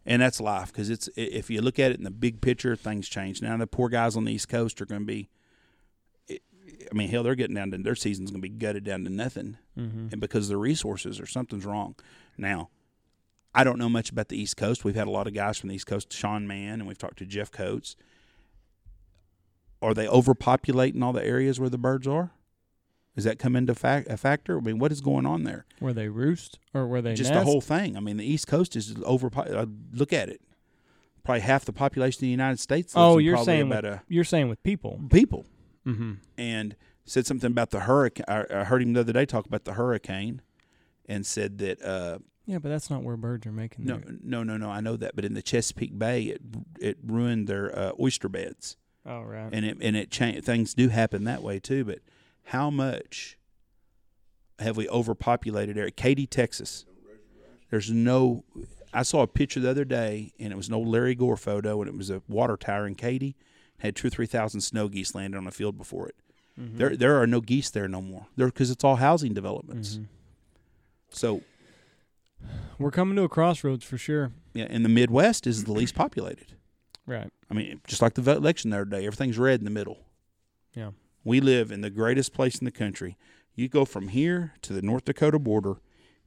And 0.07 0.23
that's 0.23 0.41
life 0.41 0.69
because 0.69 0.91
it's 0.91 1.09
if 1.17 1.51
you 1.51 1.61
look 1.63 1.79
at 1.79 1.91
it 1.91 1.99
in 1.99 2.05
the 2.05 2.11
big 2.11 2.41
picture, 2.41 2.77
things 2.77 3.09
change. 3.09 3.43
Now 3.43 3.57
the 3.57 3.67
poor 3.67 3.89
guys 3.89 4.17
on 4.17 4.25
the 4.25 4.33
East 4.33 4.49
Coast 4.49 4.81
are 4.81 4.87
going 4.87 5.03
to 5.03 5.07
be. 5.07 5.29
I 6.91 6.95
mean, 6.95 7.09
hell, 7.09 7.23
they're 7.23 7.35
getting 7.35 7.57
down 7.57 7.71
to 7.73 7.79
their 7.79 7.95
season's 7.95 8.31
going 8.31 8.41
to 8.43 8.49
be 8.49 8.55
gutted 8.55 8.85
down 8.85 9.05
to 9.05 9.11
nothing, 9.11 9.57
Mm-hmm. 9.79 10.09
and 10.13 10.21
because 10.21 10.45
of 10.47 10.51
the 10.51 10.57
resources 10.57 11.19
or 11.21 11.27
something's 11.27 11.65
wrong. 11.65 11.95
Now, 12.39 12.71
I 13.55 13.65
don't 13.65 13.79
know 13.79 13.89
much 13.89 14.11
about 14.11 14.29
the 14.29 14.37
East 14.41 14.57
Coast. 14.57 14.85
We've 14.85 14.95
had 14.95 15.07
a 15.09 15.11
lot 15.11 15.27
of 15.27 15.35
guys 15.35 15.59
from 15.59 15.69
the 15.69 15.75
East 15.77 15.87
Coast, 15.87 16.13
Sean 16.13 16.47
Mann, 16.47 16.75
and 16.81 16.87
we've 16.87 16.99
talked 16.99 17.19
to 17.19 17.27
Jeff 17.27 17.51
Coates. 17.51 17.97
Are 19.83 19.95
they 19.95 20.07
overpopulating 20.07 21.03
all 21.03 21.13
the 21.13 21.25
areas 21.25 21.61
where 21.61 21.69
the 21.69 21.79
birds 21.79 22.07
are? 22.07 22.33
Does 23.15 23.25
that 23.25 23.39
come 23.39 23.55
into 23.55 23.73
a 23.73 24.17
factor? 24.17 24.59
I 24.59 24.61
mean, 24.61 24.79
what 24.79 24.91
is 24.91 25.01
going 25.01 25.25
on 25.27 25.45
there? 25.45 25.67
Where 25.79 25.93
they 25.93 26.09
roost 26.09 26.59
or 26.73 26.89
where 26.89 27.01
they 27.01 27.15
Just 27.15 27.31
nest? 27.31 27.45
the 27.45 27.51
whole 27.51 27.61
thing. 27.61 27.97
I 27.97 28.01
mean, 28.01 28.17
the 28.17 28.25
East 28.25 28.49
Coast 28.49 28.75
is 28.75 28.97
over. 29.05 29.31
Uh, 29.37 29.67
look 29.93 30.13
at 30.13 30.29
it. 30.29 30.41
Probably 31.23 31.41
half 31.41 31.65
the 31.65 31.73
population 31.73 32.19
of 32.19 32.23
the 32.23 32.29
United 32.29 32.59
States. 32.59 32.93
Oh, 32.97 33.19
you're 33.19 33.37
saying 33.39 33.69
about 33.69 33.85
with, 33.85 33.93
a 33.95 34.03
you're 34.09 34.25
saying 34.25 34.49
with 34.49 34.63
people. 34.65 35.01
people, 35.11 35.47
Mm-hmm. 35.87 36.13
and 36.39 36.77
said 37.05 37.27
something 37.27 37.51
about 37.51 37.71
the 37.71 37.81
hurricane. 37.81 38.25
I, 38.29 38.45
I 38.51 38.65
heard 38.65 38.83
him 38.83 38.95
the 38.95 39.01
other 39.01 39.13
day 39.13 39.27
talk 39.27 39.47
about 39.47 39.65
the 39.65 39.75
hurricane, 39.75 40.41
and 41.07 41.27
said 41.27 41.59
that 41.59 41.83
uh, 41.83 42.19
Yeah, 42.47 42.59
but 42.59 42.71
that's 42.71 42.89
not 42.89 43.03
where 43.03 43.17
birds 43.19 43.47
are 43.47 43.53
making. 43.53 43.85
No, 43.85 43.99
their- 43.99 44.15
no, 44.23 44.43
no, 44.43 44.57
no. 44.57 44.71
I 44.71 44.81
know 44.81 44.97
that, 44.97 45.15
but 45.15 45.25
in 45.25 45.35
the 45.35 45.43
Chesapeake 45.43 45.99
Bay, 45.99 46.23
it 46.25 46.41
it 46.81 46.99
ruined 47.05 47.47
their 47.49 47.79
uh, 47.79 47.93
oyster 48.01 48.29
beds, 48.31 48.77
Oh 49.05 49.21
right. 49.21 49.51
and 49.53 49.65
it 49.67 49.77
and 49.83 49.95
it 49.97 50.11
changed. 50.11 50.45
Things 50.47 50.73
do 50.75 50.89
happen 50.89 51.25
that 51.25 51.43
way 51.43 51.61
too. 51.61 51.85
But 51.85 51.99
how 52.45 52.71
much 52.71 53.37
have 54.59 54.77
we 54.77 54.89
overpopulated 54.89 55.77
area? 55.77 55.91
Katy, 55.91 56.27
Texas. 56.27 56.85
There's 57.71 57.91
no. 57.91 58.45
I 58.93 59.03
saw 59.03 59.23
a 59.23 59.27
picture 59.27 59.59
the 59.61 59.69
other 59.71 59.85
day, 59.85 60.33
and 60.39 60.53
it 60.53 60.57
was 60.57 60.69
an 60.69 60.75
old 60.75 60.87
Larry 60.89 61.15
Gore 61.17 61.37
photo, 61.37 61.83
and 61.83 61.89
it 61.89 61.97
was 61.97 62.11
a 62.11 62.23
water 62.29 62.57
tower 62.57 62.87
in 62.87 62.95
Katy. 62.95 63.37
Had 63.79 63.97
two 63.97 64.07
or 64.07 64.11
three 64.11 64.27
thousand 64.27 64.61
snow 64.63 64.89
geese 64.89 65.15
landed 65.15 65.37
on 65.37 65.47
a 65.47 65.51
field 65.51 65.77
before 65.77 66.09
it. 66.09 66.15
Mhm. 66.59 66.77
There, 66.79 66.97
there 66.97 67.21
are 67.21 67.27
no 67.27 67.41
geese 67.41 67.71
there 67.71 67.89
no 67.89 68.01
more. 68.01 68.27
There 68.37 68.47
because 68.47 68.71
it's 68.71 68.85
all 68.85 68.97
housing 68.97 69.35
developments. 69.35 69.97
Mhm. 69.97 70.07
So 71.11 71.43
We're 72.79 72.91
coming 72.91 73.17
to 73.17 73.23
a 73.23 73.29
crossroads 73.29 73.85
for 73.85 73.97
sure. 73.99 74.33
yeah, 74.53 74.67
and 74.69 74.85
the 74.85 74.89
Midwest 74.89 75.47
is 75.47 75.65
the 75.65 75.73
least 75.73 75.95
populated. 75.95 76.53
Right. 77.07 77.31
I 77.51 77.55
mean, 77.55 77.81
just 77.87 78.03
like 78.03 78.15
the 78.15 78.23
vote 78.23 78.39
election 78.39 78.71
the 78.71 78.77
other 78.81 78.85
day, 78.91 79.07
everything's 79.07 79.39
red 79.39 79.61
in 79.61 79.65
the 79.65 79.71
middle. 79.71 79.99
Yeah. 80.75 80.91
We 81.23 81.41
live 81.41 81.71
in 81.71 81.81
the 81.83 81.91
greatest 81.91 82.33
place 82.35 82.59
in 82.59 82.65
the 82.65 82.71
country. 82.71 83.17
You 83.55 83.69
go 83.69 83.85
from 83.85 84.09
here 84.09 84.55
to 84.63 84.73
the 84.73 84.83
North 84.83 85.05
Dakota 85.05 85.39
border, 85.39 85.77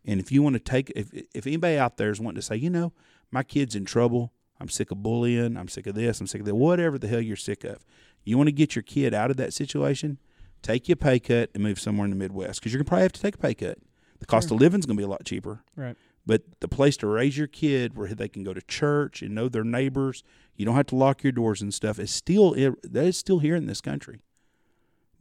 and 0.06 0.20
if 0.20 0.32
you 0.32 0.42
want 0.42 0.54
to 0.54 0.60
take, 0.60 0.92
if 0.96 1.12
if 1.34 1.46
anybody 1.46 1.78
out 1.78 1.98
there 1.98 2.10
is 2.10 2.20
wanting 2.20 2.36
to 2.38 2.42
say, 2.42 2.56
you 2.56 2.70
know, 2.70 2.94
my 3.30 3.44
kid's 3.44 3.76
in 3.76 3.84
trouble, 3.86 4.32
I'm 4.60 4.70
sick 4.70 4.92
of 4.92 5.04
bullying, 5.04 5.56
I'm 5.58 5.68
sick 5.68 5.88
of 5.88 5.96
this, 5.96 6.20
I'm 6.20 6.28
sick 6.28 6.42
of 6.42 6.46
that, 6.48 6.56
whatever 6.56 6.98
the 6.98 7.08
hell 7.08 7.22
you're 7.22 7.36
sick 7.36 7.64
of, 7.64 7.86
you 8.24 8.38
want 8.38 8.48
to 8.48 8.52
get 8.54 8.76
your 8.76 8.84
kid 8.84 9.14
out 9.14 9.30
of 9.32 9.38
that 9.38 9.54
situation, 9.54 10.18
take 10.62 10.88
your 10.90 10.96
pay 10.96 11.20
cut 11.20 11.50
and 11.54 11.64
move 11.64 11.80
somewhere 11.80 12.06
in 12.06 12.10
the 12.12 12.16
Midwest 12.18 12.60
because 12.60 12.74
you're 12.74 12.80
gonna 12.80 12.88
probably 12.90 13.04
have 13.04 13.12
to 13.14 13.22
take 13.22 13.36
a 13.36 13.40
pay 13.40 13.54
cut. 13.54 13.78
The 14.20 14.26
cost 14.26 14.48
Sure. 14.50 14.56
of 14.56 14.62
living's 14.62 14.86
gonna 14.86 14.98
be 14.98 15.04
a 15.04 15.08
lot 15.08 15.24
cheaper. 15.26 15.62
Right. 15.76 15.96
But 16.26 16.42
the 16.60 16.68
place 16.68 16.98
to 16.98 17.08
raise 17.08 17.38
your 17.38 17.48
kid 17.48 17.96
where 17.96 18.08
they 18.14 18.28
can 18.28 18.44
go 18.44 18.54
to 18.54 18.62
church 18.62 19.22
and 19.22 19.34
know 19.34 19.48
their 19.48 19.64
neighbors, 19.64 20.24
you 20.56 20.66
don't 20.66 20.76
have 20.76 20.88
to 20.88 20.96
lock 20.96 21.24
your 21.24 21.32
doors 21.32 21.62
and 21.62 21.74
stuff, 21.74 22.00
is 22.00 22.12
still 22.12 22.52
that 22.52 23.06
is 23.06 23.18
still 23.18 23.40
here 23.40 23.56
in 23.56 23.66
this 23.68 23.80
country. 23.80 24.20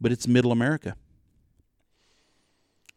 But 0.01 0.11
it's 0.11 0.27
middle 0.27 0.51
America. 0.51 0.95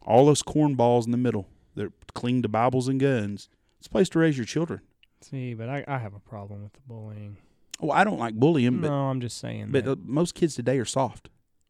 All 0.01 0.25
those 0.25 0.41
cornballs 0.43 1.05
in 1.05 1.11
the 1.11 1.17
middle, 1.17 1.47
they're 1.75 1.93
cling 2.13 2.41
to 2.41 2.49
Bibles 2.49 2.87
and 2.87 2.99
guns. 2.99 3.47
It's 3.77 3.87
a 3.87 3.89
place 3.89 4.09
to 4.09 4.19
raise 4.19 4.37
your 4.37 4.45
children. 4.45 4.81
See, 5.21 5.53
but 5.53 5.69
I, 5.69 5.83
I 5.87 5.97
have 5.99 6.13
a 6.13 6.19
problem 6.19 6.63
with 6.63 6.73
the 6.73 6.79
bullying. 6.87 7.37
Well, 7.79 7.91
I 7.91 8.03
don't 8.03 8.19
like 8.19 8.33
bullying, 8.35 8.79
but 8.81 8.89
no, 8.89 8.93
I'm 9.09 9.21
just 9.21 9.37
saying. 9.37 9.67
but 9.71 9.85
that. 9.85 9.91
uh, 9.91 9.95
most 10.03 10.35
kids 10.35 10.55
today 10.55 10.77
are 10.79 10.85
soft. 10.85 11.29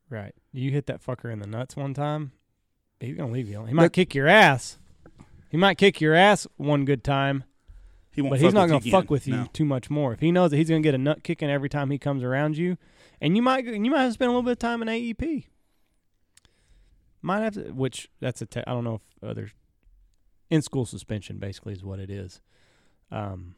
right. 0.10 0.34
You 0.54 0.72
hit 0.72 0.86
that 0.88 1.02
fucker 1.06 1.32
in 1.32 1.40
the 1.40 1.48
nuts 1.48 1.76
one 1.78 1.94
time, 1.94 2.32
he's 3.00 3.16
gonna 3.16 3.32
leave 3.32 3.48
you. 3.48 3.58
alone. 3.58 3.68
He 3.70 3.74
might 3.74 3.84
But- 3.86 3.94
kick 3.94 4.14
your 4.16 4.28
ass. 4.28 4.78
He 5.50 5.58
might 5.58 5.78
kick 5.78 6.00
your 6.02 6.14
ass 6.16 6.48
one 6.58 6.86
good 6.86 7.04
time, 7.04 7.44
He 8.14 8.22
won't. 8.22 8.32
but 8.34 8.40
he's 8.42 8.54
not 8.54 8.68
gonna 8.68 8.80
fuck 8.82 9.10
with 9.10 9.28
you 9.28 9.36
No. 9.36 9.48
too 9.54 9.66
much 9.66 9.90
more. 9.90 10.14
If 10.14 10.20
he 10.22 10.32
knows 10.32 10.52
that 10.52 10.58
he's 10.58 10.70
gonna 10.70 10.82
get 10.82 10.96
a 10.96 10.98
nut 10.98 11.24
kicking 11.24 11.50
every 11.50 11.68
time 11.70 11.92
he 11.92 11.98
comes 11.98 12.24
around 12.24 12.58
you, 12.58 12.78
and 13.22 13.36
you 13.36 13.42
might 13.42 13.66
you 13.66 13.92
might 13.92 14.02
have 14.02 14.10
to 14.10 14.14
spend 14.14 14.28
a 14.30 14.32
little 14.32 14.44
bit 14.44 14.52
of 14.54 14.60
time 14.60 14.82
in 14.82 14.88
AEP. 14.90 15.46
Might 17.22 17.42
have 17.42 17.54
to, 17.54 17.72
which 17.72 18.10
that's 18.20 18.42
a 18.42 18.46
te- 18.46 18.64
I 18.66 18.72
don't 18.72 18.84
know 18.84 18.96
if 18.96 19.24
other 19.30 19.52
in 20.50 20.62
school 20.62 20.86
suspension 20.86 21.38
basically 21.38 21.74
is 21.74 21.84
what 21.84 22.00
it 22.00 22.10
is. 22.10 22.42
Um, 23.12 23.56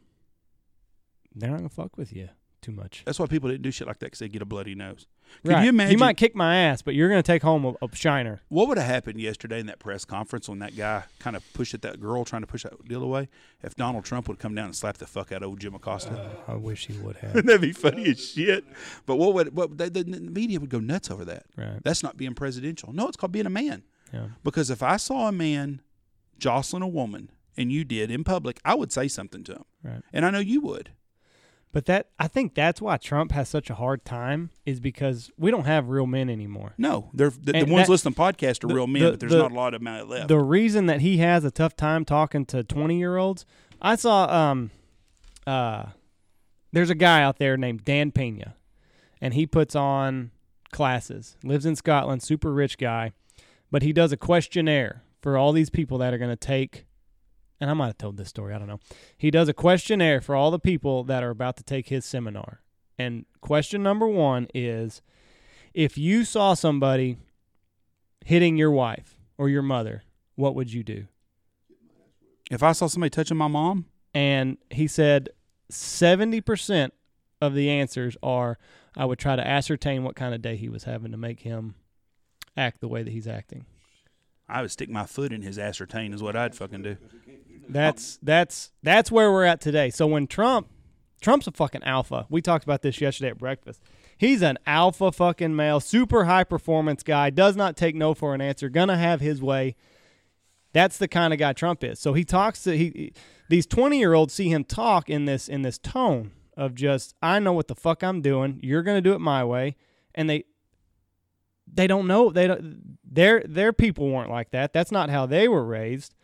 they're 1.34 1.50
not 1.50 1.58
gonna 1.58 1.68
fuck 1.68 1.96
with 1.96 2.12
you 2.12 2.28
too 2.62 2.72
much. 2.72 3.02
That's 3.04 3.18
why 3.18 3.26
people 3.26 3.50
didn't 3.50 3.62
do 3.62 3.70
shit 3.70 3.86
like 3.86 3.98
that 3.98 4.06
because 4.06 4.20
they 4.20 4.28
get 4.28 4.40
a 4.40 4.46
bloody 4.46 4.74
nose. 4.74 5.06
Could 5.42 5.52
Right. 5.52 5.62
you 5.64 5.68
imagine? 5.70 5.98
might 5.98 6.16
kick 6.16 6.34
my 6.34 6.56
ass, 6.56 6.80
but 6.80 6.94
you're 6.94 7.08
going 7.10 7.22
to 7.22 7.26
take 7.26 7.42
home 7.42 7.64
a, 7.64 7.74
a 7.84 7.94
shiner. 7.94 8.40
What 8.48 8.68
would 8.68 8.78
have 8.78 8.86
happened 8.86 9.20
yesterday 9.20 9.58
in 9.60 9.66
that 9.66 9.78
press 9.78 10.04
conference 10.04 10.48
when 10.48 10.58
that 10.60 10.74
guy 10.76 11.04
kind 11.18 11.34
of 11.36 11.42
pushed 11.54 11.74
at 11.74 11.82
that 11.82 12.00
girl 12.00 12.24
trying 12.24 12.42
to 12.42 12.46
push 12.46 12.62
that 12.62 12.82
deal 12.86 13.02
away? 13.02 13.28
If 13.62 13.74
Donald 13.74 14.04
Trump 14.04 14.28
would 14.28 14.38
come 14.38 14.54
down 14.54 14.66
and 14.66 14.76
slap 14.76 14.96
the 14.98 15.06
fuck 15.06 15.32
out 15.32 15.42
of 15.42 15.48
old 15.48 15.60
Jim 15.60 15.74
Acosta, 15.74 16.30
I 16.48 16.54
wish 16.54 16.86
he 16.86 16.94
would 16.98 17.16
have. 17.16 17.32
that'd 17.46 17.60
be 17.60 17.72
funny 17.72 18.06
as 18.10 18.20
shit. 18.32 18.64
But 19.06 19.16
what 19.16 19.34
would 19.34 19.54
what 19.56 19.76
the, 19.76 19.90
the 19.90 20.04
media 20.04 20.58
would 20.60 20.70
go 20.70 20.80
nuts 20.80 21.10
over 21.10 21.24
that? 21.26 21.44
right. 21.56 21.80
That's 21.82 22.02
not 22.02 22.16
being 22.16 22.34
presidential. 22.34 22.92
No, 22.94 23.08
it's 23.08 23.16
called 23.16 23.32
being 23.32 23.46
a 23.46 23.50
man. 23.50 23.82
Yeah. 24.12 24.28
Because 24.42 24.70
if 24.70 24.82
I 24.82 24.96
saw 24.98 25.28
a 25.28 25.32
man 25.32 25.80
jostling 26.38 26.82
a 26.82 26.88
woman 26.88 27.30
and 27.56 27.70
you 27.72 27.84
did 27.84 28.10
in 28.10 28.24
public, 28.24 28.60
I 28.64 28.74
would 28.74 28.92
say 28.92 29.08
something 29.08 29.44
to 29.44 29.52
him, 29.52 29.64
Right. 29.82 30.02
and 30.12 30.24
I 30.26 30.30
know 30.30 30.38
you 30.40 30.60
would. 30.62 30.90
But 31.72 31.86
that 31.86 32.10
I 32.20 32.28
think 32.28 32.54
that's 32.54 32.80
why 32.80 32.96
Trump 32.98 33.32
has 33.32 33.48
such 33.48 33.68
a 33.68 33.74
hard 33.74 34.04
time 34.04 34.50
is 34.64 34.78
because 34.78 35.32
we 35.36 35.50
don't 35.50 35.64
have 35.66 35.88
real 35.88 36.06
men 36.06 36.30
anymore. 36.30 36.74
No, 36.78 37.10
they're 37.12 37.30
the, 37.30 37.52
the 37.52 37.64
ones 37.64 37.86
that- 37.86 37.92
listening 37.92 38.14
to 38.14 38.20
podcasts 38.20 38.62
are 38.62 38.68
the- 38.68 38.74
real 38.74 38.86
men, 38.86 39.02
the- 39.02 39.10
but 39.10 39.20
there's 39.20 39.32
the- 39.32 39.38
not 39.38 39.50
a 39.50 39.54
lot 39.54 39.74
of 39.74 39.82
them 39.82 40.08
left. 40.08 40.28
The 40.28 40.38
reason 40.38 40.86
that 40.86 41.00
he 41.00 41.16
has 41.18 41.44
a 41.44 41.50
tough 41.50 41.74
time 41.74 42.04
talking 42.04 42.46
to 42.46 42.62
20 42.62 42.96
year 42.96 43.16
olds, 43.16 43.44
I 43.82 43.96
saw 43.96 44.26
um 44.52 44.70
uh 45.48 45.86
there's 46.72 46.90
a 46.90 46.94
guy 46.94 47.22
out 47.22 47.38
there 47.38 47.56
named 47.56 47.84
Dan 47.84 48.12
Pena 48.12 48.54
and 49.20 49.34
he 49.34 49.44
puts 49.46 49.74
on 49.76 50.30
classes. 50.72 51.36
Lives 51.44 51.66
in 51.66 51.76
Scotland, 51.76 52.22
super 52.22 52.52
rich 52.52 52.78
guy, 52.78 53.12
but 53.70 53.82
he 53.82 53.92
does 53.92 54.12
a 54.12 54.16
questionnaire 54.16 55.02
for 55.20 55.36
all 55.36 55.52
these 55.52 55.70
people 55.70 55.98
that 55.98 56.12
are 56.14 56.18
going 56.18 56.30
to 56.30 56.36
take 56.36 56.84
and 57.64 57.70
I 57.70 57.74
might 57.74 57.86
have 57.86 57.96
told 57.96 58.18
this 58.18 58.28
story, 58.28 58.52
I 58.52 58.58
don't 58.58 58.68
know. 58.68 58.80
He 59.16 59.30
does 59.30 59.48
a 59.48 59.54
questionnaire 59.54 60.20
for 60.20 60.34
all 60.34 60.50
the 60.50 60.58
people 60.58 61.02
that 61.04 61.22
are 61.22 61.30
about 61.30 61.56
to 61.56 61.62
take 61.62 61.88
his 61.88 62.04
seminar. 62.04 62.60
And 62.98 63.24
question 63.40 63.82
number 63.82 64.06
1 64.06 64.48
is 64.54 65.00
if 65.72 65.96
you 65.96 66.26
saw 66.26 66.52
somebody 66.52 67.16
hitting 68.22 68.58
your 68.58 68.70
wife 68.70 69.18
or 69.38 69.48
your 69.48 69.62
mother, 69.62 70.02
what 70.34 70.54
would 70.54 70.74
you 70.74 70.82
do? 70.82 71.06
if 72.50 72.62
I 72.62 72.72
saw 72.72 72.86
somebody 72.86 73.08
touching 73.08 73.38
my 73.38 73.48
mom, 73.48 73.86
And 74.12 74.58
he 74.68 74.86
said 74.86 75.30
70% 75.72 76.90
of 77.40 77.54
the 77.54 77.70
answers 77.70 78.18
are 78.22 78.58
I 78.94 79.06
would 79.06 79.18
try 79.18 79.36
to 79.36 79.46
ascertain 79.46 80.04
what 80.04 80.16
kind 80.16 80.34
of 80.34 80.42
day 80.42 80.56
he 80.56 80.68
was 80.68 80.84
having 80.84 81.12
to 81.12 81.16
make 81.16 81.40
him 81.40 81.76
act 82.58 82.82
the 82.82 82.88
way 82.88 83.02
that 83.02 83.10
he's 83.10 83.26
acting. 83.26 83.64
I 84.50 84.60
would 84.60 84.70
stick 84.70 84.90
my 84.90 85.06
foot 85.06 85.32
in 85.32 85.40
his 85.40 85.58
ascertain 85.58 86.12
is 86.12 86.22
what 86.22 86.36
I'd 86.36 86.54
fucking 86.54 86.82
do. 86.82 86.98
That's 87.68 88.18
that's 88.22 88.72
that's 88.82 89.10
where 89.10 89.30
we're 89.32 89.44
at 89.44 89.60
today. 89.60 89.90
So 89.90 90.06
when 90.06 90.26
Trump 90.26 90.68
Trump's 91.20 91.46
a 91.46 91.52
fucking 91.52 91.82
alpha. 91.84 92.26
We 92.28 92.42
talked 92.42 92.64
about 92.64 92.82
this 92.82 93.00
yesterday 93.00 93.30
at 93.30 93.38
breakfast. 93.38 93.80
He's 94.18 94.42
an 94.42 94.58
alpha 94.66 95.10
fucking 95.10 95.56
male, 95.56 95.80
super 95.80 96.24
high 96.24 96.44
performance 96.44 97.02
guy, 97.02 97.30
does 97.30 97.56
not 97.56 97.76
take 97.76 97.94
no 97.94 98.12
for 98.12 98.34
an 98.34 98.42
answer, 98.42 98.68
gonna 98.68 98.98
have 98.98 99.20
his 99.20 99.40
way. 99.40 99.74
That's 100.74 100.98
the 100.98 101.08
kind 101.08 101.32
of 101.32 101.38
guy 101.38 101.54
Trump 101.54 101.82
is. 101.82 101.98
So 101.98 102.12
he 102.12 102.24
talks 102.24 102.62
to 102.64 102.76
he 102.76 103.12
these 103.48 103.66
20-year-olds 103.66 104.34
see 104.34 104.48
him 104.50 104.64
talk 104.64 105.08
in 105.08 105.24
this 105.24 105.48
in 105.48 105.62
this 105.62 105.78
tone 105.78 106.32
of 106.56 106.74
just 106.74 107.14
I 107.22 107.38
know 107.38 107.52
what 107.52 107.68
the 107.68 107.74
fuck 107.74 108.02
I'm 108.02 108.20
doing. 108.20 108.60
You're 108.62 108.82
to 108.82 109.00
do 109.00 109.14
it 109.14 109.20
my 109.20 109.44
way. 109.44 109.76
And 110.14 110.28
they 110.28 110.44
they 111.72 111.86
don't 111.86 112.06
know 112.06 112.30
they 112.30 112.46
don't 112.46 112.98
their 113.02 113.42
their 113.46 113.72
people 113.72 114.10
weren't 114.10 114.30
like 114.30 114.50
that. 114.50 114.72
That's 114.72 114.92
not 114.92 115.10
how 115.10 115.26
they 115.26 115.48
were 115.48 115.64
raised. 115.64 116.14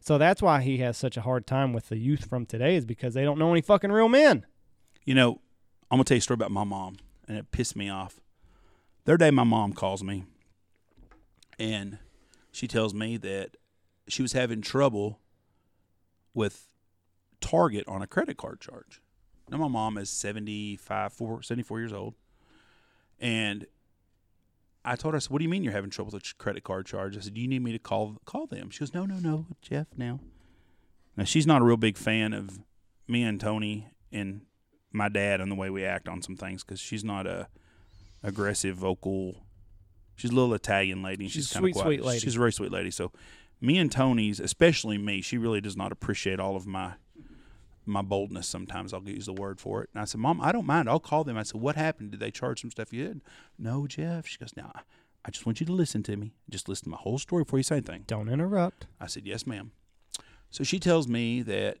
So 0.00 0.16
that's 0.16 0.40
why 0.40 0.62
he 0.62 0.78
has 0.78 0.96
such 0.96 1.16
a 1.16 1.20
hard 1.20 1.46
time 1.46 1.72
with 1.72 1.88
the 1.88 1.98
youth 1.98 2.24
from 2.24 2.46
today 2.46 2.76
is 2.76 2.86
because 2.86 3.14
they 3.14 3.22
don't 3.22 3.38
know 3.38 3.50
any 3.50 3.60
fucking 3.60 3.92
real 3.92 4.08
men. 4.08 4.46
You 5.04 5.14
know, 5.14 5.40
I'm 5.90 5.96
gonna 5.96 6.04
tell 6.04 6.16
you 6.16 6.20
a 6.20 6.22
story 6.22 6.36
about 6.36 6.50
my 6.50 6.64
mom, 6.64 6.96
and 7.28 7.36
it 7.36 7.50
pissed 7.52 7.76
me 7.76 7.90
off. 7.90 8.20
The 9.04 9.16
day, 9.18 9.30
my 9.30 9.44
mom 9.44 9.72
calls 9.72 10.02
me, 10.02 10.24
and 11.58 11.98
she 12.52 12.66
tells 12.66 12.94
me 12.94 13.16
that 13.18 13.56
she 14.08 14.22
was 14.22 14.32
having 14.32 14.62
trouble 14.62 15.20
with 16.34 16.68
Target 17.40 17.86
on 17.88 18.02
a 18.02 18.06
credit 18.06 18.36
card 18.36 18.60
charge. 18.60 19.00
Now, 19.50 19.58
my 19.58 19.68
mom 19.68 19.98
is 19.98 20.10
75, 20.10 21.12
four, 21.12 21.42
74 21.42 21.78
years 21.80 21.92
old, 21.92 22.14
and 23.18 23.66
I 24.84 24.96
told 24.96 25.14
her, 25.14 25.16
I 25.16 25.18
said, 25.20 25.30
"What 25.30 25.38
do 25.38 25.44
you 25.44 25.48
mean 25.48 25.62
you're 25.62 25.72
having 25.72 25.90
trouble 25.90 26.12
with 26.12 26.22
a 26.22 26.34
credit 26.36 26.64
card 26.64 26.86
charge?" 26.86 27.16
I 27.16 27.20
said, 27.20 27.34
"Do 27.34 27.40
you 27.40 27.48
need 27.48 27.62
me 27.62 27.72
to 27.72 27.78
call 27.78 28.16
call 28.24 28.46
them?" 28.46 28.70
She 28.70 28.80
goes, 28.80 28.94
"No, 28.94 29.04
no, 29.04 29.16
no, 29.18 29.46
Jeff. 29.62 29.86
Now, 29.96 30.20
now 31.16 31.24
she's 31.24 31.46
not 31.46 31.62
a 31.62 31.64
real 31.64 31.76
big 31.76 31.96
fan 31.96 32.32
of 32.32 32.60
me 33.06 33.22
and 33.22 33.40
Tony 33.40 33.88
and 34.12 34.42
my 34.92 35.08
dad 35.08 35.40
and 35.40 35.50
the 35.50 35.56
way 35.56 35.70
we 35.70 35.84
act 35.84 36.08
on 36.08 36.22
some 36.22 36.36
things 36.36 36.64
because 36.64 36.80
she's 36.80 37.04
not 37.04 37.26
a 37.26 37.48
aggressive 38.22 38.76
vocal. 38.76 39.44
She's 40.16 40.30
a 40.30 40.34
little 40.34 40.54
Italian 40.54 41.02
lady. 41.02 41.26
She's 41.28 41.44
She's, 41.44 41.52
kind 41.52 41.62
sweet, 41.62 41.76
of 41.76 41.82
sweet 41.82 42.04
lady. 42.04 42.20
She's 42.20 42.36
a 42.36 42.38
very 42.38 42.52
sweet 42.52 42.72
lady. 42.72 42.90
So, 42.90 43.12
me 43.60 43.78
and 43.78 43.90
Tony's, 43.90 44.40
especially 44.40 44.98
me, 44.98 45.20
she 45.22 45.38
really 45.38 45.60
does 45.60 45.76
not 45.76 45.92
appreciate 45.92 46.40
all 46.40 46.56
of 46.56 46.66
my 46.66 46.94
my 47.86 48.02
boldness. 48.02 48.46
Sometimes 48.46 48.92
I'll 48.92 49.02
use 49.02 49.26
the 49.26 49.32
word 49.32 49.60
for 49.60 49.82
it. 49.82 49.90
And 49.92 50.02
I 50.02 50.04
said, 50.04 50.20
Mom, 50.20 50.40
I 50.40 50.52
don't 50.52 50.66
mind. 50.66 50.88
I'll 50.88 51.00
call 51.00 51.24
them. 51.24 51.36
I 51.36 51.42
said, 51.42 51.60
What 51.60 51.76
happened? 51.76 52.12
Did 52.12 52.20
they 52.20 52.30
charge 52.30 52.60
some 52.60 52.70
stuff 52.70 52.92
you 52.92 53.06
did? 53.06 53.20
No, 53.58 53.86
Jeff. 53.86 54.26
She 54.26 54.38
goes, 54.38 54.56
Now, 54.56 54.72
I 55.24 55.30
just 55.30 55.46
want 55.46 55.60
you 55.60 55.66
to 55.66 55.72
listen 55.72 56.02
to 56.04 56.16
me. 56.16 56.32
Just 56.48 56.68
listen 56.68 56.84
to 56.84 56.90
my 56.90 56.96
whole 56.96 57.18
story 57.18 57.44
before 57.44 57.58
you 57.58 57.62
say 57.62 57.76
anything. 57.76 58.04
Don't 58.06 58.28
interrupt. 58.28 58.86
I 59.00 59.06
said, 59.06 59.26
Yes, 59.26 59.46
ma'am. 59.46 59.72
So 60.50 60.64
she 60.64 60.78
tells 60.78 61.06
me 61.08 61.42
that 61.42 61.78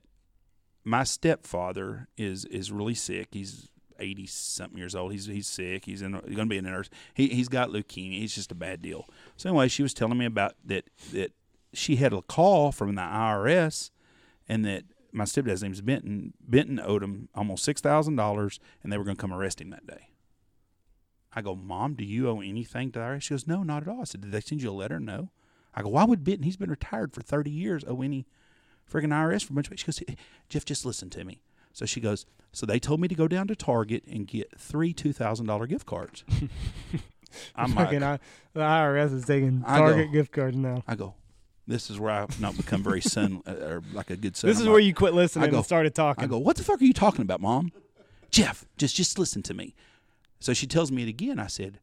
my 0.84 1.04
stepfather 1.04 2.08
is 2.16 2.44
is 2.46 2.72
really 2.72 2.94
sick. 2.94 3.28
He's 3.32 3.68
eighty 3.98 4.26
something 4.26 4.78
years 4.78 4.94
old. 4.94 5.12
He's 5.12 5.26
he's 5.26 5.46
sick. 5.46 5.84
He's 5.84 6.02
in 6.02 6.20
he's 6.26 6.36
gonna 6.36 6.46
be 6.46 6.58
in 6.58 6.66
a 6.66 6.70
nurse. 6.70 6.88
He 7.14 7.28
he's 7.28 7.48
got 7.48 7.70
leukemia. 7.70 8.18
He's 8.18 8.34
just 8.34 8.52
a 8.52 8.54
bad 8.54 8.80
deal. 8.80 9.08
So 9.36 9.50
anyway, 9.50 9.68
she 9.68 9.82
was 9.82 9.94
telling 9.94 10.18
me 10.18 10.24
about 10.24 10.54
that 10.64 10.84
that 11.12 11.32
she 11.72 11.96
had 11.96 12.12
a 12.12 12.22
call 12.22 12.72
from 12.72 12.94
the 12.94 13.02
IRS 13.02 13.90
and 14.48 14.64
that 14.64 14.84
my 15.12 15.24
stepdad's 15.24 15.62
name's 15.62 15.80
Benton. 15.80 16.34
Benton 16.46 16.80
owed 16.82 17.02
him 17.02 17.28
almost 17.34 17.64
six 17.64 17.80
thousand 17.80 18.16
dollars 18.16 18.60
and 18.82 18.92
they 18.92 18.98
were 18.98 19.04
gonna 19.04 19.16
come 19.16 19.32
arrest 19.32 19.60
him 19.60 19.70
that 19.70 19.86
day. 19.86 20.08
I 21.32 21.42
go, 21.42 21.54
Mom, 21.54 21.94
do 21.94 22.04
you 22.04 22.28
owe 22.28 22.40
anything 22.40 22.90
to 22.92 22.98
the 22.98 23.04
IRS? 23.04 23.22
She 23.22 23.34
goes, 23.34 23.46
No, 23.46 23.62
not 23.62 23.82
at 23.82 23.88
all. 23.88 24.00
I 24.00 24.04
said, 24.04 24.20
Did 24.22 24.32
they 24.32 24.40
send 24.40 24.62
you 24.62 24.70
a 24.70 24.72
letter? 24.72 24.98
No. 24.98 25.30
I 25.74 25.82
go, 25.82 25.88
Why 25.88 26.04
would 26.04 26.24
Benton? 26.24 26.42
He's 26.44 26.56
been 26.56 26.70
retired 26.70 27.12
for 27.12 27.20
thirty 27.22 27.50
years. 27.50 27.84
Owe 27.86 28.02
any 28.02 28.26
friggin' 28.90 29.10
IRS 29.10 29.44
for 29.44 29.52
a 29.52 29.54
bunch 29.54 29.70
of 29.70 29.78
She 29.78 29.86
goes, 29.86 30.00
Jeff, 30.48 30.64
just 30.64 30.84
listen 30.84 31.08
to 31.10 31.24
me. 31.24 31.40
So 31.72 31.86
she 31.86 32.00
goes, 32.00 32.26
So 32.52 32.66
they 32.66 32.80
told 32.80 33.00
me 33.00 33.06
to 33.08 33.14
go 33.14 33.28
down 33.28 33.46
to 33.46 33.54
Target 33.54 34.02
and 34.08 34.26
get 34.26 34.58
three 34.58 34.92
two 34.92 35.12
thousand 35.12 35.46
dollar 35.46 35.66
gift 35.68 35.86
cards. 35.86 36.24
I'm 37.54 37.72
Fucking 37.74 38.00
like, 38.00 38.20
I, 38.20 38.24
the 38.54 38.60
IRS 38.60 39.14
is 39.14 39.24
taking 39.24 39.62
I 39.64 39.78
go- 39.78 39.86
Target 39.86 40.12
gift 40.12 40.32
cards 40.32 40.56
now. 40.56 40.82
I 40.88 40.96
go, 40.96 41.14
This 41.70 41.88
is 41.88 41.98
where 42.00 42.10
I've 42.10 42.40
not 42.40 42.56
become 42.56 42.82
very 42.82 43.00
son 43.00 43.42
uh, 43.46 43.52
or 43.52 43.82
like 43.92 44.10
a 44.10 44.16
good 44.16 44.36
son. 44.36 44.48
This 44.48 44.58
I'm 44.58 44.62
is 44.62 44.66
like- 44.66 44.72
where 44.72 44.80
you 44.80 44.92
quit 44.94 45.14
listening 45.14 45.44
I 45.44 45.50
go- 45.50 45.58
and 45.58 45.64
started 45.66 45.94
talking. 45.94 46.24
I 46.24 46.26
go, 46.26 46.36
what 46.38 46.56
the 46.56 46.64
fuck 46.64 46.80
are 46.80 46.84
you 46.84 46.92
talking 46.92 47.22
about, 47.22 47.40
mom? 47.40 47.72
Jeff, 48.30 48.64
just 48.76 48.94
just 48.96 49.18
listen 49.18 49.42
to 49.44 49.54
me. 49.54 49.74
So 50.40 50.52
she 50.52 50.66
tells 50.66 50.90
me 50.92 51.02
it 51.04 51.08
again. 51.08 51.38
I 51.38 51.46
said, 51.46 51.80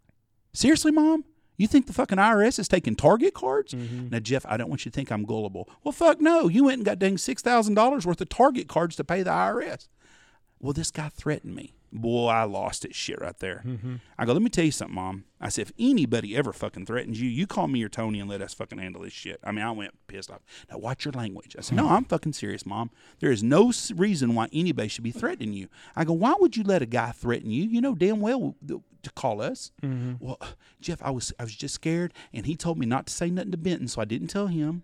seriously, 0.54 0.92
mom? 0.92 1.24
You 1.58 1.68
think 1.68 1.88
the 1.88 1.94
fucking 1.94 2.18
IRS 2.20 2.60
is 2.60 2.68
taking 2.68 2.96
Target 2.96 3.34
cards? 3.34 3.74
Mm-hmm. 3.74 4.10
Now, 4.10 4.20
Jeff, 4.20 4.46
I 4.48 4.58
don't 4.58 4.70
want 4.70 4.86
you 4.86 4.92
to 4.92 4.96
think 4.96 5.12
I'm 5.12 5.26
gullible. 5.26 5.68
Well, 5.84 5.92
fuck 5.92 6.22
no. 6.22 6.48
You 6.48 6.66
went 6.66 6.78
and 6.80 6.86
got 6.86 7.00
dang 7.00 7.18
six 7.18 7.42
thousand 7.42 7.74
dollars 7.76 8.06
worth 8.06 8.22
of 8.22 8.30
Target 8.30 8.68
cards 8.68 8.96
to 8.98 9.04
pay 9.04 9.24
the 9.24 9.32
IRS. 9.32 9.88
Well, 10.60 10.74
this 10.74 10.92
guy 10.92 11.10
threatened 11.10 11.56
me. 11.56 11.74
Boy, 11.92 12.28
I 12.28 12.44
lost 12.44 12.84
it 12.84 12.94
shit 12.94 13.20
right 13.22 13.38
there. 13.40 13.64
Mm-hmm. 13.66 13.96
I 14.18 14.26
go, 14.26 14.34
let 14.34 14.42
me 14.42 14.50
tell 14.50 14.66
you 14.66 14.72
something, 14.72 14.96
Mom. 14.96 15.24
I 15.40 15.50
said, 15.50 15.68
if 15.68 15.72
anybody 15.80 16.36
ever 16.36 16.52
fucking 16.52 16.86
threatens 16.86 17.22
you, 17.22 17.30
you 17.30 17.48
call 17.48 17.68
me 17.68 17.82
or 17.84 17.90
Tony 17.90 18.20
and 18.20 18.30
let 18.30 18.42
us 18.42 18.54
fucking 18.54 18.78
handle 18.78 19.04
this 19.04 19.14
shit. 19.14 19.40
I 19.44 19.52
mean, 19.52 19.64
I 19.64 19.72
went 19.72 19.94
pissed 20.08 20.30
off. 20.30 20.42
Now, 20.70 20.80
watch 20.80 21.06
your 21.06 21.14
language. 21.14 21.56
I 21.58 21.62
said, 21.62 21.78
no, 21.78 21.88
I'm 21.88 22.04
fucking 22.04 22.34
serious, 22.34 22.66
Mom. 22.66 22.92
There 23.20 23.32
is 23.32 23.42
no 23.42 23.72
reason 23.96 24.36
why 24.36 24.50
anybody 24.52 24.90
should 24.90 25.04
be 25.04 25.12
threatening 25.12 25.54
you. 25.54 25.70
I 25.96 26.04
go, 26.04 26.14
why 26.14 26.36
would 26.40 26.58
you 26.58 26.64
let 26.64 26.82
a 26.82 26.86
guy 26.86 27.12
threaten 27.12 27.52
you? 27.52 27.64
You 27.64 27.80
know 27.82 27.96
damn 27.96 28.20
well 28.20 28.56
to 28.68 29.12
call 29.16 29.42
us. 29.42 29.72
Well, 30.20 30.40
Jeff, 30.82 31.02
I 31.02 31.12
was 31.12 31.32
I 31.40 31.44
was 31.44 31.56
just 31.56 31.76
scared, 31.76 32.14
and 32.34 32.46
he 32.46 32.56
told 32.56 32.78
me 32.78 32.86
not 32.86 33.08
to 33.08 33.14
say 33.14 33.30
nothing 33.30 33.52
to 33.52 33.58
Benton, 33.58 33.88
so 33.88 34.02
I 34.02 34.06
didn't 34.06 34.28
tell 34.28 34.48
him. 34.48 34.84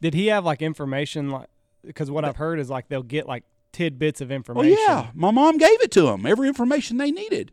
Did 0.00 0.14
he 0.14 0.26
have 0.26 0.44
like 0.44 0.60
information 0.62 1.30
like 1.30 1.48
because 1.84 2.10
what 2.10 2.24
I've 2.24 2.36
heard 2.36 2.58
is 2.58 2.68
like 2.68 2.88
they'll 2.88 3.02
get 3.02 3.26
like 3.28 3.44
tidbits 3.76 4.20
of 4.20 4.30
oh, 4.30 4.34
information. 4.34 4.78
yeah, 4.86 5.08
my 5.14 5.30
mom 5.30 5.58
gave 5.58 5.80
it 5.82 5.90
to 5.92 6.02
them, 6.02 6.24
every 6.26 6.48
information 6.48 6.96
they 6.96 7.10
needed. 7.10 7.52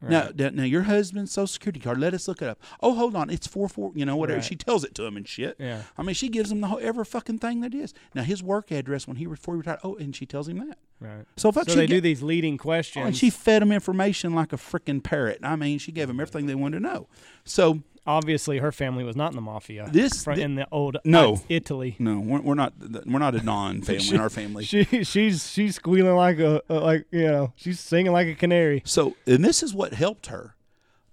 Now, 0.00 0.28
now, 0.36 0.50
now, 0.50 0.62
your 0.62 0.82
husband's 0.82 1.32
social 1.32 1.48
security 1.48 1.80
card. 1.80 1.98
Let 1.98 2.14
us 2.14 2.28
look 2.28 2.40
it 2.40 2.48
up. 2.48 2.60
Oh, 2.80 2.94
hold 2.94 3.16
on, 3.16 3.30
it's 3.30 3.48
four 3.48 3.68
four. 3.68 3.90
You 3.96 4.04
know, 4.06 4.16
whatever. 4.16 4.38
Right. 4.38 4.44
She 4.44 4.54
tells 4.54 4.84
it 4.84 4.94
to 4.94 5.04
him 5.04 5.16
and 5.16 5.26
shit. 5.26 5.56
Yeah. 5.58 5.82
I 5.96 6.02
mean, 6.04 6.14
she 6.14 6.28
gives 6.28 6.52
him 6.52 6.60
the 6.60 6.68
whole 6.68 6.78
every 6.80 7.04
fucking 7.04 7.38
thing 7.40 7.62
that 7.62 7.74
is. 7.74 7.94
Now, 8.14 8.22
his 8.22 8.40
work 8.40 8.70
address 8.70 9.08
when 9.08 9.16
he 9.16 9.26
before 9.26 9.54
he 9.54 9.58
retired. 9.58 9.80
Oh, 9.82 9.96
and 9.96 10.14
she 10.14 10.24
tells 10.24 10.46
him 10.46 10.58
that. 10.58 10.78
Right. 11.00 11.24
So 11.36 11.50
fuck, 11.50 11.68
So 11.68 11.74
they 11.74 11.88
do 11.88 12.00
these 12.00 12.22
leading 12.22 12.54
Oh, 12.54 12.58
questions. 12.58 13.06
and 13.06 13.16
she 13.16 13.28
fed 13.28 13.60
him 13.60 13.72
information 13.72 14.36
like 14.36 14.52
a 14.52 14.56
freaking 14.56 15.02
parrot. 15.02 15.40
I 15.42 15.56
mean, 15.56 15.80
she 15.80 15.90
gave 15.90 16.08
him 16.08 16.20
everything 16.20 16.46
they 16.46 16.54
wanted 16.54 16.76
to 16.78 16.82
know. 16.82 17.08
So 17.44 17.82
obviously 18.08 18.58
her 18.58 18.72
family 18.72 19.04
was 19.04 19.14
not 19.14 19.30
in 19.30 19.36
the 19.36 19.42
mafia. 19.42 19.88
This- 19.92 20.24
fr- 20.24 20.32
thi- 20.34 20.42
in 20.42 20.54
the 20.56 20.66
old 20.72 20.96
No. 21.04 21.34
uh, 21.34 21.38
Italy. 21.48 21.94
no, 21.98 22.18
we're, 22.18 22.40
we're 22.40 22.54
not. 22.54 22.72
We're 23.06 23.18
not 23.20 23.34
a 23.36 23.42
non 23.44 23.82
family 23.82 24.08
in 24.08 24.20
our 24.26 24.30
family. 24.30 24.64
She 24.64 24.84
she's 25.04 25.48
she's 25.50 25.76
squealing 25.76 26.16
like 26.16 26.38
a 26.38 26.62
like 26.68 27.06
you 27.12 27.26
know 27.26 27.52
she's 27.56 27.78
singing 27.78 28.12
like 28.12 28.26
a 28.26 28.34
canary. 28.34 28.82
So, 28.84 29.14
and 29.26 29.44
this 29.44 29.62
is 29.62 29.74
what 29.74 29.92
helped 29.92 30.26
her. 30.26 30.54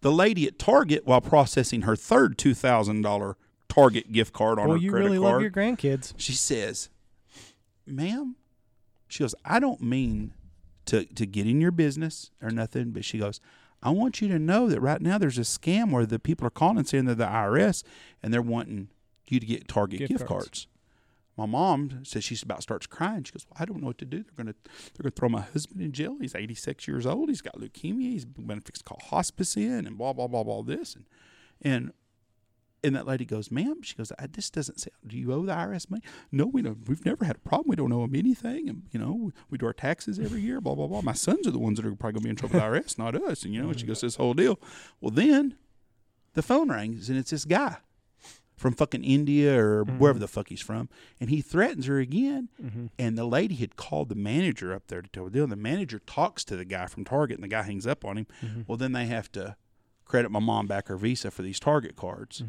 The 0.02 0.12
lady 0.12 0.48
at 0.48 0.58
Target, 0.58 1.06
while 1.06 1.22
processing 1.22 1.82
her 1.84 1.96
third 1.96 2.38
two 2.38 2.54
thousand 2.54 3.02
dollar 3.02 3.38
Target 3.68 4.12
gift 4.12 4.32
card 4.34 4.58
on 4.60 4.68
Boy, 4.68 4.74
her 4.74 4.78
you 4.80 4.92
credit 4.92 5.06
really 5.06 5.18
card, 5.20 5.34
love 5.34 5.42
your 5.42 5.52
grandkids. 5.52 6.14
she 6.18 6.32
says, 6.34 6.90
"Ma'am," 7.86 8.36
she 9.08 9.24
goes, 9.24 9.36
"I 9.44 9.60
don't 9.60 9.82
mean 9.82 10.34
to 10.86 11.06
to 11.06 11.26
get 11.26 11.48
in 11.48 11.60
your 11.62 11.72
business 11.72 12.32
or 12.42 12.50
nothing, 12.52 12.92
but 12.92 13.04
she 13.06 13.18
goes." 13.18 13.40
I 13.86 13.92
want 13.92 14.20
you 14.20 14.28
to 14.30 14.40
know 14.40 14.68
that 14.68 14.82
right 14.82 15.00
now 15.00 15.20
there's 15.20 15.38
a 15.38 15.42
scam 15.42 15.92
where 15.92 16.08
the 16.08 16.18
people 16.18 16.48
are 16.48 16.50
calling 16.50 16.80
and 16.80 16.88
saying 16.88 17.06
they're 17.06 17.14
the 17.14 17.28
IRS 17.28 17.84
and 18.24 18.34
they're 18.34 18.42
wanting 18.42 18.90
you 19.28 19.40
to 19.40 19.46
get 19.46 19.68
Target 19.68 20.00
Gift 20.00 20.12
gift, 20.12 20.26
cards. 20.26 20.46
cards. 20.46 20.68
My 21.38 21.46
mom 21.46 22.04
says 22.04 22.24
she's 22.24 22.42
about 22.42 22.64
starts 22.64 22.88
crying. 22.88 23.26
She 23.26 23.34
goes, 23.34 23.46
well, 23.46 23.58
"I 23.60 23.66
don't 23.66 23.82
know 23.82 23.88
what 23.88 24.00
to 24.00 24.06
do. 24.06 24.24
They're 24.24 24.34
gonna 24.36 24.56
they're 24.94 25.04
gonna 25.04 25.12
throw 25.12 25.30
my 25.30 25.42
husband 25.42 25.82
in 25.82 25.92
jail. 25.92 26.18
He's 26.20 26.34
86 26.34 26.88
years 26.88 27.06
old. 27.06 27.30
He's 27.30 27.42
got 27.42 27.60
leukemia. 27.60 28.12
He's 28.12 28.26
been 28.26 28.62
fixed 28.62 28.86
to 28.86 28.90
call 28.90 29.02
hospice 29.04 29.56
in 29.56 29.86
and 29.86 29.98
blah 29.98 30.14
blah 30.14 30.28
blah 30.28 30.44
blah 30.44 30.64
this 30.64 30.96
and 30.96 31.06
and 31.62 31.92
and 32.86 32.96
that 32.96 33.08
lady 33.08 33.26
goes, 33.26 33.52
"Ma'am," 33.52 33.82
she 33.82 33.96
goes, 33.96 34.12
I, 34.20 34.28
"This 34.28 34.50
doesn't 34.50 34.80
sound. 34.80 34.94
Do 35.06 35.18
you 35.18 35.34
owe 35.34 35.46
the 35.46 35.54
IRS 35.54 35.90
money? 35.90 36.04
No, 36.32 36.46
we 36.46 36.62
don't. 36.62 36.88
We've 36.88 37.06
never 37.06 37.26
had 37.26 37.36
a 37.36 37.40
problem. 37.40 37.70
We 37.70 37.76
don't 37.76 37.92
owe 37.92 38.02
them 38.02 38.16
anything, 38.16 38.70
and 38.70 38.84
you 38.92 39.00
know, 39.00 39.14
we, 39.14 39.32
we 39.52 39.58
do 39.58 39.66
our 39.66 39.74
taxes 39.74 40.20
every 40.20 40.42
year. 40.42 40.62
Blah 40.62 40.76
blah 40.76 40.88
blah. 40.88 41.02
My 41.02 41.14
sons 41.14 41.48
are 41.48 41.52
the 41.52 41.60
ones 41.60 41.78
that 41.78 41.86
are 41.86 41.96
probably 41.96 42.20
gonna 42.20 42.24
be 42.24 42.30
in 42.30 42.36
trouble 42.36 42.60
with 42.60 42.64
the 42.64 42.80
IRS, 42.80 42.98
not 42.98 43.16
us. 43.16 43.44
And 43.44 43.54
you 43.54 43.62
know, 43.62 43.70
and 43.70 43.80
she 43.80 43.86
goes, 43.86 44.02
"This 44.02 44.16
whole 44.16 44.34
deal." 44.34 44.60
Well, 45.02 45.12
then 45.12 45.58
the 46.34 46.42
phone 46.42 46.70
rings, 46.70 47.10
and 47.10 47.18
it's 47.18 47.32
this 47.32 47.46
guy 47.46 47.78
from 48.56 48.74
fucking 48.74 49.04
India 49.04 49.60
or 49.60 49.84
mm-hmm. 49.84 49.98
wherever 49.98 50.20
the 50.20 50.28
fuck 50.28 50.50
he's 50.50 50.62
from, 50.62 50.90
and 51.20 51.30
he 51.30 51.42
threatens 51.42 51.88
her 51.88 52.00
again. 52.00 52.50
Mm-hmm. 52.64 52.88
And 52.98 53.18
the 53.18 53.26
lady 53.26 53.56
had 53.56 53.76
called 53.76 54.10
the 54.10 54.16
manager 54.16 54.74
up 54.74 54.88
there 54.88 55.02
to 55.02 55.10
tell 55.10 55.26
the 55.26 55.32
deal. 55.32 55.44
And 55.44 55.52
the 55.52 55.58
manager 55.58 56.00
talks 56.00 56.44
to 56.46 56.56
the 56.56 56.66
guy 56.66 56.88
from 56.88 57.04
Target, 57.04 57.38
and 57.38 57.44
the 57.44 57.50
guy 57.50 57.64
hangs 57.64 57.86
up 57.86 58.06
on 58.06 58.18
him. 58.18 58.28
Mm-hmm. 58.44 58.62
Well, 58.68 58.78
then 58.78 58.94
they 58.94 59.08
have 59.08 59.32
to 59.34 59.56
credit 60.06 60.32
my 60.32 60.40
mom 60.40 60.68
back 60.68 60.88
her 60.88 60.98
Visa 60.98 61.32
for 61.32 61.42
these 61.42 61.60
Target 61.60 61.96
cards. 61.96 62.44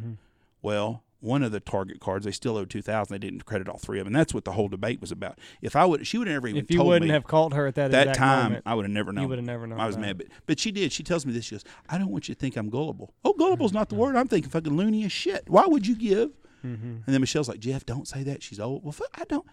Well, 0.63 1.03
one 1.21 1.43
of 1.43 1.51
the 1.51 1.61
Target 1.61 1.99
cards 1.99 2.25
they 2.25 2.31
still 2.31 2.57
owed 2.57 2.71
two 2.71 2.83
thousand. 2.83 3.15
They 3.15 3.27
didn't 3.27 3.45
credit 3.47 3.69
all 3.69 3.79
three 3.79 3.99
of 3.99 4.05
them. 4.05 4.15
And 4.15 4.21
that's 4.21 4.35
what 4.35 4.45
the 4.45 4.53
whole 4.53 4.69
debate 4.69 5.01
was 5.01 5.11
about. 5.11 5.39
If 5.63 5.75
I 5.75 5.85
would, 5.85 6.07
she 6.07 6.19
would 6.19 6.29
have 6.29 6.35
never 6.35 6.49
even 6.49 6.63
If 6.63 6.71
you 6.71 6.83
wouldn't 6.83 7.11
have 7.11 7.25
called 7.25 7.55
her 7.55 7.67
at 7.67 7.75
that 7.77 7.91
that 7.91 8.15
time. 8.15 8.45
moment, 8.45 8.63
I 8.67 8.75
would 8.75 8.85
have 8.85 8.93
never 8.93 9.13
known. 9.13 9.23
You 9.23 9.29
would 9.31 9.39
have 9.39 9.47
never 9.47 9.67
known 9.67 9.81
I 9.81 9.87
was 9.87 9.97
that. 9.97 10.01
mad, 10.03 10.19
but 10.19 10.27
but 10.47 10.61
she 10.61 10.71
did. 10.71 10.93
She 10.93 11.03
tells 11.03 11.25
me 11.27 11.33
this. 11.33 11.47
She 11.47 11.55
goes, 11.55 11.65
"I 11.89 11.99
don't 11.99 12.11
want 12.11 12.29
you 12.29 12.35
to 12.35 12.39
think 12.41 12.57
I'm 12.57 12.69
gullible." 12.71 13.15
Oh, 13.25 13.33
gullible's 13.33 13.73
not 13.73 13.89
the 13.89 13.95
word. 13.97 14.15
I'm 14.17 14.29
thinking 14.29 14.51
fucking 14.51 14.77
loony 14.77 15.05
as 15.05 15.13
shit. 15.13 15.49
Why 15.49 15.67
would 15.67 15.87
you 15.87 15.97
give? 15.97 16.31
Mm-hmm. 16.65 16.87
And 16.87 17.05
then 17.07 17.21
Michelle's 17.21 17.49
like, 17.49 17.61
Jeff, 17.61 17.87
don't 17.87 18.09
say 18.09 18.23
that. 18.25 18.43
She's 18.43 18.59
old. 18.59 18.83
Well, 18.83 18.93
fuck, 18.93 19.09
I 19.15 19.25
don't. 19.25 19.47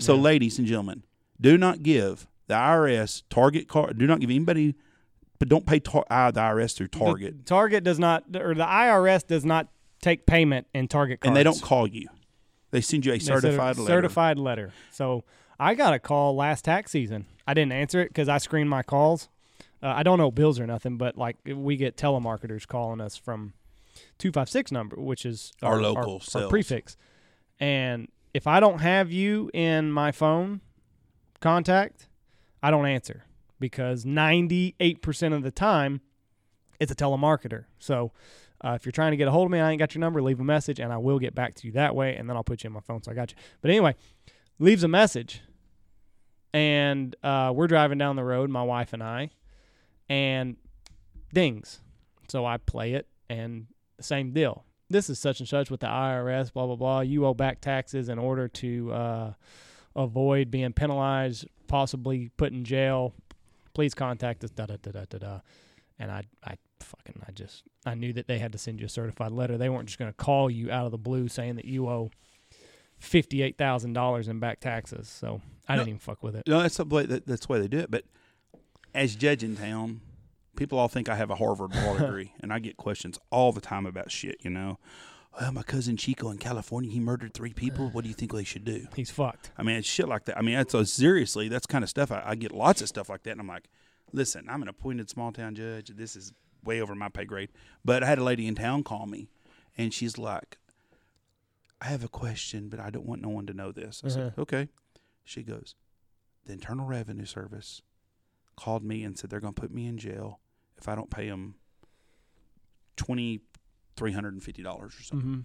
So, 0.00 0.16
ladies 0.16 0.58
and 0.58 0.66
gentlemen, 0.66 1.04
do 1.40 1.56
not 1.56 1.82
give 1.84 2.26
the 2.48 2.54
IRS 2.54 3.22
Target 3.30 3.68
card. 3.68 3.98
Do 3.98 4.06
not 4.08 4.18
give 4.20 4.30
anybody, 4.30 4.74
but 5.38 5.48
don't 5.48 5.64
pay 5.66 5.78
tar- 5.78 6.04
uh, 6.10 6.30
the 6.32 6.40
IRS 6.40 6.74
through 6.76 6.88
The 6.88 6.98
Target, 6.98 7.46
Target 7.46 7.84
does 7.84 7.98
not, 8.00 8.24
or 8.34 8.54
the 8.54 8.64
IRS 8.64 9.24
does 9.26 9.44
not 9.44 9.68
take 10.04 10.26
payment 10.26 10.66
in 10.74 10.86
Target 10.86 11.20
cards. 11.20 11.28
and 11.28 11.36
they 11.36 11.42
don't 11.42 11.60
call 11.62 11.86
you. 11.86 12.08
They 12.70 12.80
send 12.80 13.06
you 13.06 13.12
a 13.12 13.20
send 13.20 13.38
a 13.38 13.40
certified 13.40 13.76
letter. 13.78 13.88
Certified 13.88 14.38
letter. 14.38 14.72
So 14.90 15.24
I 15.58 15.74
got 15.74 15.94
a 15.94 15.98
call 15.98 16.36
last 16.36 16.64
tax 16.64 16.90
season. 16.90 17.26
I 17.46 17.54
didn't 17.54 17.72
answer 17.72 18.00
it 18.00 18.08
because 18.08 18.28
I 18.28 18.38
screened 18.38 18.68
my 18.70 18.82
calls. 18.82 19.28
Uh, 19.82 19.88
I 19.88 20.02
don't 20.02 20.18
know 20.18 20.30
bills 20.30 20.58
or 20.60 20.66
nothing, 20.66 20.96
but 20.96 21.16
like 21.16 21.36
we 21.46 21.76
get 21.76 21.96
telemarketers 21.96 22.66
calling 22.66 23.00
us 23.00 23.16
from 23.16 23.54
two 24.18 24.32
five 24.32 24.48
six 24.48 24.72
number, 24.72 24.96
which 24.96 25.24
is 25.24 25.52
Our 25.62 25.74
our, 25.74 25.80
local 25.82 26.14
our, 26.14 26.20
sales. 26.20 26.50
prefix. 26.50 26.96
And 27.60 28.08
if 28.32 28.46
I 28.46 28.60
don't 28.60 28.80
have 28.80 29.12
you 29.12 29.50
in 29.54 29.92
my 29.92 30.10
phone 30.10 30.60
contact, 31.40 32.08
I 32.62 32.70
don't 32.70 32.86
answer 32.86 33.24
because 33.60 34.04
ninety 34.04 34.74
eight 34.80 35.00
percent 35.02 35.34
of 35.34 35.42
the 35.42 35.50
time 35.50 36.00
it's 36.80 36.90
a 36.90 36.96
telemarketer. 36.96 37.66
So 37.78 38.10
uh, 38.62 38.72
if 38.72 38.84
you're 38.84 38.92
trying 38.92 39.10
to 39.10 39.16
get 39.16 39.28
a 39.28 39.30
hold 39.30 39.46
of 39.46 39.50
me, 39.50 39.60
I 39.60 39.70
ain't 39.70 39.78
got 39.78 39.94
your 39.94 40.00
number. 40.00 40.22
Leave 40.22 40.40
a 40.40 40.44
message, 40.44 40.80
and 40.80 40.92
I 40.92 40.98
will 40.98 41.18
get 41.18 41.34
back 41.34 41.54
to 41.56 41.66
you 41.66 41.72
that 41.72 41.94
way, 41.94 42.16
and 42.16 42.28
then 42.28 42.36
I'll 42.36 42.44
put 42.44 42.64
you 42.64 42.68
in 42.68 42.72
my 42.72 42.80
phone. 42.80 43.02
So 43.02 43.10
I 43.10 43.14
got 43.14 43.30
you. 43.30 43.36
But 43.60 43.70
anyway, 43.70 43.94
leaves 44.58 44.84
a 44.84 44.88
message, 44.88 45.42
and 46.52 47.14
uh, 47.22 47.52
we're 47.54 47.66
driving 47.66 47.98
down 47.98 48.16
the 48.16 48.24
road, 48.24 48.50
my 48.50 48.62
wife 48.62 48.92
and 48.92 49.02
I, 49.02 49.30
and 50.08 50.56
dings. 51.32 51.80
So 52.28 52.46
I 52.46 52.56
play 52.56 52.94
it, 52.94 53.06
and 53.28 53.66
same 54.00 54.32
deal. 54.32 54.64
This 54.88 55.10
is 55.10 55.18
such 55.18 55.40
and 55.40 55.48
such 55.48 55.70
with 55.70 55.80
the 55.80 55.86
IRS. 55.86 56.52
Blah 56.52 56.66
blah 56.66 56.76
blah. 56.76 57.00
You 57.00 57.26
owe 57.26 57.34
back 57.34 57.60
taxes 57.60 58.08
in 58.08 58.18
order 58.18 58.48
to 58.48 58.92
uh, 58.92 59.32
avoid 59.96 60.50
being 60.50 60.72
penalized, 60.72 61.46
possibly 61.66 62.30
put 62.36 62.52
in 62.52 62.64
jail. 62.64 63.14
Please 63.74 63.94
contact 63.94 64.44
us. 64.44 64.50
Da 64.50 64.66
da 64.66 64.76
da 64.80 64.90
da 64.90 65.04
da 65.08 65.18
da. 65.18 65.40
And 65.98 66.10
I, 66.10 66.22
I 66.44 66.56
fucking, 66.84 67.22
I 67.26 67.32
just, 67.32 67.64
I 67.86 67.94
knew 67.94 68.12
that 68.12 68.26
they 68.28 68.38
had 68.38 68.52
to 68.52 68.58
send 68.58 68.80
you 68.80 68.86
a 68.86 68.88
certified 68.88 69.32
letter. 69.32 69.56
They 69.58 69.68
weren't 69.68 69.86
just 69.86 69.98
going 69.98 70.10
to 70.10 70.16
call 70.16 70.50
you 70.50 70.70
out 70.70 70.84
of 70.86 70.90
the 70.92 70.98
blue 70.98 71.28
saying 71.28 71.56
that 71.56 71.64
you 71.64 71.88
owe 71.88 72.10
fifty-eight 72.98 73.58
thousand 73.58 73.92
dollars 73.92 74.28
in 74.28 74.38
back 74.38 74.60
taxes. 74.60 75.08
So 75.08 75.40
I 75.68 75.74
No. 75.74 75.80
didn't 75.80 75.88
even 75.88 75.98
fuck 76.00 76.22
with 76.22 76.36
it. 76.36 76.44
No, 76.46 76.60
that's 76.62 76.76
the 76.76 76.84
way 76.84 77.06
that, 77.06 77.26
that's 77.26 77.46
the 77.46 77.52
way 77.52 77.60
they 77.60 77.68
do 77.68 77.78
it. 77.78 77.90
But 77.90 78.04
as 78.94 79.16
judge 79.16 79.42
in 79.42 79.56
town, 79.56 80.00
people 80.56 80.78
all 80.78 80.88
think 80.88 81.08
I 81.08 81.16
have 81.16 81.30
a 81.30 81.36
Harvard 81.36 81.74
law 81.74 81.96
degree, 81.98 82.32
and 82.40 82.52
I 82.52 82.58
get 82.58 82.76
questions 82.76 83.18
all 83.30 83.52
the 83.52 83.60
time 83.60 83.86
about 83.86 84.10
shit. 84.10 84.36
You 84.42 84.50
know, 84.50 84.78
well, 85.40 85.52
my 85.52 85.62
cousin 85.62 85.96
Chico 85.96 86.30
in 86.30 86.38
California, 86.38 86.90
he 86.90 87.00
murdered 87.00 87.34
three 87.34 87.52
people. 87.52 87.90
What 87.90 88.04
do 88.04 88.08
you 88.08 88.14
think 88.14 88.32
they 88.32 88.44
should 88.44 88.64
do? 88.64 88.86
He's 88.94 89.10
fucked. 89.10 89.50
I 89.58 89.62
mean, 89.62 89.76
it's 89.76 89.88
shit 89.88 90.08
like 90.08 90.24
that. 90.26 90.38
I 90.38 90.42
mean, 90.42 90.54
that's 90.54 90.92
seriously. 90.92 91.48
That's 91.48 91.66
kind 91.66 91.82
of 91.82 91.90
stuff. 91.90 92.10
I, 92.12 92.22
I 92.24 92.34
get 92.36 92.52
lots 92.52 92.80
of 92.82 92.88
stuff 92.88 93.08
like 93.08 93.24
that, 93.24 93.32
and 93.32 93.40
I'm 93.40 93.48
like, 93.48 93.68
listen, 94.12 94.46
I'm 94.48 94.62
an 94.62 94.68
appointed 94.68 95.10
small 95.10 95.32
town 95.32 95.54
judge. 95.56 95.88
This 95.88 96.14
is 96.16 96.32
way 96.64 96.80
over 96.80 96.94
my 96.94 97.08
pay 97.08 97.24
grade. 97.24 97.50
But 97.84 98.02
I 98.02 98.06
had 98.06 98.18
a 98.18 98.24
lady 98.24 98.46
in 98.46 98.54
town 98.54 98.82
call 98.82 99.06
me, 99.06 99.28
and 99.76 99.92
she's 99.92 100.18
like, 100.18 100.58
I 101.80 101.86
have 101.86 102.04
a 102.04 102.08
question, 102.08 102.68
but 102.68 102.80
I 102.80 102.90
don't 102.90 103.06
want 103.06 103.22
no 103.22 103.28
one 103.28 103.46
to 103.46 103.54
know 103.54 103.72
this. 103.72 104.02
I 104.04 104.08
said, 104.08 104.34
okay. 104.38 104.68
She 105.24 105.42
goes, 105.42 105.74
the 106.46 106.52
Internal 106.52 106.86
Revenue 106.86 107.24
Service 107.24 107.82
called 108.56 108.84
me 108.84 109.02
and 109.02 109.18
said 109.18 109.30
they're 109.30 109.40
going 109.40 109.54
to 109.54 109.60
put 109.60 109.72
me 109.72 109.86
in 109.86 109.98
jail 109.98 110.40
if 110.76 110.88
I 110.88 110.94
don't 110.94 111.10
pay 111.10 111.28
them 111.28 111.56
twenty 112.96 113.40
three 113.96 114.12
hundred 114.12 114.34
and 114.34 114.42
fifty 114.42 114.62
dollars 114.62 114.94
or 114.98 115.02
something. 115.02 115.28
Mm-hmm. 115.28 115.40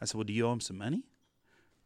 I 0.00 0.04
said, 0.04 0.14
Well, 0.16 0.24
do 0.24 0.32
you 0.32 0.46
owe 0.46 0.50
them 0.50 0.60
some 0.60 0.78
money? 0.78 1.04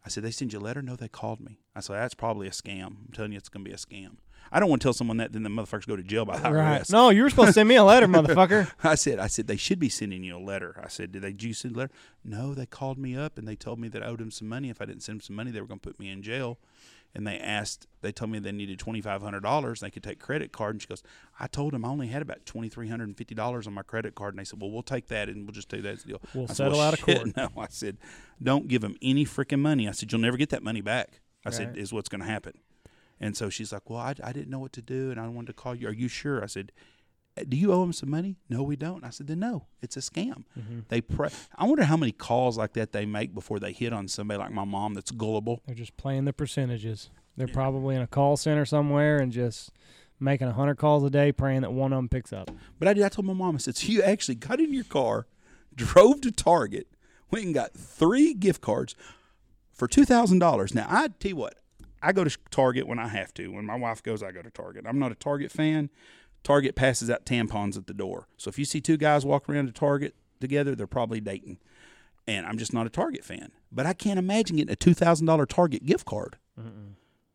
I 0.04 0.08
said, 0.08 0.22
They 0.22 0.30
send 0.30 0.52
you 0.52 0.58
a 0.58 0.60
letter? 0.60 0.82
No, 0.82 0.96
they 0.96 1.08
called 1.08 1.40
me. 1.40 1.58
I 1.74 1.80
said, 1.80 1.96
That's 1.96 2.14
probably 2.14 2.46
a 2.46 2.50
scam. 2.52 2.86
I'm 2.86 3.10
telling 3.12 3.32
you, 3.32 3.38
it's 3.38 3.48
going 3.48 3.64
to 3.64 3.68
be 3.68 3.74
a 3.74 3.78
scam. 3.78 4.16
I 4.52 4.60
don't 4.60 4.68
want 4.68 4.82
to 4.82 4.86
tell 4.86 4.93
someone 4.93 5.16
that, 5.18 5.32
then 5.32 5.43
the 5.43 5.48
motherfuckers 5.51 5.86
go 5.86 5.97
to 5.97 6.02
jail 6.02 6.24
by 6.24 6.39
the 6.39 6.52
Right. 6.52 6.89
No, 6.90 7.10
you 7.10 7.23
were 7.23 7.31
supposed 7.31 7.48
to 7.48 7.52
send 7.52 7.68
me 7.68 7.77
a 7.77 7.85
letter, 7.85 8.06
motherfucker. 8.09 8.70
I 8.82 8.94
said, 8.94 9.18
I 9.18 9.27
said, 9.27 9.47
they 9.47 9.56
should 9.56 9.78
be 9.78 9.89
sending 9.89 10.24
you 10.24 10.36
a 10.36 10.39
letter. 10.39 10.81
I 10.82 10.89
said, 10.89 11.12
Did 11.12 11.23
they 11.23 11.32
do 11.32 11.48
you 11.48 11.55
send 11.55 11.77
a 11.77 11.78
letter? 11.78 11.93
No, 12.24 12.55
they 12.55 12.66
called 12.66 12.98
me 12.98 13.16
up 13.16 13.39
and 13.39 13.47
they 13.47 13.56
told 13.56 13.78
me 13.78 13.89
that 13.89 14.02
I 14.02 14.06
owed 14.06 14.20
them 14.20 14.31
some 14.31 14.48
money. 14.48 14.70
If 14.70 14.81
I 14.81 14.85
didn't 14.85 15.02
send 15.02 15.20
them 15.20 15.23
some 15.23 15.36
money, 15.36 15.51
they 15.51 15.60
were 15.60 15.66
going 15.66 15.81
to 15.81 15.89
put 15.89 15.98
me 15.98 16.10
in 16.10 16.23
jail. 16.23 16.59
And 17.14 17.27
they 17.27 17.39
asked, 17.39 17.86
they 18.02 18.12
told 18.12 18.31
me 18.31 18.39
they 18.40 18.52
needed 18.52 18.78
twenty 18.78 19.01
five 19.01 19.23
hundred 19.23 19.43
dollars. 19.43 19.81
They 19.81 19.90
could 19.90 20.02
take 20.02 20.18
credit 20.18 20.52
card. 20.52 20.74
And 20.74 20.82
she 20.82 20.89
goes, 20.89 21.02
I 21.40 21.47
told 21.47 21.73
them 21.73 21.82
I 21.82 21.89
only 21.89 22.09
had 22.09 22.20
about 22.20 22.44
twenty 22.44 22.68
three 22.68 22.89
hundred 22.89 23.05
and 23.09 23.16
fifty 23.16 23.35
dollars 23.35 23.66
on 23.66 23.73
my 23.73 23.82
credit 23.82 24.14
card. 24.14 24.35
And 24.35 24.39
they 24.39 24.44
said, 24.44 24.60
Well, 24.60 24.70
we'll 24.70 24.82
take 24.82 25.09
that 25.09 25.31
and 25.31 25.47
we'll 25.47 25.52
just 25.55 25.70
do 25.70 25.81
that 25.81 25.94
as 25.94 26.05
a 26.05 26.09
deal. 26.09 26.20
We'll 26.35 26.44
I 26.44 26.48
said, 26.48 26.56
settle 26.56 26.73
"Well, 26.78 26.89
out 26.89 26.94
of 26.94 27.01
court." 27.02 27.32
No, 27.36 27.48
I 27.56 27.68
said, 27.70 27.97
don't 28.43 28.68
give 28.68 28.82
them 28.82 28.97
any 29.01 29.24
freaking 29.24 29.60
money. 29.60 29.89
I 29.89 29.93
said, 29.93 30.12
you'll 30.12 30.20
never 30.20 30.36
get 30.36 30.51
that 30.51 30.62
money 30.62 30.82
back. 30.82 31.20
I 31.47 31.51
said, 31.51 31.78
is 31.78 31.90
what's 31.93 32.09
going 32.10 32.20
to 32.23 32.27
happen. 32.27 32.52
And 33.20 33.36
so 33.36 33.48
she's 33.48 33.72
like, 33.72 33.88
well, 33.88 34.01
I, 34.01 34.14
I 34.22 34.32
didn't 34.32 34.51
know 34.51 34.59
what 34.59 34.72
to 34.74 34.82
do, 34.82 35.10
and 35.10 35.18
I 35.18 35.26
wanted 35.28 35.48
to 35.48 35.52
call 35.55 35.74
you. 35.74 35.88
Are 35.88 35.93
you 35.93 36.09
sure? 36.09 36.43
I 36.43 36.47
said, 36.47 36.70
"Uh, 37.38 37.44
do 37.48 37.56
you 37.56 37.72
owe 37.72 37.80
them 37.80 37.93
some 37.94 38.10
money? 38.10 38.36
No, 38.51 38.62
we 38.62 38.76
don't. 38.76 39.05
I 39.05 39.10
said, 39.10 39.26
then 39.26 39.38
no, 39.38 39.66
it's 39.80 39.97
a 39.97 40.01
scam. 40.01 40.44
Mm-hmm. 40.59 40.80
They 40.88 41.01
pre- 41.01 41.30
I 41.56 41.64
wonder 41.64 41.84
how 41.84 41.97
many 41.97 42.12
calls 42.12 42.59
like 42.59 42.74
that 42.74 42.93
they 42.93 43.06
make 43.06 43.32
before 43.34 43.59
they 43.59 43.72
hit 43.72 43.93
on 43.93 44.09
somebody 44.09 44.38
like 44.38 44.52
my 44.52 44.64
mom 44.64 44.94
that's 44.94 45.10
gullible. 45.10 45.62
They're 45.66 45.74
just 45.74 45.97
playing 45.97 46.26
the 46.26 46.32
percentages. 46.32 47.09
They're 47.36 47.48
probably 47.48 47.97
in 47.97 48.02
a 48.02 48.06
call 48.06 48.36
center 48.36 48.64
somewhere 48.64 49.18
and 49.18 49.30
just 49.32 49.70
making 50.18 50.48
a 50.48 50.52
hundred 50.52 50.76
calls 50.76 51.05
a 51.05 51.10
day, 51.10 51.32
praying 51.32 51.60
that 51.62 51.72
one 51.72 51.93
of 51.93 51.98
them 51.98 52.09
picks 52.09 52.32
up. 52.32 52.51
But 52.78 52.88
I 52.88 52.94
did. 52.94 53.02
I 53.05 53.09
told 53.10 53.26
my 53.26 53.34
mom. 53.34 53.55
I 53.56 53.59
said, 53.59 53.76
so 53.76 53.88
you 53.88 54.02
actually 54.02 54.36
got 54.36 54.60
in 54.60 54.72
your 54.72 54.84
car, 54.84 55.26
drove 55.74 56.22
to 56.22 56.30
Target, 56.30 56.86
went 57.30 57.44
and 57.44 57.55
got 57.55 57.72
three 57.74 58.32
gift 58.34 58.60
cards 58.62 58.94
for 59.72 59.86
two 59.86 60.05
thousand 60.06 60.38
dollars. 60.38 60.74
Now 60.74 60.86
I 60.88 61.09
tell 61.09 61.28
you 61.30 61.36
what, 61.36 61.59
I 62.06 62.12
go 62.12 62.24
to 62.24 62.38
Target 62.50 62.86
when 62.86 62.98
I 62.98 63.08
have 63.08 63.34
to. 63.34 63.48
When 63.48 63.64
my 63.66 63.74
wife 63.76 64.02
goes, 64.02 64.22
I 64.22 64.30
go 64.32 64.42
to 64.42 64.50
Target. 64.50 64.84
I'm 64.86 64.98
not 64.98 65.12
a 65.12 65.16
Target 65.16 65.50
fan. 65.50 65.90
Target 66.44 66.76
passes 66.76 67.10
out 67.10 67.24
tampons 67.26 67.76
at 67.76 67.86
the 67.86 67.94
door. 67.94 68.28
So 68.36 68.48
if 68.48 68.58
you 68.58 68.64
see 68.64 68.80
two 68.80 68.96
guys 68.96 69.24
walking 69.26 69.54
around 69.54 69.66
to 69.66 69.72
Target 69.72 70.14
together, 70.40 70.74
they're 70.74 70.86
probably 70.86 71.20
dating. 71.20 71.58
And 72.28 72.46
I'm 72.46 72.58
just 72.58 72.72
not 72.72 72.86
a 72.86 72.90
Target 72.90 73.24
fan. 73.24 73.50
But 73.72 73.86
I 73.86 73.92
can't 73.92 74.18
imagine 74.18 74.56
getting 74.56 74.72
a 74.72 74.76
two 74.76 74.94
thousand 74.94 75.26
dollar 75.26 75.46
Target 75.46 75.84
gift 75.84 76.06
card. 76.06 76.36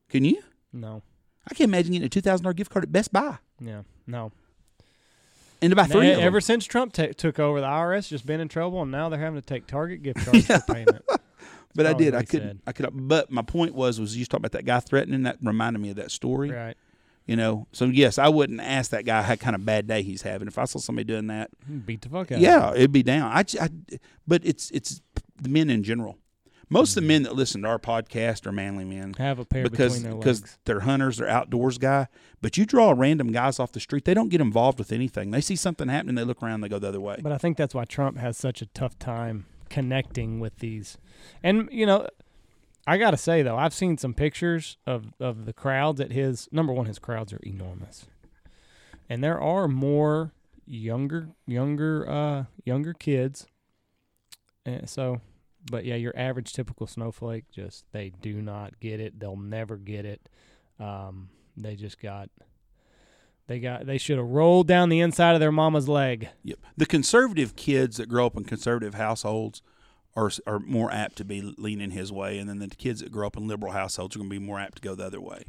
Can 0.09 0.25
you? 0.25 0.41
No. 0.73 1.01
I 1.49 1.53
can't 1.53 1.69
imagine 1.69 1.91
getting 1.93 2.05
a 2.05 2.09
two 2.09 2.21
thousand 2.21 2.43
dollar 2.43 2.53
gift 2.53 2.71
card 2.71 2.83
at 2.85 2.91
Best 2.91 3.11
Buy 3.11 3.37
Yeah, 3.59 3.81
no. 4.07 4.31
and 5.61 5.75
buy 5.75 5.85
three 5.85 6.07
them. 6.11 6.19
ever 6.21 6.39
since 6.41 6.65
Trump 6.65 6.93
ta 6.93 7.07
took 7.17 7.39
over, 7.39 7.59
the 7.61 7.67
IRS 7.67 8.07
just 8.09 8.25
been 8.25 8.39
in 8.39 8.47
trouble, 8.47 8.81
and 8.81 8.91
now 8.91 9.09
they're 9.09 9.19
having 9.19 9.39
to 9.41 9.45
take 9.45 9.67
Target 9.67 10.03
gift 10.03 10.19
cards 10.25 10.45
for 10.47 10.59
payment. 10.73 11.03
But 11.75 11.85
I 11.85 11.93
did. 11.93 12.13
I 12.13 12.23
couldn't. 12.23 12.47
said. 12.47 12.61
I 12.67 12.71
could. 12.71 12.89
But 12.91 13.31
my 13.31 13.41
point 13.41 13.73
was, 13.73 13.99
was 13.99 14.15
you 14.17 14.25
talking 14.25 14.41
about 14.41 14.53
that 14.53 14.65
guy 14.65 14.79
threatening. 14.79 15.23
That 15.23 15.37
reminded 15.41 15.79
me 15.79 15.89
of 15.89 15.95
that 15.97 16.11
story. 16.11 16.51
Right. 16.51 16.77
You 17.25 17.35
know. 17.35 17.67
So 17.71 17.85
yes, 17.85 18.17
I 18.17 18.29
wouldn't 18.29 18.61
ask 18.61 18.91
that 18.91 19.05
guy 19.05 19.21
how 19.21 19.35
kind 19.35 19.55
of 19.55 19.65
bad 19.65 19.87
day 19.87 20.01
he's 20.03 20.21
having. 20.21 20.47
If 20.47 20.57
I 20.57 20.65
saw 20.65 20.79
somebody 20.79 21.05
doing 21.05 21.27
that, 21.27 21.51
Beat 21.85 22.01
the 22.01 22.09
fuck 22.09 22.31
out. 22.31 22.39
yeah, 22.39 22.73
it'd 22.73 22.91
be 22.91 23.03
down. 23.03 23.31
I, 23.31 23.43
I- 23.59 23.99
but 24.27 24.45
it's 24.45 24.71
it's 24.71 25.01
the 25.41 25.49
men 25.49 25.69
in 25.69 25.83
general. 25.83 26.17
Most 26.71 26.91
of 26.91 26.95
the 26.95 27.01
mm-hmm. 27.01 27.07
men 27.07 27.23
that 27.23 27.35
listen 27.35 27.63
to 27.63 27.67
our 27.67 27.77
podcast 27.77 28.45
are 28.47 28.53
manly 28.53 28.85
men 28.85 29.13
Have 29.15 29.39
a 29.39 29.45
pair 29.45 29.63
because 29.63 30.01
their 30.01 30.15
because 30.15 30.57
they're 30.63 30.79
hunters, 30.79 31.17
they're 31.17 31.27
outdoors 31.27 31.77
guy. 31.77 32.07
But 32.41 32.57
you 32.57 32.65
draw 32.65 32.93
random 32.95 33.33
guys 33.33 33.59
off 33.59 33.73
the 33.73 33.81
street, 33.81 34.05
they 34.05 34.13
don't 34.13 34.29
get 34.29 34.39
involved 34.39 34.79
with 34.79 34.93
anything. 34.93 35.31
They 35.31 35.41
see 35.41 35.57
something 35.57 35.89
happening, 35.89 36.15
they 36.15 36.23
look 36.23 36.41
around, 36.41 36.61
they 36.61 36.69
go 36.69 36.79
the 36.79 36.87
other 36.87 37.01
way. 37.01 37.19
But 37.21 37.33
I 37.33 37.37
think 37.37 37.57
that's 37.57 37.75
why 37.75 37.83
Trump 37.83 38.17
has 38.19 38.37
such 38.37 38.61
a 38.61 38.67
tough 38.67 38.97
time 38.97 39.47
connecting 39.71 40.41
with 40.41 40.59
these. 40.59 40.97
And 41.41 41.69
you 41.71 41.85
know, 41.85 42.07
I 42.85 42.97
got 42.97 43.11
to 43.11 43.17
say 43.17 43.41
though, 43.41 43.57
I've 43.57 43.73
seen 43.73 43.97
some 43.97 44.13
pictures 44.13 44.77
of 44.85 45.13
of 45.19 45.45
the 45.45 45.53
crowds 45.53 46.01
at 46.01 46.11
his 46.11 46.49
number 46.51 46.73
one 46.73 46.85
his 46.85 46.99
crowds 46.99 47.31
are 47.31 47.39
enormous. 47.43 48.05
And 49.09 49.23
there 49.23 49.39
are 49.39 49.67
more 49.67 50.33
younger 50.67 51.29
younger 51.47 52.09
uh 52.09 52.43
younger 52.65 52.93
kids. 52.93 53.47
And 54.65 54.89
so 54.89 55.21
but 55.71 55.85
yeah, 55.85 55.95
your 55.95 56.13
average 56.17 56.51
typical 56.51 56.85
snowflake 56.85 57.45
just 57.49 57.85
they 57.93 58.11
do 58.21 58.41
not 58.41 58.79
get 58.81 58.99
it. 58.99 59.19
They'll 59.19 59.37
never 59.37 59.77
get 59.77 60.05
it. 60.05 60.27
Um 60.79 61.29
they 61.55 61.75
just 61.75 62.01
got 62.01 62.29
they 63.51 63.59
got 63.59 63.85
they 63.85 63.97
should 63.97 64.17
have 64.17 64.27
rolled 64.27 64.67
down 64.67 64.89
the 64.89 65.01
inside 65.01 65.33
of 65.33 65.39
their 65.39 65.51
mama's 65.51 65.89
leg. 65.89 66.29
Yep. 66.43 66.59
The 66.77 66.85
conservative 66.85 67.55
kids 67.55 67.97
that 67.97 68.07
grow 68.07 68.25
up 68.25 68.37
in 68.37 68.45
conservative 68.45 68.93
households 68.93 69.61
are 70.15 70.31
are 70.47 70.59
more 70.59 70.91
apt 70.91 71.17
to 71.17 71.25
be 71.25 71.53
leaning 71.57 71.91
his 71.91 72.11
way, 72.11 72.37
and 72.37 72.49
then 72.49 72.59
the 72.59 72.69
kids 72.69 73.01
that 73.01 73.11
grow 73.11 73.27
up 73.27 73.35
in 73.35 73.47
liberal 73.47 73.73
households 73.73 74.15
are 74.15 74.19
going 74.19 74.29
to 74.29 74.39
be 74.39 74.45
more 74.45 74.59
apt 74.59 74.77
to 74.77 74.81
go 74.81 74.95
the 74.95 75.05
other 75.05 75.21
way. 75.21 75.43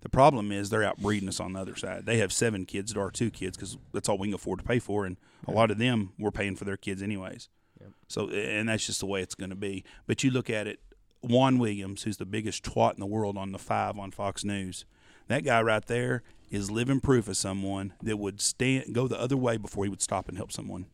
The 0.00 0.08
problem 0.08 0.52
is 0.52 0.68
they're 0.68 0.82
outbreeding 0.82 1.28
us 1.28 1.40
on 1.40 1.54
the 1.54 1.60
other 1.60 1.76
side. 1.76 2.04
They 2.04 2.18
have 2.18 2.32
seven 2.32 2.66
kids 2.66 2.92
to 2.92 3.00
our 3.00 3.10
two 3.10 3.30
kids 3.30 3.56
because 3.56 3.78
that's 3.92 4.08
all 4.08 4.18
we 4.18 4.28
can 4.28 4.34
afford 4.34 4.58
to 4.58 4.64
pay 4.64 4.80
for, 4.80 5.06
and 5.06 5.16
a 5.46 5.52
lot 5.52 5.70
of 5.70 5.78
them 5.78 6.12
we're 6.18 6.30
paying 6.30 6.56
for 6.56 6.64
their 6.64 6.76
kids 6.76 7.02
anyways. 7.02 7.48
So, 8.08 8.28
and 8.30 8.68
that's 8.68 8.86
just 8.86 9.00
the 9.00 9.06
way 9.06 9.22
it's 9.22 9.34
going 9.34 9.50
to 9.50 9.56
be. 9.56 9.84
But 10.06 10.22
you 10.22 10.30
look 10.30 10.50
at 10.50 10.66
it, 10.66 10.80
Juan 11.22 11.58
Williams, 11.58 12.02
who's 12.02 12.16
the 12.16 12.26
biggest 12.26 12.64
twat 12.64 12.94
in 12.94 13.00
the 13.00 13.06
world 13.06 13.36
on 13.36 13.52
the 13.52 13.58
five 13.58 13.98
on 13.98 14.10
Fox 14.10 14.44
News, 14.44 14.84
that 15.28 15.44
guy 15.44 15.62
right 15.62 15.84
there 15.86 16.22
is 16.54 16.70
living 16.70 17.00
proof 17.00 17.28
of 17.28 17.36
someone 17.36 17.92
that 18.02 18.16
would 18.18 18.40
stand 18.40 18.94
go 18.94 19.08
the 19.08 19.20
other 19.20 19.36
way 19.36 19.56
before 19.56 19.84
he 19.84 19.90
would 19.90 20.02
stop 20.02 20.28
and 20.28 20.36
help 20.36 20.52
someone. 20.52 20.86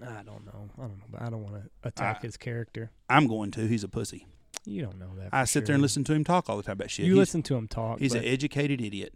I 0.00 0.22
don't 0.22 0.46
know. 0.46 0.70
I 0.78 0.82
don't 0.82 0.98
know. 0.98 1.04
But 1.10 1.22
I 1.22 1.30
don't 1.30 1.42
want 1.42 1.56
to 1.56 1.70
attack 1.82 2.18
I- 2.22 2.26
his 2.26 2.36
character. 2.36 2.90
I'm 3.08 3.26
going 3.26 3.50
to. 3.52 3.66
He's 3.66 3.82
a 3.84 3.88
pussy. 3.88 4.26
You 4.64 4.82
don't 4.82 4.98
know 4.98 5.10
that. 5.16 5.30
I 5.32 5.44
sit 5.44 5.66
there 5.66 5.74
and 5.74 5.82
listen 5.82 6.04
to 6.04 6.12
him 6.12 6.24
talk 6.24 6.48
all 6.48 6.56
the 6.56 6.62
time 6.62 6.74
about 6.74 6.90
shit. 6.90 7.06
You 7.06 7.12
he's, 7.12 7.18
listen 7.18 7.42
to 7.44 7.56
him 7.56 7.68
talk. 7.68 7.98
He's 8.00 8.14
an 8.14 8.24
educated 8.24 8.80
idiot. 8.80 9.14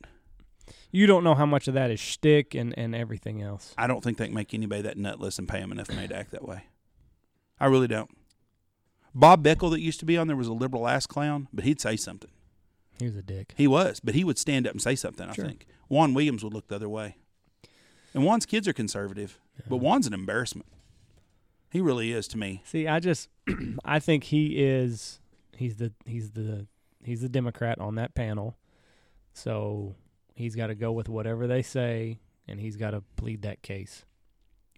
you 0.90 1.06
don't 1.06 1.24
know 1.24 1.34
how 1.34 1.44
much 1.46 1.68
of 1.68 1.74
that 1.74 1.90
is 1.90 2.00
shtick 2.00 2.54
and, 2.54 2.76
and 2.78 2.94
everything 2.94 3.42
else. 3.42 3.74
I 3.76 3.86
don't 3.86 4.02
think 4.02 4.16
they 4.18 4.26
can 4.26 4.34
make 4.34 4.54
anybody 4.54 4.82
that 4.82 4.96
nutless 4.96 5.38
and 5.38 5.46
pay 5.48 5.58
him 5.58 5.70
enough 5.70 5.90
money 5.90 6.08
to 6.08 6.16
act 6.16 6.30
that 6.30 6.46
way. 6.46 6.64
I 7.60 7.66
really 7.66 7.88
don't. 7.88 8.10
Bob 9.14 9.44
Beckel, 9.44 9.70
that 9.72 9.80
used 9.80 10.00
to 10.00 10.06
be 10.06 10.16
on 10.16 10.26
there, 10.26 10.36
was 10.36 10.48
a 10.48 10.52
liberal 10.54 10.88
ass 10.88 11.06
clown, 11.06 11.48
but 11.52 11.64
he'd 11.64 11.80
say 11.80 11.96
something. 11.96 12.30
He 13.02 13.06
was 13.08 13.16
a 13.16 13.22
dick. 13.22 13.54
He 13.56 13.66
was, 13.66 14.00
but 14.00 14.14
he 14.14 14.24
would 14.24 14.38
stand 14.38 14.66
up 14.66 14.72
and 14.72 14.80
say 14.82 14.94
something. 14.94 15.28
I 15.28 15.32
Sure. 15.32 15.44
think 15.46 15.66
Juan 15.88 16.14
Williams 16.14 16.42
would 16.44 16.54
look 16.54 16.68
the 16.68 16.76
other 16.76 16.88
way, 16.88 17.16
and 18.14 18.24
Juan's 18.24 18.46
kids 18.46 18.66
are 18.68 18.72
conservative, 18.72 19.38
but 19.68 19.76
Juan's 19.78 20.06
an 20.06 20.12
embarrassment. 20.14 20.66
He 21.70 21.80
really 21.80 22.12
is 22.12 22.28
to 22.28 22.38
me. 22.38 22.62
See, 22.64 22.86
I 22.86 23.00
just 23.00 23.28
I 23.84 23.98
think 23.98 24.24
he 24.24 24.62
is 24.62 25.20
he's 25.56 25.76
the 25.76 25.92
he's 26.06 26.30
the 26.32 26.66
he's 27.04 27.20
the 27.22 27.28
Democrat 27.28 27.78
on 27.80 27.94
that 27.96 28.14
panel. 28.14 28.56
So 29.32 29.94
he's 30.34 30.54
got 30.54 30.66
to 30.68 30.74
go 30.74 30.92
with 30.92 31.08
whatever 31.08 31.46
they 31.46 31.62
say 31.62 32.20
and 32.46 32.60
he's 32.60 32.76
got 32.76 32.90
to 32.90 33.02
plead 33.16 33.42
that 33.42 33.62
case. 33.62 34.04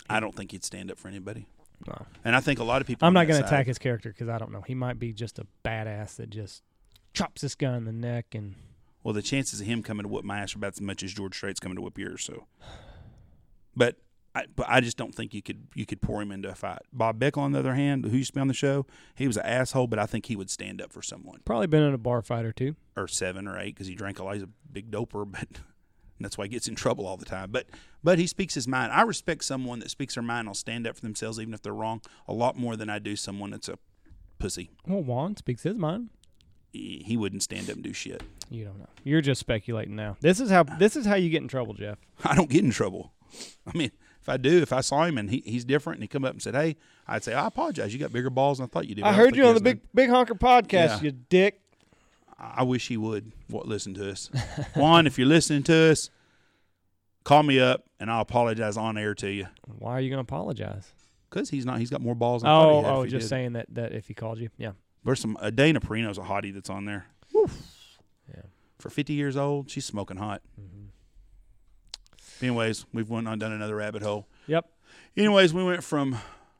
I 0.08 0.20
don't 0.20 0.34
think 0.34 0.52
he'd 0.52 0.64
stand 0.64 0.90
up 0.90 0.98
for 0.98 1.08
anybody, 1.08 1.46
No. 1.86 2.06
and 2.24 2.36
I 2.36 2.40
think 2.40 2.58
a 2.60 2.64
lot 2.64 2.80
of 2.82 2.86
people. 2.86 3.06
I'm 3.08 3.14
not 3.14 3.26
going 3.26 3.40
to 3.40 3.46
attack 3.46 3.66
his 3.66 3.78
character 3.78 4.12
cuz 4.12 4.28
I 4.28 4.38
don't 4.38 4.52
know. 4.52 4.60
He 4.60 4.74
might 4.74 4.98
be 4.98 5.12
just 5.12 5.38
a 5.38 5.46
badass 5.64 6.16
that 6.16 6.30
just 6.30 6.62
chops 7.14 7.40
this 7.42 7.54
guy 7.54 7.76
in 7.76 7.84
the 7.84 7.92
neck 7.92 8.34
and 8.34 8.54
Well, 9.02 9.14
the 9.14 9.22
chances 9.22 9.60
of 9.60 9.66
him 9.66 9.82
coming 9.82 10.02
to 10.04 10.08
whoop 10.08 10.24
my 10.24 10.40
ass 10.40 10.54
are 10.54 10.58
about 10.58 10.72
as 10.74 10.80
much 10.80 11.02
as 11.02 11.12
George 11.14 11.34
Strait's 11.36 11.60
coming 11.60 11.76
to 11.76 11.82
whoop 11.82 11.96
yours. 11.98 12.22
So, 12.24 12.46
but 13.76 13.96
I, 14.34 14.46
but 14.54 14.66
I 14.68 14.80
just 14.80 14.96
don't 14.96 15.14
think 15.14 15.32
you 15.32 15.42
could 15.42 15.68
you 15.74 15.86
could 15.86 16.00
pour 16.02 16.20
him 16.20 16.32
into 16.32 16.48
a 16.48 16.54
fight. 16.54 16.82
Bob 16.92 17.18
Beckel, 17.20 17.38
on 17.38 17.52
the 17.52 17.60
other 17.60 17.74
hand, 17.74 18.04
who 18.04 18.16
used 18.16 18.30
to 18.30 18.34
be 18.34 18.40
on 18.40 18.48
the 18.48 18.54
show, 18.54 18.84
he 19.14 19.26
was 19.26 19.36
an 19.36 19.46
asshole, 19.46 19.86
but 19.86 19.98
I 19.98 20.06
think 20.06 20.26
he 20.26 20.36
would 20.36 20.50
stand 20.50 20.82
up 20.82 20.92
for 20.92 21.02
someone 21.02 21.40
probably 21.44 21.68
been 21.68 21.82
in 21.84 21.94
a 21.94 21.98
bar 21.98 22.20
fight 22.20 22.44
or 22.44 22.52
two. 22.52 22.74
or 22.96 23.06
seven 23.06 23.46
or 23.46 23.58
eight 23.58 23.74
because 23.74 23.86
he 23.86 23.94
drank 23.94 24.18
a 24.18 24.24
lot. 24.24 24.34
He's 24.34 24.42
a 24.42 24.48
big 24.72 24.90
doper, 24.90 25.24
but 25.30 25.48
that's 26.18 26.36
why 26.36 26.46
he 26.46 26.48
gets 26.48 26.66
in 26.66 26.74
trouble 26.74 27.06
all 27.06 27.16
the 27.16 27.24
time. 27.24 27.50
But 27.52 27.66
but 28.02 28.18
he 28.18 28.26
speaks 28.26 28.54
his 28.54 28.66
mind. 28.66 28.92
I 28.92 29.02
respect 29.02 29.44
someone 29.44 29.78
that 29.80 29.90
speaks 29.90 30.14
their 30.14 30.22
mind. 30.22 30.40
and 30.40 30.48
will 30.48 30.54
stand 30.54 30.86
up 30.86 30.96
for 30.96 31.02
themselves 31.02 31.38
even 31.38 31.54
if 31.54 31.62
they're 31.62 31.72
wrong 31.72 32.00
a 32.26 32.32
lot 32.32 32.56
more 32.56 32.74
than 32.76 32.90
I 32.90 32.98
do 32.98 33.14
someone 33.14 33.50
that's 33.50 33.68
a 33.68 33.78
pussy. 34.40 34.70
Well, 34.86 35.02
Juan 35.02 35.36
speaks 35.36 35.62
his 35.62 35.76
mind. 35.76 36.10
He, 36.74 37.16
wouldn't 37.16 37.42
stand 37.42 37.68
up 37.70 37.76
and 37.76 37.84
do 37.84 37.92
shit. 37.92 38.22
You 38.50 38.64
don't 38.64 38.78
know. 38.78 38.88
You're 39.04 39.20
just 39.20 39.38
speculating 39.40 39.94
now. 39.96 40.16
This 40.20 40.40
is 40.40 40.50
how 40.50 40.64
this 40.64 40.96
is 40.96 41.06
how 41.06 41.14
you 41.14 41.30
get 41.30 41.40
in 41.42 41.48
trouble, 41.48 41.74
Jeff. 41.74 41.98
I 42.24 42.34
don't 42.34 42.50
get 42.50 42.64
in 42.64 42.70
trouble. 42.70 43.12
I 43.66 43.76
mean, 43.76 43.90
if 44.20 44.28
I 44.28 44.36
do, 44.36 44.60
if 44.60 44.72
I 44.72 44.80
saw 44.80 45.04
him 45.04 45.16
and 45.18 45.30
he, 45.30 45.42
he's 45.46 45.64
different 45.64 45.98
and 45.98 46.04
he 46.04 46.08
come 46.08 46.24
up 46.24 46.32
and 46.32 46.42
said, 46.42 46.54
"Hey," 46.54 46.76
I'd 47.06 47.22
say, 47.22 47.32
"I 47.34 47.46
apologize. 47.46 47.92
You 47.94 48.00
got 48.00 48.12
bigger 48.12 48.30
balls 48.30 48.58
than 48.58 48.64
I 48.64 48.68
thought 48.68 48.88
you 48.88 48.94
did." 48.96 49.04
I 49.04 49.10
But 49.12 49.16
heard 49.16 49.36
you 49.36 49.44
on 49.46 49.54
the 49.54 49.60
he 49.60 49.68
has 49.68 49.74
big 49.74 49.80
big 49.94 50.10
honker 50.10 50.34
podcast, 50.34 50.70
Yeah. 50.72 51.00
you 51.02 51.10
dick. 51.12 51.60
I 52.38 52.54
I 52.58 52.62
wish 52.64 52.88
he 52.88 52.96
would 52.96 53.30
what, 53.48 53.66
listen 53.68 53.94
to 53.94 54.10
us. 54.10 54.28
Juan, 54.74 55.06
if 55.06 55.16
you're 55.18 55.28
listening 55.28 55.62
to 55.64 55.90
us, 55.92 56.10
call 57.22 57.42
me 57.44 57.60
up 57.60 57.84
and 58.00 58.10
I'll 58.10 58.20
apologize 58.22 58.76
on 58.76 58.98
air 58.98 59.14
to 59.14 59.30
you 59.30 59.46
Why 59.78 59.92
are 59.92 60.00
you 60.00 60.10
going 60.10 60.18
to 60.24 60.28
apologize? 60.34 60.92
because 61.30 61.50
he's 61.50 61.64
not. 61.66 61.78
He's 61.78 61.90
got 61.90 62.00
more 62.00 62.14
balls. 62.14 62.42
Than 62.42 62.50
I 62.50 62.54
Oh, 62.54 62.68
he 62.68 62.74
had 62.84 62.92
if 62.92 62.96
oh, 62.98 63.04
just 63.06 63.22
did. 63.24 63.28
saying 63.28 63.52
that 63.54 63.66
that 63.74 63.92
if 63.92 64.08
he 64.08 64.14
called 64.14 64.38
you, 64.38 64.50
yeah, 64.58 64.72
There's 65.04 65.20
some. 65.20 65.36
Uh, 65.40 65.50
Dana 65.50 65.80
Perino's 65.80 66.18
a 66.18 66.22
hottie 66.22 66.52
that's 66.52 66.70
on 66.70 66.84
there. 66.86 67.06
yeah. 67.34 68.42
For 68.78 68.90
50 68.90 69.12
years 69.12 69.36
old, 69.36 69.70
she's 69.70 69.84
smoking 69.84 70.16
hot. 70.16 70.42
Anyways, 72.42 72.84
we've 72.92 73.08
went 73.08 73.28
on 73.28 73.38
down 73.38 73.52
another 73.52 73.76
rabbit 73.76 74.02
hole. 74.02 74.26
Yep. 74.46 74.66
Anyways, 75.16 75.54
we 75.54 75.62
went 75.64 75.84
from 75.84 76.18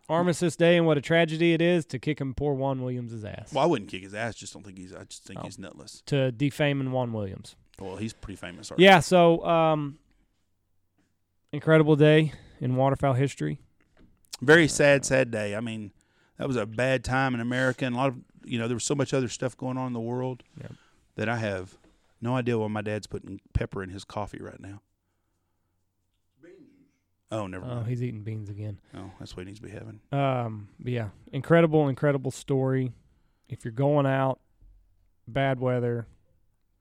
Armistice 0.09 0.57
Day 0.57 0.77
and 0.77 0.87
what 0.87 0.97
a 0.97 1.01
tragedy 1.01 1.53
it 1.53 1.61
is 1.61 1.85
to 1.87 1.99
kicking 1.99 2.33
poor 2.35 2.55
Juan 2.55 2.83
Williams' 2.83 3.25
ass. 3.25 3.53
well, 3.53 3.65
I 3.65 3.66
wouldn't 3.66 3.91
kick 3.91 4.03
his 4.03 4.15
ass. 4.15 4.35
Just 4.37 4.53
don't 4.53 4.65
think 4.65 4.79
he's. 4.79 4.95
I 4.95 5.05
just 5.05 5.25
think 5.25 5.41
Oh. 5.41 5.43
he's 5.45 5.59
nutless. 5.59 6.03
To 6.07 6.31
defaming 6.31 6.93
Juan 6.93 7.12
Williams. 7.12 7.57
Well, 7.79 7.97
he's 7.97 8.12
pretty 8.12 8.37
famous. 8.37 8.71
already. 8.71 8.85
Yeah. 8.85 9.01
So, 9.01 9.45
um, 9.45 9.99
incredible 11.53 11.97
day 11.97 12.33
in 12.61 12.77
waterfowl 12.77 13.15
history. 13.15 13.59
Very 14.41 14.69
sad, 14.69 15.05
sad 15.05 15.31
day. 15.31 15.57
I 15.57 15.61
mean, 15.61 15.91
that 16.39 16.47
was 16.47 16.57
a 16.57 16.66
bad 16.66 17.05
time 17.05 17.35
in 17.35 17.41
America, 17.41 17.85
and 17.85 17.95
a 17.95 17.99
lot 17.99 18.09
of 18.09 18.16
you 18.45 18.59
know 18.59 18.66
there 18.69 18.77
was 18.77 18.85
so 18.85 18.95
much 18.95 19.12
other 19.15 19.29
stuff 19.29 19.57
going 19.57 19.77
on 19.77 19.89
in 19.89 19.93
the 19.93 20.01
world 20.01 20.43
Yep. 20.61 20.73
that 21.16 21.29
I 21.29 21.37
have 21.37 21.77
no 22.21 22.37
idea 22.37 22.59
why 22.59 22.69
my 22.69 22.83
dad's 22.83 23.07
putting 23.07 23.41
pepper 23.53 23.83
in 23.83 23.91
his 23.91 24.05
coffee 24.05 24.41
right 24.41 24.61
now. 24.61 24.81
Oh, 27.31 27.47
never 27.47 27.65
Oh, 27.65 27.75
mind. 27.77 27.89
he's 27.89 28.03
eating 28.03 28.23
beans 28.23 28.49
again. 28.49 28.79
Oh, 28.95 29.11
that's 29.19 29.37
what 29.37 29.45
he 29.45 29.47
needs 29.51 29.59
to 29.61 29.66
be 29.66 29.73
having. 29.73 30.01
Um, 30.12 30.69
but 30.79 30.93
yeah, 30.93 31.09
incredible, 31.33 31.89
incredible 31.89 32.31
story. 32.31 32.93
If 33.49 33.65
you're 33.65 33.73
going 33.73 34.07
out, 34.07 34.39
bad 35.27 35.59
weather, 35.59 36.07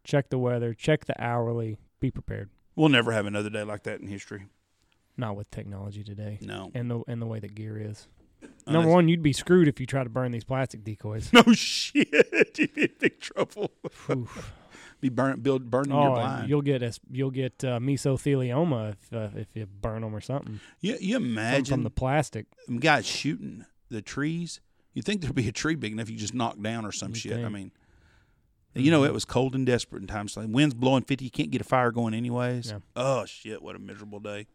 check 0.03 0.29
the 0.29 0.37
weather, 0.37 0.73
check 0.73 1.05
the 1.05 1.19
hourly, 1.21 1.77
be 1.99 2.11
prepared. 2.11 2.49
We'll 2.75 2.89
never 2.89 3.11
have 3.13 3.25
another 3.25 3.49
day 3.49 3.63
like 3.63 3.83
that 3.83 3.99
in 4.01 4.07
history. 4.07 4.43
Not 5.17 5.35
with 5.35 5.49
technology 5.49 6.03
today 6.03 6.39
No. 6.41 6.71
and 6.75 6.89
the 6.89 7.01
and 7.07 7.21
the 7.21 7.25
way 7.27 7.39
that 7.39 7.55
gear 7.55 7.77
is. 7.77 8.07
Number 8.67 8.89
one, 8.89 9.07
you'd 9.09 9.21
be 9.23 9.33
screwed 9.33 9.67
if 9.67 9.79
you 9.79 9.85
try 9.85 10.03
to 10.03 10.09
burn 10.09 10.31
these 10.31 10.43
plastic 10.43 10.83
decoys. 10.83 11.31
No 11.33 11.43
shit. 11.53 12.07
You'd 12.57 12.73
be 12.73 12.83
in 12.83 12.89
big 12.99 13.19
trouble. 13.19 13.71
Oof. 14.09 14.53
Be 15.01 15.09
burn, 15.09 15.41
build, 15.41 15.69
burning 15.69 15.91
your 15.91 16.11
oh, 16.11 16.13
blind. 16.13 16.49
you'll 16.49 16.61
get 16.61 16.81
as 16.81 16.97
you'll 17.11 17.29
get 17.29 17.61
uh, 17.61 17.77
mesothelioma 17.77 18.93
if 18.93 19.11
uh, 19.11 19.27
if 19.35 19.47
you 19.53 19.65
burn 19.65 20.01
them 20.01 20.15
or 20.15 20.21
something 20.21 20.61
You, 20.79 20.95
you 20.97 21.17
imagine 21.17 21.65
from 21.65 21.83
the 21.83 21.89
plastic. 21.89 22.45
guys 22.79 23.05
shooting 23.05 23.65
the 23.89 24.01
trees. 24.01 24.61
You'd 24.93 25.03
think 25.03 25.19
there'd 25.19 25.35
be 25.35 25.49
a 25.49 25.51
tree 25.51 25.75
big 25.75 25.91
enough 25.91 26.09
you 26.09 26.15
just 26.15 26.33
knock 26.33 26.57
down 26.61 26.85
or 26.85 26.93
some 26.93 27.09
You'd 27.09 27.17
shit. 27.17 27.33
I 27.33 27.41
think. 27.41 27.51
mean, 27.51 27.71
you 28.75 28.91
know, 28.91 29.03
it 29.03 29.13
was 29.13 29.25
cold 29.25 29.55
and 29.55 29.65
desperate 29.65 30.01
in 30.01 30.07
times. 30.07 30.37
Like 30.37 30.47
wind's 30.49 30.73
blowing 30.73 31.03
50. 31.03 31.25
You 31.25 31.31
can't 31.31 31.51
get 31.51 31.59
a 31.59 31.65
fire 31.65 31.91
going 31.91 32.13
anyways. 32.13 32.71
Yeah. 32.71 32.79
Oh, 32.95 33.25
shit. 33.25 33.61
What 33.61 33.75
a 33.75 33.79
miserable 33.79 34.19
day. 34.21 34.47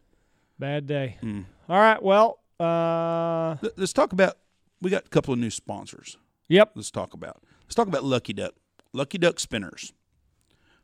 Bad 0.57 0.87
day. 0.87 1.17
Mm. 1.21 1.45
All 1.69 1.79
right. 1.79 2.01
Well. 2.01 2.39
Uh. 2.59 3.57
Let- 3.61 3.77
Let's 3.77 3.93
talk 3.93 4.11
about, 4.13 4.37
we 4.81 4.89
got 4.89 5.05
a 5.05 5.09
couple 5.09 5.33
of 5.33 5.39
new 5.39 5.49
sponsors. 5.49 6.17
Yep. 6.47 6.71
Let's 6.75 6.91
talk 6.91 7.13
about, 7.13 7.41
let's 7.63 7.75
talk 7.75 7.87
about 7.87 8.03
Lucky 8.03 8.33
Duck. 8.33 8.53
Lucky 8.93 9.17
Duck 9.17 9.39
Spinners. 9.39 9.93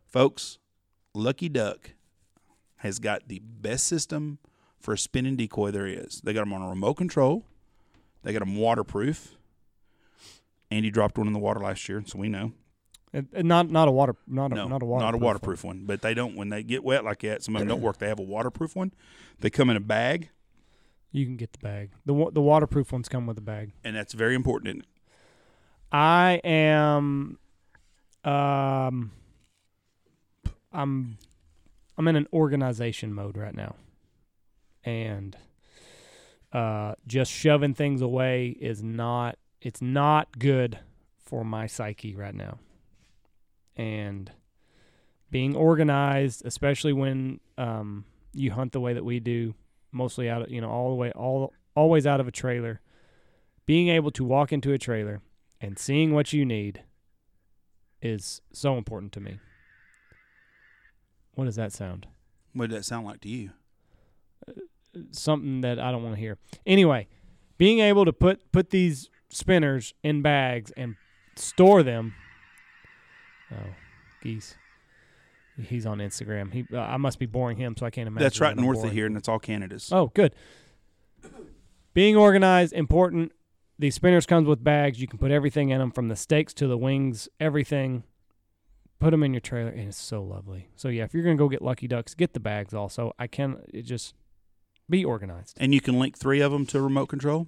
Folks, 0.08 0.60
Lucky 1.14 1.50
Duck 1.50 1.92
has 2.78 3.00
got 3.00 3.28
the 3.28 3.40
best 3.40 3.86
system 3.88 4.38
for 4.80 4.94
a 4.94 4.98
spinning 4.98 5.36
decoy 5.36 5.72
there 5.72 5.88
is. 5.88 6.22
They 6.24 6.34
got 6.34 6.42
them 6.42 6.54
on 6.54 6.62
a 6.62 6.70
remote 6.70 6.94
control. 6.96 7.46
They 8.24 8.32
got 8.32 8.40
them 8.40 8.56
waterproof. 8.58 9.36
Andy 10.72 10.92
dropped 10.92 11.18
one 11.18 11.28
in 11.28 11.34
the 11.34 11.40
water 11.40 11.60
last 11.60 11.88
year, 11.90 12.04
so 12.06 12.20
we 12.20 12.30
know. 12.30 12.54
It 13.14 13.46
not 13.46 13.70
not 13.72 13.88
a 13.88 13.92
water 13.92 14.16
not 14.28 14.52
a 14.52 14.56
No, 14.56 14.68
not 14.68 14.82
a 14.82 14.86
water 14.86 15.06
not 15.06 15.14
a 15.16 15.18
waterproof 15.18 15.64
one. 15.64 15.86
But 15.86 16.02
they 16.02 16.14
don't 16.14 16.36
when 16.36 16.50
they 16.50 16.64
get 16.64 16.84
wet 16.84 17.06
like 17.06 17.20
that. 17.22 17.44
Some 17.44 17.56
of 17.56 17.60
them 17.62 17.70
don't 17.70 17.82
work. 17.82 17.98
They 17.98 18.08
have 18.10 18.20
a 18.20 18.24
waterproof 18.24 18.76
one. 18.76 18.92
They 19.40 19.50
come 19.50 19.70
in 19.70 19.78
a 19.78 19.82
bag, 19.82 20.30
You 21.16 21.26
can 21.26 21.38
get 21.38 21.54
the 21.54 21.60
bag. 21.60 21.92
The 22.06 22.30
the 22.34 22.42
waterproof 22.42 22.92
ones 22.92 23.08
come 23.08 23.26
with 23.26 23.38
a 23.38 23.42
bag. 23.42 23.72
and 23.86 23.96
that's 23.96 24.14
very 24.14 24.36
important. 24.36 24.68
Isn't 24.70 24.82
it? 24.82 24.88
I 25.92 26.42
am 26.44 27.38
um 28.26 29.12
I'm 30.74 31.18
I'm 31.98 32.08
in 32.10 32.18
an 32.18 32.28
organization 32.34 33.14
mode 33.14 33.38
right 33.38 33.56
now. 33.56 33.76
And 34.84 35.38
uh 36.52 36.96
just 37.08 37.32
shoving 37.32 37.74
things 37.74 38.02
away 38.02 38.50
is 38.60 38.84
not 38.84 39.38
it's 39.62 39.82
not 39.82 40.38
good 40.38 40.80
for 41.18 41.46
my 41.46 41.66
psyche 41.66 42.14
right 42.14 42.36
now. 42.36 42.60
And 43.78 44.32
being 45.32 45.56
organized, 45.56 46.46
especially 46.46 46.92
when 46.92 47.40
um 47.58 48.04
you 48.34 48.52
hunt 48.52 48.74
the 48.74 48.82
way 48.82 48.92
that 48.92 49.06
we 49.06 49.22
do, 49.22 49.56
mostly 49.96 50.30
out 50.30 50.44
of 50.44 50.52
you 50.52 50.62
know, 50.62 50.70
all 50.70 50.90
the 50.90 50.96
way 50.96 51.12
all 51.12 51.54
always 51.76 52.06
out 52.06 52.20
of 52.20 52.28
a 52.28 52.32
trailer. 52.32 52.82
Being 53.66 53.88
able 53.88 54.12
to 54.12 54.24
walk 54.24 54.54
into 54.54 54.74
a 54.74 54.78
trailer 54.78 55.22
and 55.60 55.80
seeing 55.80 56.14
what 56.14 56.32
you 56.34 56.46
need 56.46 56.84
is 58.02 58.42
so 58.54 58.78
important 58.78 59.12
to 59.14 59.20
me. 59.20 59.40
What 61.34 61.46
does 61.46 61.56
that 61.56 61.74
sound? 61.74 62.08
What 62.54 62.70
did 62.70 62.78
that 62.78 62.84
sound 62.84 63.08
like 63.08 63.22
to 63.22 63.30
you? 63.30 63.52
Something 65.12 65.62
that 65.62 65.80
I 65.80 65.92
don't 65.92 66.04
want 66.04 66.16
to 66.16 66.22
hear. 66.22 66.38
Anyway, 66.66 67.08
being 67.58 67.80
able 67.80 68.06
to 68.06 68.14
put 68.14 68.52
put 68.52 68.70
these 68.70 69.10
spinners 69.30 69.94
in 70.04 70.22
bags 70.22 70.72
and 70.78 70.96
store 71.36 71.82
them. 71.82 72.14
Oh, 73.52 73.74
geese. 74.22 74.56
He's 75.58 75.86
on 75.86 76.00
Instagram. 76.00 76.52
He 76.54 76.66
uh, 76.74 76.80
I 76.80 76.98
must 76.98 77.20
be 77.20 77.26
boring 77.26 77.58
him, 77.58 77.76
so 77.78 77.86
I 77.86 77.90
can't 77.90 78.08
imagine. 78.08 78.24
That's 78.24 78.42
right 78.42 78.56
north 78.56 78.84
of 78.84 78.92
here, 78.92 79.06
and 79.06 79.16
that's 79.16 79.30
all 79.30 79.40
Canada's. 79.40 79.90
Oh, 79.92 80.12
good. 80.14 80.36
Being 81.94 82.18
organized, 82.18 82.74
important. 82.74 83.32
These 83.80 83.96
spinners 83.96 84.26
comes 84.26 84.48
with 84.48 84.64
bags. 84.64 85.00
You 85.00 85.08
can 85.08 85.20
put 85.20 85.32
everything 85.32 85.70
in 85.70 85.80
them, 85.80 85.92
from 85.92 86.08
the 86.10 86.16
stakes 86.16 86.54
to 86.56 86.68
the 86.68 86.78
wings, 86.78 87.30
everything. 87.40 88.04
Put 89.00 89.12
them 89.12 89.24
in 89.24 89.34
your 89.34 89.42
trailer, 89.42 89.70
and 89.70 89.88
it's 89.90 89.98
so 89.98 90.24
lovely. 90.24 90.70
So 90.76 90.88
yeah, 90.90 91.04
if 91.04 91.14
you're 91.14 91.24
gonna 91.24 91.36
go 91.36 91.50
get 91.50 91.62
Lucky 91.62 91.88
Ducks, 91.88 92.14
get 92.16 92.34
the 92.34 92.40
bags. 92.40 92.74
Also, 92.74 93.14
I 93.20 93.28
can 93.28 93.62
it 93.74 93.84
just 93.84 94.14
be 94.90 95.04
organized. 95.04 95.58
And 95.60 95.74
you 95.74 95.82
can 95.82 96.00
link 96.00 96.18
three 96.18 96.42
of 96.42 96.52
them 96.52 96.66
to 96.68 96.82
remote 96.82 97.08
control. 97.08 97.48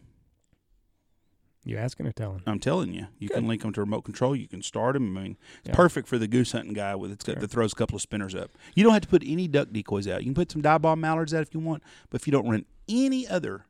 You 1.65 1.77
asking 1.77 2.07
or 2.07 2.11
telling? 2.13 2.41
I'm 2.47 2.59
telling 2.59 2.93
you, 2.93 3.07
you 3.19 3.27
can 3.27 3.45
link 3.45 3.61
them 3.61 3.73
to 3.73 3.81
remote 3.81 4.03
control. 4.03 4.35
You 4.35 4.47
can 4.47 4.61
start 4.61 4.93
them. 4.93 5.17
I 5.17 5.21
mean, 5.23 5.37
it's 5.59 5.69
Yeah. 5.69 5.75
perfect 5.75 6.07
for 6.07 6.17
the 6.17 6.27
goose 6.27 6.53
hunting 6.53 6.73
guy 6.73 6.95
with 6.95 7.11
it's 7.11 7.25
got, 7.25 7.33
Sure. 7.33 7.41
that 7.41 7.47
throws 7.51 7.73
a 7.73 7.75
couple 7.75 7.95
of 7.97 8.01
spinners 8.01 8.33
up. 8.33 8.51
You 8.73 8.83
don't 8.85 8.93
have 8.93 9.01
to 9.01 9.07
put 9.09 9.21
any 9.25 9.47
duck 9.49 9.69
decoys 9.73 10.07
out. 10.07 10.21
You 10.21 10.27
can 10.27 10.33
put 10.35 10.51
some 10.51 10.61
Dive 10.61 10.81
Bomb 10.81 11.01
mallards 11.01 11.33
out 11.33 11.41
if 11.41 11.53
you 11.53 11.59
want, 11.59 11.83
but 12.09 12.21
if 12.21 12.27
you 12.27 12.31
don't 12.31 12.47
run 12.47 12.65
any 12.87 13.27
other 13.27 13.65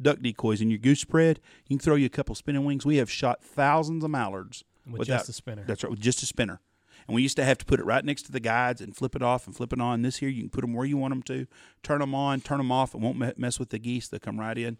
duck 0.00 0.20
decoys 0.22 0.60
in 0.60 0.70
your 0.70 0.78
goose 0.78 1.00
spread, 1.00 1.40
you 1.66 1.76
can 1.76 1.82
throw 1.82 1.96
you 1.96 2.06
a 2.06 2.10
couple 2.10 2.34
spinning 2.36 2.64
wings. 2.64 2.86
We 2.86 2.96
have 2.98 3.10
shot 3.10 3.42
thousands 3.42 4.04
of 4.04 4.10
mallards. 4.10 4.62
With 4.86 5.00
Without- 5.00 5.18
just 5.18 5.28
a 5.28 5.32
spinner. 5.32 5.64
That's 5.66 5.82
right, 5.82 5.90
with 5.90 6.00
just 6.00 6.22
a 6.22 6.26
spinner. 6.26 6.60
And 7.08 7.14
we 7.14 7.22
used 7.22 7.36
to 7.36 7.44
have 7.44 7.58
to 7.58 7.64
put 7.64 7.80
it 7.80 7.84
right 7.84 8.04
next 8.04 8.22
to 8.26 8.32
the 8.32 8.40
guides 8.40 8.80
and 8.80 8.94
flip 8.96 9.16
it 9.16 9.22
off 9.22 9.46
and 9.46 9.56
flip 9.56 9.72
it 9.72 9.80
on. 9.80 10.02
This 10.02 10.18
here, 10.18 10.28
you 10.28 10.42
can 10.42 10.50
put 10.50 10.60
them 10.60 10.72
where 10.72 10.86
you 10.86 10.96
want 10.96 11.12
them 11.12 11.22
to. 11.24 11.46
Turn 11.82 11.98
them 12.00 12.14
on, 12.14 12.40
turn 12.40 12.58
them 12.58 12.70
off. 12.70 12.94
It 12.94 13.00
won't 13.00 13.38
mess 13.38 13.58
with 13.58 13.70
the 13.70 13.78
geese. 13.78 14.06
They'll 14.08 14.20
come 14.20 14.38
right 14.38 14.56
in. 14.56 14.78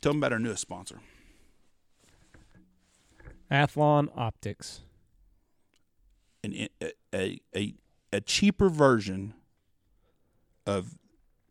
Tell 0.00 0.12
them 0.12 0.18
about 0.18 0.32
our 0.32 0.38
newest 0.38 0.60
sponsor. 0.62 1.00
Athlon 3.52 4.08
Optics. 4.16 4.80
an, 6.42 6.68
a, 7.14 7.40
a, 7.54 7.74
a, 8.12 8.20
cheaper 8.22 8.70
version 8.70 9.34
of 10.66 10.96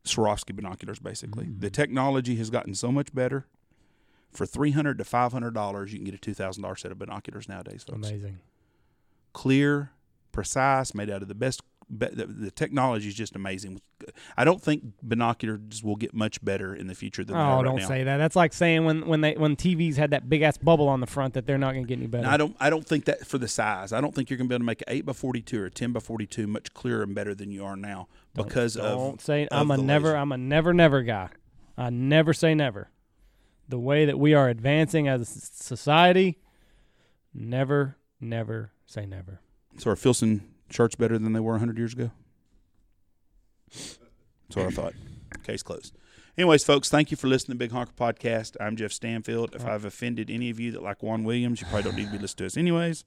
Swarovski 0.03 0.56
binoculars. 0.56 0.99
Basically, 0.99 1.45
hmm. 1.45 1.60
the 1.60 1.69
technology 1.69 2.36
has 2.38 2.49
gotten 2.49 2.73
so 2.73 2.91
much 2.91 3.14
better. 3.14 3.45
For 4.32 4.45
three 4.45 4.72
hundred 4.72 4.98
to 4.98 5.03
five 5.03 5.32
hundred 5.32 5.53
dollars, 5.53 5.91
you 5.91 5.99
can 5.99 6.06
get 6.06 6.15
a 6.15 6.18
two 6.18 6.34
thousand 6.34 6.64
dollars 6.64 6.82
set 6.82 6.91
of 6.91 6.98
binoculars 6.98 7.48
nowadays, 7.48 7.84
folks. 7.84 8.07
Amazing. 8.07 8.40
Clear, 9.34 9.91
precise, 10.32 10.94
made 10.95 11.10
out 11.10 11.22
of 11.22 11.28
the 11.28 11.36
best. 11.36 11.61
The, 11.93 12.26
the 12.26 12.51
technology 12.51 13.09
is 13.09 13.15
just 13.15 13.35
amazing. 13.35 13.81
I 14.38 14.45
don't 14.45 14.61
think 14.61 14.84
binoculars 15.03 15.84
will 15.84 15.97
get 15.97 16.13
much 16.13 16.43
better 16.43 16.73
in 16.73 16.88
the 16.88 16.95
future 16.95 17.23
than 17.26 17.35
they 17.35 17.41
Oh, 17.41 17.57
right 17.57 17.63
don't 17.65 17.76
now. 17.76 17.88
say 17.88 18.03
that. 18.05 18.15
That's 18.18 18.35
like 18.35 18.53
saying 18.53 18.85
when 18.85 19.05
when 19.07 19.19
they 19.22 19.34
when 19.34 19.57
TVs 19.57 19.97
had 19.97 20.11
that 20.11 20.30
big 20.30 20.41
ass 20.41 20.57
bubble 20.57 20.88
on 20.88 21.01
the 21.01 21.05
front 21.07 21.34
that 21.34 21.45
they're 21.45 21.57
not 21.57 21.73
gonna 21.73 21.85
get 21.85 21.97
any 21.97 22.07
better. 22.07 22.27
I 22.30 22.38
don't. 22.38 22.55
I 22.61 22.69
don't 22.69 22.88
think 22.88 23.05
that 23.05 23.27
for 23.27 23.38
the 23.38 23.47
size. 23.49 23.91
I 23.91 23.99
don't 23.99 24.15
think 24.15 24.30
you're 24.30 24.38
going 24.38 24.47
to 24.47 24.49
be 24.49 24.55
able 24.55 24.61
to 24.63 24.65
make 24.68 24.81
an 24.81 24.93
eight 24.93 25.05
by 25.05 25.11
forty 25.13 25.41
two 25.41 25.61
or 25.61 25.65
a 25.65 25.69
ten 25.69 25.91
by 25.91 25.99
forty 25.99 26.26
two 26.26 26.47
much 26.47 26.73
clearer 26.73 27.03
and 27.03 27.13
better 27.13 27.35
than 27.35 27.51
you 27.51 27.65
are 27.65 27.76
now 27.76 28.07
because 28.34 28.76
Don't 28.76 29.15
of 29.15 29.22
say 29.22 29.47
of 29.47 29.59
I'm 29.61 29.69
a 29.72 29.77
never. 29.77 30.07
laser. 30.09 30.18
I'm 30.18 30.31
a 30.31 30.38
never 30.38 30.73
never 30.73 31.01
guy. 31.01 31.30
I 31.77 31.89
never 31.89 32.34
say 32.34 32.55
never. 32.55 32.89
The 33.68 33.80
way 33.80 34.05
that 34.05 34.18
we 34.18 34.34
are 34.34 34.47
advancing 34.49 35.07
as 35.09 35.22
a 35.22 35.26
society, 35.26 36.39
never 37.34 37.97
never 38.19 38.72
say 38.85 39.05
never. 39.05 39.41
So 39.77 39.91
are 39.91 39.95
Filson 39.95 40.41
shirts 40.73 40.95
better 40.95 41.18
than 41.18 41.34
they 41.34 41.39
were 41.39 41.53
100 41.53 41.77
years 41.77 41.93
ago? 41.93 42.11
That's 43.72 43.99
what 44.53 44.65
I 44.65 44.69
thought. 44.69 44.93
Case 45.43 45.64
closed. 45.64 45.95
Anyways, 46.38 46.64
folks, 46.64 46.89
thank 46.89 47.11
you 47.11 47.18
for 47.18 47.27
listening 47.27 47.57
to 47.57 47.60
Big 47.60 47.72
Honker 47.72 47.91
Podcast. 47.98 48.56
I'm 48.60 48.77
Jeff 48.77 48.93
Stanfield. 48.93 49.53
If 49.53 49.65
I've 49.65 49.84
offended 49.84 50.30
any 50.30 50.49
of 50.49 50.60
you 50.60 50.72
that 50.72 50.81
like 50.81 51.03
Juan 51.03 51.23
Williams, 51.23 51.60
you 51.60 51.68
probably 51.68 51.84
don't 51.84 51.98
need 51.98 52.06
to 52.06 52.11
be 52.11 52.18
listening 52.18 52.38
to 52.38 52.45
us 52.45 52.57
anyways. 52.57 53.03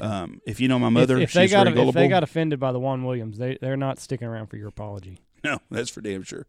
Um, 0.00 0.40
if 0.46 0.60
you 0.60 0.68
know 0.68 0.78
my 0.78 0.90
mother, 0.90 1.16
if, 1.16 1.24
if 1.24 1.30
she's 1.30 1.34
they 1.34 1.48
got 1.48 1.64
very 1.64 1.74
gullible. 1.74 1.88
if 1.90 1.94
they 1.94 2.08
got 2.08 2.22
offended 2.22 2.60
by 2.60 2.70
the 2.72 2.78
Juan 2.78 3.04
Williams, 3.04 3.38
they 3.38 3.56
they're 3.60 3.76
not 3.76 3.98
sticking 3.98 4.28
around 4.28 4.46
for 4.46 4.56
your 4.56 4.68
apology. 4.68 5.20
No, 5.44 5.58
that's 5.72 5.90
for 5.90 6.00
damn 6.00 6.22
sure. 6.22 6.46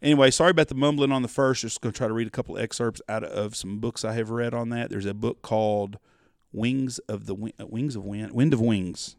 Anyway, 0.00 0.30
sorry 0.30 0.50
about 0.52 0.68
the 0.68 0.74
mumbling 0.74 1.12
on 1.12 1.20
the 1.20 1.28
first. 1.28 1.60
Just 1.60 1.82
going 1.82 1.92
to 1.92 1.96
try 1.98 2.08
to 2.08 2.14
read 2.14 2.26
a 2.26 2.30
couple 2.30 2.56
excerpts 2.56 3.02
out 3.06 3.22
of 3.22 3.54
some 3.54 3.80
books 3.80 4.02
I 4.02 4.14
have 4.14 4.30
read 4.30 4.54
on 4.54 4.70
that. 4.70 4.88
There's 4.88 5.04
a 5.04 5.12
book 5.12 5.42
called 5.42 5.98
Wings 6.52 7.00
of 7.00 7.26
the 7.26 7.34
uh, 7.60 7.66
Wings 7.66 7.94
of 7.94 8.06
Wind, 8.06 8.32
Wind 8.32 8.54
of 8.54 8.62
Wings. 8.62 9.16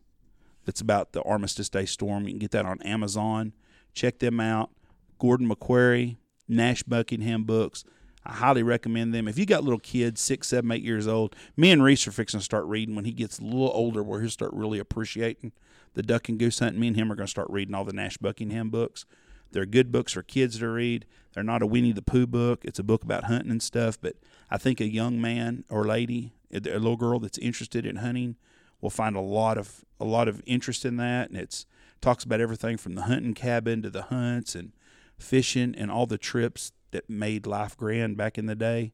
That's 0.65 0.81
about 0.81 1.11
the 1.11 1.21
Armistice 1.23 1.69
Day 1.69 1.85
storm. 1.85 2.23
You 2.23 2.31
can 2.31 2.39
get 2.39 2.51
that 2.51 2.65
on 2.65 2.81
Amazon. 2.81 3.53
Check 3.93 4.19
them 4.19 4.39
out. 4.39 4.71
Gordon 5.19 5.47
MacQuarrie, 5.47 6.17
Nash 6.47 6.83
Buckingham 6.83 7.43
books. 7.43 7.83
I 8.25 8.33
highly 8.33 8.63
recommend 8.63 9.13
them. 9.13 9.27
If 9.27 9.37
you 9.37 9.45
got 9.45 9.63
little 9.63 9.79
kids, 9.79 10.21
six, 10.21 10.47
seven, 10.47 10.71
eight 10.71 10.83
years 10.83 11.07
old, 11.07 11.35
me 11.57 11.71
and 11.71 11.83
Reese 11.83 12.07
are 12.07 12.11
fixing 12.11 12.39
to 12.39 12.43
start 12.43 12.65
reading 12.65 12.95
when 12.95 13.05
he 13.05 13.11
gets 13.11 13.39
a 13.39 13.43
little 13.43 13.71
older, 13.73 14.01
where 14.01 14.21
he'll 14.21 14.29
start 14.29 14.53
really 14.53 14.79
appreciating 14.79 15.51
the 15.93 16.03
duck 16.03 16.29
and 16.29 16.39
goose 16.39 16.59
hunting. 16.59 16.79
Me 16.79 16.87
and 16.87 16.95
him 16.95 17.11
are 17.11 17.15
going 17.15 17.27
to 17.27 17.31
start 17.31 17.49
reading 17.49 17.75
all 17.75 17.83
the 17.83 17.93
Nash 17.93 18.17
Buckingham 18.17 18.69
books. 18.69 19.05
They're 19.51 19.65
good 19.65 19.91
books 19.91 20.13
for 20.13 20.23
kids 20.23 20.59
to 20.59 20.69
read. 20.69 21.05
They're 21.33 21.43
not 21.43 21.61
a 21.61 21.67
Winnie 21.67 21.91
the 21.91 22.01
Pooh 22.01 22.25
book. 22.25 22.63
It's 22.63 22.79
a 22.79 22.83
book 22.83 23.03
about 23.03 23.25
hunting 23.25 23.51
and 23.51 23.61
stuff. 23.61 23.99
But 24.01 24.15
I 24.49 24.57
think 24.57 24.79
a 24.79 24.87
young 24.87 25.19
man 25.21 25.65
or 25.69 25.85
lady, 25.85 26.33
a 26.51 26.59
little 26.59 26.97
girl 26.97 27.19
that's 27.19 27.37
interested 27.37 27.85
in 27.85 27.97
hunting, 27.97 28.37
will 28.83 28.89
find 28.89 29.15
a 29.15 29.21
lot 29.21 29.57
of 29.57 29.85
a 29.99 30.03
lot 30.05 30.27
of 30.27 30.41
interest 30.45 30.83
in 30.83 30.97
that. 30.97 31.29
And 31.29 31.37
it's 31.39 31.65
talks 32.01 32.25
about 32.25 32.41
everything 32.41 32.75
from 32.75 32.95
the 32.95 33.03
hunting 33.03 33.33
cabin 33.33 33.81
to 33.81 33.89
the 33.89 34.03
hunts 34.03 34.55
and 34.55 34.73
fishing 35.17 35.73
and 35.77 35.89
all 35.89 36.05
the 36.05 36.17
trips 36.17 36.73
that 36.91 37.09
made 37.09 37.47
life 37.47 37.77
grand 37.77 38.17
back 38.17 38.37
in 38.37 38.45
the 38.45 38.55
day. 38.55 38.91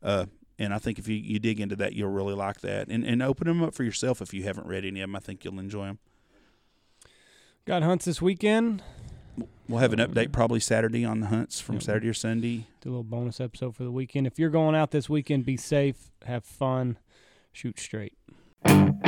Uh, 0.00 0.26
and 0.56 0.72
I 0.72 0.78
think 0.78 1.00
if 1.00 1.08
you, 1.08 1.16
you 1.16 1.40
dig 1.40 1.58
into 1.58 1.74
that, 1.76 1.94
you'll 1.94 2.12
really 2.12 2.34
like 2.34 2.60
that. 2.60 2.86
And 2.88 3.04
and 3.04 3.20
open 3.22 3.48
them 3.48 3.60
up 3.60 3.74
for 3.74 3.82
yourself 3.82 4.22
if 4.22 4.32
you 4.32 4.44
haven't 4.44 4.68
read 4.68 4.84
any 4.84 5.00
of 5.00 5.08
them. 5.08 5.16
I 5.16 5.18
think 5.18 5.44
you'll 5.44 5.58
enjoy 5.58 5.86
them. 5.86 5.98
Got 7.66 7.82
hunts 7.82 8.04
this 8.04 8.22
weekend. 8.22 8.82
We'll 9.68 9.80
have 9.80 9.92
an 9.94 9.98
update 9.98 10.30
probably 10.30 10.60
Saturday 10.60 11.04
on 11.04 11.18
the 11.20 11.26
hunts 11.26 11.58
from 11.60 11.76
Yep. 11.76 11.82
Saturday 11.82 12.08
or 12.08 12.14
Sunday. 12.14 12.66
Do 12.82 12.90
a 12.90 12.90
little 12.90 13.02
bonus 13.02 13.40
episode 13.40 13.74
for 13.74 13.82
the 13.82 13.90
weekend. 13.90 14.26
If 14.28 14.38
you're 14.38 14.50
going 14.50 14.76
out 14.76 14.92
this 14.92 15.08
weekend, 15.08 15.44
be 15.44 15.56
safe, 15.56 16.12
have 16.24 16.44
fun, 16.44 16.98
shoot 17.50 17.80
straight. 17.80 18.12
Thank 18.66 19.04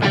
you. 0.00 0.05